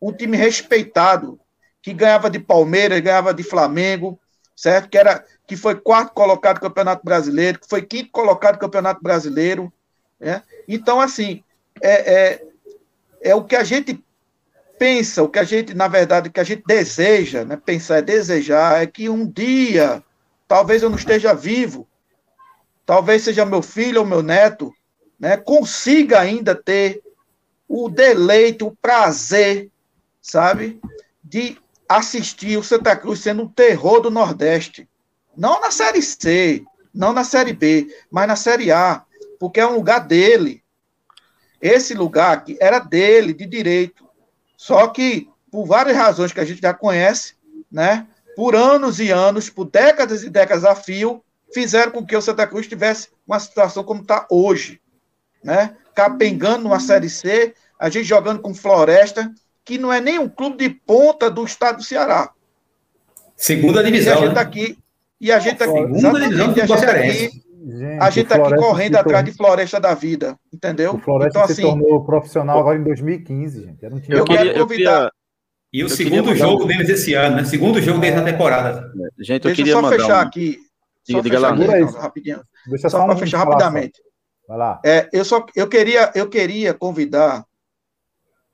Um 0.02 0.12
time 0.12 0.38
respeitado, 0.38 1.40
que 1.82 1.94
ganhava 1.94 2.30
de 2.30 2.40
Palmeiras, 2.40 3.00
ganhava 3.00 3.34
de 3.34 3.44
Flamengo, 3.44 4.20
certo? 4.56 4.90
Que, 4.90 4.98
era, 4.98 5.24
que 5.48 5.56
foi 5.56 5.76
quarto 5.76 6.14
colocado 6.14 6.58
no 6.58 6.62
Campeonato 6.62 7.04
Brasileiro, 7.04 7.60
que 7.60 7.68
foi 7.68 7.82
quinto 7.82 8.12
colocado 8.12 8.56
no 8.56 8.60
Campeonato 8.60 9.02
Brasileiro. 9.02 9.72
Né? 10.20 10.42
Então, 10.68 11.00
assim, 11.00 11.44
é, 11.82 12.14
é, 12.14 12.46
é 13.22 13.36
o 13.36 13.44
que 13.44 13.56
a 13.56 13.64
gente 13.64 14.04
pensa, 14.78 15.24
o 15.24 15.30
que 15.30 15.40
a 15.40 15.44
gente, 15.44 15.74
na 15.74 15.88
verdade, 15.88 16.30
o 16.30 16.32
que 16.32 16.40
a 16.40 16.44
gente 16.44 16.64
deseja, 16.66 17.44
né? 17.44 17.58
pensar 17.58 17.98
é 17.98 18.02
desejar, 18.02 18.82
é 18.82 18.88
que 18.88 19.10
um 19.10 19.26
dia, 19.26 20.04
talvez 20.48 20.84
eu 20.84 20.90
não 20.90 20.98
esteja 20.98 21.34
vivo, 21.34 21.88
talvez 22.86 23.24
seja 23.24 23.46
meu 23.46 23.62
filho 23.62 24.02
ou 24.02 24.06
meu 24.06 24.22
neto, 24.22 24.74
né, 25.20 25.38
consiga 25.38 26.20
ainda 26.20 26.54
ter 26.54 27.02
o 27.68 27.90
deleite, 27.90 28.64
o 28.64 28.76
prazer, 28.82 29.70
sabe, 30.22 30.80
de 31.24 31.58
assistir 31.88 32.58
o 32.58 32.64
Santa 32.64 32.96
Cruz 32.96 33.20
sendo 33.20 33.44
um 33.44 33.48
terror 33.48 34.00
do 34.00 34.12
Nordeste. 34.12 34.88
Não 35.36 35.60
na 35.60 35.72
Série 35.72 36.02
C, 36.02 36.64
não 36.94 37.14
na 37.14 37.24
Série 37.24 37.54
B, 37.54 37.88
mas 38.10 38.28
na 38.28 38.36
Série 38.36 38.72
A, 38.72 39.04
porque 39.40 39.60
é 39.60 39.68
um 39.68 39.76
lugar 39.76 40.00
dele. 40.00 40.64
Esse 41.62 41.94
lugar 41.94 42.38
aqui 42.38 42.58
era 42.60 42.80
dele, 42.80 43.34
de 43.34 43.46
direito. 43.46 44.08
Só 44.56 44.88
que, 44.88 45.30
por 45.52 45.66
várias 45.66 45.98
razões 45.98 46.32
que 46.32 46.40
a 46.40 46.46
gente 46.46 46.62
já 46.62 46.74
conhece, 46.74 47.36
né, 47.72 48.08
por 48.36 48.56
anos 48.56 49.00
e 49.00 49.10
anos, 49.10 49.50
por 49.50 49.66
décadas 49.66 50.24
e 50.24 50.30
décadas 50.30 50.64
a 50.64 50.76
fio, 50.76 51.24
fizeram 51.54 51.92
com 51.92 52.06
que 52.06 52.16
o 52.16 52.22
Santa 52.22 52.46
Cruz 52.46 52.68
tivesse 52.68 53.10
uma 53.26 53.40
situação 53.40 53.84
como 53.84 54.02
está 54.02 54.28
hoje 54.30 54.80
né? 55.44 55.76
Capengando 55.96 56.64
numa 56.64 56.80
Série 56.80 57.10
C, 57.10 57.54
a 57.80 57.90
gente 57.90 58.06
jogando 58.06 58.40
com 58.42 58.54
Floresta, 58.54 59.32
que 59.66 59.78
não 59.78 59.92
é 59.92 60.00
nem 60.00 60.20
um 60.20 60.30
clube 60.30 60.58
de 60.58 60.70
ponta 60.70 61.30
do 61.30 61.44
estado 61.44 61.78
do 61.78 61.84
Ceará. 61.84 62.32
Segunda 63.36 63.80
E 63.80 63.84
a 63.84 63.86
divisão. 63.86 64.16
gente 64.18 64.28
né? 64.30 64.34
tá 64.34 64.42
aqui, 64.42 64.78
e 65.20 65.32
a 65.32 65.40
gente 65.40 65.58
tá 65.58 65.66
aqui, 65.66 65.74
Segunda 65.74 66.20
divisão 66.20 66.48
do 66.48 66.56
gente 66.56 66.68
tá 66.68 66.78
Cearense. 66.78 67.26
aqui, 67.26 67.48
Gente, 67.70 68.02
a 68.02 68.10
gente 68.10 68.28
tá 68.30 68.36
aqui 68.36 68.56
correndo 68.56 68.96
atrás 68.96 69.26
de 69.26 69.32
Floresta 69.34 69.78
da 69.80 69.94
vida, 69.94 70.38
entendeu? 70.54 70.94
O 70.96 71.00
Floresta 71.00 71.40
Então, 71.40 71.48
se 71.48 71.52
assim, 71.54 71.62
tornou 71.64 72.06
profissional 72.06 72.60
agora 72.60 72.78
em 72.80 72.84
2015, 72.84 73.66
gente. 73.66 73.84
Era 73.86 73.94
um 73.94 74.00
time 74.00 74.16
Eu 74.16 74.20
Eu 74.20 74.26
quero 74.26 74.50
eu 74.52 74.68
convidar- 74.68 74.94
queria, 74.96 75.12
E 75.74 75.84
o 75.84 75.86
Eu 75.86 75.90
segundo 75.90 76.34
jogo 76.34 76.64
um- 76.64 76.68
deles 76.68 76.88
esse 76.88 77.14
ano, 77.14 77.36
né? 77.36 77.44
Segundo 77.44 77.82
jogo 77.82 78.00
deles 78.00 78.16
na 78.16 78.24
temporada. 78.24 78.90
gente, 79.20 79.32
eu 79.32 79.40
deixa 79.40 79.48
eu 79.50 79.56
queria 79.56 79.74
só 79.74 79.82
mandar 79.82 79.98
fechar 79.98 80.18
um- 80.24 80.28
aqui. 80.28 80.60
Diga- 81.06 81.18
Só 81.20 81.22
diga 81.22 81.36
fechar 81.38 81.40
lá, 81.50 81.54
aqui. 81.54 81.72
Renato, 81.72 81.98
rapidinho. 81.98 82.42
Deixa 82.68 82.90
Só 82.90 82.98
só 83.00 83.06
para 83.06 83.16
fechar 83.18 83.38
rapidamente. 83.40 84.02
Vai 84.48 84.58
lá. 84.58 84.82
É, 84.86 85.10
eu 85.12 85.26
só 85.26 85.46
eu 85.56 85.68
queria 85.68 86.12
eu 86.16 86.30
queria 86.30 86.74
convidar 86.74 87.46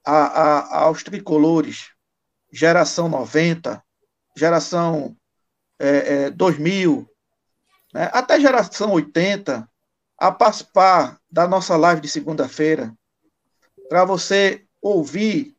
a, 0.06 0.14
a- 0.16 0.78
aos 0.84 1.04
tricolores 1.04 1.92
geração 2.52 3.10
90, 3.10 3.84
geração 4.38 5.16
é, 5.80 6.26
é, 6.26 6.30
2000, 6.30 7.08
né, 7.94 8.10
até 8.14 8.40
geração 8.40 8.92
80, 8.92 9.68
a 10.18 10.32
participar 10.32 11.20
da 11.32 11.48
nossa 11.48 11.76
live 11.76 12.02
de 12.02 12.08
segunda-feira, 12.08 12.94
para 13.90 14.06
você 14.06 14.66
ouvir 14.82 15.56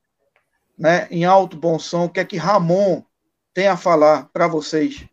né, 0.79 1.09
em 1.11 1.25
alto 1.25 1.57
bom 1.57 1.79
som, 1.79 2.05
o 2.05 2.09
que 2.11 2.21
é 2.21 2.25
que 2.25 2.37
Ramon 2.37 3.03
tem 3.53 3.67
a 3.69 3.77
falar 3.77 4.29
para 4.33 4.47
vocês 4.47 5.05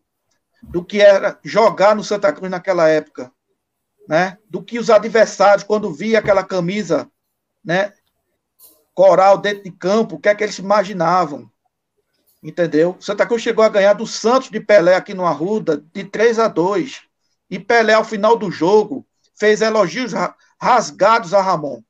do 0.62 0.84
que 0.84 1.00
era 1.00 1.38
jogar 1.42 1.96
no 1.96 2.04
Santa 2.04 2.32
Cruz 2.32 2.50
naquela 2.50 2.88
época, 2.88 3.32
né? 4.08 4.38
Do 4.48 4.62
que 4.62 4.78
os 4.78 4.90
adversários 4.90 5.64
quando 5.64 5.92
via 5.92 6.18
aquela 6.18 6.44
camisa, 6.44 7.10
né, 7.64 7.92
coral 8.94 9.38
dentro 9.38 9.64
de 9.64 9.70
campo, 9.70 10.16
o 10.16 10.18
que 10.18 10.28
é 10.28 10.34
que 10.34 10.44
eles 10.44 10.58
imaginavam? 10.58 11.50
Entendeu? 12.42 12.96
Santa 13.00 13.24
Cruz 13.24 13.40
chegou 13.40 13.64
a 13.64 13.68
ganhar 13.68 13.92
do 13.92 14.06
Santos 14.06 14.50
de 14.50 14.60
Pelé 14.60 14.96
aqui 14.96 15.14
no 15.14 15.24
Arruda 15.24 15.82
de 15.92 16.04
3 16.04 16.38
a 16.40 16.48
2. 16.48 17.02
E 17.48 17.58
Pelé 17.58 17.94
ao 17.94 18.04
final 18.04 18.36
do 18.36 18.50
jogo 18.50 19.06
fez 19.38 19.60
elogios 19.60 20.12
rasgados 20.60 21.32
a 21.32 21.40
Ramon. 21.40 21.80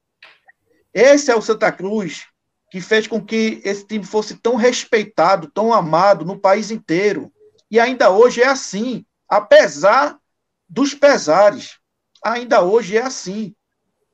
Esse 0.92 1.30
é 1.30 1.36
o 1.36 1.40
Santa 1.40 1.72
Cruz 1.72 2.26
que 2.72 2.80
fez 2.80 3.06
com 3.06 3.22
que 3.22 3.60
esse 3.64 3.86
time 3.86 4.02
fosse 4.02 4.34
tão 4.34 4.56
respeitado, 4.56 5.50
tão 5.50 5.74
amado 5.74 6.24
no 6.24 6.38
país 6.38 6.70
inteiro. 6.70 7.30
E 7.70 7.78
ainda 7.78 8.08
hoje 8.08 8.40
é 8.40 8.46
assim, 8.46 9.04
apesar 9.28 10.18
dos 10.66 10.94
pesares. 10.94 11.78
Ainda 12.24 12.62
hoje 12.62 12.96
é 12.96 13.02
assim. 13.02 13.54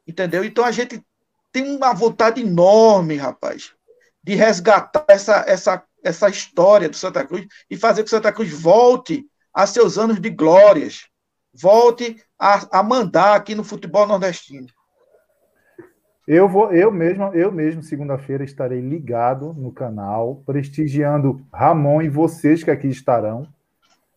Entendeu? 0.06 0.44
Então 0.44 0.64
a 0.64 0.70
gente 0.70 1.02
tem 1.52 1.76
uma 1.76 1.92
vontade 1.92 2.40
enorme, 2.40 3.16
rapaz, 3.16 3.72
de 4.22 4.34
resgatar 4.34 5.04
essa, 5.08 5.44
essa, 5.46 5.82
essa 6.02 6.28
história 6.28 6.88
do 6.88 6.96
Santa 6.96 7.24
Cruz 7.26 7.46
e 7.70 7.76
fazer 7.76 8.02
que 8.02 8.08
o 8.08 8.10
Santa 8.10 8.32
Cruz 8.32 8.50
volte 8.52 9.26
a 9.52 9.66
seus 9.66 9.98
anos 9.98 10.20
de 10.20 10.30
glórias, 10.30 11.08
volte 11.52 12.22
a, 12.38 12.78
a 12.78 12.82
mandar 12.82 13.34
aqui 13.34 13.54
no 13.54 13.64
futebol 13.64 14.06
nordestino. 14.06 14.68
Eu 16.26 16.46
vou, 16.46 16.70
eu 16.72 16.92
mesmo, 16.92 17.24
eu 17.34 17.50
mesmo, 17.50 17.82
segunda-feira 17.82 18.44
estarei 18.44 18.80
ligado 18.80 19.54
no 19.54 19.72
canal, 19.72 20.42
prestigiando 20.44 21.44
Ramon 21.50 22.02
e 22.02 22.08
vocês 22.10 22.62
que 22.62 22.70
aqui 22.70 22.86
estarão, 22.86 23.48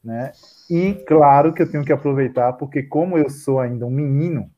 né? 0.03 0.34
E 0.72 0.93
claro 1.06 1.52
que 1.52 1.61
eu 1.61 1.69
tenho 1.69 1.84
que 1.84 1.91
aproveitar, 1.91 2.53
porque 2.53 2.81
como 2.81 3.18
eu 3.18 3.30
sou 3.30 3.60
ainda 3.60 3.85
um 3.85 3.89
menino, 3.89 4.49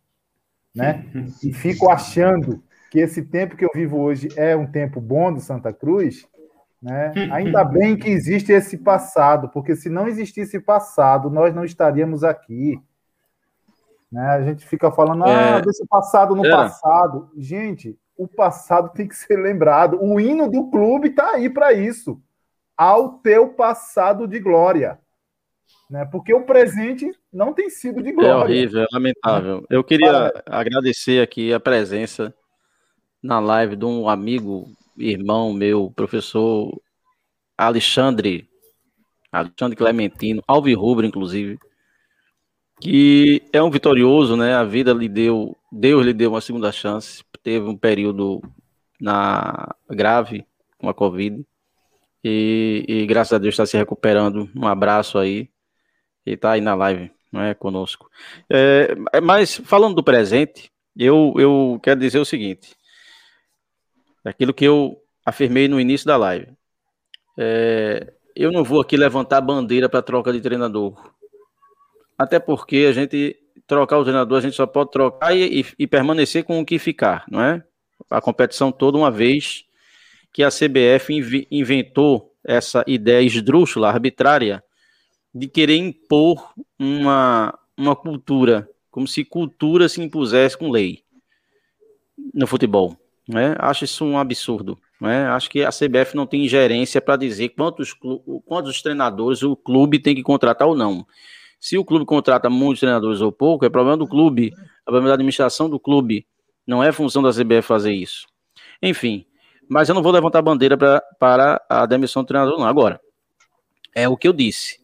né? 0.75 1.03
E 1.41 1.51
fico 1.51 1.89
achando 1.89 2.63
que 2.91 2.99
esse 2.99 3.23
tempo 3.23 3.57
que 3.57 3.65
eu 3.65 3.71
vivo 3.73 3.97
hoje 3.97 4.29
é 4.37 4.55
um 4.55 4.67
tempo 4.67 5.01
bom 5.01 5.33
do 5.33 5.39
Santa 5.39 5.73
Cruz, 5.73 6.27
né? 6.79 7.13
Ainda 7.31 7.63
bem 7.65 7.97
que 7.97 8.11
existe 8.11 8.51
esse 8.51 8.77
passado, 8.77 9.49
porque 9.49 9.75
se 9.75 9.89
não 9.89 10.07
existisse 10.07 10.59
passado, 10.59 11.31
nós 11.31 11.51
não 11.51 11.65
estaríamos 11.65 12.23
aqui. 12.23 12.79
Né? 14.11 14.23
A 14.23 14.43
gente 14.43 14.67
fica 14.67 14.91
falando, 14.91 15.23
ah, 15.23 15.31
é... 15.31 15.61
desse 15.63 15.83
passado 15.87 16.35
no 16.35 16.45
é. 16.45 16.51
passado. 16.51 17.31
Gente, 17.35 17.97
o 18.15 18.27
passado 18.27 18.89
tem 18.89 19.07
que 19.07 19.15
ser 19.15 19.37
lembrado. 19.37 19.97
O 19.99 20.19
hino 20.19 20.47
do 20.47 20.69
clube 20.69 21.07
está 21.07 21.31
aí 21.31 21.49
para 21.49 21.73
isso. 21.73 22.21
Ao 22.77 23.13
teu 23.13 23.49
passado 23.49 24.27
de 24.27 24.39
glória. 24.39 24.99
Né? 25.89 26.05
Porque 26.05 26.33
o 26.33 26.45
presente 26.45 27.11
não 27.31 27.53
tem 27.53 27.69
sido 27.69 28.01
de 28.01 28.11
glória. 28.11 28.31
É 28.31 28.35
horrível, 28.35 28.81
é 28.83 28.87
lamentável. 28.91 29.65
Eu 29.69 29.83
queria 29.83 30.33
agradecer 30.45 31.21
aqui 31.21 31.53
a 31.53 31.59
presença 31.59 32.33
na 33.21 33.39
live 33.39 33.75
de 33.75 33.85
um 33.85 34.09
amigo, 34.09 34.67
irmão 34.97 35.53
meu, 35.53 35.91
professor 35.95 36.81
Alexandre, 37.57 38.49
Alexandre 39.31 39.77
Clementino, 39.77 40.43
Alvirrubro, 40.47 41.05
inclusive 41.05 41.57
que 42.81 43.41
é 43.53 43.63
um 43.63 43.69
vitorioso, 43.69 44.35
né? 44.35 44.55
A 44.55 44.63
vida 44.65 44.91
lhe 44.93 45.07
deu, 45.07 45.55
Deus 45.71 46.05
lhe 46.05 46.13
deu 46.13 46.31
uma 46.31 46.41
segunda 46.41 46.71
chance. 46.71 47.23
Teve 47.41 47.65
um 47.67 47.77
período 47.77 48.41
na 48.99 49.73
grave 49.89 50.45
com 50.77 50.89
a 50.89 50.93
Covid 50.93 51.45
e, 52.23 52.83
e 52.87 53.05
graças 53.05 53.33
a 53.33 53.37
Deus 53.37 53.53
está 53.53 53.65
se 53.65 53.77
recuperando. 53.77 54.49
Um 54.55 54.67
abraço 54.67 55.17
aí 55.17 55.49
e 56.25 56.31
está 56.31 56.51
aí 56.51 56.61
na 56.61 56.75
live, 56.75 57.11
não 57.31 57.41
é 57.41 57.53
conosco. 57.53 58.09
É, 58.49 58.95
mas 59.21 59.55
falando 59.57 59.95
do 59.95 60.03
presente, 60.03 60.71
eu 60.97 61.33
eu 61.37 61.79
quero 61.83 61.99
dizer 61.99 62.19
o 62.19 62.25
seguinte: 62.25 62.75
aquilo 64.23 64.53
que 64.53 64.65
eu 64.65 65.01
afirmei 65.25 65.67
no 65.67 65.79
início 65.79 66.07
da 66.07 66.17
live. 66.17 66.47
É, 67.37 68.13
eu 68.35 68.51
não 68.51 68.63
vou 68.63 68.81
aqui 68.81 68.97
levantar 68.97 69.41
bandeira 69.41 69.89
para 69.89 70.01
troca 70.01 70.31
de 70.31 70.41
treinador 70.41 71.13
até 72.17 72.39
porque 72.39 72.85
a 72.89 72.91
gente 72.91 73.37
trocar 73.67 73.97
o 73.97 74.03
treinador, 74.03 74.37
a 74.37 74.41
gente 74.41 74.55
só 74.55 74.65
pode 74.65 74.91
trocar 74.91 75.35
e, 75.35 75.61
e, 75.61 75.65
e 75.79 75.87
permanecer 75.87 76.43
com 76.43 76.59
o 76.59 76.65
que 76.65 76.77
ficar, 76.77 77.25
não 77.29 77.41
é? 77.41 77.63
A 78.09 78.21
competição 78.21 78.71
toda, 78.71 78.97
uma 78.97 79.11
vez 79.11 79.65
que 80.31 80.43
a 80.43 80.49
CBF 80.49 81.13
inv 81.13 81.47
inventou 81.49 82.33
essa 82.43 82.83
ideia 82.87 83.25
esdrúxula, 83.25 83.89
arbitrária, 83.89 84.63
de 85.33 85.47
querer 85.47 85.77
impor 85.77 86.53
uma, 86.77 87.57
uma 87.77 87.95
cultura, 87.95 88.69
como 88.91 89.07
se 89.07 89.25
cultura 89.25 89.89
se 89.89 90.01
impusesse 90.01 90.57
com 90.57 90.69
lei 90.69 91.03
no 92.33 92.45
futebol. 92.45 92.97
Né? 93.27 93.55
Acho 93.57 93.85
isso 93.85 94.05
um 94.05 94.17
absurdo. 94.17 94.77
Né? 94.99 95.25
Acho 95.27 95.49
que 95.49 95.63
a 95.63 95.69
CBF 95.69 96.15
não 96.15 96.27
tem 96.27 96.45
ingerência 96.45 97.01
para 97.01 97.15
dizer 97.15 97.49
quantos, 97.49 97.95
quantos 98.45 98.81
treinadores 98.81 99.41
o 99.43 99.55
clube 99.55 99.99
tem 99.99 100.15
que 100.15 100.21
contratar 100.21 100.67
ou 100.67 100.75
não. 100.75 101.05
Se 101.59 101.77
o 101.77 101.85
clube 101.85 102.05
contrata 102.05 102.49
muitos 102.49 102.81
treinadores 102.81 103.21
ou 103.21 103.31
pouco, 103.31 103.65
é 103.65 103.69
problema 103.69 103.97
do 103.97 104.07
clube, 104.07 104.51
é 104.53 104.83
problema 104.83 105.07
da 105.07 105.13
administração 105.13 105.69
do 105.69 105.79
clube. 105.79 106.27
Não 106.67 106.83
é 106.83 106.91
função 106.91 107.21
da 107.21 107.31
CBF 107.31 107.61
fazer 107.61 107.93
isso. 107.93 108.27
Enfim, 108.81 109.25
mas 109.69 109.87
eu 109.87 109.95
não 109.95 110.03
vou 110.03 110.11
levantar 110.11 110.41
bandeira 110.41 110.77
pra, 110.77 111.01
para 111.19 111.61
a 111.69 111.85
demissão 111.85 112.21
do 112.21 112.27
treinador, 112.27 112.59
não. 112.59 112.67
Agora, 112.67 112.99
é 113.95 114.07
o 114.07 114.17
que 114.17 114.27
eu 114.27 114.33
disse. 114.33 114.82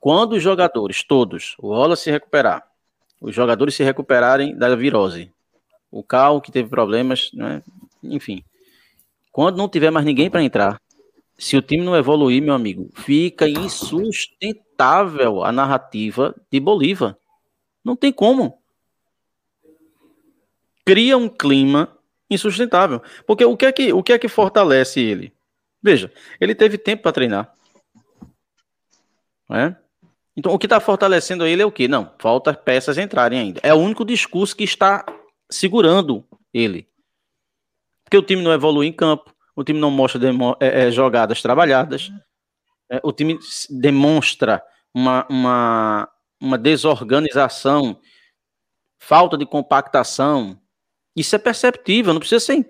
Quando 0.00 0.34
os 0.34 0.42
jogadores, 0.42 1.02
todos, 1.02 1.56
o 1.58 1.68
Rola 1.68 1.96
se 1.96 2.10
recuperar, 2.10 2.66
os 3.20 3.34
jogadores 3.34 3.74
se 3.74 3.82
recuperarem 3.82 4.56
da 4.56 4.74
virose, 4.76 5.32
o 5.90 6.02
Cal 6.02 6.40
que 6.40 6.52
teve 6.52 6.68
problemas, 6.68 7.30
né? 7.32 7.62
enfim. 8.02 8.44
Quando 9.32 9.56
não 9.56 9.68
tiver 9.68 9.90
mais 9.90 10.06
ninguém 10.06 10.30
para 10.30 10.42
entrar, 10.42 10.80
se 11.36 11.56
o 11.56 11.62
time 11.62 11.84
não 11.84 11.96
evoluir, 11.96 12.42
meu 12.42 12.54
amigo, 12.54 12.90
fica 12.94 13.48
insustentável 13.48 15.44
a 15.44 15.52
narrativa 15.52 16.34
de 16.50 16.58
Bolívar. 16.58 17.16
Não 17.84 17.94
tem 17.94 18.12
como. 18.12 18.60
Cria 20.84 21.16
um 21.16 21.28
clima 21.28 21.96
insustentável. 22.28 23.00
Porque 23.26 23.44
o 23.44 23.56
que 23.56 23.66
é 23.66 23.72
que, 23.72 23.92
o 23.92 24.02
que, 24.02 24.12
é 24.12 24.18
que 24.18 24.28
fortalece 24.28 25.00
ele? 25.00 25.32
Veja, 25.82 26.12
ele 26.40 26.54
teve 26.54 26.76
tempo 26.76 27.04
para 27.04 27.12
treinar. 27.12 27.54
É? 29.50 29.74
Então, 30.38 30.54
o 30.54 30.58
que 30.58 30.66
está 30.66 30.78
fortalecendo 30.78 31.44
ele 31.44 31.62
é 31.62 31.66
o 31.66 31.72
quê? 31.72 31.88
Não, 31.88 32.14
falta 32.16 32.54
peças 32.54 32.96
entrarem 32.96 33.40
ainda. 33.40 33.60
É 33.60 33.74
o 33.74 33.78
único 33.78 34.04
discurso 34.04 34.54
que 34.54 34.62
está 34.62 35.04
segurando 35.50 36.24
ele. 36.54 36.88
Porque 38.04 38.16
o 38.16 38.22
time 38.22 38.40
não 38.40 38.52
evolui 38.52 38.86
em 38.86 38.92
campo, 38.92 39.34
o 39.56 39.64
time 39.64 39.80
não 39.80 39.90
mostra 39.90 40.20
demo, 40.20 40.56
é, 40.60 40.86
é, 40.86 40.90
jogadas 40.92 41.42
trabalhadas, 41.42 42.12
é, 42.88 43.00
o 43.02 43.10
time 43.10 43.36
demonstra 43.68 44.62
uma, 44.94 45.26
uma, 45.28 46.08
uma 46.40 46.56
desorganização, 46.56 47.98
falta 48.96 49.36
de 49.36 49.44
compactação. 49.44 50.56
Isso 51.16 51.34
é 51.34 51.38
perceptível, 51.40 52.12
não 52.12 52.20
precisa 52.20 52.38
ser 52.38 52.64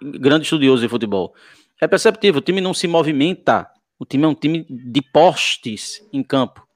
grande 0.00 0.44
estudioso 0.44 0.82
de 0.82 0.88
futebol. 0.88 1.34
É 1.80 1.88
perceptível, 1.88 2.38
o 2.38 2.44
time 2.44 2.60
não 2.60 2.72
se 2.72 2.86
movimenta, 2.86 3.68
o 3.98 4.06
time 4.06 4.24
é 4.24 4.28
um 4.28 4.36
time 4.36 4.64
de 4.70 5.02
postes 5.02 6.00
em 6.12 6.22
campo. 6.22 6.67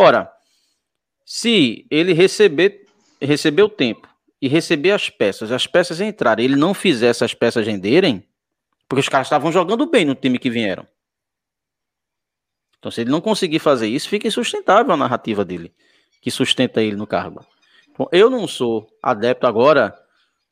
Ora, 0.00 0.32
se 1.26 1.86
ele 1.90 2.14
receber, 2.14 2.86
receber 3.20 3.62
o 3.62 3.68
tempo 3.68 4.08
e 4.40 4.48
receber 4.48 4.92
as 4.92 5.10
peças, 5.10 5.52
as 5.52 5.66
peças 5.66 6.00
entrarem, 6.00 6.44
ele 6.44 6.56
não 6.56 6.72
fizer 6.72 7.08
essas 7.08 7.34
peças 7.34 7.66
renderem, 7.66 8.26
porque 8.88 9.00
os 9.00 9.08
caras 9.08 9.26
estavam 9.26 9.52
jogando 9.52 9.86
bem 9.86 10.06
no 10.06 10.14
time 10.14 10.38
que 10.38 10.48
vieram. 10.48 10.86
Então, 12.78 12.90
se 12.90 13.02
ele 13.02 13.10
não 13.10 13.20
conseguir 13.20 13.58
fazer 13.58 13.88
isso, 13.88 14.08
fica 14.08 14.26
insustentável 14.26 14.90
a 14.90 14.96
narrativa 14.96 15.44
dele, 15.44 15.74
que 16.22 16.30
sustenta 16.30 16.82
ele 16.82 16.96
no 16.96 17.06
cargo. 17.06 17.44
Eu 18.10 18.30
não 18.30 18.48
sou 18.48 18.88
adepto 19.02 19.46
agora 19.46 19.94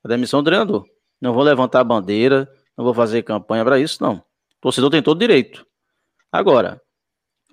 da 0.05 0.11
demissão 0.11 0.43
do 0.43 0.47
treinador. 0.47 0.87
Não 1.19 1.33
vou 1.33 1.43
levantar 1.43 1.81
a 1.81 1.85
bandeira, 1.85 2.47
não 2.77 2.85
vou 2.85 2.93
fazer 2.93 3.23
campanha 3.23 3.65
para 3.65 3.81
isso, 3.81 4.03
não. 4.03 4.17
O 4.17 4.61
torcedor 4.61 4.91
tem 4.91 5.03
todo 5.03 5.19
direito. 5.19 5.67
Agora, 6.31 6.83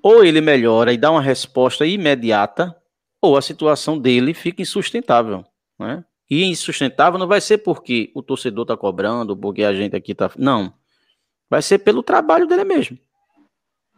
ou 0.05 0.23
ele 0.23 0.39
melhora 0.39 0.93
e 0.93 0.97
dá 0.99 1.09
uma 1.09 1.19
resposta 1.19 1.83
imediata, 1.83 2.79
ou 3.19 3.35
a 3.35 3.41
situação 3.41 3.97
dele 3.97 4.35
fica 4.35 4.61
insustentável. 4.61 5.43
Né? 5.79 6.05
E 6.29 6.43
insustentável 6.43 7.17
não 7.17 7.25
vai 7.25 7.41
ser 7.41 7.57
porque 7.57 8.11
o 8.13 8.21
torcedor 8.21 8.65
está 8.65 8.77
cobrando, 8.77 9.35
porque 9.35 9.63
a 9.63 9.73
gente 9.73 9.95
aqui 9.95 10.11
está. 10.11 10.29
Não. 10.37 10.71
Vai 11.49 11.59
ser 11.63 11.79
pelo 11.79 12.03
trabalho 12.03 12.45
dele 12.45 12.63
mesmo. 12.63 12.99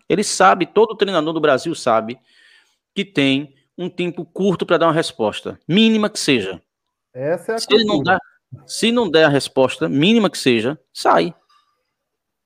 Ele 0.07 0.23
sabe, 0.23 0.65
todo 0.65 0.95
treinador 0.95 1.33
do 1.33 1.41
Brasil 1.41 1.75
sabe, 1.75 2.17
que 2.95 3.03
tem 3.03 3.53
um 3.77 3.89
tempo 3.89 4.23
curto 4.23 4.65
para 4.65 4.77
dar 4.77 4.87
uma 4.87 4.93
resposta, 4.93 5.59
mínima 5.67 6.09
que 6.09 6.21
seja. 6.21 6.61
Essa 7.13 7.51
é 7.51 7.55
a 7.55 7.59
se, 7.59 7.67
ele 7.69 7.83
não 7.83 8.01
dá, 8.01 8.17
se 8.65 8.93
não 8.93 9.11
der 9.11 9.25
a 9.25 9.29
resposta, 9.29 9.89
mínima 9.89 10.29
que 10.29 10.37
seja, 10.37 10.79
sai. 10.93 11.35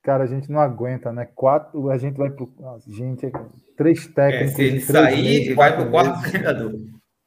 Cara, 0.02 0.24
a 0.24 0.26
gente 0.26 0.50
não 0.50 0.58
aguenta, 0.60 1.12
né? 1.12 1.28
Quatro, 1.32 1.88
a 1.88 1.96
gente 1.96 2.16
vai 2.16 2.28
pro. 2.28 2.52
Gente, 2.88 3.30
três 3.76 4.04
técnicos. 4.08 4.52
É, 4.52 4.56
se 4.56 4.62
ele 4.62 4.80
sair, 4.80 5.22
meses, 5.22 5.54
vai 5.54 5.76
pro 5.76 5.90
quarto 5.90 6.28
treinador. 6.28 6.72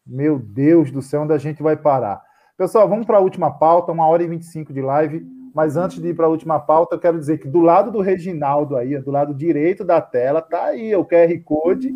Meu 0.05 0.37
Deus 0.37 0.91
do 0.91 1.01
céu, 1.01 1.21
onde 1.21 1.31
a 1.31 1.37
gente 1.37 1.63
vai 1.63 1.77
parar? 1.77 2.21
Pessoal, 2.57 2.87
vamos 2.87 3.05
para 3.05 3.17
a 3.17 3.21
última 3.21 3.49
pauta, 3.49 3.93
uma 3.93 4.07
hora 4.07 4.23
e 4.23 4.27
25 4.27 4.73
de 4.73 4.81
live. 4.81 5.25
Mas 5.53 5.77
antes 5.77 6.01
de 6.01 6.09
ir 6.09 6.13
para 6.13 6.25
a 6.25 6.29
última 6.29 6.59
pauta, 6.59 6.95
eu 6.95 6.99
quero 6.99 7.17
dizer 7.17 7.37
que 7.37 7.47
do 7.47 7.61
lado 7.61 7.89
do 7.89 8.01
Reginaldo 8.01 8.75
aí, 8.75 8.99
do 8.99 9.09
lado 9.09 9.33
direito 9.33 9.85
da 9.85 10.01
tela, 10.01 10.41
tá 10.41 10.65
aí 10.65 10.93
o 10.93 11.05
QR 11.05 11.33
Code. 11.45 11.95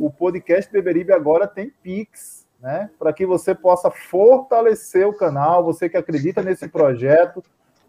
O 0.00 0.10
podcast 0.10 0.72
Beberibe 0.72 1.12
agora 1.12 1.46
tem 1.46 1.70
Pix, 1.82 2.46
né? 2.58 2.88
Para 2.98 3.12
que 3.12 3.26
você 3.26 3.54
possa 3.54 3.90
fortalecer 3.90 5.06
o 5.06 5.12
canal, 5.12 5.62
você 5.62 5.90
que 5.90 5.96
acredita 5.98 6.42
nesse 6.42 6.68
projeto, 6.68 7.42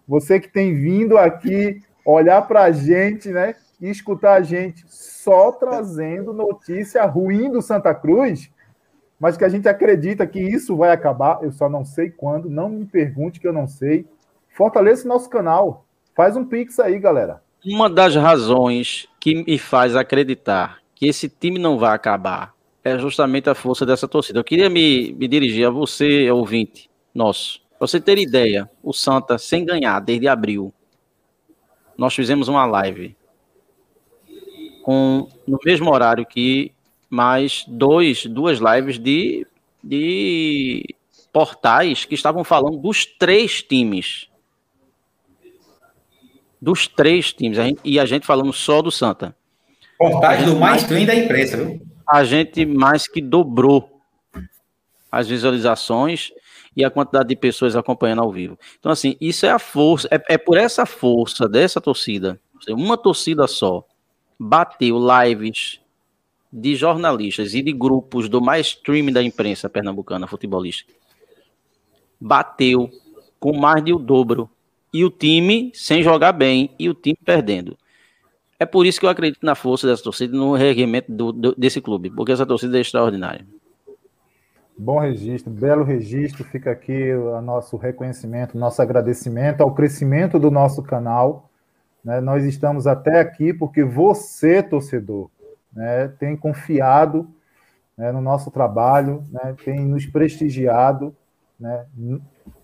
você 0.06 0.42
que 0.42 0.50
tem 0.50 0.76
vindo 0.76 1.18
aqui 1.18 1.82
olhar 2.14 2.42
para 2.48 2.64
a 2.64 2.72
gente, 2.72 3.30
né? 3.30 3.56
E 3.80 3.90
escutar 3.90 4.36
a 4.36 4.42
gente 4.42 4.84
só 4.88 5.52
trazendo 5.52 6.34
notícia 6.34 7.06
ruim 7.06 7.52
do 7.52 7.62
Santa 7.62 7.94
Cruz, 7.94 8.50
mas 9.20 9.36
que 9.36 9.44
a 9.44 9.50
gente 9.50 9.68
acredita 9.68 10.26
que 10.26 10.40
isso 10.40 10.76
vai 10.76 10.92
acabar. 10.92 11.40
Eu 11.42 11.52
só 11.52 11.70
não 11.70 11.84
sei 11.84 12.10
quando, 12.10 12.50
não 12.50 12.70
me 12.70 12.86
pergunte 12.86 13.40
que 13.40 13.48
eu 13.48 13.54
não 13.54 13.68
sei. 13.68 14.06
Fortaleça 14.56 15.08
nosso 15.08 15.30
canal. 15.30 15.86
Faz 16.16 16.36
um 16.36 16.46
pix 16.46 16.80
aí, 16.80 16.98
galera. 16.98 17.42
Uma 17.64 17.90
das 17.90 18.16
razões 18.16 19.08
que 19.20 19.44
me 19.44 19.60
faz 19.60 19.96
acreditar 19.96 20.80
que 20.96 21.08
esse 21.08 21.30
time 21.30 21.60
não 21.60 21.78
vai 21.78 21.94
acabar 21.94 22.54
é 22.84 22.98
justamente 22.98 23.50
a 23.50 23.56
força 23.56 23.86
dessa 23.86 24.08
torcida. 24.08 24.40
Eu 24.40 24.44
queria 24.44 24.70
me, 24.70 25.14
me 25.14 25.28
dirigir 25.28 25.68
a 25.68 25.70
você, 25.70 26.32
ouvinte 26.32 26.90
nosso. 27.14 27.60
Pra 27.78 27.88
você 27.88 28.00
ter 28.00 28.18
ideia, 28.18 28.70
o 28.82 28.94
Santa, 28.94 29.38
sem 29.38 29.66
ganhar 29.66 30.00
desde 30.00 30.28
abril, 30.28 30.74
nós 31.98 32.14
fizemos 32.14 32.48
uma 32.48 32.66
live 32.66 33.16
com 34.84 35.28
no 35.48 35.60
mesmo 35.66 35.92
horário 35.92 36.26
que 36.26 36.72
mais 37.10 37.66
dois, 37.68 38.26
duas 38.26 38.60
lives 38.60 39.00
de, 39.00 39.46
de 39.84 40.96
portais 41.34 42.06
que 42.06 42.16
estavam 42.16 42.44
falando 42.44 42.78
dos 42.78 43.06
três 43.06 43.62
times 43.62 44.30
dos 46.62 46.88
três 46.88 47.32
times. 47.34 47.58
A 47.58 47.64
gente, 47.64 47.80
e 47.84 48.00
a 48.00 48.06
gente 48.06 48.26
falando 48.26 48.52
só 48.52 48.82
do 48.82 48.92
Santa. 48.92 49.36
Portais 49.98 50.46
do 50.46 50.56
mais 50.58 50.82
stream 50.82 51.06
da 51.06 51.16
imprensa, 51.16 51.58
viu? 51.58 51.82
A 52.08 52.24
gente 52.24 52.66
mais 52.66 53.08
que 53.08 53.22
dobrou 53.22 54.02
as 55.12 55.28
visualizações 55.28 56.32
e 56.78 56.86
a 56.86 56.92
quantidade 56.92 57.28
de 57.28 57.36
pessoas 57.36 57.76
acompanhando 57.76 58.22
ao 58.22 58.32
vivo. 58.32 58.58
Então, 58.80 58.92
assim, 58.92 59.18
isso 59.20 59.48
é 59.48 59.50
a 59.50 59.58
força, 59.58 60.08
é, 60.12 60.36
é 60.36 60.38
por 60.38 60.56
essa 60.56 60.86
força 60.86 61.50
dessa 61.50 61.82
torcida, 61.82 62.40
uma 62.70 62.96
torcida 62.96 63.48
só, 63.48 63.84
bateu 64.40 64.98
lives 65.00 65.80
de 66.54 66.76
jornalistas 66.76 67.56
e 67.56 67.64
de 67.64 67.74
grupos 67.74 68.30
do 68.30 68.40
mais 68.40 68.68
stream 68.68 69.12
da 69.12 69.24
imprensa 69.24 69.68
pernambucana 69.68 70.28
futebolística. 70.28 70.94
Bateu 72.22 72.90
com 73.40 73.58
mais 73.58 73.84
de 73.84 73.94
o 73.94 74.00
dobro 74.00 74.50
e 74.94 75.04
o 75.04 75.10
time 75.10 75.72
sem 75.74 76.04
jogar 76.04 76.32
bem 76.32 76.70
e 76.78 76.90
o 76.90 76.94
time 76.94 77.18
perdendo. 77.26 77.78
É 78.60 78.66
por 78.66 78.86
isso 78.86 79.00
que 79.00 79.06
eu 79.06 79.10
acredito 79.10 79.44
na 79.44 79.56
força 79.56 79.88
dessa 79.88 80.04
torcida 80.04 80.36
e 80.36 80.40
no 80.40 80.56
do, 81.08 81.56
desse 81.56 81.82
clube, 81.82 82.10
porque 82.10 82.32
essa 82.32 82.46
torcida 82.46 82.78
é 82.78 82.82
extraordinária. 82.82 83.46
Bom 84.80 85.00
registro, 85.00 85.52
belo 85.52 85.84
registro. 85.84 86.44
Fica 86.44 86.70
aqui 86.70 87.12
o 87.12 87.42
nosso 87.42 87.78
reconhecimento, 87.78 88.58
nosso 88.58 88.80
agradecimento 88.80 89.62
ao 89.62 89.74
crescimento 89.74 90.38
do 90.38 90.52
nosso 90.52 90.84
canal. 90.84 91.50
Né? 92.04 92.22
Nós 92.22 92.44
estamos 92.44 92.86
até 92.86 93.20
aqui 93.20 93.52
porque 93.52 93.84
você, 93.84 94.62
torcedor, 94.62 95.32
né, 95.74 96.10
tem 96.20 96.38
confiado 96.38 97.28
né, 97.98 98.12
no 98.12 98.22
nosso 98.22 98.52
trabalho, 98.52 99.26
né, 99.32 99.56
tem 99.66 99.80
nos 99.80 100.06
prestigiado. 100.06 101.16
Né? 101.60 101.88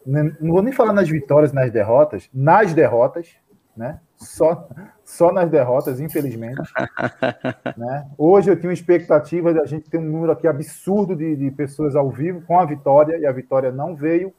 não 0.05 0.51
vou 0.53 0.61
nem 0.61 0.71
falar 0.71 0.93
nas 0.93 1.09
vitórias, 1.09 1.51
nas 1.51 1.71
derrotas, 1.71 2.29
nas 2.31 2.75
derrotas, 2.75 3.35
né? 3.75 3.99
Só, 4.15 4.69
só 5.03 5.31
nas 5.31 5.49
derrotas, 5.49 5.99
infelizmente. 5.99 6.61
né? 7.77 8.07
Hoje 8.17 8.49
eu 8.49 8.55
tinha 8.55 8.69
uma 8.69 8.73
expectativa 8.73 9.53
de 9.53 9.59
a 9.59 9.65
gente 9.65 9.89
ter 9.89 9.97
um 9.97 10.03
número 10.03 10.31
aqui 10.31 10.47
absurdo 10.47 11.15
de, 11.15 11.35
de 11.35 11.51
pessoas 11.51 11.95
ao 11.95 12.09
vivo 12.09 12.41
com 12.41 12.59
a 12.59 12.65
vitória, 12.65 13.17
e 13.17 13.25
a 13.25 13.31
vitória 13.31 13.71
não 13.71 13.95
veio. 13.95 14.33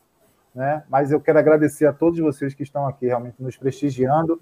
Né? 0.55 0.83
Mas 0.89 1.11
eu 1.11 1.21
quero 1.21 1.39
agradecer 1.39 1.87
a 1.87 1.93
todos 1.93 2.19
vocês 2.19 2.55
que 2.55 2.63
estão 2.63 2.87
aqui 2.87 3.07
realmente 3.07 3.43
nos 3.43 3.57
prestigiando. 3.57 4.41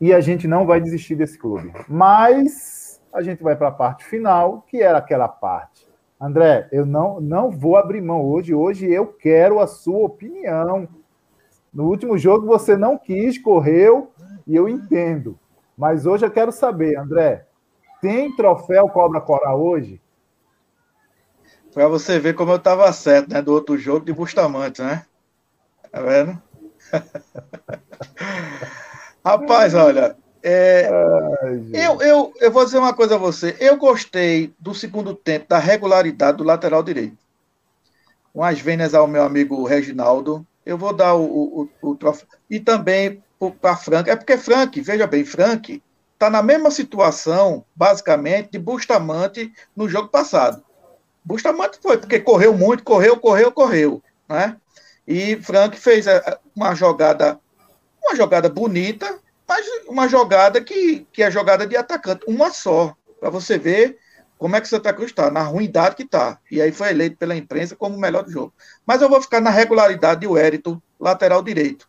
E 0.00 0.12
a 0.12 0.20
gente 0.20 0.46
não 0.46 0.66
vai 0.66 0.80
desistir 0.80 1.14
desse 1.14 1.38
clube. 1.38 1.72
Mas 1.88 3.00
a 3.12 3.22
gente 3.22 3.42
vai 3.42 3.56
para 3.56 3.68
a 3.68 3.72
parte 3.72 4.04
final, 4.04 4.62
que 4.62 4.82
era 4.82 4.98
aquela 4.98 5.28
parte 5.28 5.94
André, 6.20 6.68
eu 6.72 6.86
não, 6.86 7.20
não 7.20 7.50
vou 7.50 7.76
abrir 7.76 8.00
mão 8.00 8.24
hoje. 8.24 8.54
Hoje 8.54 8.90
eu 8.90 9.06
quero 9.06 9.60
a 9.60 9.66
sua 9.66 10.06
opinião. 10.06 10.88
No 11.72 11.84
último 11.88 12.16
jogo 12.16 12.46
você 12.46 12.76
não 12.76 12.96
quis, 12.96 13.36
correu, 13.36 14.10
e 14.46 14.54
eu 14.54 14.68
entendo. 14.68 15.38
Mas 15.76 16.06
hoje 16.06 16.24
eu 16.24 16.30
quero 16.30 16.52
saber, 16.52 16.98
André, 16.98 17.46
tem 18.00 18.34
troféu 18.34 18.88
Cobra 18.88 19.20
Coral 19.20 19.60
hoje? 19.60 20.00
Para 21.72 21.88
você 21.88 22.20
ver 22.20 22.34
como 22.34 22.52
eu 22.52 22.56
estava 22.56 22.92
certo, 22.92 23.30
né? 23.30 23.42
Do 23.42 23.52
outro 23.52 23.76
jogo 23.76 24.04
de 24.04 24.12
Bustamante, 24.12 24.80
né? 24.80 25.04
Tá 25.90 26.00
vendo? 26.00 26.40
Rapaz, 29.24 29.74
olha, 29.74 30.16
é, 30.46 30.90
Ai, 31.42 31.70
eu, 31.72 32.02
eu, 32.02 32.34
eu 32.38 32.52
vou 32.52 32.66
dizer 32.66 32.76
uma 32.76 32.92
coisa 32.92 33.14
a 33.14 33.18
você. 33.18 33.56
Eu 33.58 33.78
gostei 33.78 34.52
do 34.60 34.74
segundo 34.74 35.14
tempo, 35.14 35.48
da 35.48 35.58
regularidade 35.58 36.36
do 36.36 36.44
lateral 36.44 36.82
direito. 36.82 37.16
Com 38.32 38.44
as 38.44 38.60
vênias 38.60 38.94
ao 38.94 39.06
meu 39.06 39.22
amigo 39.22 39.64
Reginaldo, 39.64 40.46
eu 40.66 40.76
vou 40.76 40.92
dar 40.92 41.14
o, 41.14 41.70
o, 41.80 41.80
o 41.80 41.96
troféu. 41.96 42.28
E 42.50 42.60
também 42.60 43.22
para 43.50 43.76
Frank. 43.76 44.08
É 44.08 44.16
porque 44.16 44.36
Frank, 44.36 44.80
veja 44.80 45.06
bem, 45.06 45.24
Frank 45.24 45.82
está 46.12 46.30
na 46.30 46.42
mesma 46.42 46.70
situação, 46.70 47.64
basicamente, 47.74 48.52
de 48.52 48.58
Bustamante 48.58 49.52
no 49.76 49.88
jogo 49.88 50.08
passado. 50.08 50.62
Bustamante 51.24 51.78
foi, 51.82 51.98
porque 51.98 52.20
correu 52.20 52.54
muito, 52.54 52.84
correu, 52.84 53.16
correu, 53.18 53.50
correu. 53.50 54.02
Né? 54.28 54.56
E 55.06 55.36
Frank 55.36 55.78
fez 55.78 56.06
é, 56.06 56.38
uma 56.54 56.74
jogada, 56.74 57.38
uma 58.02 58.14
jogada 58.14 58.48
bonita, 58.48 59.18
mas 59.46 59.66
uma 59.86 60.08
jogada 60.08 60.60
que, 60.60 61.06
que 61.12 61.22
é 61.22 61.30
jogada 61.30 61.66
de 61.66 61.76
atacante, 61.76 62.24
uma 62.26 62.50
só, 62.50 62.94
para 63.20 63.30
você 63.30 63.58
ver 63.58 63.98
como 64.38 64.56
é 64.56 64.60
que 64.60 64.68
Santa 64.68 64.92
Cruz 64.92 65.10
está, 65.10 65.30
na 65.30 65.42
ruindade 65.42 65.96
que 65.96 66.02
está. 66.02 66.38
E 66.50 66.60
aí 66.60 66.72
foi 66.72 66.90
eleito 66.90 67.16
pela 67.16 67.36
imprensa 67.36 67.76
como 67.76 67.96
o 67.96 68.00
melhor 68.00 68.24
do 68.24 68.30
jogo. 68.30 68.52
Mas 68.84 69.00
eu 69.00 69.08
vou 69.08 69.22
ficar 69.22 69.40
na 69.40 69.50
regularidade 69.50 70.20
de 70.20 70.26
Wellington, 70.26 70.80
lateral 71.00 71.42
direito, 71.42 71.88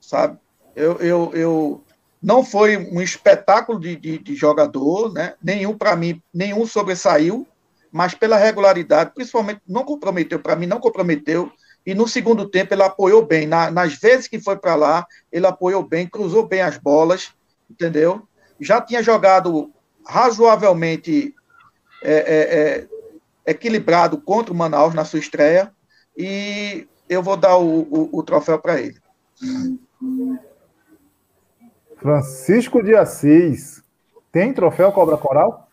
sabe? 0.00 0.38
Eu, 0.74 0.96
eu, 0.98 1.30
eu 1.34 1.84
não 2.22 2.44
foi 2.44 2.76
um 2.76 3.00
espetáculo 3.00 3.78
de, 3.78 3.96
de, 3.96 4.18
de 4.18 4.34
jogador, 4.34 5.12
né? 5.12 5.34
Nenhum 5.42 5.76
para 5.76 5.94
mim, 5.94 6.22
nenhum 6.32 6.66
sobressaiu, 6.66 7.46
mas 7.92 8.14
pela 8.14 8.36
regularidade, 8.36 9.12
principalmente 9.14 9.60
não 9.68 9.84
comprometeu, 9.84 10.38
para 10.40 10.56
mim 10.56 10.66
não 10.66 10.80
comprometeu 10.80 11.52
e 11.86 11.94
no 11.94 12.08
segundo 12.08 12.48
tempo 12.48 12.72
ele 12.72 12.82
apoiou 12.82 13.24
bem. 13.24 13.46
Na, 13.46 13.70
nas 13.70 13.94
vezes 13.94 14.26
que 14.26 14.40
foi 14.40 14.56
para 14.56 14.74
lá, 14.74 15.06
ele 15.30 15.46
apoiou 15.46 15.82
bem, 15.82 16.06
cruzou 16.06 16.46
bem 16.46 16.62
as 16.62 16.78
bolas, 16.78 17.32
entendeu? 17.70 18.26
Já 18.58 18.80
tinha 18.80 19.02
jogado 19.02 19.70
razoavelmente 20.06 21.34
é, 22.02 22.12
é, 22.12 22.58
é, 22.58 22.88
equilibrado 23.46 24.18
contra 24.18 24.52
o 24.52 24.56
Manaus 24.56 24.94
na 24.94 25.04
sua 25.04 25.18
estreia 25.18 25.72
e 26.16 26.86
eu 27.08 27.22
vou 27.22 27.36
dar 27.36 27.56
o, 27.56 27.80
o, 27.80 28.18
o 28.18 28.22
troféu 28.22 28.58
para 28.58 28.80
ele. 28.80 28.96
Francisco 32.04 32.82
de 32.82 32.94
Assis, 32.94 33.82
tem 34.30 34.52
troféu 34.52 34.92
Cobra 34.92 35.16
Coral? 35.16 35.70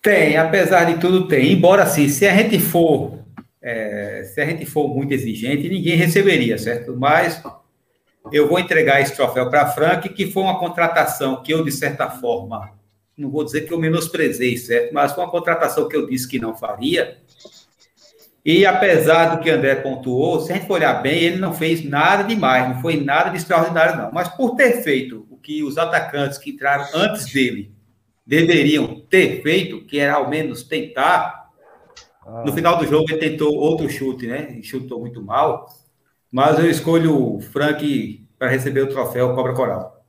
Tem, 0.00 0.38
apesar 0.38 0.84
de 0.84 0.98
tudo 0.98 1.28
tem. 1.28 1.52
Embora 1.52 1.82
assim, 1.82 2.08
se 2.08 2.26
a 2.26 2.34
gente 2.34 2.58
for 2.58 3.18
é, 3.60 4.24
se 4.24 4.40
a 4.40 4.46
gente 4.46 4.64
for 4.64 4.88
muito 4.88 5.12
exigente, 5.12 5.68
ninguém 5.68 5.94
receberia, 5.94 6.56
certo? 6.56 6.96
Mas 6.96 7.42
eu 8.32 8.48
vou 8.48 8.58
entregar 8.58 9.02
esse 9.02 9.14
troféu 9.14 9.50
para 9.50 9.66
Frank, 9.66 10.08
que 10.08 10.26
foi 10.26 10.42
uma 10.42 10.58
contratação 10.58 11.42
que 11.42 11.52
eu, 11.52 11.62
de 11.62 11.70
certa 11.70 12.08
forma, 12.08 12.70
não 13.14 13.28
vou 13.28 13.44
dizer 13.44 13.66
que 13.66 13.74
eu 13.74 13.78
menosprezei, 13.78 14.56
certo? 14.56 14.94
Mas 14.94 15.12
foi 15.12 15.22
uma 15.22 15.30
contratação 15.30 15.86
que 15.86 15.94
eu 15.94 16.06
disse 16.06 16.26
que 16.26 16.38
não 16.38 16.56
faria. 16.56 17.18
E 18.42 18.64
apesar 18.64 19.36
do 19.36 19.42
que 19.42 19.50
André 19.50 19.74
pontuou, 19.74 20.40
se 20.40 20.50
a 20.50 20.54
gente 20.54 20.66
for 20.66 20.76
olhar 20.76 20.94
bem, 21.02 21.24
ele 21.24 21.36
não 21.36 21.52
fez 21.52 21.84
nada 21.84 22.22
demais, 22.22 22.70
não 22.70 22.80
foi 22.80 23.04
nada 23.04 23.28
de 23.28 23.36
extraordinário, 23.36 23.98
não. 23.98 24.10
Mas 24.10 24.28
por 24.28 24.56
ter 24.56 24.82
feito 24.82 25.31
que 25.42 25.62
os 25.62 25.76
atacantes 25.76 26.38
que 26.38 26.50
entraram 26.50 26.86
antes 26.94 27.32
dele 27.32 27.74
deveriam 28.26 29.00
ter 29.10 29.42
feito, 29.42 29.84
que 29.84 29.98
era 29.98 30.14
ao 30.14 30.30
menos 30.30 30.62
tentar, 30.62 31.42
ah. 32.26 32.44
No 32.46 32.52
final 32.52 32.78
do 32.78 32.86
jogo 32.86 33.04
ele 33.10 33.18
tentou 33.18 33.54
outro 33.54 33.88
chute, 33.88 34.26
né? 34.26 34.56
E 34.58 34.62
chutou 34.62 35.00
muito 35.00 35.22
mal. 35.22 35.66
Mas 36.30 36.58
eu 36.58 36.70
escolho 36.70 37.36
o 37.36 37.40
Frank 37.40 38.26
para 38.38 38.48
receber 38.48 38.82
o 38.82 38.88
troféu 38.88 39.34
Cobra 39.34 39.54
Coral. 39.54 40.04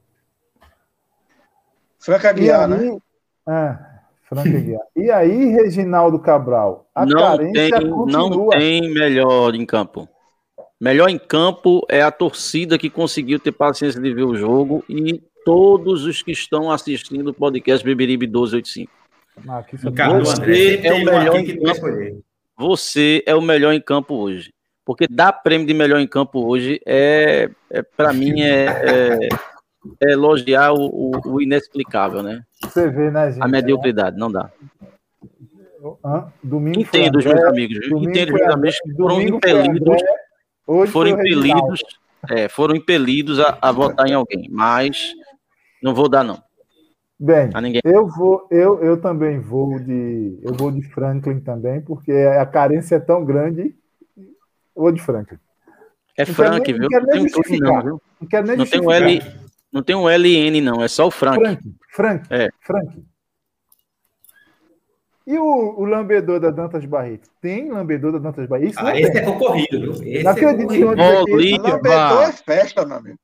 Franca 2.00 2.30
Aguiar, 2.30 2.68
né? 2.68 2.98
Ah, 3.46 3.80
Franca 4.24 4.50
Aguiar. 4.50 4.82
E 4.96 5.10
aí, 5.10 5.52
Reginaldo 5.52 6.20
Cabral, 6.20 6.90
a 6.94 7.06
não 7.06 7.20
carência 7.20 7.80
tem, 7.80 7.90
continua. 7.90 8.30
Não 8.30 8.50
tem 8.50 8.94
melhor 8.94 9.56
em 9.56 9.66
campo. 9.66 10.08
Melhor 10.84 11.08
em 11.08 11.18
campo 11.18 11.86
é 11.88 12.02
a 12.02 12.12
torcida 12.12 12.78
que 12.78 12.90
conseguiu 12.90 13.40
ter 13.40 13.54
paciência 13.54 14.02
de 14.02 14.14
ver 14.14 14.24
o 14.24 14.36
jogo 14.36 14.84
e 14.90 15.24
todos 15.46 16.04
os 16.04 16.22
que 16.22 16.34
estão 16.34 16.70
assistindo 16.70 17.30
o 17.30 17.34
podcast 17.34 17.86
Beberibe 17.86 18.28
1285. 18.28 18.92
Ah, 19.48 19.64
você 20.20 20.82
é 20.84 20.94
o 20.94 21.06
melhor 21.06 21.38
em 21.38 21.58
campo. 21.58 22.24
Você 22.58 23.24
é 23.26 23.34
o 23.34 23.42
melhor 23.42 23.74
em 23.74 23.80
campo 23.80 24.16
hoje. 24.16 24.54
Porque 24.84 25.08
dar 25.10 25.32
prêmio 25.32 25.66
de 25.66 25.74
melhor 25.74 26.02
em 26.02 26.08
campo 26.08 26.46
hoje 26.46 26.82
é, 26.86 27.50
é 27.70 27.82
para 27.82 28.12
mim, 28.12 28.42
é, 28.42 28.66
é, 28.66 29.30
é, 30.02 30.12
elogiar 30.12 30.74
o, 30.74 30.82
o, 30.82 31.12
o, 31.36 31.42
inexplicável, 31.42 32.22
né? 32.22 32.44
Você 32.62 32.90
vê, 32.90 33.10
né, 33.10 33.32
gente? 33.32 33.42
A 33.42 33.48
mediocridade, 33.48 34.18
não 34.18 34.30
dá. 34.30 34.52
Domingo 36.44 36.82
Entendo, 36.82 37.20
os 37.20 37.26
meus 37.26 37.42
amigos. 37.42 37.88
Entendo, 37.88 38.34
os 38.34 38.42
meus 38.42 38.54
amigos 38.54 38.80
que 38.82 38.94
foram 38.96 39.22
impelidos. 39.22 40.04
Foram 40.91 41.11
impelidos, 41.11 41.81
é, 42.30 42.48
foram 42.48 42.76
impelidos 42.76 43.40
a, 43.40 43.57
a 43.61 43.72
votar 43.72 44.07
em 44.07 44.14
alguém, 44.14 44.48
mas 44.49 45.14
não 45.81 45.94
vou 45.94 46.07
dar, 46.07 46.23
não. 46.23 46.41
Bem, 47.19 47.49
eu 47.85 48.07
vou, 48.07 48.48
eu, 48.52 48.84
eu 48.84 48.99
também 48.99 49.40
vou 49.40 49.80
de, 49.80 50.40
eu 50.41 50.53
vou 50.53 50.72
de 50.72 50.81
Franklin 50.81 51.40
também, 51.40 51.80
porque 51.80 52.11
a 52.11 52.45
carência 52.45 52.95
é 52.95 52.99
tão 52.99 53.23
grande. 53.23 53.73
Vou 54.76 54.91
de 54.91 55.02
Franklin. 55.02 55.38
É 56.18 56.26
Frank, 56.26 56.72
viu? 56.72 56.88
Não, 56.90 56.90
tem 56.90 57.22
um 57.22 57.60
não, 57.60 57.81
viu? 57.81 58.02
Não, 58.19 58.44
nem 58.44 58.57
não 58.57 58.65
tem 58.65 58.81
um 58.81 58.91
L, 58.91 59.22
não 59.72 59.84
tem 59.84 59.95
um 59.95 60.07
LN 60.07 60.61
não, 60.61 60.84
é 60.84 60.88
só 60.88 61.07
o 61.07 61.11
Frank. 61.11 61.41
Frank, 61.41 61.64
Frank, 61.90 62.27
é. 62.30 62.49
Frank. 62.61 63.03
E 65.26 65.38
o, 65.38 65.80
o 65.80 65.86
lambedor 65.86 66.40
da 66.40 66.52
Dantas 66.52 66.86
Barreto? 66.86 67.30
Tem 67.41 67.72
lambedor 67.72 68.12
da 68.12 68.20
Dantas 68.20 68.48
Barreto? 68.48 68.76
ah, 68.78 69.00
esse 69.00 69.12
tem. 69.12 69.22
é 69.22 69.26
concorrido, 69.26 69.94
viu? 69.94 70.04
Esse 70.04 70.24
não 70.24 70.32
é 70.32 70.56
concorrido. 71.26 71.64
Lambedor 71.64 72.24
é 72.24 72.32
festa, 72.34 72.86
meu 72.86 72.98
amigo. 72.98 73.18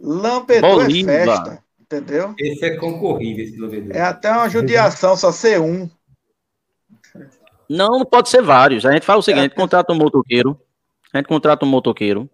Lambedor 0.00 0.84
Bolívar. 0.84 1.14
é 1.14 1.26
festa. 1.26 1.64
Entendeu? 1.80 2.34
Esse 2.38 2.64
é 2.66 2.76
concorrido, 2.76 3.40
esse 3.40 3.56
lambedor. 3.58 3.96
É 3.96 4.02
até 4.02 4.30
uma 4.30 4.48
judiação 4.48 5.16
só 5.16 5.32
ser 5.32 5.60
um. 5.60 5.88
Não, 7.68 8.04
pode 8.04 8.28
ser 8.28 8.42
vários. 8.42 8.86
A 8.86 8.92
gente 8.92 9.04
fala 9.04 9.20
o 9.20 9.22
seguinte: 9.22 9.40
a 9.40 9.42
gente 9.44 9.54
contrata 9.54 9.92
um 9.92 9.96
motoqueiro, 9.96 10.58
a 11.12 11.18
gente 11.18 11.26
contrata 11.26 11.64
um 11.64 11.68
motoqueiro 11.68 12.28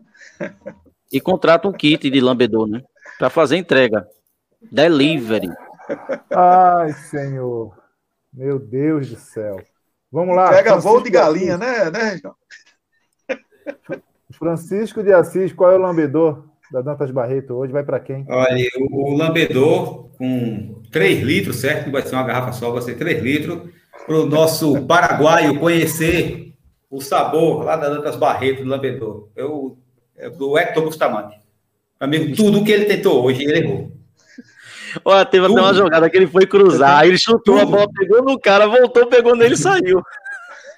e 1.12 1.20
contrata 1.20 1.68
um 1.68 1.72
kit 1.72 2.10
de 2.10 2.20
lambedor, 2.20 2.68
né? 2.68 2.82
Para 3.18 3.31
fazer 3.31 3.56
entrega. 3.56 4.06
Delivery. 4.70 5.51
Ai, 6.31 6.93
senhor. 6.93 7.84
Meu 8.35 8.59
Deus 8.59 9.09
do 9.09 9.16
céu. 9.16 9.62
Vamos 10.11 10.35
lá. 10.35 10.51
Pega 10.51 10.70
Francisco 10.70 10.89
voo 10.89 11.02
de 11.02 11.11
galinha, 11.11 11.56
né, 11.56 11.90
né, 11.90 12.20
Francisco 14.32 15.02
de 15.02 15.12
Assis, 15.12 15.52
qual 15.52 15.70
é 15.70 15.77
o 15.77 15.81
lambedor? 15.81 16.44
da 16.74 16.81
Dantas 16.81 17.11
Barreto 17.12 17.55
hoje 17.55 17.73
vai 17.73 17.85
para 17.85 18.01
quem? 18.01 18.24
Olha, 18.28 18.69
o, 18.78 19.12
o 19.12 19.16
lambedor 19.16 20.09
com 20.19 20.82
3 20.90 21.23
litros, 21.23 21.56
certo? 21.56 21.86
Não 21.86 21.93
vai 21.93 22.02
ser 22.02 22.15
uma 22.16 22.24
garrafa 22.24 22.52
só, 22.52 22.73
vai 22.73 22.82
ser 22.82 22.97
3 22.97 23.23
litros, 23.23 23.70
para 24.06 24.16
o 24.16 24.27
nosso 24.27 24.85
paraguaio 24.86 25.59
conhecer 25.61 26.52
o 26.90 27.01
sabor 27.01 27.65
lá 27.65 27.77
da 27.77 27.89
Dantas 27.89 28.16
Barreto 28.16 28.65
do 28.65 28.69
lambedor. 28.69 29.28
Eu, 29.36 29.78
é 30.16 30.28
do 30.28 30.59
Hector 30.59 30.85
Bustamante. 30.85 31.36
Amigo, 32.01 32.35
tudo 32.35 32.65
que 32.65 32.73
ele 32.73 32.86
tentou 32.86 33.24
hoje, 33.24 33.44
ele 33.44 33.59
errou. 33.59 33.93
Olha, 35.04 35.24
teve 35.24 35.46
até 35.46 35.60
uma 35.60 35.74
jogada 35.74 36.10
que 36.10 36.16
ele 36.16 36.26
foi 36.26 36.46
cruzar, 36.46 37.06
ele 37.06 37.18
chutou 37.18 37.58
tudo. 37.58 37.62
a 37.62 37.64
bola, 37.64 37.88
pegou 37.92 38.22
no 38.22 38.38
cara, 38.38 38.66
voltou, 38.66 39.06
pegou 39.06 39.34
nele 39.36 39.54
e 39.54 39.58
saiu. 39.58 40.02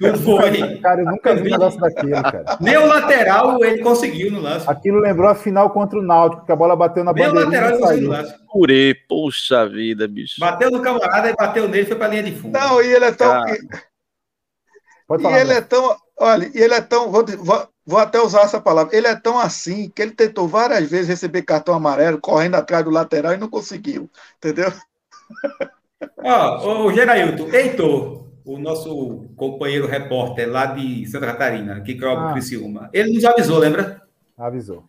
Não 0.01 0.15
foi. 0.15 0.79
Cara, 0.79 1.01
eu 1.01 1.07
nunca 1.07 1.35
vi 1.35 1.49
um 1.49 1.53
negócio 1.53 1.81
daquele, 1.81 2.13
cara. 2.13 2.59
Nem 2.61 2.77
o 2.77 2.87
lateral 2.87 3.65
ele 3.65 3.83
conseguiu 3.83 4.31
no 4.31 4.41
lance. 4.41 4.69
Aquilo 4.69 5.01
lembrou 5.01 5.29
a 5.29 5.35
final 5.35 5.71
contra 5.71 5.99
o 5.99 6.03
Náutico, 6.03 6.45
que 6.45 6.53
a 6.53 6.57
bola 6.57 6.77
bateu 6.77 7.03
na 7.03 7.13
bandeira. 7.13 7.33
Nem 7.33 7.43
o 7.43 7.45
lateral 7.45 7.71
ele 7.71 7.79
conseguiu 7.81 8.09
no 8.09 8.15
lance. 8.15 8.35
Purê, 8.53 8.95
poxa 9.09 9.67
vida, 9.69 10.07
bicho. 10.07 10.39
Bateu 10.39 10.71
no 10.71 10.83
camarada 10.83 11.31
e 11.31 11.35
bateu 11.35 11.69
nele, 11.69 11.87
foi 11.87 11.97
pra 11.97 12.09
linha 12.09 12.23
de 12.23 12.33
fundo. 12.33 12.59
Não, 12.59 12.83
e 12.83 12.93
ele 12.93 13.05
é 13.07 13.13
tão. 13.13 13.43
Pode 15.09 15.23
falar, 15.23 15.39
e 15.39 15.41
ele 15.41 15.53
é 15.53 15.61
tão. 15.61 15.97
Olha, 16.19 16.51
e 16.55 16.59
ele 16.59 16.75
é 16.75 16.81
tão. 16.81 17.11
Vou, 17.11 17.25
vou, 17.25 17.69
vou 17.87 17.99
até 17.99 18.21
usar 18.21 18.43
essa 18.43 18.61
palavra. 18.61 18.97
Ele 18.97 19.07
é 19.07 19.15
tão 19.15 19.39
assim 19.39 19.89
que 19.89 20.03
ele 20.03 20.11
tentou 20.11 20.49
várias 20.49 20.91
vezes 20.91 21.09
receber 21.09 21.43
cartão 21.43 21.75
amarelo, 21.75 22.21
correndo 22.21 22.57
atrás 22.57 22.85
do 22.85 22.91
lateral 22.91 23.33
e 23.33 23.39
não 23.39 23.49
conseguiu. 23.49 24.11
Entendeu? 24.39 24.73
Ó, 26.23 26.67
oh, 26.67 26.87
o 26.87 26.93
Gerailton, 26.93 27.49
Heitor, 27.49 28.27
o 28.45 28.59
nosso 28.59 29.29
companheiro 29.37 29.87
repórter 29.87 30.51
lá 30.51 30.67
de 30.67 31.07
Santa 31.07 31.27
Catarina, 31.27 31.81
que 31.81 31.95
cobre 31.95 32.27
ah. 32.27 32.33
Criciúma, 32.33 32.91
ele 32.93 33.15
nos 33.15 33.25
avisou, 33.25 33.59
lembra? 33.59 34.03
Avisou. 34.37 34.85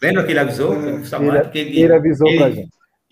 Lembra 0.00 0.24
que 0.24 0.30
ele 0.30 0.40
avisou? 0.40 0.74
Ele, 0.74 0.88
ele, 0.88 1.50
ele, 1.54 1.80
ele 1.80 1.92
avisou 1.92 2.36
para 2.36 2.50
gente. 2.50 2.70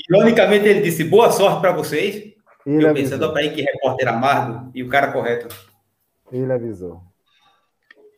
Ironicamente, 0.09 0.67
ele 0.67 0.81
disse 0.81 1.05
boa 1.05 1.31
sorte 1.31 1.61
para 1.61 1.73
vocês. 1.73 2.33
Ele 2.65 2.85
eu 2.85 2.95
pensando, 2.95 3.31
para 3.33 3.43
aí 3.43 3.51
que 3.51 3.63
repórter 3.63 4.09
amargo 4.09 4.71
e 4.75 4.83
o 4.83 4.89
cara 4.89 5.13
correto. 5.13 5.49
Ele 6.33 6.53
avisou. 6.53 7.03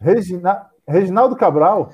Regina... 0.00 0.66
Reginaldo 0.88 1.36
Cabral. 1.36 1.92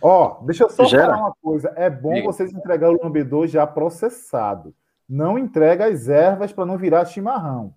Ó, 0.00 0.40
deixa 0.44 0.64
eu 0.64 0.70
só 0.70 0.84
Gera. 0.84 1.06
falar 1.06 1.18
uma 1.18 1.34
coisa. 1.42 1.72
É 1.76 1.90
bom 1.90 2.14
Diga. 2.14 2.26
vocês 2.26 2.52
entregar 2.52 2.90
o 2.90 3.02
lambedor 3.02 3.46
já 3.46 3.66
processado. 3.66 4.74
Não 5.08 5.38
entrega 5.38 5.86
as 5.86 6.08
ervas 6.08 6.52
para 6.52 6.66
não 6.66 6.78
virar 6.78 7.04
chimarrão. 7.04 7.74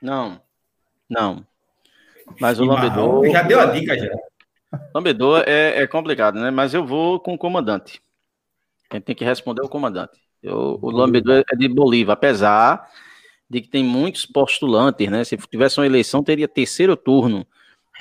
Não, 0.00 0.40
não. 1.08 1.44
Mas 2.40 2.58
o 2.58 2.64
lambedor. 2.64 3.26
Já 3.28 3.42
deu 3.42 3.60
a 3.60 3.66
dica 3.66 3.98
já. 3.98 4.10
Lambedor 4.94 5.44
é, 5.46 5.82
é 5.82 5.86
complicado, 5.86 6.40
né? 6.40 6.50
Mas 6.50 6.74
eu 6.74 6.84
vou 6.84 7.20
com 7.20 7.34
o 7.34 7.38
comandante. 7.38 8.02
Quem 8.90 9.00
tem 9.00 9.14
que 9.14 9.24
responder 9.24 9.62
é 9.62 9.64
o 9.64 9.68
comandante. 9.68 10.18
Eu, 10.42 10.78
o 10.80 10.90
lambedor 10.90 11.42
é 11.50 11.56
de 11.56 11.68
Bolívar, 11.68 12.14
apesar 12.14 12.88
de 13.48 13.60
que 13.60 13.68
tem 13.68 13.84
muitos 13.84 14.26
postulantes, 14.26 15.08
né? 15.08 15.24
Se 15.24 15.36
tivesse 15.36 15.78
uma 15.78 15.86
eleição, 15.86 16.22
teria 16.22 16.48
terceiro 16.48 16.96
turno, 16.96 17.46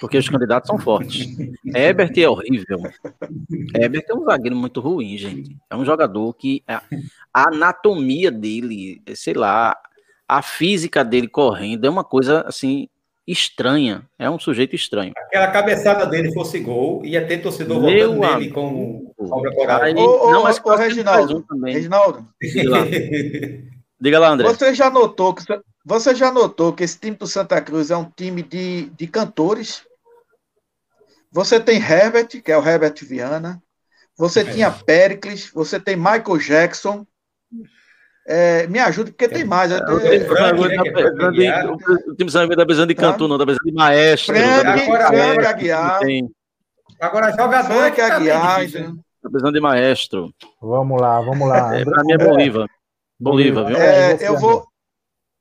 porque 0.03 0.17
os 0.17 0.27
candidatos 0.27 0.67
são 0.67 0.77
fortes. 0.77 1.29
Herbert 1.73 2.11
é 2.17 2.27
horrível. 2.27 2.81
Herbert 3.73 4.03
é 4.09 4.13
um 4.13 4.25
zagueiro 4.25 4.53
muito 4.53 4.81
ruim, 4.81 5.17
gente. 5.17 5.55
É 5.69 5.77
um 5.77 5.85
jogador 5.85 6.33
que 6.33 6.61
a, 6.67 6.83
a 7.33 7.47
anatomia 7.47 8.29
dele, 8.29 9.01
sei 9.15 9.33
lá, 9.33 9.73
a 10.27 10.41
física 10.41 11.05
dele 11.05 11.29
correndo 11.29 11.87
é 11.87 11.89
uma 11.89 12.03
coisa 12.03 12.41
assim 12.41 12.89
estranha. 13.25 14.05
É 14.19 14.29
um 14.29 14.37
sujeito 14.37 14.75
estranho. 14.75 15.13
Aquela 15.15 15.47
cabeçada 15.47 16.05
dele 16.05 16.33
fosse 16.33 16.59
gol, 16.59 17.05
ia 17.05 17.25
ter 17.25 17.37
torcedor 17.37 17.81
Meu 17.81 18.13
votando 18.13 18.39
nele 18.39 18.51
com 18.51 19.09
Aí, 19.81 19.93
Não, 19.93 20.43
mas 20.43 20.59
com 20.59 20.75
Reginaldo. 20.75 21.37
Um 21.37 21.41
também. 21.43 21.75
Reginaldo. 21.75 22.27
Diga 22.41 22.69
lá. 22.69 22.79
Diga 24.01 24.19
lá, 24.19 24.29
André. 24.31 24.49
Você 24.49 24.75
já 24.75 24.89
notou 24.89 25.33
que 25.33 25.45
você 25.85 26.13
já 26.13 26.29
notou 26.29 26.73
que 26.73 26.83
esse 26.83 26.99
time 26.99 27.15
do 27.15 27.25
Santa 27.25 27.61
Cruz 27.61 27.89
é 27.89 27.95
um 27.95 28.03
time 28.03 28.43
de, 28.43 28.89
de 28.97 29.07
cantores? 29.07 29.85
Você 31.33 31.59
tem 31.59 31.77
Herbert, 31.81 32.27
que 32.27 32.51
é 32.51 32.57
o 32.57 32.65
Herbert 32.65 32.93
Viana. 33.01 33.61
Você 34.15 34.41
é. 34.41 34.43
tinha 34.43 34.71
Pericles, 34.71 35.49
você 35.51 35.79
tem 35.79 35.95
Michael 35.95 36.37
Jackson, 36.37 37.05
é, 38.25 38.67
me 38.67 38.79
ajude, 38.79 39.11
porque 39.11 39.27
tem 39.27 39.43
mais. 39.43 39.71
É, 39.71 39.77
o, 39.77 39.99
time 42.15 42.31
Frank 42.31 42.51
está 42.53 42.65
precisando 42.65 42.87
de 42.87 42.95
cantor, 42.95 43.27
não 43.27 43.35
está 43.35 43.45
precisando 43.45 43.65
de 43.65 43.73
maestro. 43.73 44.35
Frank, 44.35 45.45
Aguiar. 45.45 45.99
Agora, 47.01 47.31
jogador. 47.31 47.73
Frank 47.73 47.99
Aguiar. 47.99 48.63
Está 48.63 48.93
precisando 49.23 49.53
de 49.53 49.59
maestro. 49.59 50.33
Vamos 50.61 51.01
lá, 51.01 51.19
vamos 51.19 51.49
lá. 51.49 51.75
É, 51.75 51.83
Para 51.83 52.03
mim 52.03 52.13
é 52.13 52.17
Bolívar. 52.17 52.69
Bolívar, 53.19 53.65
viu? 53.65 53.77
É, 53.77 54.17
eu, 54.21 54.37
vou, 54.37 54.67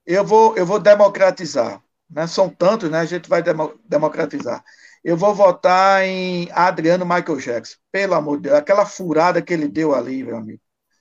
eu, 0.06 0.24
vou, 0.24 0.56
eu 0.56 0.64
vou 0.64 0.81
democratizar. 0.81 1.81
Né? 2.12 2.26
São 2.26 2.48
tantos, 2.48 2.90
né? 2.90 3.01
A 3.01 3.05
gente 3.05 3.28
vai 3.28 3.43
demo, 3.43 3.72
democratizar. 3.89 4.62
Eu 5.02 5.16
vou 5.16 5.34
votar 5.34 6.05
em 6.05 6.48
Adriano 6.52 7.05
Michael 7.05 7.39
Jackson. 7.39 7.76
Pelo 7.90 8.14
amor 8.14 8.36
de 8.36 8.44
Deus. 8.44 8.56
Aquela 8.56 8.86
furada 8.86 9.43
que 9.43 9.52
ele 9.52 9.66
deu 9.66 9.94
ali, 9.94 10.22
meu 10.22 10.36
amigo. 10.36 10.60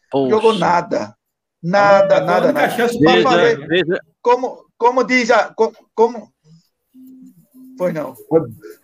Poxa. 0.09 0.29
Jogou 0.29 0.53
nada. 0.53 1.15
Nada, 1.61 2.15
é 2.15 2.21
nada, 2.21 2.51
nada. 2.51 2.69
Chance 2.71 2.97
veja, 2.99 3.21
fazer, 3.21 3.67
veja. 3.67 3.99
Como, 4.21 4.65
como 4.77 5.03
diz 5.03 5.29
a. 5.29 5.53
Como, 5.53 5.73
como... 5.93 6.31
Pois 7.77 7.93
não. 7.93 8.15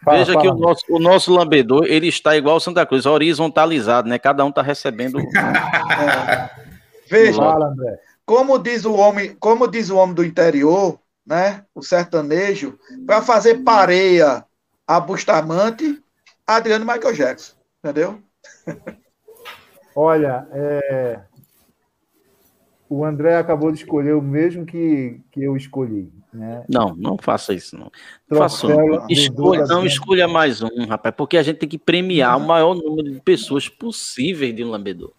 Fala, 0.03 0.17
veja 0.17 0.33
fala. 0.33 0.41
que 0.41 0.47
o 0.47 0.55
nosso, 0.55 0.85
o 0.89 0.99
nosso 0.99 1.33
lambedor 1.33 1.85
ele 1.85 2.07
está 2.07 2.37
igual 2.37 2.59
Santa 2.59 2.85
Cruz, 2.85 3.05
horizontalizado, 3.05 4.07
né? 4.07 4.19
Cada 4.19 4.45
um 4.45 4.49
está 4.49 4.61
recebendo. 4.61 5.19
é. 5.33 6.49
Veja, 7.09 7.37
fala, 7.37 7.73
como 8.25 8.59
diz 8.59 8.85
o 8.85 8.93
homem, 8.93 9.35
como 9.39 9.67
diz 9.67 9.89
o 9.89 9.97
homem 9.97 10.13
do 10.13 10.23
interior, 10.23 10.99
né? 11.27 11.65
O 11.75 11.81
sertanejo, 11.81 12.79
para 13.05 13.21
fazer 13.21 13.63
pareia 13.63 14.45
a 14.87 14.99
Bustamante, 14.99 16.01
Adriano 16.45 16.85
Michael 16.85 17.13
Jackson, 17.13 17.53
entendeu? 17.83 18.21
Olha, 19.93 20.47
é, 20.51 21.19
o 22.89 23.03
André 23.03 23.35
acabou 23.35 23.71
de 23.71 23.79
escolher 23.79 24.13
o 24.13 24.21
mesmo 24.21 24.65
que, 24.65 25.19
que 25.31 25.43
eu 25.43 25.57
escolhi. 25.57 26.09
Né? 26.31 26.63
Não, 26.69 26.95
não 26.95 27.17
faça 27.17 27.53
isso, 27.53 27.77
não. 27.77 27.91
Faça 28.29 28.67
não. 28.67 29.07
Escolha, 29.09 29.65
não 29.65 29.85
escolha 29.85 30.27
mais 30.27 30.61
um, 30.61 30.85
rapaz, 30.87 31.13
porque 31.17 31.35
a 31.35 31.43
gente 31.43 31.57
tem 31.57 31.67
que 31.67 31.77
premiar 31.77 32.37
o 32.37 32.47
maior 32.47 32.75
número 32.75 33.11
de 33.11 33.19
pessoas 33.21 33.67
possíveis 33.67 34.55
de 34.55 34.63
um 34.63 34.69
lambedor. 34.69 35.13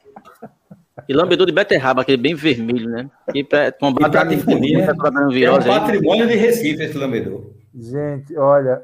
E 1.08 1.12
lambedor 1.14 1.46
de 1.46 1.52
beterraba, 1.52 2.02
aquele 2.02 2.18
bem 2.18 2.34
vermelho, 2.34 2.90
né? 2.90 3.10
E 3.34 3.42
combate 3.80 4.16
a 4.16 4.24
difundir, 4.24 4.76
né? 4.76 4.86
É 4.86 5.50
um 5.50 5.58
patrimônio 5.58 6.28
de 6.28 6.34
Recife 6.34 6.82
esse 6.82 6.98
lambedor. 6.98 7.50
Gente, 7.74 8.36
olha. 8.36 8.82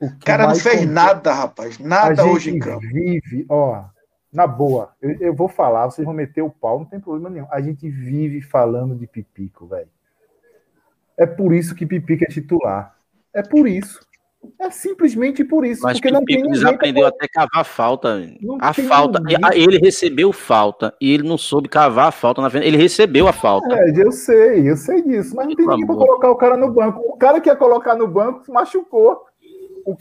O 0.00 0.08
cara 0.24 0.46
não 0.46 0.54
fez 0.54 0.86
nada, 0.86 1.32
rapaz. 1.32 1.78
Nada 1.78 2.24
hoje 2.24 2.50
em 2.50 2.58
campo. 2.58 2.80
vive, 2.80 3.44
ó, 3.48 3.84
na 4.32 4.46
boa, 4.46 4.92
eu, 5.00 5.16
eu, 5.20 5.34
vou 5.34 5.48
falar, 5.48 5.86
vocês 5.86 6.04
vão 6.04 6.12
meter 6.12 6.42
o 6.42 6.50
pau, 6.50 6.80
não 6.80 6.86
tem 6.86 7.00
problema 7.00 7.30
nenhum. 7.30 7.46
A 7.50 7.60
gente 7.60 7.88
vive 7.88 8.40
falando 8.40 8.94
de 8.96 9.06
Pipico, 9.06 9.66
velho. 9.66 9.88
É 11.16 11.24
por 11.24 11.54
isso 11.54 11.74
que 11.74 11.86
Pipico 11.86 12.24
é 12.24 12.26
titular. 12.26 12.96
É 13.32 13.42
por 13.42 13.68
isso. 13.68 14.00
É 14.60 14.70
simplesmente 14.70 15.44
por 15.44 15.64
isso. 15.64 15.82
Mas 15.82 15.98
porque 15.98 16.10
não 16.10 16.24
tem 16.24 16.42
aprendeu 16.64 17.06
até 17.06 17.26
cavar 17.28 17.64
falta. 17.64 18.18
Não 18.40 18.58
a 18.60 18.72
falta. 18.72 19.20
Ninguém. 19.20 19.38
Ele 19.54 19.78
recebeu 19.78 20.32
falta 20.32 20.94
e 21.00 21.12
ele 21.12 21.22
não 21.22 21.38
soube 21.38 21.68
cavar 21.68 22.08
a 22.08 22.12
falta 22.12 22.40
na 22.40 22.50
frente. 22.50 22.66
Ele 22.66 22.76
recebeu 22.76 23.28
a 23.28 23.32
falta. 23.32 23.74
É, 23.74 23.92
eu 23.96 24.12
sei, 24.12 24.68
eu 24.68 24.76
sei 24.76 25.02
disso. 25.02 25.34
Mas 25.36 25.48
não 25.48 25.54
tem 25.54 25.66
ninguém 25.66 25.86
para 25.86 25.96
colocar 25.96 26.30
o 26.30 26.36
cara 26.36 26.56
no 26.56 26.70
banco. 26.70 27.00
O 27.00 27.16
cara 27.16 27.40
que 27.40 27.48
ia 27.48 27.56
colocar 27.56 27.94
no 27.94 28.08
banco 28.08 28.44
se 28.44 28.50
machucou. 28.50 29.22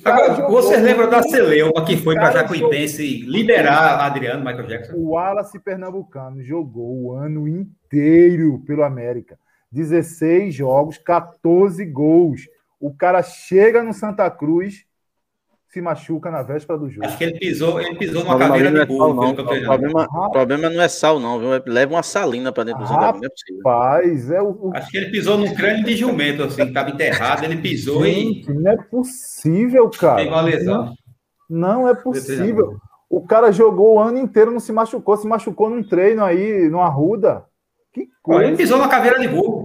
Agora, 0.06 0.36
jogou, 0.36 0.62
você 0.62 0.78
lembra 0.78 1.08
da 1.08 1.22
Celeuma 1.22 1.84
que 1.84 1.98
foi 1.98 2.16
para 2.16 2.32
Jacuipense 2.32 3.22
liberar 3.24 4.00
Adriano, 4.06 4.44
Michael 4.44 4.68
Jackson? 4.68 4.94
O 4.96 5.10
Wallace 5.10 5.60
Pernambucano 5.60 6.42
jogou 6.42 7.04
o 7.04 7.12
ano 7.12 7.48
inteiro 7.48 8.64
pelo 8.66 8.84
América. 8.84 9.38
16 9.74 10.54
jogos, 10.54 10.98
14 10.98 11.84
gols. 11.86 12.48
O 12.84 12.94
cara 12.94 13.24
chega 13.24 13.82
no 13.82 13.94
Santa 13.94 14.30
Cruz, 14.30 14.84
se 15.70 15.80
machuca 15.80 16.30
na 16.30 16.44
véspera 16.44 16.78
do 16.78 16.90
jogo. 16.90 17.08
Acho 17.08 17.18
que 17.18 17.24
ele 17.24 17.40
pisou, 17.40 17.80
ele 17.80 17.96
pisou 17.96 18.26
numa 18.26 18.38
caveira 18.38 18.70
de 18.72 18.86
burro. 18.86 19.14
Não, 19.14 19.30
o, 19.32 19.36
problema, 19.36 20.06
o 20.12 20.30
problema 20.30 20.70
não 20.70 20.82
é 20.82 20.90
sal, 20.90 21.18
não. 21.18 21.40
Viu? 21.40 21.50
Leva 21.66 21.94
uma 21.94 22.04
salina 22.04 22.52
para 22.52 22.66
dentro 22.66 22.82
do 22.82 22.88
Santa 22.90 23.14
Cruz. 23.14 23.32
Rapaz, 23.64 24.30
é 24.32 24.42
o, 24.42 24.50
o... 24.50 24.72
Acho 24.76 24.92
que 24.92 24.98
ele 24.98 25.12
pisou 25.12 25.38
num 25.38 25.56
crânio 25.56 25.86
de 25.86 25.96
jumento, 25.96 26.44
assim, 26.44 26.58
que 26.58 26.64
estava 26.64 26.90
enterrado. 26.90 27.46
Ele 27.46 27.56
pisou 27.56 28.04
Gente, 28.04 28.52
e. 28.52 28.54
Não 28.54 28.70
é 28.70 28.76
possível, 28.76 29.90
cara. 29.90 30.18
Tem 30.18 30.28
uma 30.28 30.42
lesão. 30.42 30.94
Não, 31.50 31.84
não 31.84 31.88
é 31.88 31.96
possível. 31.96 32.76
O 33.10 33.26
cara 33.26 33.50
jogou 33.54 33.94
o 33.94 34.00
ano 34.02 34.18
inteiro, 34.18 34.52
não 34.52 34.60
se 34.60 34.74
machucou, 34.74 35.16
se 35.16 35.26
machucou 35.26 35.70
num 35.70 35.84
treino 35.84 36.22
aí, 36.22 36.68
no 36.68 36.82
Arruda. 36.82 37.46
Que 37.94 38.10
coisa. 38.22 38.44
Ele 38.44 38.58
pisou 38.58 38.78
numa 38.78 38.90
caveira 38.90 39.18
de 39.22 39.30
burro. 39.30 39.63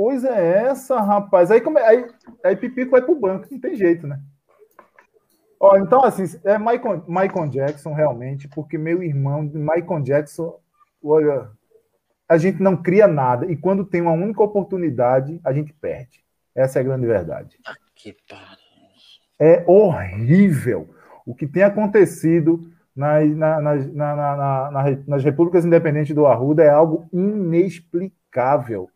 Coisa 0.00 0.30
é 0.30 0.62
essa, 0.64 0.98
rapaz? 0.98 1.50
Aí, 1.50 1.60
aí, 1.84 2.06
aí 2.42 2.56
Pipico 2.56 2.92
vai 2.92 3.02
pro 3.02 3.20
banco, 3.20 3.46
não 3.50 3.60
tem 3.60 3.74
jeito, 3.74 4.06
né? 4.06 4.18
Ó, 5.60 5.76
então, 5.76 6.02
assim, 6.02 6.24
é 6.42 6.58
Michael, 6.58 7.04
Michael 7.06 7.48
Jackson 7.50 7.92
realmente, 7.92 8.48
porque 8.48 8.78
meu 8.78 9.02
irmão, 9.02 9.42
Michael 9.42 10.00
Jackson, 10.00 10.58
olha, 11.04 11.50
a 12.26 12.38
gente 12.38 12.62
não 12.62 12.78
cria 12.78 13.06
nada. 13.06 13.44
E 13.52 13.54
quando 13.54 13.84
tem 13.84 14.00
uma 14.00 14.12
única 14.12 14.42
oportunidade, 14.42 15.38
a 15.44 15.52
gente 15.52 15.74
perde. 15.74 16.24
Essa 16.54 16.78
é 16.78 16.80
a 16.80 16.84
grande 16.84 17.06
verdade. 17.06 17.58
Que 17.94 18.16
é 19.38 19.62
horrível 19.66 20.88
o 21.26 21.34
que 21.34 21.46
tem 21.46 21.62
acontecido 21.62 22.72
nas, 22.96 23.28
na, 23.36 23.60
na, 23.60 23.76
na, 23.76 24.96
nas 25.06 25.22
repúblicas 25.22 25.66
independentes 25.66 26.14
do 26.14 26.24
Arruda 26.24 26.64
é 26.64 26.70
algo 26.70 27.06
inexplicável. 27.12 28.88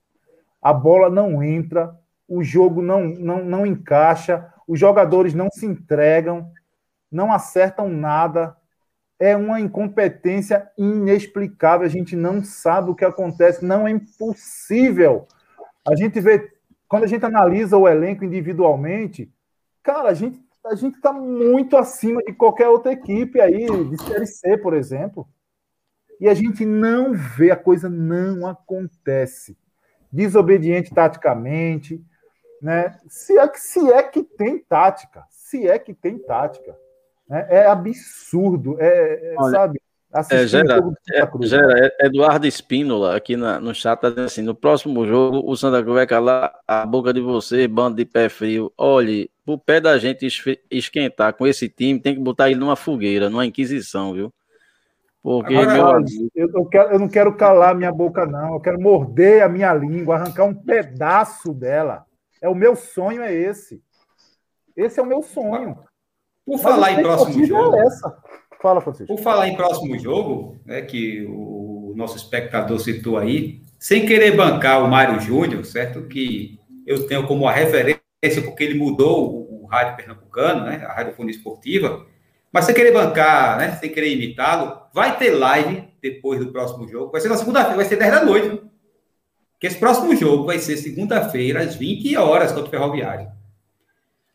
A 0.64 0.72
bola 0.72 1.10
não 1.10 1.42
entra, 1.42 1.94
o 2.26 2.42
jogo 2.42 2.80
não, 2.80 3.04
não, 3.04 3.44
não 3.44 3.66
encaixa, 3.66 4.50
os 4.66 4.80
jogadores 4.80 5.34
não 5.34 5.50
se 5.50 5.66
entregam, 5.66 6.50
não 7.12 7.30
acertam 7.30 7.86
nada. 7.90 8.56
É 9.18 9.36
uma 9.36 9.60
incompetência 9.60 10.70
inexplicável. 10.78 11.86
A 11.86 11.90
gente 11.90 12.16
não 12.16 12.42
sabe 12.42 12.90
o 12.90 12.94
que 12.94 13.04
acontece. 13.04 13.62
Não 13.62 13.86
é 13.86 13.90
impossível. 13.90 15.28
A 15.86 15.94
gente 15.94 16.18
vê, 16.18 16.50
quando 16.88 17.04
a 17.04 17.06
gente 17.06 17.26
analisa 17.26 17.76
o 17.76 17.86
elenco 17.86 18.24
individualmente, 18.24 19.30
cara, 19.82 20.08
a 20.08 20.14
gente 20.14 20.42
a 20.66 20.74
gente 20.74 20.96
está 20.96 21.12
muito 21.12 21.76
acima 21.76 22.22
de 22.22 22.32
qualquer 22.32 22.68
outra 22.68 22.90
equipe 22.90 23.38
aí, 23.38 23.66
de 23.66 24.02
Série 24.02 24.26
C, 24.26 24.56
por 24.56 24.72
exemplo. 24.72 25.28
E 26.18 26.26
a 26.26 26.32
gente 26.32 26.64
não 26.64 27.12
vê, 27.12 27.50
a 27.50 27.56
coisa 27.56 27.90
não 27.90 28.46
acontece. 28.46 29.58
Desobediente 30.14 30.94
taticamente, 30.94 32.00
né? 32.62 32.96
Se 33.08 33.36
é 33.36 33.48
que, 33.48 33.58
se 33.58 33.92
é 33.92 34.00
que 34.00 34.22
tem 34.22 34.58
tática, 34.58 35.24
se 35.28 35.68
é 35.68 35.76
que 35.76 35.92
tem 35.92 36.18
tática. 36.18 36.76
Né? 37.28 37.46
É 37.50 37.66
absurdo, 37.66 38.76
é, 38.78 39.32
é 39.32 39.34
Olha, 39.36 39.50
sabe? 39.50 39.80
É, 40.30 40.46
gera, 40.46 40.78
é, 41.12 41.46
gera, 41.46 41.92
é, 42.00 42.06
Eduardo 42.06 42.46
Espínola 42.46 43.16
aqui 43.16 43.36
na, 43.36 43.58
no 43.58 43.74
chat 43.74 43.98
tá 44.00 44.10
dizendo 44.10 44.26
assim: 44.26 44.42
no 44.42 44.54
próximo 44.54 45.04
jogo 45.04 45.42
o 45.44 45.56
Santa 45.56 45.82
Cruz 45.82 45.96
vai 45.96 46.06
calar 46.06 46.54
a 46.68 46.86
boca 46.86 47.12
de 47.12 47.20
você, 47.20 47.66
bando 47.66 47.96
de 47.96 48.04
pé 48.04 48.28
frio. 48.28 48.72
Olhe, 48.78 49.28
o 49.44 49.58
pé 49.58 49.80
da 49.80 49.98
gente 49.98 50.28
esquentar 50.70 51.34
com 51.34 51.44
esse 51.44 51.68
time, 51.68 51.98
tem 51.98 52.14
que 52.14 52.20
botar 52.20 52.48
ele 52.48 52.60
numa 52.60 52.76
fogueira, 52.76 53.28
numa 53.28 53.44
inquisição, 53.44 54.14
viu? 54.14 54.32
Porque 55.24 55.56
Agora, 55.56 56.00
meu... 56.00 56.30
eu, 56.34 56.50
eu, 56.54 56.66
quero, 56.66 56.92
eu 56.92 56.98
não 56.98 57.08
quero 57.08 57.34
calar 57.34 57.74
minha 57.74 57.90
boca, 57.90 58.26
não. 58.26 58.52
Eu 58.52 58.60
quero 58.60 58.78
morder 58.78 59.42
a 59.42 59.48
minha 59.48 59.72
língua, 59.72 60.16
arrancar 60.16 60.44
um 60.44 60.54
pedaço 60.54 61.54
dela. 61.54 62.04
É 62.42 62.48
o 62.48 62.54
meu 62.54 62.76
sonho, 62.76 63.22
é 63.22 63.32
esse. 63.32 63.82
Esse 64.76 65.00
é 65.00 65.02
o 65.02 65.06
meu 65.06 65.22
sonho. 65.22 65.78
Por 66.44 66.58
falar 66.58 66.92
em 66.92 67.02
próximo 67.02 67.42
jogo. 67.46 67.74
É 67.74 67.86
essa. 67.86 68.18
Fala, 68.60 68.82
Francisco. 68.82 69.16
Por 69.16 69.22
falar 69.22 69.48
em 69.48 69.56
próximo 69.56 69.98
jogo, 69.98 70.58
né, 70.66 70.82
que 70.82 71.24
o 71.26 71.94
nosso 71.96 72.18
espectador 72.18 72.78
citou 72.78 73.16
aí, 73.16 73.62
sem 73.78 74.04
querer 74.04 74.36
bancar 74.36 74.84
o 74.84 74.88
Mário 74.88 75.20
Júnior, 75.20 75.64
certo? 75.64 76.02
Que 76.02 76.60
eu 76.86 77.06
tenho 77.06 77.26
como 77.26 77.48
a 77.48 77.52
referência, 77.52 78.42
porque 78.44 78.62
ele 78.62 78.78
mudou 78.78 79.48
o, 79.50 79.66
rádio 79.66 79.96
pernambucano, 79.96 80.66
né? 80.66 80.84
A 80.86 80.92
radiofonia 80.92 81.34
esportiva. 81.34 82.06
Mas 82.54 82.66
sem 82.66 82.74
querer 82.76 82.92
bancar, 82.92 83.58
né? 83.58 83.72
Sem 83.80 83.90
querer 83.90 84.14
imitá-lo, 84.14 84.80
vai 84.92 85.18
ter 85.18 85.32
live 85.32 85.88
depois 86.00 86.38
do 86.38 86.52
próximo 86.52 86.86
jogo. 86.86 87.10
Vai 87.10 87.20
ser 87.20 87.28
na 87.28 87.36
segunda-feira, 87.36 87.74
vai 87.74 87.84
ser 87.84 87.96
10 87.96 88.12
da 88.12 88.24
noite. 88.24 88.62
Que 89.58 89.66
esse 89.66 89.76
próximo 89.76 90.14
jogo 90.14 90.46
vai 90.46 90.60
ser 90.60 90.76
segunda-feira, 90.76 91.62
às 91.62 91.74
20 91.74 92.16
horas, 92.16 92.52
contra 92.52 92.68
o 92.68 92.70
Ferroviário. 92.70 93.26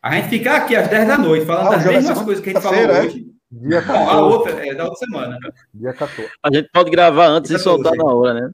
A 0.02 0.16
gente 0.16 0.28
ficar 0.28 0.56
aqui 0.56 0.76
às 0.76 0.86
10 0.88 1.08
da 1.08 1.16
noite 1.16 1.46
falando 1.46 1.68
ah, 1.68 1.76
das 1.76 1.86
mesmas 1.86 2.20
coisas 2.20 2.44
que 2.44 2.50
a 2.50 2.52
gente 2.52 2.62
falou 2.62 2.78
é? 2.78 3.00
hoje. 3.00 3.26
Dia 3.50 3.80
14. 3.80 4.04
Não, 4.04 4.10
a 4.10 4.26
outra 4.26 4.66
é 4.66 4.74
da 4.74 4.84
outra 4.84 4.98
semana. 4.98 5.38
Dia 5.72 5.92
14. 5.94 6.30
A 6.42 6.54
gente 6.54 6.68
pode 6.70 6.90
gravar 6.90 7.26
antes 7.26 7.50
e 7.50 7.58
soltar 7.58 7.94
na 7.94 8.04
hora, 8.04 8.34
né? 8.34 8.50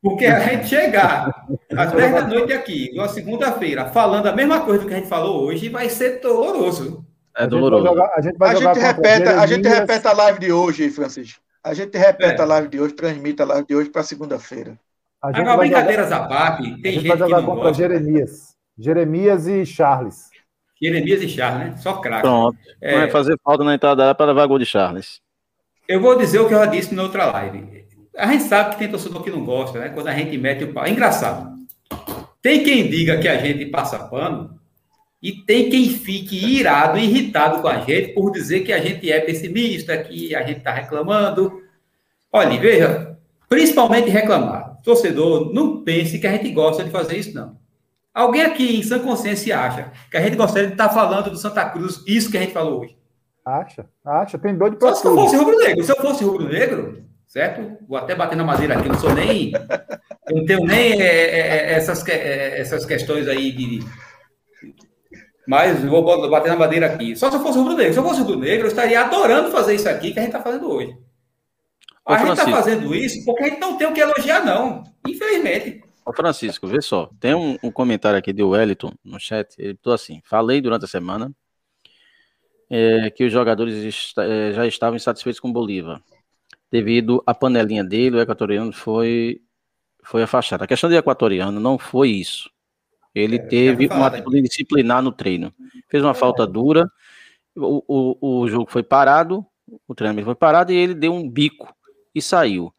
Porque 0.00 0.24
a 0.24 0.40
gente 0.40 0.66
chegar 0.66 1.46
às 1.76 1.92
10 1.92 2.12
da 2.12 2.26
noite 2.26 2.54
aqui, 2.54 2.90
numa 2.94 3.08
segunda-feira, 3.08 3.84
falando 3.90 4.28
a 4.28 4.34
mesma 4.34 4.60
coisa 4.60 4.86
que 4.86 4.94
a 4.94 4.96
gente 4.96 5.10
falou 5.10 5.44
hoje, 5.44 5.68
vai 5.68 5.90
ser 5.90 6.20
doloroso. 6.22 7.04
É 7.36 7.46
doloroso. 7.46 7.86
A 7.86 7.88
gente, 7.88 7.94
jogar, 7.94 8.12
a 8.16 8.20
gente, 8.20 8.36
a 8.42 8.54
gente 8.54 8.80
repete, 8.80 9.28
a 9.28 9.46
gente 9.46 9.68
repete 9.68 10.06
a 10.06 10.12
live 10.12 10.38
de 10.38 10.52
hoje, 10.52 10.90
Francisco. 10.90 11.40
A 11.62 11.74
gente 11.74 11.96
repete 11.96 12.40
é. 12.40 12.42
a 12.42 12.46
live 12.46 12.68
de 12.68 12.80
hoje, 12.80 12.94
transmite 12.94 13.42
a 13.42 13.44
live 13.44 13.66
de 13.66 13.74
hoje 13.74 13.90
para 13.90 14.02
segunda-feira. 14.02 14.78
Agora, 15.20 15.56
brincadeiras 15.58 16.08
jogar... 16.08 16.24
à 16.24 16.28
parte, 16.28 16.62
tem 16.62 16.92
gente, 16.92 16.94
gente 16.94 17.08
vai 17.08 17.18
jogar 17.18 17.36
que 17.36 17.42
não 17.42 17.46
contra 17.46 17.64
gosta. 17.64 17.82
Jeremias. 17.82 18.56
Jeremias 18.78 19.46
e 19.46 19.66
Charles. 19.66 20.30
Jeremias 20.82 21.22
e 21.22 21.28
Charles, 21.28 21.58
né? 21.58 21.76
Só 21.76 21.94
craque. 21.94 22.22
Pronto. 22.22 22.58
É... 22.80 22.94
Vai 23.00 23.10
fazer 23.10 23.38
falta 23.44 23.62
na 23.62 23.74
entrada 23.74 24.14
para 24.14 24.26
levar 24.26 24.46
gol 24.46 24.58
de 24.58 24.64
Charles. 24.64 25.20
Eu 25.86 26.00
vou 26.00 26.16
dizer 26.16 26.38
o 26.38 26.48
que 26.48 26.54
eu 26.54 26.58
já 26.58 26.66
disse 26.66 26.94
na 26.94 27.02
outra 27.02 27.26
live. 27.26 27.84
A 28.16 28.26
gente 28.28 28.44
sabe 28.44 28.70
que 28.70 28.78
tem 28.78 28.88
torcedor 28.88 29.22
que 29.22 29.30
não 29.30 29.44
gosta, 29.44 29.78
né? 29.78 29.90
Quando 29.90 30.08
a 30.08 30.14
gente 30.14 30.36
mete 30.38 30.64
o 30.64 30.72
pau. 30.72 30.84
É 30.84 30.90
engraçado. 30.90 31.54
Tem 32.40 32.64
quem 32.64 32.88
diga 32.88 33.18
que 33.18 33.28
a 33.28 33.36
gente 33.36 33.66
passa 33.66 33.98
pano 33.98 34.59
e 35.22 35.32
tem 35.32 35.68
quem 35.68 35.88
fique 35.90 36.58
irado, 36.58 36.98
irritado 36.98 37.60
com 37.60 37.68
a 37.68 37.80
gente 37.80 38.14
por 38.14 38.30
dizer 38.30 38.60
que 38.60 38.72
a 38.72 38.80
gente 38.80 39.10
é 39.10 39.20
pessimista, 39.20 39.96
que 39.98 40.34
a 40.34 40.42
gente 40.42 40.58
está 40.58 40.72
reclamando. 40.72 41.62
Olha, 42.32 42.58
veja, 42.58 43.18
principalmente 43.48 44.08
reclamar. 44.08 44.80
Torcedor, 44.82 45.52
não 45.52 45.82
pense 45.82 46.18
que 46.18 46.26
a 46.26 46.32
gente 46.32 46.50
gosta 46.52 46.82
de 46.82 46.90
fazer 46.90 47.18
isso, 47.18 47.34
não. 47.34 47.58
Alguém 48.14 48.42
aqui 48.42 48.78
em 48.78 48.82
sã 48.82 48.98
consciência 48.98 49.58
acha 49.58 49.92
que 50.10 50.16
a 50.16 50.20
gente 50.20 50.36
gostaria 50.36 50.68
de 50.68 50.74
estar 50.74 50.88
falando 50.88 51.30
do 51.30 51.36
Santa 51.36 51.68
Cruz, 51.68 52.02
isso 52.06 52.30
que 52.30 52.36
a 52.36 52.40
gente 52.40 52.52
falou 52.52 52.80
hoje? 52.80 52.96
Acha, 53.44 53.86
acha, 54.04 54.38
tem 54.38 54.56
de 54.56 54.78
Só 54.80 54.94
se 54.94 55.06
eu 55.06 55.14
fosse 55.14 55.36
rubro-negro. 55.36 55.84
Se 55.84 55.92
eu 55.92 55.96
fosse 55.96 56.24
rubro-negro, 56.24 57.04
certo? 57.26 57.78
Vou 57.88 57.96
até 57.96 58.14
bater 58.14 58.36
na 58.36 58.44
madeira 58.44 58.78
aqui, 58.78 58.88
não 58.88 58.98
sou 58.98 59.14
nem. 59.14 59.52
Eu 60.28 60.36
não 60.36 60.44
tenho 60.44 60.64
nem 60.64 61.00
é, 61.00 61.06
é, 61.06 61.38
é 61.38 61.72
essas, 61.72 62.06
é, 62.08 62.60
essas 62.60 62.84
questões 62.84 63.28
aí 63.28 63.52
de. 63.52 63.80
Mas 65.50 65.82
vou 65.84 66.30
bater 66.30 66.48
na 66.48 66.56
madeira 66.56 66.86
aqui. 66.86 67.16
Só 67.16 67.28
se 67.28 67.36
eu 67.36 67.40
fosse 67.40 67.58
rubro-negro. 67.58 67.92
Se 67.92 67.98
eu 67.98 68.04
fosse 68.04 68.20
rubro-negro, 68.20 68.66
eu 68.66 68.68
estaria 68.68 69.00
adorando 69.00 69.50
fazer 69.50 69.74
isso 69.74 69.88
aqui 69.88 70.12
que 70.12 70.18
a 70.20 70.22
gente 70.22 70.30
está 70.30 70.40
fazendo 70.40 70.70
hoje. 70.70 70.96
a 72.06 72.18
gente 72.18 72.30
está 72.38 72.48
fazendo 72.48 72.94
isso 72.94 73.24
porque 73.24 73.42
a 73.42 73.48
gente 73.48 73.58
não 73.58 73.76
tem 73.76 73.88
o 73.88 73.92
que 73.92 73.98
elogiar, 73.98 74.44
não. 74.44 74.84
Infelizmente. 75.08 75.82
Ô 76.06 76.12
Francisco, 76.12 76.68
vê 76.68 76.80
só. 76.80 77.10
Tem 77.18 77.34
um, 77.34 77.58
um 77.64 77.72
comentário 77.72 78.16
aqui 78.16 78.32
de 78.32 78.44
Wellington 78.44 78.92
no 79.04 79.18
chat. 79.18 79.52
Ele 79.58 79.72
botou 79.72 79.92
assim: 79.92 80.22
falei 80.24 80.60
durante 80.60 80.84
a 80.84 80.88
semana 80.88 81.32
é, 82.70 83.10
que 83.10 83.24
os 83.24 83.32
jogadores 83.32 84.14
é, 84.18 84.52
já 84.52 84.68
estavam 84.68 84.94
insatisfeitos 84.94 85.40
com 85.40 85.48
o 85.48 85.52
Bolívar. 85.52 86.00
Devido 86.70 87.20
à 87.26 87.34
panelinha 87.34 87.82
dele, 87.82 88.18
o 88.18 88.20
equatoriano 88.20 88.72
foi, 88.72 89.40
foi 90.04 90.22
afastado. 90.22 90.62
A 90.62 90.66
questão 90.68 90.88
do 90.88 90.94
equatoriano 90.94 91.58
não 91.58 91.76
foi 91.76 92.10
isso. 92.10 92.48
Ele 93.14 93.36
é, 93.36 93.38
teve 93.38 93.86
uma 93.88 94.06
atitude 94.06 94.42
disciplinar 94.42 95.02
no 95.02 95.12
treino. 95.12 95.52
Fez 95.88 96.02
uma 96.02 96.14
falta 96.14 96.46
dura, 96.46 96.90
o, 97.56 97.82
o, 97.88 98.42
o 98.42 98.48
jogo 98.48 98.70
foi 98.70 98.82
parado, 98.82 99.44
o 99.86 99.94
treinamento 99.94 100.26
foi 100.26 100.34
parado 100.34 100.72
e 100.72 100.76
ele 100.76 100.94
deu 100.94 101.12
um 101.12 101.28
bico 101.28 101.74
e 102.14 102.22
saiu. 102.22 102.72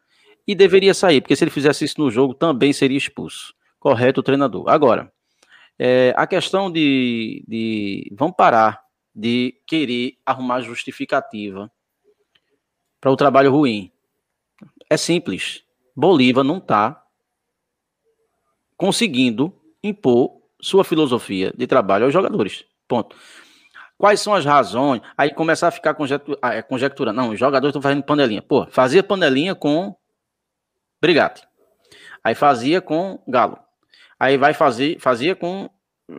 E 0.46 0.54
deveria 0.54 0.94
sair, 0.94 1.20
porque 1.20 1.36
se 1.36 1.44
ele 1.44 1.50
fizesse 1.50 1.84
isso 1.84 2.00
no 2.00 2.10
jogo, 2.10 2.34
também 2.34 2.72
seria 2.72 2.98
expulso. 2.98 3.54
Correto 3.78 4.20
o 4.20 4.22
treinador. 4.22 4.68
Agora, 4.68 5.12
é, 5.78 6.12
a 6.16 6.26
questão 6.26 6.70
de, 6.70 7.44
de. 7.46 8.12
Vamos 8.16 8.34
parar 8.36 8.82
de 9.14 9.60
querer 9.66 10.16
arrumar 10.24 10.60
justificativa 10.60 11.70
para 13.00 13.10
o 13.10 13.16
trabalho 13.16 13.52
ruim. 13.52 13.92
É 14.88 14.96
simples. 14.96 15.64
Bolívar 15.94 16.44
não 16.44 16.58
está 16.58 17.04
conseguindo 18.76 19.54
impor 19.82 20.30
sua 20.60 20.84
filosofia 20.84 21.52
de 21.56 21.66
trabalho 21.66 22.04
aos 22.04 22.12
jogadores. 22.12 22.64
Ponto. 22.86 23.16
Quais 23.98 24.20
são 24.20 24.34
as 24.34 24.44
razões? 24.44 25.00
Aí 25.16 25.32
começar 25.32 25.68
a 25.68 25.70
ficar 25.70 25.94
conjectura, 25.94 26.38
ah, 26.42 26.54
é, 26.54 26.62
conjectura. 26.62 27.12
Não, 27.12 27.30
os 27.30 27.38
jogadores 27.38 27.70
estão 27.70 27.82
fazendo 27.82 28.02
panelinha. 28.02 28.42
Pô, 28.42 28.66
fazia 28.70 29.02
panelinha 29.02 29.54
com 29.54 29.94
Brigatti. 31.00 31.42
Aí 32.24 32.34
fazia 32.34 32.80
com 32.80 33.20
Galo. 33.26 33.58
Aí 34.18 34.36
vai 34.36 34.54
fazer, 34.54 34.98
fazia 35.00 35.34
com 35.34 35.68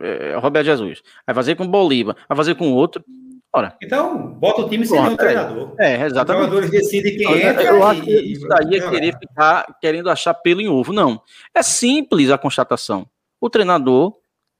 é, 0.02 0.36
Roberto 0.36 0.66
Jesus. 0.66 1.02
Aí 1.26 1.34
fazer 1.34 1.56
com 1.56 1.66
Bolívar. 1.66 2.16
Vai 2.28 2.36
fazer 2.36 2.54
com 2.54 2.72
outro. 2.72 3.04
Ora. 3.52 3.76
Então, 3.80 4.30
bota 4.30 4.62
o 4.62 4.68
time 4.68 4.84
sem 4.84 4.98
o 4.98 5.16
treinador. 5.16 5.74
É, 5.78 5.92
é, 5.92 6.06
exatamente. 6.06 6.42
Os 6.42 6.48
jogadores 6.48 6.70
decidem 6.70 7.16
quem 7.16 7.42
entra. 7.42 7.62
Eu 7.62 7.78
e, 7.78 7.82
acho 7.82 8.02
que 8.02 8.10
isso 8.10 8.48
daí 8.48 8.76
é 8.76 8.90
querer 8.90 9.16
ficar 9.16 9.76
querendo 9.80 10.10
achar 10.10 10.34
pelo 10.34 10.60
em 10.60 10.68
ovo. 10.68 10.92
Não. 10.92 11.22
É 11.54 11.62
simples 11.62 12.30
a 12.30 12.38
constatação. 12.38 13.06
O 13.44 13.50
treinador 13.50 14.16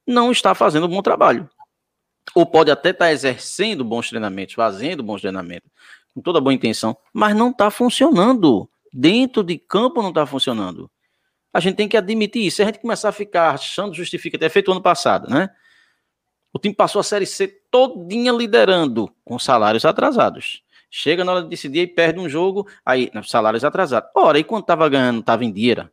não 0.06 0.31
está 0.31 0.55
fazendo 0.55 0.85
um 0.85 0.90
bom 0.90 1.01
trabalho. 1.01 1.48
Ou 2.35 2.44
pode 2.44 2.70
até 2.70 2.90
estar 2.90 3.11
exercendo 3.11 3.82
bons 3.82 4.11
treinamentos, 4.11 4.55
fazendo 4.55 5.02
bons 5.02 5.23
treinamentos, 5.23 5.70
com 6.15 6.20
toda 6.20 6.39
boa 6.39 6.52
intenção, 6.52 6.94
mas 7.11 7.35
não 7.35 7.48
está 7.48 7.70
funcionando. 7.70 8.69
Dentro 8.93 9.43
de 9.43 9.56
campo 9.56 10.02
não 10.02 10.11
está 10.11 10.27
funcionando. 10.27 10.90
A 11.51 11.61
gente 11.61 11.77
tem 11.77 11.89
que 11.89 11.97
admitir 11.97 12.44
isso. 12.44 12.56
Se 12.56 12.62
a 12.62 12.66
gente 12.66 12.78
começar 12.78 13.09
a 13.09 13.12
ficar 13.12 13.55
achando 13.55 13.94
justificativa, 13.94 14.44
é 14.44 14.51
feito 14.51 14.70
ano 14.70 14.82
passado, 14.82 15.31
né? 15.31 15.48
O 16.52 16.59
time 16.59 16.74
passou 16.74 17.01
a 17.01 17.02
Série 17.02 17.24
C 17.24 17.48
todinha 17.70 18.32
liderando, 18.32 19.11
com 19.24 19.39
salários 19.39 19.86
atrasados. 19.86 20.62
Chega 20.90 21.24
na 21.24 21.32
hora 21.32 21.43
de 21.43 21.48
decidir 21.48 21.81
e 21.81 21.86
perde 21.86 22.20
um 22.20 22.28
jogo, 22.28 22.69
aí, 22.85 23.11
salários 23.23 23.65
atrasados. 23.65 24.11
Ora, 24.15 24.39
e 24.39 24.44
quando 24.44 24.65
estava 24.65 24.86
ganhando, 24.90 25.20
estava 25.20 25.43
em 25.43 25.51
dinheiro? 25.51 25.89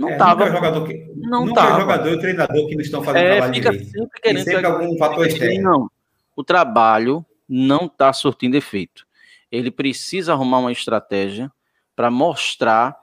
Não 0.00 0.08
é, 0.08 0.12
estava. 0.12 0.46
Nunca 0.46 0.50
é 0.50 0.56
jogador, 0.56 0.86
que, 0.86 1.12
não 1.14 1.44
nunca 1.44 1.60
é 1.60 1.64
tava. 1.64 1.80
jogador 1.80 2.08
e 2.08 2.18
treinador 2.18 2.68
que 2.68 2.74
não 2.74 2.80
estão 2.80 3.02
fazendo 3.02 3.22
é, 3.22 3.30
trabalho 3.32 3.54
fica 3.54 3.70
direito. 3.70 3.90
Sempre 3.90 4.20
querendo 4.22 4.44
sempre 4.44 4.66
algum 4.66 4.96
fator 4.96 5.26
externo. 5.26 5.62
Não, 5.62 5.90
o 6.34 6.42
trabalho 6.42 7.26
não 7.46 7.84
está 7.84 8.10
surtindo 8.10 8.56
efeito. 8.56 9.06
Ele 9.52 9.70
precisa 9.70 10.32
arrumar 10.32 10.60
uma 10.60 10.72
estratégia 10.72 11.52
para 11.94 12.10
mostrar 12.10 12.96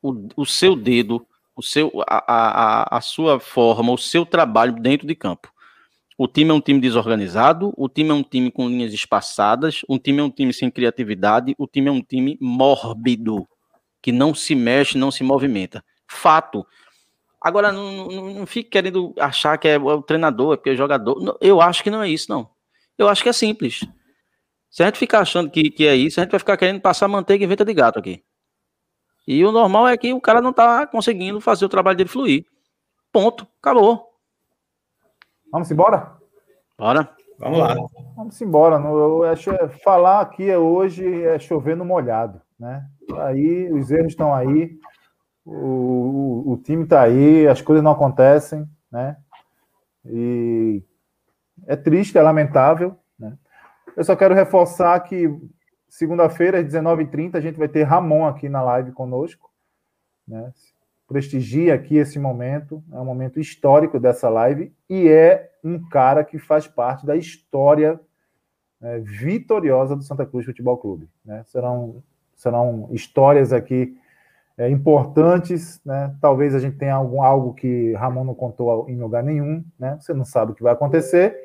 o, 0.00 0.28
o 0.36 0.46
seu 0.46 0.76
dedo, 0.76 1.26
o 1.56 1.62
seu, 1.62 1.90
a, 2.06 2.92
a, 2.92 2.98
a 2.98 3.00
sua 3.00 3.40
forma, 3.40 3.92
o 3.92 3.98
seu 3.98 4.24
trabalho 4.24 4.74
dentro 4.74 5.08
de 5.08 5.14
campo. 5.16 5.52
O 6.16 6.28
time 6.28 6.50
é 6.50 6.54
um 6.54 6.60
time 6.60 6.78
desorganizado, 6.78 7.74
o 7.76 7.88
time 7.88 8.10
é 8.10 8.14
um 8.14 8.22
time 8.22 8.48
com 8.48 8.68
linhas 8.68 8.92
espaçadas, 8.92 9.80
o 9.88 9.98
time 9.98 10.20
é 10.20 10.22
um 10.22 10.30
time 10.30 10.52
sem 10.52 10.70
criatividade, 10.70 11.52
o 11.58 11.66
time 11.66 11.88
é 11.88 11.90
um 11.90 12.00
time 12.00 12.38
mórbido, 12.40 13.48
que 14.00 14.12
não 14.12 14.32
se 14.32 14.54
mexe, 14.54 14.96
não 14.96 15.10
se 15.10 15.24
movimenta. 15.24 15.84
Fato. 16.14 16.66
Agora, 17.40 17.70
não, 17.70 18.08
não, 18.08 18.34
não 18.34 18.46
fique 18.46 18.70
querendo 18.70 19.14
achar 19.18 19.58
que 19.58 19.68
é 19.68 19.78
o 19.78 20.02
treinador, 20.02 20.54
é 20.54 20.56
porque 20.56 20.70
é 20.70 20.72
o 20.72 20.76
jogador. 20.76 21.36
Eu 21.40 21.60
acho 21.60 21.82
que 21.82 21.90
não 21.90 22.02
é 22.02 22.08
isso, 22.08 22.30
não. 22.30 22.48
Eu 22.96 23.08
acho 23.08 23.22
que 23.22 23.28
é 23.28 23.32
simples. 23.32 23.80
Se 24.70 24.82
a 24.82 24.86
gente 24.86 24.98
ficar 24.98 25.20
achando 25.20 25.50
que, 25.50 25.70
que 25.70 25.86
é 25.86 25.94
isso, 25.94 26.18
a 26.18 26.22
gente 26.22 26.32
vai 26.32 26.40
ficar 26.40 26.56
querendo 26.56 26.80
passar 26.80 27.06
manteiga 27.06 27.44
em 27.44 27.48
venta 27.48 27.64
de 27.64 27.74
gato 27.74 27.98
aqui. 27.98 28.24
E 29.26 29.44
o 29.44 29.52
normal 29.52 29.88
é 29.88 29.96
que 29.96 30.12
o 30.12 30.20
cara 30.20 30.40
não 30.40 30.52
tá 30.52 30.86
conseguindo 30.86 31.40
fazer 31.40 31.64
o 31.64 31.68
trabalho 31.68 31.96
dele 31.96 32.08
fluir. 32.08 32.44
Ponto. 33.12 33.46
Acabou. 33.60 34.10
Vamos 35.52 35.70
embora? 35.70 36.12
Bora. 36.76 37.08
Vamos 37.38 37.58
lá. 37.58 37.76
Vamos 38.16 38.40
embora. 38.40 38.76
Eu 38.76 39.22
acho, 39.24 39.50
falar 39.82 40.20
aqui 40.20 40.54
hoje 40.54 41.22
é 41.24 41.38
chover 41.38 41.76
no 41.76 41.84
molhado. 41.84 42.40
Né? 42.58 42.84
Aí 43.18 43.72
os 43.72 43.90
erros 43.90 44.12
estão 44.12 44.34
aí 44.34 44.76
o, 45.44 46.52
o, 46.52 46.56
time 46.56 46.84
está 46.84 47.02
aí, 47.02 47.46
as 47.46 47.60
coisas 47.60 47.84
não 47.84 47.92
acontecem, 47.92 48.68
né? 48.90 49.16
E 50.06 50.82
é 51.66 51.76
triste, 51.76 52.16
é 52.16 52.22
lamentável. 52.22 52.96
Né? 53.18 53.36
Eu 53.96 54.04
só 54.04 54.16
quero 54.16 54.34
reforçar 54.34 54.98
que 55.00 55.30
segunda-feira, 55.88 56.58
às 56.58 56.66
19h30, 56.66 57.36
a 57.36 57.40
gente 57.40 57.58
vai 57.58 57.68
ter 57.68 57.82
Ramon 57.82 58.26
aqui 58.26 58.48
na 58.48 58.62
live 58.62 58.92
conosco. 58.92 59.50
Né? 60.26 60.52
Prestigia 61.06 61.74
aqui 61.74 61.96
esse 61.96 62.18
momento, 62.18 62.82
é 62.92 62.98
um 62.98 63.04
momento 63.04 63.38
histórico 63.38 64.00
dessa 64.00 64.28
live 64.28 64.74
e 64.88 65.08
é 65.08 65.50
um 65.62 65.88
cara 65.88 66.24
que 66.24 66.38
faz 66.38 66.66
parte 66.66 67.06
da 67.06 67.14
história 67.16 68.00
né, 68.80 68.98
vitoriosa 69.00 69.94
do 69.94 70.02
Santa 70.02 70.26
Cruz 70.26 70.46
Futebol 70.46 70.78
Clube. 70.78 71.08
Né? 71.24 71.44
Serão, 71.44 72.02
serão 72.34 72.88
histórias 72.90 73.52
aqui 73.52 73.96
é, 74.56 74.68
importantes, 74.68 75.80
né? 75.84 76.14
Talvez 76.20 76.54
a 76.54 76.58
gente 76.58 76.76
tenha 76.76 76.94
algum, 76.94 77.22
algo 77.22 77.54
que 77.54 77.92
Ramon 77.94 78.24
não 78.24 78.34
contou 78.34 78.88
em 78.88 78.98
lugar 78.98 79.22
nenhum, 79.22 79.64
né? 79.78 79.96
Você 80.00 80.14
não 80.14 80.24
sabe 80.24 80.52
o 80.52 80.54
que 80.54 80.62
vai 80.62 80.72
acontecer, 80.72 81.36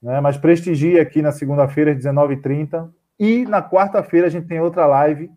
né? 0.00 0.20
Mas 0.20 0.36
prestigie 0.36 1.00
aqui 1.00 1.20
na 1.20 1.32
segunda-feira, 1.32 1.92
às 1.92 1.98
19h30. 1.98 2.88
E 3.18 3.44
na 3.46 3.62
quarta-feira 3.62 4.26
a 4.26 4.30
gente 4.30 4.46
tem 4.46 4.60
outra 4.60 4.86
live. 4.86 5.30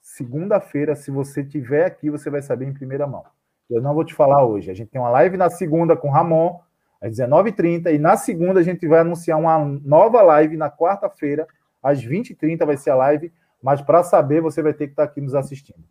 Segunda-feira, 0.00 0.94
se 0.94 1.10
você 1.10 1.44
tiver 1.44 1.84
aqui, 1.84 2.10
você 2.10 2.28
vai 2.28 2.42
saber 2.42 2.66
em 2.66 2.72
primeira 2.72 3.06
mão. 3.06 3.24
Eu 3.70 3.80
não 3.80 3.94
vou 3.94 4.04
te 4.04 4.14
falar 4.14 4.44
hoje. 4.44 4.70
A 4.70 4.74
gente 4.74 4.90
tem 4.90 5.00
uma 5.00 5.10
live 5.10 5.36
na 5.36 5.48
segunda 5.48 5.96
com 5.96 6.10
Ramon, 6.10 6.58
às 7.00 7.12
19h30, 7.12 7.94
e 7.94 7.98
na 7.98 8.16
segunda 8.16 8.60
a 8.60 8.62
gente 8.62 8.86
vai 8.86 9.00
anunciar 9.00 9.38
uma 9.38 9.58
nova 9.58 10.20
live 10.22 10.56
na 10.56 10.70
quarta-feira, 10.70 11.46
às 11.82 12.04
20h30 12.04 12.66
vai 12.66 12.76
ser 12.76 12.90
a 12.90 12.96
live 12.96 13.32
mas 13.62 13.80
para 13.82 14.02
saber, 14.02 14.40
você 14.40 14.62
vai 14.62 14.72
ter 14.72 14.86
que 14.86 14.92
estar 14.92 15.04
aqui 15.04 15.20
nos 15.20 15.34
assistindo. 15.34 15.84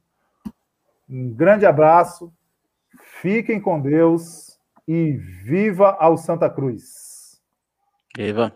Um 1.10 1.34
grande 1.34 1.66
abraço, 1.66 2.34
fiquem 3.22 3.62
com 3.62 3.80
Deus 3.80 4.60
e 4.88 5.14
viva 5.44 5.96
ao 6.00 6.18
Santa 6.18 6.50
Cruz. 6.50 7.42
Viva. 8.16 8.54